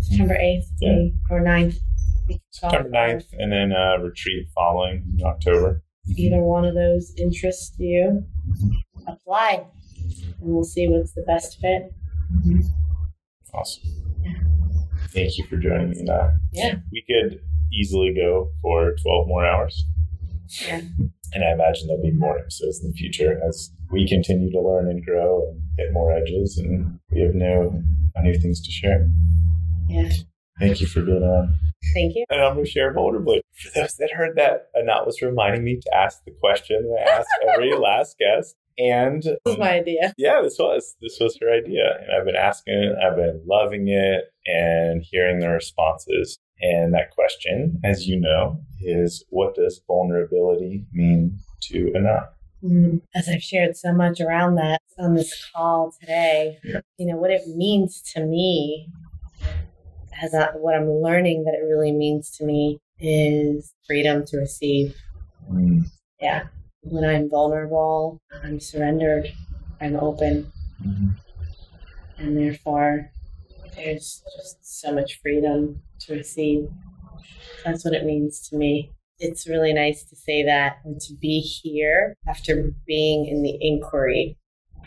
September 0.00 0.34
8th 0.34 0.66
Yeah. 0.80 1.08
or 1.30 1.40
9th. 1.40 1.76
September 2.50 2.88
9th, 2.90 3.24
and 3.38 3.50
then 3.50 3.72
uh, 3.72 3.98
retreat 3.98 4.48
following 4.54 5.02
in 5.18 5.24
October. 5.26 5.82
Either 6.16 6.40
one 6.42 6.64
of 6.64 6.74
those 6.74 7.14
interests 7.16 7.74
you, 7.78 8.24
apply 9.06 9.64
and 10.40 10.52
we'll 10.54 10.64
see 10.64 10.88
what's 10.88 11.12
the 11.12 11.22
best 11.22 11.58
fit. 11.60 11.92
Awesome. 13.54 13.82
Yeah. 14.20 14.32
Thank 15.08 15.38
you 15.38 15.44
for 15.46 15.56
joining 15.56 15.90
me. 15.90 16.02
Now. 16.02 16.32
Yeah. 16.52 16.76
We 16.90 17.04
could 17.08 17.40
easily 17.72 18.14
go 18.14 18.50
for 18.60 18.94
12 19.02 19.28
more 19.28 19.44
hours. 19.46 19.84
Yeah. 20.66 20.80
And 21.34 21.44
I 21.44 21.52
imagine 21.52 21.86
there'll 21.88 22.02
be 22.02 22.10
more 22.12 22.38
episodes 22.38 22.82
in 22.82 22.90
the 22.90 22.96
future 22.96 23.40
as 23.46 23.70
we 23.90 24.06
continue 24.06 24.50
to 24.52 24.60
learn 24.60 24.88
and 24.88 25.04
grow 25.04 25.48
and 25.48 25.62
hit 25.78 25.92
more 25.92 26.12
edges, 26.12 26.58
and 26.58 26.98
we 27.10 27.22
have 27.22 27.34
new, 27.34 27.82
new 28.22 28.34
things 28.38 28.60
to 28.62 28.70
share. 28.70 29.08
Yeah. 29.88 30.10
Thank 30.60 30.80
you 30.80 30.86
for 30.86 31.00
being 31.02 31.22
on. 31.22 31.54
Thank 31.94 32.14
you. 32.14 32.24
And 32.30 32.40
I'm 32.40 32.54
going 32.54 32.64
to 32.66 32.70
share 32.70 32.94
vulnerably. 32.94 33.40
For 33.54 33.70
those 33.80 33.94
that 33.96 34.10
heard 34.12 34.36
that, 34.36 34.68
Anat 34.76 35.06
was 35.06 35.20
reminding 35.22 35.64
me 35.64 35.80
to 35.80 35.94
ask 35.94 36.22
the 36.24 36.32
question 36.40 36.88
that 36.90 37.08
I 37.08 37.18
ask 37.18 37.26
every 37.52 37.74
last 37.76 38.16
guest. 38.18 38.54
And 38.78 39.22
This 39.22 39.36
was 39.44 39.58
my 39.58 39.72
idea. 39.72 40.14
yeah, 40.16 40.40
this 40.42 40.56
was 40.58 40.96
this 41.02 41.18
was 41.20 41.36
her 41.42 41.52
idea, 41.52 41.98
and 42.00 42.08
I've 42.16 42.24
been 42.24 42.36
asking 42.36 42.72
it, 42.74 42.92
I've 42.96 43.16
been 43.16 43.42
loving 43.46 43.88
it, 43.88 44.24
and 44.46 45.02
hearing 45.04 45.40
the 45.40 45.48
responses. 45.50 46.38
And 46.62 46.94
that 46.94 47.10
question, 47.10 47.80
as 47.84 48.06
you 48.06 48.20
know, 48.20 48.60
is 48.80 49.24
what 49.30 49.56
does 49.56 49.80
vulnerability 49.86 50.86
mean 50.92 51.38
to 51.62 51.92
Anat? 51.94 52.32
Mm, 52.62 53.02
As 53.14 53.28
I've 53.28 53.42
shared 53.42 53.76
so 53.76 53.92
much 53.92 54.20
around 54.20 54.54
that 54.54 54.80
on 54.96 55.14
this 55.14 55.50
call 55.52 55.92
today, 56.00 56.58
Yeah. 56.62 56.80
you 56.96 57.06
know, 57.06 57.16
what 57.16 57.32
it 57.32 57.48
means 57.48 58.00
to 58.14 58.24
me, 58.24 58.88
as 60.22 60.32
I, 60.34 60.50
what 60.56 60.76
I'm 60.76 60.88
learning 60.88 61.42
that 61.44 61.54
it 61.54 61.64
really 61.64 61.90
means 61.90 62.30
to 62.38 62.44
me 62.44 62.78
is 63.00 63.74
freedom 63.84 64.24
to 64.26 64.36
receive. 64.38 64.94
Mm, 65.50 65.86
Yeah. 66.20 66.44
When 66.84 67.04
I'm 67.04 67.28
vulnerable, 67.28 68.20
I'm 68.44 68.60
surrendered, 68.60 69.32
I'm 69.80 69.96
open, 69.96 70.52
mhm. 70.84 71.16
and 72.18 72.36
therefore 72.36 73.10
there's 73.74 74.22
just 74.36 74.80
so 74.80 74.92
much 74.92 75.20
freedom 75.20 75.80
to 76.00 76.14
receive. 76.14 76.68
That's 77.64 77.84
what 77.84 77.94
it 77.94 78.04
means 78.04 78.48
to 78.48 78.56
me. 78.56 78.92
It's 79.18 79.46
really 79.48 79.72
nice 79.72 80.02
to 80.04 80.16
say 80.16 80.44
that 80.44 80.78
and 80.84 81.00
to 81.02 81.14
be 81.14 81.40
here 81.40 82.16
after 82.26 82.72
being 82.86 83.26
in 83.26 83.42
the 83.42 83.56
inquiry 83.60 84.36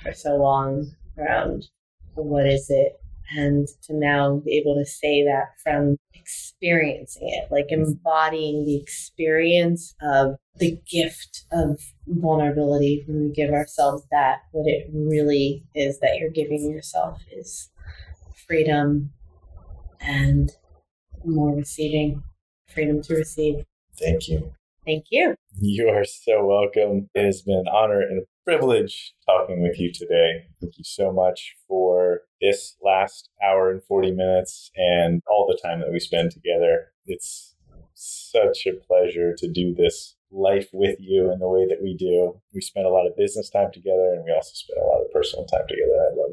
for 0.03 0.14
so 0.14 0.36
long 0.36 0.91
around 1.18 1.68
what 2.16 2.45
is 2.45 2.70
it 2.70 2.99
and 3.36 3.68
to 3.84 3.94
now 3.94 4.41
be 4.45 4.57
able 4.57 4.76
to 4.76 4.86
say 4.86 5.24
that 5.24 5.53
from 5.64 5.98
experiencing 6.14 7.30
it, 7.30 7.52
like 7.52 7.68
embodying 7.70 8.66
the 8.66 8.76
experience 8.76 9.95
of 10.02 10.36
the 10.57 10.80
gift 10.90 11.45
of 11.52 11.80
vulnerability 12.07 13.03
when 13.07 13.24
we 13.24 13.30
give 13.32 13.52
ourselves 13.52 14.03
that, 14.12 14.41
what 14.52 14.68
it 14.68 14.88
really 14.94 15.64
is 15.74 15.99
that 15.99 16.18
you're 16.20 16.30
giving 16.30 16.70
yourself 16.70 17.20
is 17.32 17.70
freedom 18.48 19.12
and 20.00 20.52
more 21.24 21.56
receiving, 21.56 22.24
freedom 22.74 23.02
to 23.04 23.16
receive. 23.16 23.66
Thank 24.00 24.28
you. 24.28 24.54
Thank 24.86 25.06
you. 25.10 25.36
You 25.60 25.90
are 25.90 26.06
so 26.06 26.46
welcome. 26.46 27.10
It 27.16 27.26
has 27.26 27.42
been 27.42 27.58
an 27.58 27.68
honor 27.68 28.02
and 28.02 28.22
a 28.22 28.26
privilege 28.44 29.14
talking 29.26 29.64
with 29.64 29.80
you 29.80 29.92
today. 29.92 30.46
Thank 30.62 30.78
you 30.78 30.84
so 30.84 31.12
much 31.12 31.56
for 31.68 32.22
this 32.40 32.76
last 32.84 33.30
hour 33.44 33.72
and 33.72 33.82
40 33.84 34.12
minutes 34.12 34.70
and 34.76 35.22
all 35.28 35.48
the 35.48 35.60
time 35.62 35.80
that 35.80 35.92
we 35.92 36.00
spend 36.00 36.32
together. 36.32 36.92
It's 37.08 37.56
such 37.96 38.68
a 38.68 38.74
pleasure 38.74 39.34
to 39.38 39.52
do 39.52 39.74
this 39.74 40.16
life 40.32 40.68
with 40.74 40.98
you 41.00 41.32
in 41.32 41.40
the 41.40 41.48
way 41.48 41.66
that 41.68 41.82
we 41.82 41.96
do. 41.96 42.40
We 42.54 42.62
spend 42.62 42.86
a 42.86 42.90
lot 42.90 43.08
of 43.08 43.16
business 43.16 43.50
time 43.50 43.72
together 43.72 44.14
and 44.14 44.24
we 44.24 44.32
also 44.32 44.52
spend 44.54 44.78
a 44.80 44.86
lot 44.86 45.02
of 45.02 45.12
personal 45.12 45.46
time 45.46 45.66
together. 45.68 45.96
I 45.96 46.16
love 46.16 46.25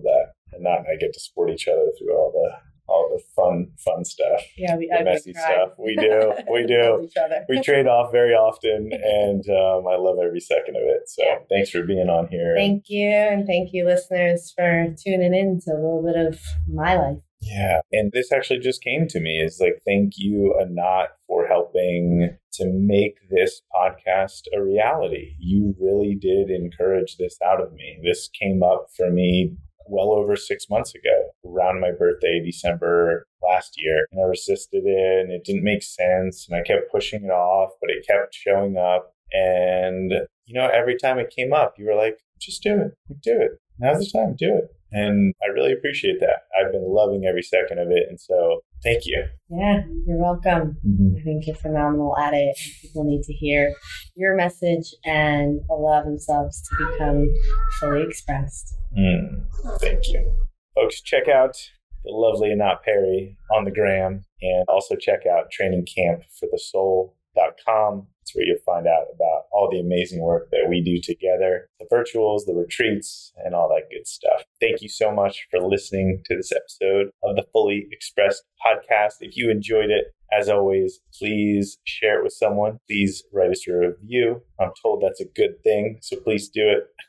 that. 0.64 0.78
And 0.78 0.86
I 0.92 0.96
get 0.98 1.12
to 1.14 1.20
support 1.20 1.50
each 1.50 1.68
other 1.68 1.86
through 1.98 2.14
all 2.16 2.32
the 2.32 2.56
all 2.88 3.08
the 3.16 3.22
fun 3.34 3.70
fun 3.78 4.04
stuff. 4.04 4.42
Yeah, 4.56 4.76
we 4.76 4.88
The 4.88 5.04
messy 5.04 5.32
stuff. 5.32 5.70
We 5.78 5.96
do. 5.96 6.32
We 6.50 6.66
do 6.66 7.00
each 7.04 7.16
other. 7.16 7.44
we 7.48 7.60
trade 7.62 7.86
off 7.86 8.12
very 8.12 8.32
often, 8.34 8.90
and 8.92 9.44
um, 9.48 9.86
I 9.86 9.96
love 9.96 10.16
every 10.22 10.40
second 10.40 10.76
of 10.76 10.82
it. 10.82 11.08
So 11.08 11.22
thanks 11.48 11.70
for 11.70 11.82
being 11.84 12.08
on 12.08 12.28
here. 12.28 12.54
Thank 12.56 12.84
you, 12.88 13.08
and 13.08 13.46
thank 13.46 13.70
you, 13.72 13.84
listeners, 13.86 14.52
for 14.56 14.94
tuning 15.02 15.34
in 15.34 15.60
to 15.64 15.70
a 15.72 15.74
little 15.80 16.02
bit 16.04 16.16
of 16.16 16.40
my 16.68 16.96
life. 16.96 17.18
yeah, 17.40 17.80
and 17.92 18.12
this 18.12 18.30
actually 18.32 18.60
just 18.60 18.82
came 18.82 19.06
to 19.08 19.20
me 19.20 19.38
is 19.38 19.58
like 19.60 19.80
thank 19.86 20.14
you, 20.16 20.54
Anat, 20.60 21.08
for 21.26 21.46
helping 21.46 22.36
to 22.54 22.66
make 22.66 23.14
this 23.30 23.62
podcast 23.74 24.42
a 24.54 24.62
reality. 24.62 25.34
You 25.38 25.74
really 25.80 26.14
did 26.20 26.50
encourage 26.50 27.16
this 27.16 27.38
out 27.44 27.62
of 27.62 27.72
me. 27.72 27.98
This 28.04 28.28
came 28.28 28.62
up 28.62 28.88
for 28.96 29.10
me 29.10 29.56
well 29.86 30.12
over 30.12 30.36
six 30.36 30.68
months 30.70 30.94
ago, 30.94 31.30
around 31.44 31.80
my 31.80 31.90
birthday, 31.90 32.42
December 32.44 33.26
last 33.42 33.74
year. 33.76 34.06
And 34.10 34.20
I 34.20 34.24
resisted 34.24 34.84
it 34.84 35.20
and 35.20 35.32
it 35.32 35.44
didn't 35.44 35.64
make 35.64 35.82
sense. 35.82 36.46
And 36.48 36.58
I 36.58 36.62
kept 36.62 36.90
pushing 36.90 37.24
it 37.24 37.30
off, 37.30 37.72
but 37.80 37.90
it 37.90 38.06
kept 38.06 38.34
showing 38.34 38.76
up. 38.76 39.14
And, 39.32 40.12
you 40.44 40.54
know, 40.54 40.68
every 40.68 40.96
time 40.96 41.18
it 41.18 41.32
came 41.34 41.52
up, 41.52 41.74
you 41.78 41.86
were 41.86 41.94
like, 41.94 42.18
just 42.40 42.62
do 42.62 42.80
it. 42.80 42.96
Do 43.22 43.40
it. 43.40 43.52
Now's 43.78 43.98
the 43.98 44.18
time. 44.18 44.36
Do 44.38 44.56
it. 44.56 44.74
And 44.90 45.34
I 45.42 45.46
really 45.48 45.72
appreciate 45.72 46.20
that. 46.20 46.42
I've 46.58 46.72
been 46.72 46.86
loving 46.86 47.24
every 47.24 47.42
second 47.42 47.78
of 47.78 47.90
it. 47.90 48.06
And 48.08 48.20
so 48.20 48.62
thank 48.82 49.06
you. 49.06 49.24
Yeah, 49.48 49.84
you're 50.06 50.18
welcome. 50.18 50.76
I 51.16 51.22
think 51.22 51.46
you're 51.46 51.56
phenomenal 51.56 52.14
at 52.18 52.34
it. 52.34 52.58
People 52.80 53.04
need 53.04 53.22
to 53.24 53.32
hear 53.32 53.74
your 54.14 54.36
message 54.36 54.94
and 55.04 55.60
allow 55.70 56.02
themselves 56.02 56.62
to 56.68 56.76
become 56.90 57.32
fully 57.80 58.02
expressed. 58.02 58.76
Mm, 58.98 59.46
thank 59.80 60.08
you. 60.08 60.30
Folks, 60.74 61.00
check 61.00 61.28
out 61.28 61.56
the 62.04 62.12
lovely 62.12 62.50
Anat 62.50 62.82
Perry 62.82 63.38
on 63.54 63.64
the 63.64 63.70
gram 63.70 64.24
and 64.40 64.64
also 64.68 64.96
check 64.96 65.26
out 65.26 65.52
trainingcampforthesoul.com. 65.52 68.06
It's 68.22 68.34
where 68.34 68.44
you'll 68.44 68.58
find 68.64 68.86
out 68.86 69.06
about 69.14 69.44
all 69.52 69.68
the 69.70 69.80
amazing 69.80 70.20
work 70.20 70.50
that 70.50 70.66
we 70.68 70.80
do 70.80 71.00
together, 71.00 71.68
the 71.80 71.86
virtuals, 71.92 72.46
the 72.46 72.54
retreats, 72.54 73.32
and 73.44 73.54
all 73.54 73.68
that 73.68 73.90
good 73.90 74.06
stuff. 74.06 74.44
Thank 74.60 74.80
you 74.80 74.88
so 74.88 75.12
much 75.12 75.46
for 75.50 75.60
listening 75.60 76.22
to 76.26 76.36
this 76.36 76.52
episode 76.52 77.10
of 77.22 77.36
the 77.36 77.44
Fully 77.52 77.88
Expressed 77.90 78.44
podcast. 78.64 79.14
If 79.20 79.36
you 79.36 79.50
enjoyed 79.50 79.90
it, 79.90 80.14
as 80.32 80.48
always, 80.48 81.00
please 81.18 81.78
share 81.84 82.20
it 82.20 82.24
with 82.24 82.32
someone. 82.32 82.78
Please 82.88 83.22
write 83.32 83.50
us 83.50 83.66
a 83.68 83.72
review. 83.72 84.42
I'm 84.58 84.72
told 84.80 85.02
that's 85.02 85.20
a 85.20 85.26
good 85.26 85.62
thing, 85.62 85.98
so 86.00 86.16
please 86.16 86.48
do 86.48 86.62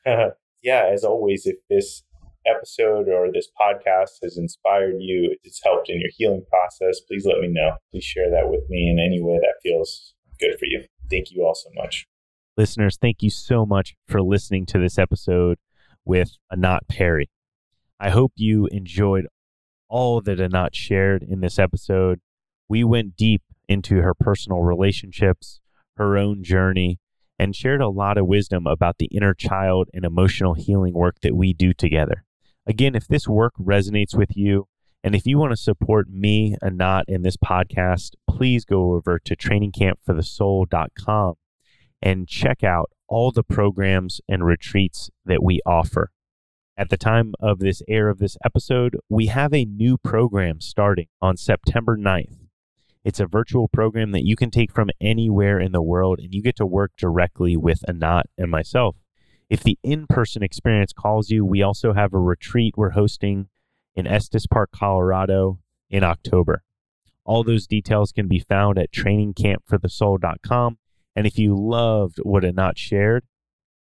it. 0.06 0.35
yeah, 0.64 0.90
as 0.91 1.03
always, 1.03 1.45
if 1.45 1.57
this 1.69 2.03
episode 2.45 3.07
or 3.07 3.31
this 3.31 3.48
podcast 3.60 4.22
has 4.22 4.38
inspired 4.38 4.95
you, 4.99 5.35
it's 5.44 5.61
helped 5.64 5.90
in 5.90 6.02
your 6.02 6.10
healing 6.18 6.44
process, 6.49 6.99
please 7.02 7.26
let 7.26 7.40
me 7.40 7.48
know. 7.48 7.77
Please 7.91 8.03
share 8.03 8.30
that 8.31 8.49
with 8.49 8.69
me 8.69 8.90
in 8.90 8.99
any 8.99 9.22
way 9.22 9.40
that 9.41 9.56
feels 9.64 10.14
good 10.40 10.57
for 10.60 10.65
you. 10.65 10.84
Thank 11.14 11.31
you 11.31 11.45
all 11.45 11.53
so 11.53 11.69
much. 11.76 12.07
Listeners, 12.57 12.98
thank 12.99 13.22
you 13.22 13.30
so 13.30 13.68
much 13.68 13.94
for 14.07 14.19
listening 14.19 14.65
to 14.68 14.80
this 14.80 14.98
episode 14.98 15.60
with 16.03 16.31
Anat 16.52 16.88
Perry. 16.88 17.30
I 17.99 18.10
hope 18.10 18.34
you 18.35 18.68
enjoyed 18.72 19.27
all 19.88 20.22
that 20.22 20.40
Anat 20.40 20.76
shared 20.76 21.22
in 21.22 21.41
this 21.41 21.60
episode. 21.60 22.19
We 22.68 22.84
went 22.84 23.15
deep 23.15 23.44
into 23.69 23.98
her 23.98 24.15
personal 24.15 24.61
relationships, 24.61 25.60
her 25.98 26.18
own 26.18 26.44
journey, 26.44 26.99
and 27.38 27.56
shared 27.56 27.81
a 27.81 27.90
lot 27.90 28.18
of 28.18 28.26
wisdom 28.26 28.65
about 28.65 28.98
the 28.98 29.10
inner 29.11 29.35
child 29.35 29.90
and 29.94 30.03
emotional 30.03 30.56
healing 30.56 30.95
work 30.95 31.18
that 31.22 31.35
we 31.35 31.53
do 31.53 31.73
together. 31.73 32.26
Again, 32.65 32.95
if 32.95 33.07
this 33.07 33.27
work 33.27 33.53
resonates 33.60 34.18
with 34.18 34.35
you, 34.35 34.68
and 35.04 35.16
if 35.16 35.26
you 35.28 35.38
want 35.38 35.52
to 35.52 35.58
support 35.58 36.10
me 36.10 36.56
and 36.62 36.82
Anat 36.82 37.06
in 37.10 37.24
this 37.24 37.36
podcast, 37.36 38.12
please 38.28 38.64
go 38.64 38.94
over 38.94 39.20
to 39.20 39.36
trainingcampforthesoul.com 39.36 41.34
and 42.02 42.28
check 42.28 42.64
out 42.64 42.90
all 43.10 43.32
the 43.32 43.44
programs 43.44 44.22
and 44.30 44.46
retreats 44.46 45.10
that 45.26 45.44
we 45.44 45.60
offer. 45.66 46.12
At 46.78 46.90
the 46.90 46.98
time 46.98 47.34
of 47.40 47.60
this 47.60 47.82
air 47.88 48.10
of 48.10 48.20
this 48.20 48.38
episode, 48.46 48.98
we 49.10 49.28
have 49.28 49.54
a 49.54 49.66
new 49.66 49.98
program 49.98 50.62
starting 50.62 51.08
on 51.22 51.38
September 51.38 51.98
9th. 51.98 52.38
It's 53.04 53.20
a 53.20 53.28
virtual 53.28 53.68
program 53.68 54.12
that 54.12 54.26
you 54.26 54.38
can 54.38 54.50
take 54.50 54.72
from 54.72 54.90
anywhere 55.02 55.60
in 55.60 55.74
the 55.74 55.84
world 55.84 56.20
and 56.20 56.34
you 56.34 56.42
get 56.42 56.56
to 56.56 56.66
work 56.66 56.94
directly 56.98 57.58
with 57.58 57.84
Anat 57.88 58.28
and 58.38 58.50
myself. 58.50 58.96
If 59.50 59.62
the 59.62 59.78
in 59.84 60.08
person 60.08 60.42
experience 60.42 60.94
calls 60.94 61.30
you, 61.30 61.46
we 61.46 61.62
also 61.62 61.94
have 61.94 62.14
a 62.14 62.20
retreat 62.20 62.76
we're 62.78 62.92
hosting 62.92 63.50
in 63.95 64.07
Estes 64.07 64.48
Park, 64.48 64.72
Colorado 64.72 65.60
in 65.90 66.03
October. 66.03 66.64
All 67.26 67.44
those 67.44 67.68
details 67.68 68.11
can 68.11 68.28
be 68.28 68.40
found 68.40 68.78
at 68.78 68.91
trainingcampforthesoul.com. 68.91 70.78
And 71.15 71.28
if 71.28 71.38
you 71.38 71.56
loved 71.56 72.18
what 72.24 72.44
Anat 72.44 72.78
shared, 72.78 73.24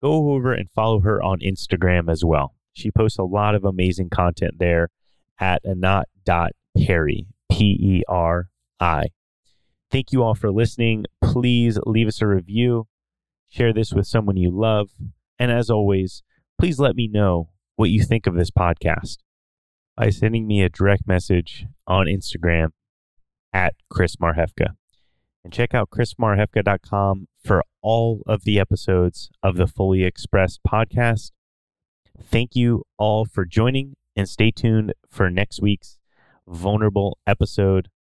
go 0.01 0.31
over 0.31 0.53
and 0.53 0.69
follow 0.69 0.99
her 0.99 1.21
on 1.21 1.39
Instagram 1.39 2.11
as 2.11 2.23
well. 2.23 2.55
She 2.73 2.91
posts 2.91 3.17
a 3.17 3.23
lot 3.23 3.55
of 3.55 3.65
amazing 3.65 4.09
content 4.09 4.55
there 4.59 4.89
at 5.39 5.61
anat.perry, 5.65 7.27
P 7.51 7.65
E 7.79 8.03
R 8.07 8.49
I. 8.79 9.07
Thank 9.89 10.11
you 10.11 10.23
all 10.23 10.35
for 10.35 10.51
listening. 10.51 11.05
Please 11.21 11.79
leave 11.85 12.07
us 12.07 12.21
a 12.21 12.27
review, 12.27 12.87
share 13.49 13.73
this 13.73 13.91
with 13.91 14.07
someone 14.07 14.37
you 14.37 14.51
love. 14.51 14.89
And 15.39 15.51
as 15.51 15.69
always, 15.69 16.23
please 16.59 16.79
let 16.79 16.95
me 16.95 17.07
know 17.07 17.49
what 17.75 17.89
you 17.89 18.03
think 18.03 18.27
of 18.27 18.35
this 18.35 18.51
podcast 18.51 19.17
by 20.01 20.09
sending 20.09 20.47
me 20.47 20.63
a 20.63 20.69
direct 20.69 21.05
message 21.05 21.67
on 21.85 22.07
Instagram 22.07 22.69
at 23.53 23.75
Chris 23.87 24.15
Marhefka. 24.15 24.69
And 25.43 25.53
check 25.53 25.75
out 25.75 25.91
chrismarhefka.com 25.91 27.27
for 27.45 27.63
all 27.83 28.23
of 28.25 28.43
the 28.43 28.59
episodes 28.59 29.29
of 29.43 29.57
the 29.57 29.67
Fully 29.67 30.03
Expressed 30.03 30.61
podcast. 30.67 31.29
Thank 32.19 32.55
you 32.55 32.83
all 32.97 33.25
for 33.25 33.45
joining 33.45 33.95
and 34.15 34.27
stay 34.27 34.49
tuned 34.49 34.91
for 35.07 35.29
next 35.29 35.61
week's 35.61 35.99
vulnerable 36.47 37.19
episode 37.27 37.89